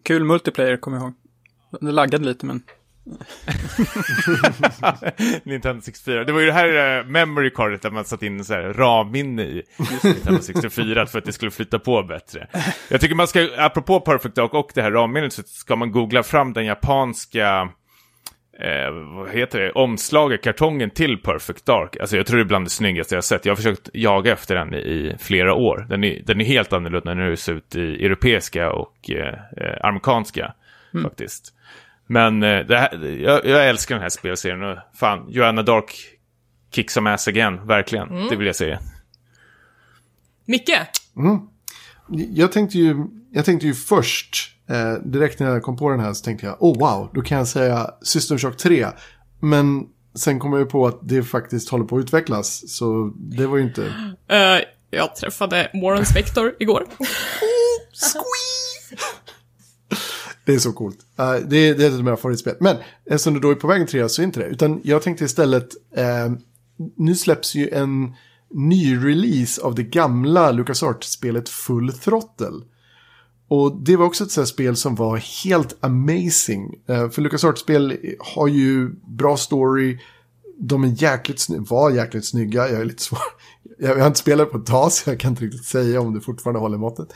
Kul 0.03 0.25
multiplayer, 0.25 0.77
kommer 0.77 0.97
jag 0.97 1.05
ihåg. 1.05 1.15
Det 1.81 1.93
laggade 1.93 2.25
lite, 2.25 2.47
men... 2.47 2.63
Nintendo 5.45 5.83
64. 5.83 6.25
Det 6.25 6.33
var 6.33 6.41
ju 6.41 6.47
det 6.47 6.53
här 6.53 7.01
uh, 7.01 7.07
memory 7.07 7.51
cardet 7.51 7.83
där 7.83 7.91
man 7.91 8.05
satt 8.05 8.23
in 8.23 8.45
så 8.45 8.55
här 8.55 8.63
RAM-minne 8.63 9.43
i 9.43 9.63
Nintendo 10.05 10.43
64 10.43 11.07
för 11.07 11.19
att 11.19 11.25
det 11.25 11.33
skulle 11.33 11.51
flytta 11.51 11.79
på 11.79 12.03
bättre. 12.03 12.47
Jag 12.89 13.01
tycker 13.01 13.15
man 13.15 13.29
ska, 13.29 13.49
apropå 13.59 14.01
Perfect 14.01 14.35
Dark 14.35 14.55
och 14.55 14.71
det 14.75 14.83
här 14.83 14.91
RAM-minnet, 14.91 15.33
så 15.33 15.43
ska 15.43 15.77
man 15.77 15.93
googla 15.93 16.23
fram 16.23 16.53
den 16.53 16.65
japanska 16.65 17.69
Eh, 18.61 18.91
vad 18.91 19.31
heter 19.31 19.61
det? 19.61 19.73
Omslaget, 19.73 20.43
kartongen 20.43 20.91
till 20.91 21.19
Perfect 21.19 21.67
Dark. 21.67 21.97
Alltså 22.01 22.17
jag 22.17 22.27
tror 22.27 22.37
det 22.37 22.43
är 22.43 22.45
bland 22.45 22.67
det 22.67 22.71
snyggaste 22.71 23.15
jag 23.15 23.17
har 23.17 23.23
sett. 23.23 23.45
Jag 23.45 23.51
har 23.51 23.57
försökt 23.57 23.91
jaga 23.93 24.33
efter 24.33 24.55
den 24.55 24.75
i, 24.75 24.79
i 24.79 25.17
flera 25.19 25.55
år. 25.55 25.87
Den 25.89 26.05
är, 26.05 26.23
den 26.27 26.41
är 26.41 26.45
helt 26.45 26.73
annorlunda 26.73 27.15
när 27.15 27.31
det 27.31 27.37
ser 27.37 27.53
ut 27.53 27.75
i 27.75 28.05
europeiska 28.05 28.73
och 28.73 29.11
eh, 29.11 29.35
eh, 29.57 29.85
amerikanska 29.85 30.55
faktiskt. 31.03 31.55
Men 32.07 32.43
eh, 32.43 32.67
det 32.67 32.79
här, 32.79 33.07
jag, 33.07 33.47
jag 33.47 33.69
älskar 33.69 33.95
den 33.95 34.03
här 34.03 34.09
spelserien 34.09 34.63
och 34.63 34.79
fan, 34.95 35.27
Joanna 35.29 35.63
Dark 35.63 35.95
kick 36.75 36.91
some 36.91 37.11
ass 37.11 37.29
again, 37.29 37.67
verkligen. 37.67 38.29
Det 38.29 38.37
vill 38.37 38.47
jag 38.47 38.57
säga. 38.57 38.79
Micke? 40.45 40.79
Jag 42.09 42.53
tänkte 42.53 42.79
ju, 42.79 43.07
jag 43.31 43.45
tänkte 43.45 43.67
ju 43.67 43.75
först, 43.75 44.57
eh, 44.69 44.93
direkt 45.05 45.41
när 45.41 45.51
jag 45.51 45.63
kom 45.63 45.77
på 45.77 45.91
den 45.91 46.01
här 46.01 46.13
så 46.13 46.25
tänkte 46.25 46.47
jag, 46.47 46.57
oh 46.63 46.79
wow, 46.79 47.11
då 47.15 47.23
kan 47.23 47.39
jag 47.39 47.49
säga 47.49 47.91
System 48.03 48.39
Shock 48.39 48.57
3. 48.57 48.87
Men 49.41 49.87
sen 50.15 50.39
kom 50.39 50.53
jag 50.53 50.61
ju 50.61 50.67
på 50.67 50.87
att 50.87 50.99
det 51.03 51.23
faktiskt 51.23 51.69
håller 51.69 51.85
på 51.85 51.97
att 51.97 52.03
utvecklas, 52.03 52.77
så 52.77 53.13
det 53.17 53.47
var 53.47 53.57
ju 53.57 53.63
inte... 53.63 53.83
Eh, 54.29 54.61
jag 54.91 55.17
träffade 55.17 55.71
Warren 55.83 56.07
Spector 56.07 56.55
igår. 56.59 56.87
Det 60.45 60.55
är 60.55 60.59
så 60.59 60.73
coolt. 60.73 60.99
Eh, 61.19 61.35
det, 61.35 61.57
är, 61.57 61.75
det 61.75 61.85
är 61.85 61.89
ett 61.89 61.95
av 61.95 62.05
mina 62.05 62.17
favoritspel. 62.17 62.57
Men 62.61 62.77
eftersom 63.05 63.35
det 63.35 63.41
då 63.41 63.51
är 63.51 63.55
på 63.55 63.67
väg 63.67 63.89
till 63.89 64.09
så 64.09 64.23
är 64.23 64.27
inte 64.27 64.41
det. 64.41 64.47
Utan 64.47 64.81
jag 64.85 65.03
tänkte 65.03 65.25
istället, 65.25 65.69
eh, 65.97 66.33
nu 66.97 67.15
släpps 67.15 67.55
ju 67.55 67.69
en 67.71 68.15
nyrelease 68.55 69.63
av 69.63 69.75
det 69.75 69.83
gamla 69.83 70.53
LucasArts-spelet 70.53 71.49
Full 71.49 71.93
Throttle. 71.93 72.61
Och 73.49 73.77
det 73.83 73.97
var 73.97 74.07
också 74.07 74.25
ett 74.25 74.31
sånt 74.31 74.47
här 74.47 74.53
spel 74.53 74.77
som 74.77 74.95
var 74.95 75.17
helt 75.45 75.85
amazing. 75.85 76.75
Eh, 76.89 77.11
för 77.11 77.23
LucasArts-spel 77.23 77.99
har 78.19 78.49
ju 78.49 78.91
bra 79.09 79.37
story. 79.37 79.99
De 80.59 80.85
är 80.85 81.03
jäkligt 81.03 81.41
snygga, 81.41 81.65
var 81.69 81.91
jäkligt 81.91 82.25
snygga. 82.25 82.69
Jag 82.69 82.81
är 82.81 82.85
lite 82.85 83.03
svår. 83.03 83.19
Jag 83.79 83.97
har 83.97 84.07
inte 84.07 84.19
spelat 84.19 84.51
på 84.51 84.59
ett 84.59 84.67
tag 84.67 84.93
så 84.93 85.11
jag 85.11 85.21
kan 85.21 85.31
inte 85.31 85.45
riktigt 85.45 85.65
säga 85.65 86.01
om 86.01 86.15
det 86.15 86.21
fortfarande 86.21 86.61
håller 86.61 86.79
måttet. 86.79 87.09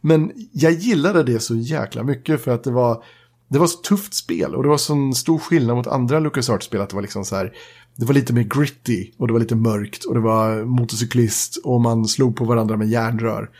Men 0.00 0.32
jag 0.52 0.72
gillade 0.72 1.22
det 1.22 1.40
så 1.40 1.54
jäkla 1.54 2.02
mycket 2.02 2.44
för 2.44 2.50
att 2.50 2.64
det 2.64 2.70
var, 2.70 3.04
det 3.48 3.58
var 3.58 3.66
så 3.66 3.78
tufft 3.78 4.14
spel. 4.14 4.54
Och 4.54 4.62
det 4.62 4.68
var 4.68 4.76
sån 4.76 5.14
stor 5.14 5.38
skillnad 5.38 5.76
mot 5.76 5.86
andra 5.86 6.20
LucasArts-spel. 6.20 6.80
Att 6.80 6.88
det 6.88 6.94
var 6.94 7.02
liksom 7.02 7.24
så 7.24 7.36
här, 7.36 7.52
det 7.96 8.04
var 8.04 8.14
lite 8.14 8.32
mer 8.32 8.42
gritty 8.42 9.10
och 9.18 9.26
det 9.26 9.32
var 9.32 9.40
lite 9.40 9.56
mörkt. 9.56 10.04
Och 10.04 10.14
det 10.14 10.20
var 10.20 10.64
motorcyklist 10.64 11.56
och 11.64 11.80
man 11.80 12.04
slog 12.04 12.36
på 12.36 12.44
varandra 12.44 12.76
med 12.76 12.88
järnrör. 12.88 13.50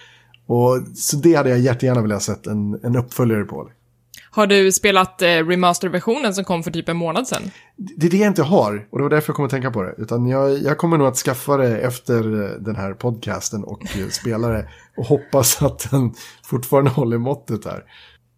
Och, 0.47 0.79
så 0.95 1.17
det 1.17 1.35
hade 1.35 1.51
jag 1.51 1.59
jättegärna 1.59 2.03
velat 2.03 2.27
ha 2.27 2.35
sett 2.35 2.47
en, 2.47 2.81
en 2.85 2.97
uppföljare 2.97 3.45
på. 3.45 3.71
Har 4.31 4.47
du 4.47 4.73
spelat 4.73 5.23
eh, 5.23 5.27
remaster-versionen 5.27 6.35
som 6.35 6.45
kom 6.45 6.63
för 6.63 6.71
typ 6.71 6.89
en 6.89 6.97
månad 6.97 7.29
sedan? 7.29 7.43
Det 7.77 8.07
är 8.07 8.11
det 8.11 8.17
jag 8.17 8.29
inte 8.29 8.43
har 8.43 8.87
och 8.91 8.99
det 8.99 9.03
var 9.03 9.11
därför 9.11 9.31
jag 9.31 9.37
kom 9.37 9.45
att 9.45 9.51
tänka 9.51 9.71
på 9.71 9.83
det. 9.83 9.95
Utan 9.99 10.27
jag, 10.27 10.59
jag 10.59 10.79
kommer 10.79 10.99
nog 10.99 11.07
att 11.07 11.17
skaffa 11.17 11.57
det 11.57 11.79
efter 11.79 12.43
eh, 12.43 12.51
den 12.61 12.77
här 12.77 12.95
podcasten 12.95 13.65
och 13.65 13.83
eh, 13.97 14.09
spela 14.09 14.49
det. 14.49 14.69
Och 14.97 15.05
hoppas 15.05 15.63
att 15.63 15.91
den 15.91 16.15
fortfarande 16.45 16.91
håller 16.91 17.19
måttet 17.19 17.65
här. 17.65 17.85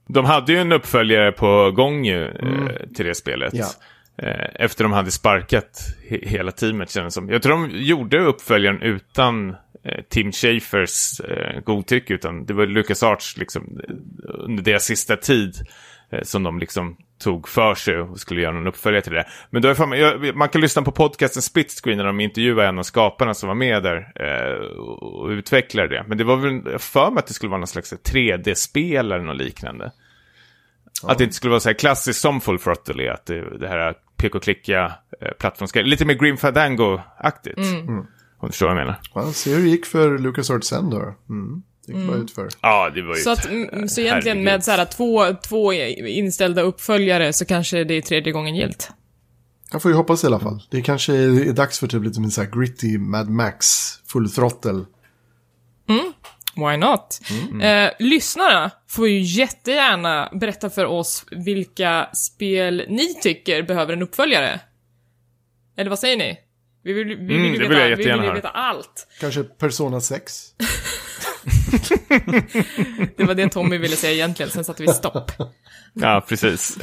De 0.08 0.24
hade 0.24 0.52
ju 0.52 0.58
en 0.58 0.72
uppföljare 0.72 1.32
på 1.32 1.72
gång 1.76 2.04
ju, 2.04 2.24
eh, 2.24 2.88
till 2.94 3.06
det 3.06 3.14
spelet. 3.14 3.54
Ja. 3.54 3.66
Eh, 4.18 4.46
efter 4.54 4.84
de 4.84 4.92
hade 4.92 5.10
sparkat 5.10 5.80
he- 6.10 6.26
hela 6.28 6.52
teamet 6.52 6.90
kändes 6.90 7.14
som. 7.14 7.28
Jag 7.28 7.42
tror 7.42 7.52
de 7.52 7.70
gjorde 7.70 8.20
uppföljaren 8.20 8.82
utan 8.82 9.50
eh, 9.84 10.02
Tim 10.08 10.32
Schafers 10.32 11.20
eh, 11.20 11.60
godtycke. 11.60 12.14
Utan 12.14 12.46
det 12.46 12.54
var 12.54 12.66
LucasArts 12.66 13.36
liksom, 13.36 13.80
eh, 13.88 13.94
under 14.44 14.62
deras 14.62 14.84
sista 14.84 15.16
tid 15.16 15.54
som 16.22 16.42
de 16.42 16.58
liksom 16.58 16.96
tog 17.18 17.48
för 17.48 17.74
sig 17.74 17.98
och 17.98 18.20
skulle 18.20 18.40
göra 18.40 18.52
någon 18.52 18.66
uppföljare 18.66 19.02
till 19.02 19.12
det. 19.12 19.26
Men 19.50 19.62
då 19.62 19.68
är 19.68 19.74
fan, 19.74 19.92
jag, 19.92 20.36
man 20.36 20.48
kan 20.48 20.60
lyssna 20.60 20.82
på 20.82 20.92
podcasten 20.92 21.42
Split 21.42 21.70
Screen 21.70 21.98
när 21.98 22.04
de 22.04 22.20
intervjuar 22.20 22.64
en 22.64 22.78
av 22.78 22.82
skaparna 22.82 23.34
som 23.34 23.48
var 23.48 23.54
med 23.56 23.82
där 23.82 24.12
eh, 24.14 24.66
och 24.90 25.28
utvecklade 25.28 25.88
det. 25.88 26.04
Men 26.08 26.18
det 26.18 26.24
var 26.24 26.36
väl 26.36 26.78
för 26.78 27.10
mig 27.10 27.18
att 27.18 27.26
det 27.26 27.34
skulle 27.34 27.50
vara 27.50 27.60
någon 27.60 27.66
slags 27.66 27.92
3D-spel 27.92 29.12
eller 29.12 29.24
något 29.24 29.36
liknande. 29.36 29.92
Att 31.02 31.18
det 31.18 31.24
inte 31.24 31.36
skulle 31.36 31.50
vara 31.50 31.60
så 31.60 31.68
här 31.68 31.74
klassiskt 31.74 32.20
som 32.20 32.40
Full 32.40 32.58
Throttle 32.58 33.04
är, 33.04 33.10
att 33.10 33.26
det, 33.26 33.58
det 33.58 33.68
här 33.68 33.94
pek-och-klicka 34.24 34.92
eh, 35.20 35.28
plattformsspel. 35.38 35.86
Lite 35.86 36.04
mer 36.04 36.14
Grim 36.14 36.36
Fandango-aktigt. 36.36 37.58
Om 38.38 38.48
du 38.48 38.52
förstår 38.52 38.66
vad 38.66 38.76
jag 38.76 38.86
menar. 38.86 39.00
Ja, 39.14 39.32
se 39.32 39.54
hur 39.54 39.62
det 39.62 39.68
gick 39.68 39.86
för 39.86 40.18
LucasArts 40.18 40.68
sen 40.68 40.90
då. 40.90 41.14
Mm. 41.28 41.62
Det 41.86 41.92
gick 41.92 42.08
bara 42.08 42.16
ut 42.16 42.30
för. 42.30 42.48
Ja, 42.60 42.90
det 42.94 43.02
var 43.02 43.16
ju... 43.16 43.20
Så, 43.22 43.30
att, 43.30 43.46
mm, 43.46 43.88
så 43.88 44.00
egentligen 44.00 44.44
med 44.44 44.64
så 44.64 44.70
här, 44.70 44.84
två, 44.84 45.34
två 45.48 45.72
inställda 45.72 46.62
uppföljare 46.62 47.32
så 47.32 47.44
kanske 47.44 47.84
det 47.84 47.94
är 47.94 48.02
tredje 48.02 48.32
gången 48.32 48.56
gilt. 48.56 48.90
Jag 49.72 49.82
får 49.82 49.90
ju 49.90 49.96
hoppas 49.96 50.24
i 50.24 50.26
alla 50.26 50.40
fall. 50.40 50.62
Det 50.70 50.82
kanske 50.82 51.14
är, 51.14 51.48
är 51.48 51.52
dags 51.52 51.78
för 51.78 51.86
typ 51.86 52.04
lite 52.04 52.20
mer 52.20 52.28
så 52.28 52.42
här 52.42 52.50
gritty 52.50 52.98
Mad 52.98 53.28
Max 53.28 53.66
full 54.06 54.30
throttle. 54.30 54.84
Why 56.56 56.76
not? 56.76 57.20
Eh, 57.62 57.90
lyssnarna 57.98 58.70
får 58.88 59.08
ju 59.08 59.20
jättegärna 59.20 60.28
berätta 60.32 60.70
för 60.70 60.84
oss 60.84 61.26
vilka 61.30 62.08
spel 62.14 62.84
ni 62.88 63.14
tycker 63.14 63.62
behöver 63.62 63.92
en 63.92 64.02
uppföljare. 64.02 64.60
Eller 65.76 65.90
vad 65.90 65.98
säger 65.98 66.16
ni? 66.16 66.38
Vi 66.82 66.92
vill, 66.92 67.06
vi 67.08 67.14
vill, 67.14 67.36
Mm, 67.36 67.52
veta, 67.52 67.96
vill 67.96 68.12
vi 68.12 68.20
vill 68.20 68.32
veta 68.32 68.48
allt. 68.48 69.06
Kanske 69.20 69.42
Persona 69.42 70.00
6. 70.00 70.54
Det 73.16 73.24
var 73.24 73.34
det 73.34 73.48
Tommy 73.48 73.78
ville 73.78 73.96
säga 73.96 74.12
egentligen, 74.12 74.50
sen 74.50 74.64
satte 74.64 74.82
vi 74.82 74.88
stopp. 74.88 75.30
Ja, 75.92 76.24
precis. 76.28 76.78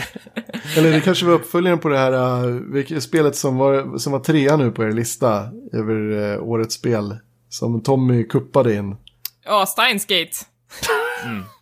Eller 0.77 0.91
det 0.91 1.01
kanske 1.01 1.25
var 1.25 1.33
uppföljaren 1.33 1.79
på 1.79 1.89
det 1.89 1.97
här 1.97 2.45
uh, 2.45 2.61
vilket, 2.73 3.03
spelet 3.03 3.35
som 3.35 3.57
var, 3.57 3.97
som 3.97 4.11
var 4.11 4.19
trea 4.19 4.57
nu 4.57 4.71
på 4.71 4.83
er 4.83 4.91
lista 4.91 5.49
över 5.73 6.11
uh, 6.11 6.43
årets 6.43 6.75
spel. 6.75 7.17
Som 7.49 7.83
Tommy 7.83 8.23
kuppade 8.23 8.75
in. 8.75 8.95
Ja, 9.43 9.65
Steins 9.65 10.05
Gate. 10.05 10.31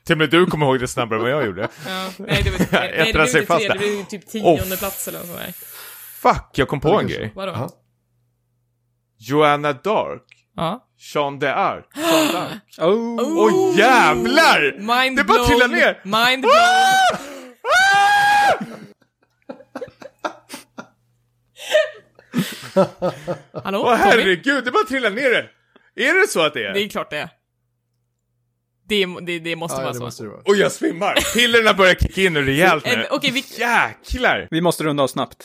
Till 0.05 0.13
och 0.13 0.17
med 0.17 0.29
du 0.29 0.45
kommer 0.45 0.65
ihåg 0.65 0.79
det 0.79 0.87
snabbare 0.87 1.19
än 1.19 1.23
vad 1.23 1.31
jag 1.31 1.45
gjorde. 1.45 1.67
Ja, 1.87 2.09
nej, 2.17 2.41
det 2.43 2.49
var, 2.51 2.59
nej, 2.71 2.91
det 2.91 3.09
Ettra 3.09 3.23
blev 3.23 3.35
inte 3.37 3.57
tre, 3.57 3.67
det 3.67 3.77
blev 3.77 3.89
ju 3.93 4.03
typ 4.03 4.27
tionde 4.27 4.61
Oh. 4.75 4.77
plats 4.79 5.07
eller 5.07 5.19
där. 5.19 5.53
Fuck, 6.21 6.49
jag 6.53 6.67
kom 6.67 6.79
på 6.81 6.99
en 6.99 7.07
grej. 7.07 7.31
Vadå? 7.35 7.51
Ja. 7.51 7.69
Joanna 9.19 9.73
Dark. 9.73 10.23
Ja. 10.55 10.85
Jean 11.13 11.39
d'Arc. 11.41 11.83
Jean 11.95 12.27
d'Arc. 12.27 12.59
Oh! 12.77 13.37
Åh 13.37 13.77
jävlar! 13.77 14.71
Mind 15.03 15.17
Det 15.17 15.23
bara 15.23 15.43
trillar 15.45 15.67
ner! 15.67 16.01
Mind 16.03 16.41
blown. 16.41 17.55
Hallå? 23.63 23.79
Åh 23.85 23.95
herregud, 23.95 24.65
det 24.65 24.71
bara 24.71 24.83
trillar 24.83 25.09
ner 25.09 25.29
det! 25.29 25.49
Är 26.03 26.21
det 26.21 26.27
så 26.27 26.41
att 26.45 26.53
det 26.53 26.65
är? 26.65 26.73
Det 26.73 26.81
är 26.81 26.89
klart 26.89 27.09
det 27.09 27.17
är. 27.17 27.29
Det, 28.89 29.05
det, 29.21 29.39
det 29.39 29.55
måste 29.55 29.75
Ja, 29.77 29.81
vara 29.81 29.91
det 29.91 29.97
så. 29.97 30.03
måste 30.03 30.23
det 30.23 30.29
vara. 30.29 30.41
Och 30.45 30.55
jag 30.55 30.71
svimmar! 30.71 31.33
Pillerna 31.33 31.73
börjar 31.73 31.95
kicka 31.95 32.21
in 32.21 32.33
nu 32.33 32.45
rejält 32.45 32.85
nu. 32.85 33.05
Okej, 33.11 33.31
vi, 33.31 33.43
Jäklar! 33.57 34.47
Vi 34.51 34.61
måste 34.61 34.83
runda 34.83 35.03
av 35.03 35.07
snabbt. 35.07 35.37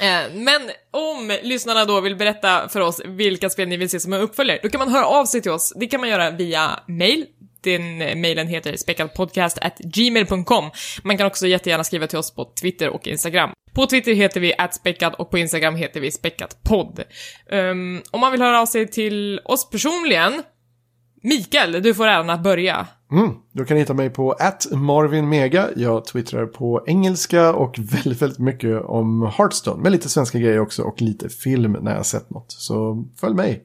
Eh, 0.00 0.20
Men 0.34 0.62
om 0.90 1.36
lyssnarna 1.42 1.84
då 1.84 2.00
vill 2.00 2.16
berätta 2.16 2.68
för 2.68 2.80
oss 2.80 3.00
vilka 3.04 3.50
spel 3.50 3.68
ni 3.68 3.76
vill 3.76 3.90
se 3.90 4.00
som 4.00 4.12
en 4.12 4.20
uppföljare, 4.20 4.58
då 4.62 4.68
kan 4.68 4.78
man 4.78 4.88
höra 4.88 5.06
av 5.06 5.24
sig 5.24 5.42
till 5.42 5.50
oss. 5.50 5.72
Det 5.76 5.86
kan 5.86 6.00
man 6.00 6.08
göra 6.08 6.30
via 6.30 6.80
mail. 6.88 7.26
Den 7.64 7.98
mailen 8.20 8.48
heter 8.48 8.76
späckadpodcast@gmail.com. 8.76 10.70
Man 11.02 11.18
kan 11.18 11.26
också 11.26 11.46
jättegärna 11.46 11.84
skriva 11.84 12.06
till 12.06 12.18
oss 12.18 12.34
på 12.34 12.52
Twitter 12.60 12.88
och 12.88 13.06
Instagram. 13.06 13.50
På 13.74 13.86
Twitter 13.86 14.12
heter 14.14 14.40
vi 14.40 14.54
späckad 14.72 15.14
och 15.14 15.30
på 15.30 15.38
Instagram 15.38 15.76
heter 15.76 16.00
vi 16.00 16.10
späckatpodd. 16.10 17.04
Um, 17.50 18.02
om 18.10 18.20
man 18.20 18.32
vill 18.32 18.42
höra 18.42 18.60
av 18.60 18.66
sig 18.66 18.88
till 18.90 19.40
oss 19.44 19.70
personligen, 19.70 20.42
Mikael, 21.22 21.82
du 21.82 21.94
får 21.94 22.06
äran 22.06 22.30
att 22.30 22.42
börja. 22.42 22.86
Mm, 23.12 23.30
du 23.52 23.64
kan 23.64 23.76
hitta 23.76 23.94
mig 23.94 24.10
på 24.10 24.36
@marvinmega. 24.72 25.68
Jag 25.76 26.04
twittrar 26.04 26.46
på 26.46 26.84
engelska 26.86 27.52
och 27.52 27.78
väldigt, 27.78 28.22
väldigt 28.22 28.38
mycket 28.38 28.82
om 28.82 29.32
Hearthstone. 29.36 29.82
Med 29.82 29.92
lite 29.92 30.08
svenska 30.08 30.38
grejer 30.38 30.60
också 30.60 30.82
och 30.82 31.00
lite 31.00 31.28
film 31.28 31.72
när 31.80 31.94
jag 31.94 32.06
sett 32.06 32.30
något. 32.30 32.52
Så 32.52 33.04
följ 33.20 33.34
mig. 33.34 33.62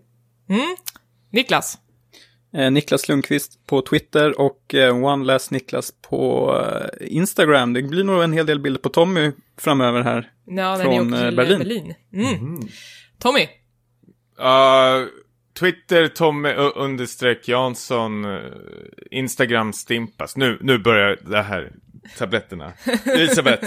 Niklas. 1.32 1.78
Eh, 2.54 2.72
Niklas 2.72 3.10
Lundqvist 3.10 3.66
på 3.66 3.82
Twitter 3.82 4.42
och 4.42 4.76
eh, 4.76 5.04
One 5.06 5.26
Last 5.26 5.52
Niklas 5.52 5.94
på 6.10 6.52
eh, 6.66 7.08
Instagram. 7.16 7.74
Det 7.74 7.82
blir 7.84 8.04
nog 8.04 8.24
en 8.24 8.34
hel 8.34 8.46
del 8.46 8.60
bilder 8.60 8.82
på 8.82 8.90
Tommy 8.90 9.32
framöver 9.58 10.02
här. 10.02 10.32
Ja, 10.46 10.78
Från, 10.82 11.14
eh, 11.14 11.32
Berlin. 11.32 11.60
Berlin. 11.60 11.94
Mm. 12.14 12.60
Tommy. 13.20 13.48
Uh, 14.40 15.08
Twitter, 15.60 16.08
Tommy 16.08 16.50
understreck 16.76 17.48
Jansson, 17.48 18.26
uh, 18.26 18.42
Instagram 19.12 19.74
Stimpas. 19.74 20.38
Nu, 20.38 20.58
nu 20.62 20.78
börjar 20.78 21.20
det 21.22 21.42
här, 21.42 21.72
tabletterna. 22.18 22.74
Elisabeth, 23.06 23.66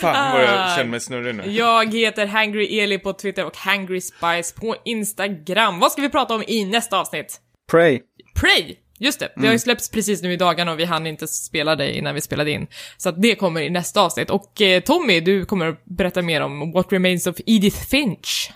fan 0.00 0.32
vad 0.32 0.42
jag 0.42 0.76
känner 0.76 0.90
mig 0.90 1.00
snurrig 1.00 1.34
nu. 1.34 1.50
Jag 1.50 1.94
heter 1.94 2.26
Hangry 2.26 2.78
Eli 2.78 2.98
på 2.98 3.12
Twitter 3.12 3.44
och 3.44 3.56
Hangry 3.56 4.00
Spice 4.00 4.54
på 4.60 4.76
Instagram. 4.84 5.80
Vad 5.80 5.92
ska 5.92 6.02
vi 6.02 6.08
prata 6.08 6.34
om 6.34 6.42
i 6.46 6.64
nästa 6.64 6.98
avsnitt? 6.98 7.40
Pray. 7.70 8.00
Prey! 8.40 8.76
Just 8.98 9.20
det, 9.20 9.32
det 9.36 9.46
har 9.46 9.52
ju 9.52 9.58
släppts 9.58 9.90
precis 9.90 10.22
nu 10.22 10.32
i 10.32 10.36
dagarna 10.36 10.72
och 10.72 10.78
vi 10.78 10.84
hann 10.84 11.06
inte 11.06 11.28
spela 11.28 11.76
det 11.76 11.96
innan 11.96 12.14
vi 12.14 12.20
spelade 12.20 12.50
in. 12.50 12.66
Så 12.96 13.08
att 13.08 13.22
det 13.22 13.34
kommer 13.34 13.60
i 13.60 13.70
nästa 13.70 14.00
avsnitt. 14.00 14.30
Och 14.30 14.62
eh, 14.62 14.80
Tommy, 14.80 15.20
du 15.20 15.44
kommer 15.44 15.66
att 15.66 15.84
berätta 15.84 16.22
mer 16.22 16.40
om 16.40 16.72
What 16.72 16.92
Remains 16.92 17.26
of 17.26 17.36
Edith 17.46 17.88
Finch. 17.90 18.52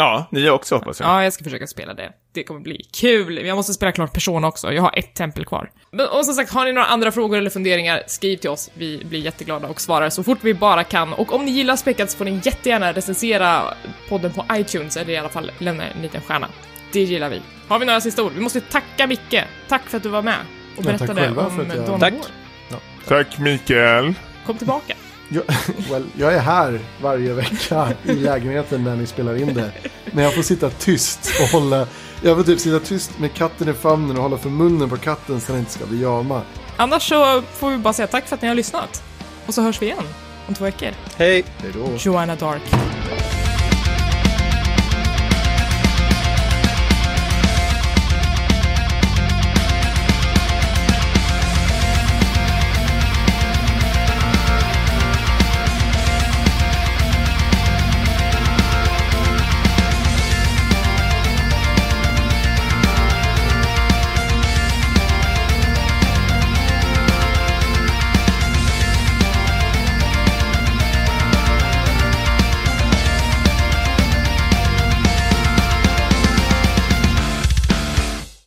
Ja, 0.00 0.26
ni 0.30 0.50
också 0.50 0.74
hoppas 0.74 1.00
jag. 1.00 1.08
Ja, 1.08 1.24
jag 1.24 1.32
ska 1.32 1.44
försöka 1.44 1.66
spela 1.66 1.94
det. 1.94 2.12
Det 2.32 2.42
kommer 2.44 2.60
bli 2.60 2.82
kul. 3.00 3.46
Jag 3.46 3.56
måste 3.56 3.72
spela 3.72 3.92
klart 3.92 4.12
Persona 4.12 4.48
också. 4.48 4.72
Jag 4.72 4.82
har 4.82 4.98
ett 4.98 5.14
tempel 5.14 5.44
kvar. 5.46 5.70
Men, 5.92 6.08
och 6.08 6.24
som 6.24 6.34
sagt, 6.34 6.52
har 6.52 6.64
ni 6.64 6.72
några 6.72 6.86
andra 6.86 7.12
frågor 7.12 7.38
eller 7.38 7.50
funderingar, 7.50 8.02
skriv 8.06 8.36
till 8.36 8.50
oss. 8.50 8.70
Vi 8.74 9.04
blir 9.04 9.20
jätteglada 9.20 9.68
och 9.68 9.80
svarar 9.80 10.10
så 10.10 10.22
fort 10.22 10.38
vi 10.40 10.54
bara 10.54 10.84
kan. 10.84 11.12
Och 11.12 11.32
om 11.34 11.44
ni 11.44 11.50
gillar 11.50 11.76
Späckat 11.76 12.10
så 12.10 12.18
får 12.18 12.24
ni 12.24 12.40
jättegärna 12.44 12.92
recensera 12.92 13.62
podden 14.08 14.32
på 14.32 14.44
iTunes, 14.52 14.96
eller 14.96 15.12
i 15.12 15.16
alla 15.16 15.28
fall 15.28 15.50
lämna 15.58 15.84
en 15.88 16.02
liten 16.02 16.20
stjärna. 16.20 16.48
Det 16.92 17.00
gillar 17.02 17.28
vi. 17.30 17.40
Har 17.68 17.78
vi 17.78 17.86
några 17.86 18.00
sista 18.00 18.22
ord? 18.22 18.32
Vi 18.34 18.40
måste 18.40 18.60
tacka 18.60 19.06
Micke. 19.06 19.44
Tack 19.68 19.82
för 19.82 19.96
att 19.96 20.02
du 20.02 20.08
var 20.08 20.22
med 20.22 20.36
och 20.76 20.84
Ja, 20.84 20.90
tack 20.90 20.98
berättade 20.98 21.28
om 21.40 21.70
jag- 21.76 21.86
Dawn 21.86 22.00
Tack. 22.00 22.12
War. 22.14 22.78
Tack 23.08 23.38
Mikael. 23.38 24.14
Kom 24.46 24.58
tillbaka. 24.58 24.94
Jag, 25.32 25.42
well, 25.90 26.06
jag 26.16 26.34
är 26.34 26.38
här 26.38 26.80
varje 27.02 27.34
vecka 27.34 27.88
i 28.04 28.14
lägenheten 28.14 28.84
när 28.84 28.96
ni 28.96 29.06
spelar 29.06 29.36
in 29.36 29.54
det. 29.54 29.72
Men 30.12 30.24
jag 30.24 30.34
får 30.34 30.42
sitta 30.42 30.70
tyst 30.70 31.30
och 31.40 31.60
hålla... 31.60 31.86
Jag 32.22 32.36
får 32.36 32.44
typ 32.44 32.60
sitta 32.60 32.80
tyst 32.80 33.18
med 33.18 33.34
katten 33.34 33.68
i 33.68 33.72
famnen 33.72 34.16
och 34.16 34.22
hålla 34.22 34.38
för 34.38 34.50
munnen 34.50 34.90
på 34.90 34.96
katten 34.96 35.40
så 35.40 35.52
den 35.52 35.60
inte 35.60 35.72
ska 35.72 35.86
bli 35.86 36.02
jama. 36.02 36.42
Annars 36.76 37.08
så 37.08 37.42
får 37.42 37.70
vi 37.70 37.78
bara 37.78 37.92
säga 37.92 38.06
tack 38.06 38.26
för 38.26 38.36
att 38.36 38.42
ni 38.42 38.48
har 38.48 38.54
lyssnat. 38.54 39.02
Och 39.46 39.54
så 39.54 39.62
hörs 39.62 39.82
vi 39.82 39.86
igen 39.86 40.04
om 40.48 40.54
två 40.54 40.64
veckor. 40.64 40.90
Hej! 41.16 41.44
Hej 41.58 41.70
då. 41.74 41.90
Joanna 41.98 42.36
Dark. 42.36 42.62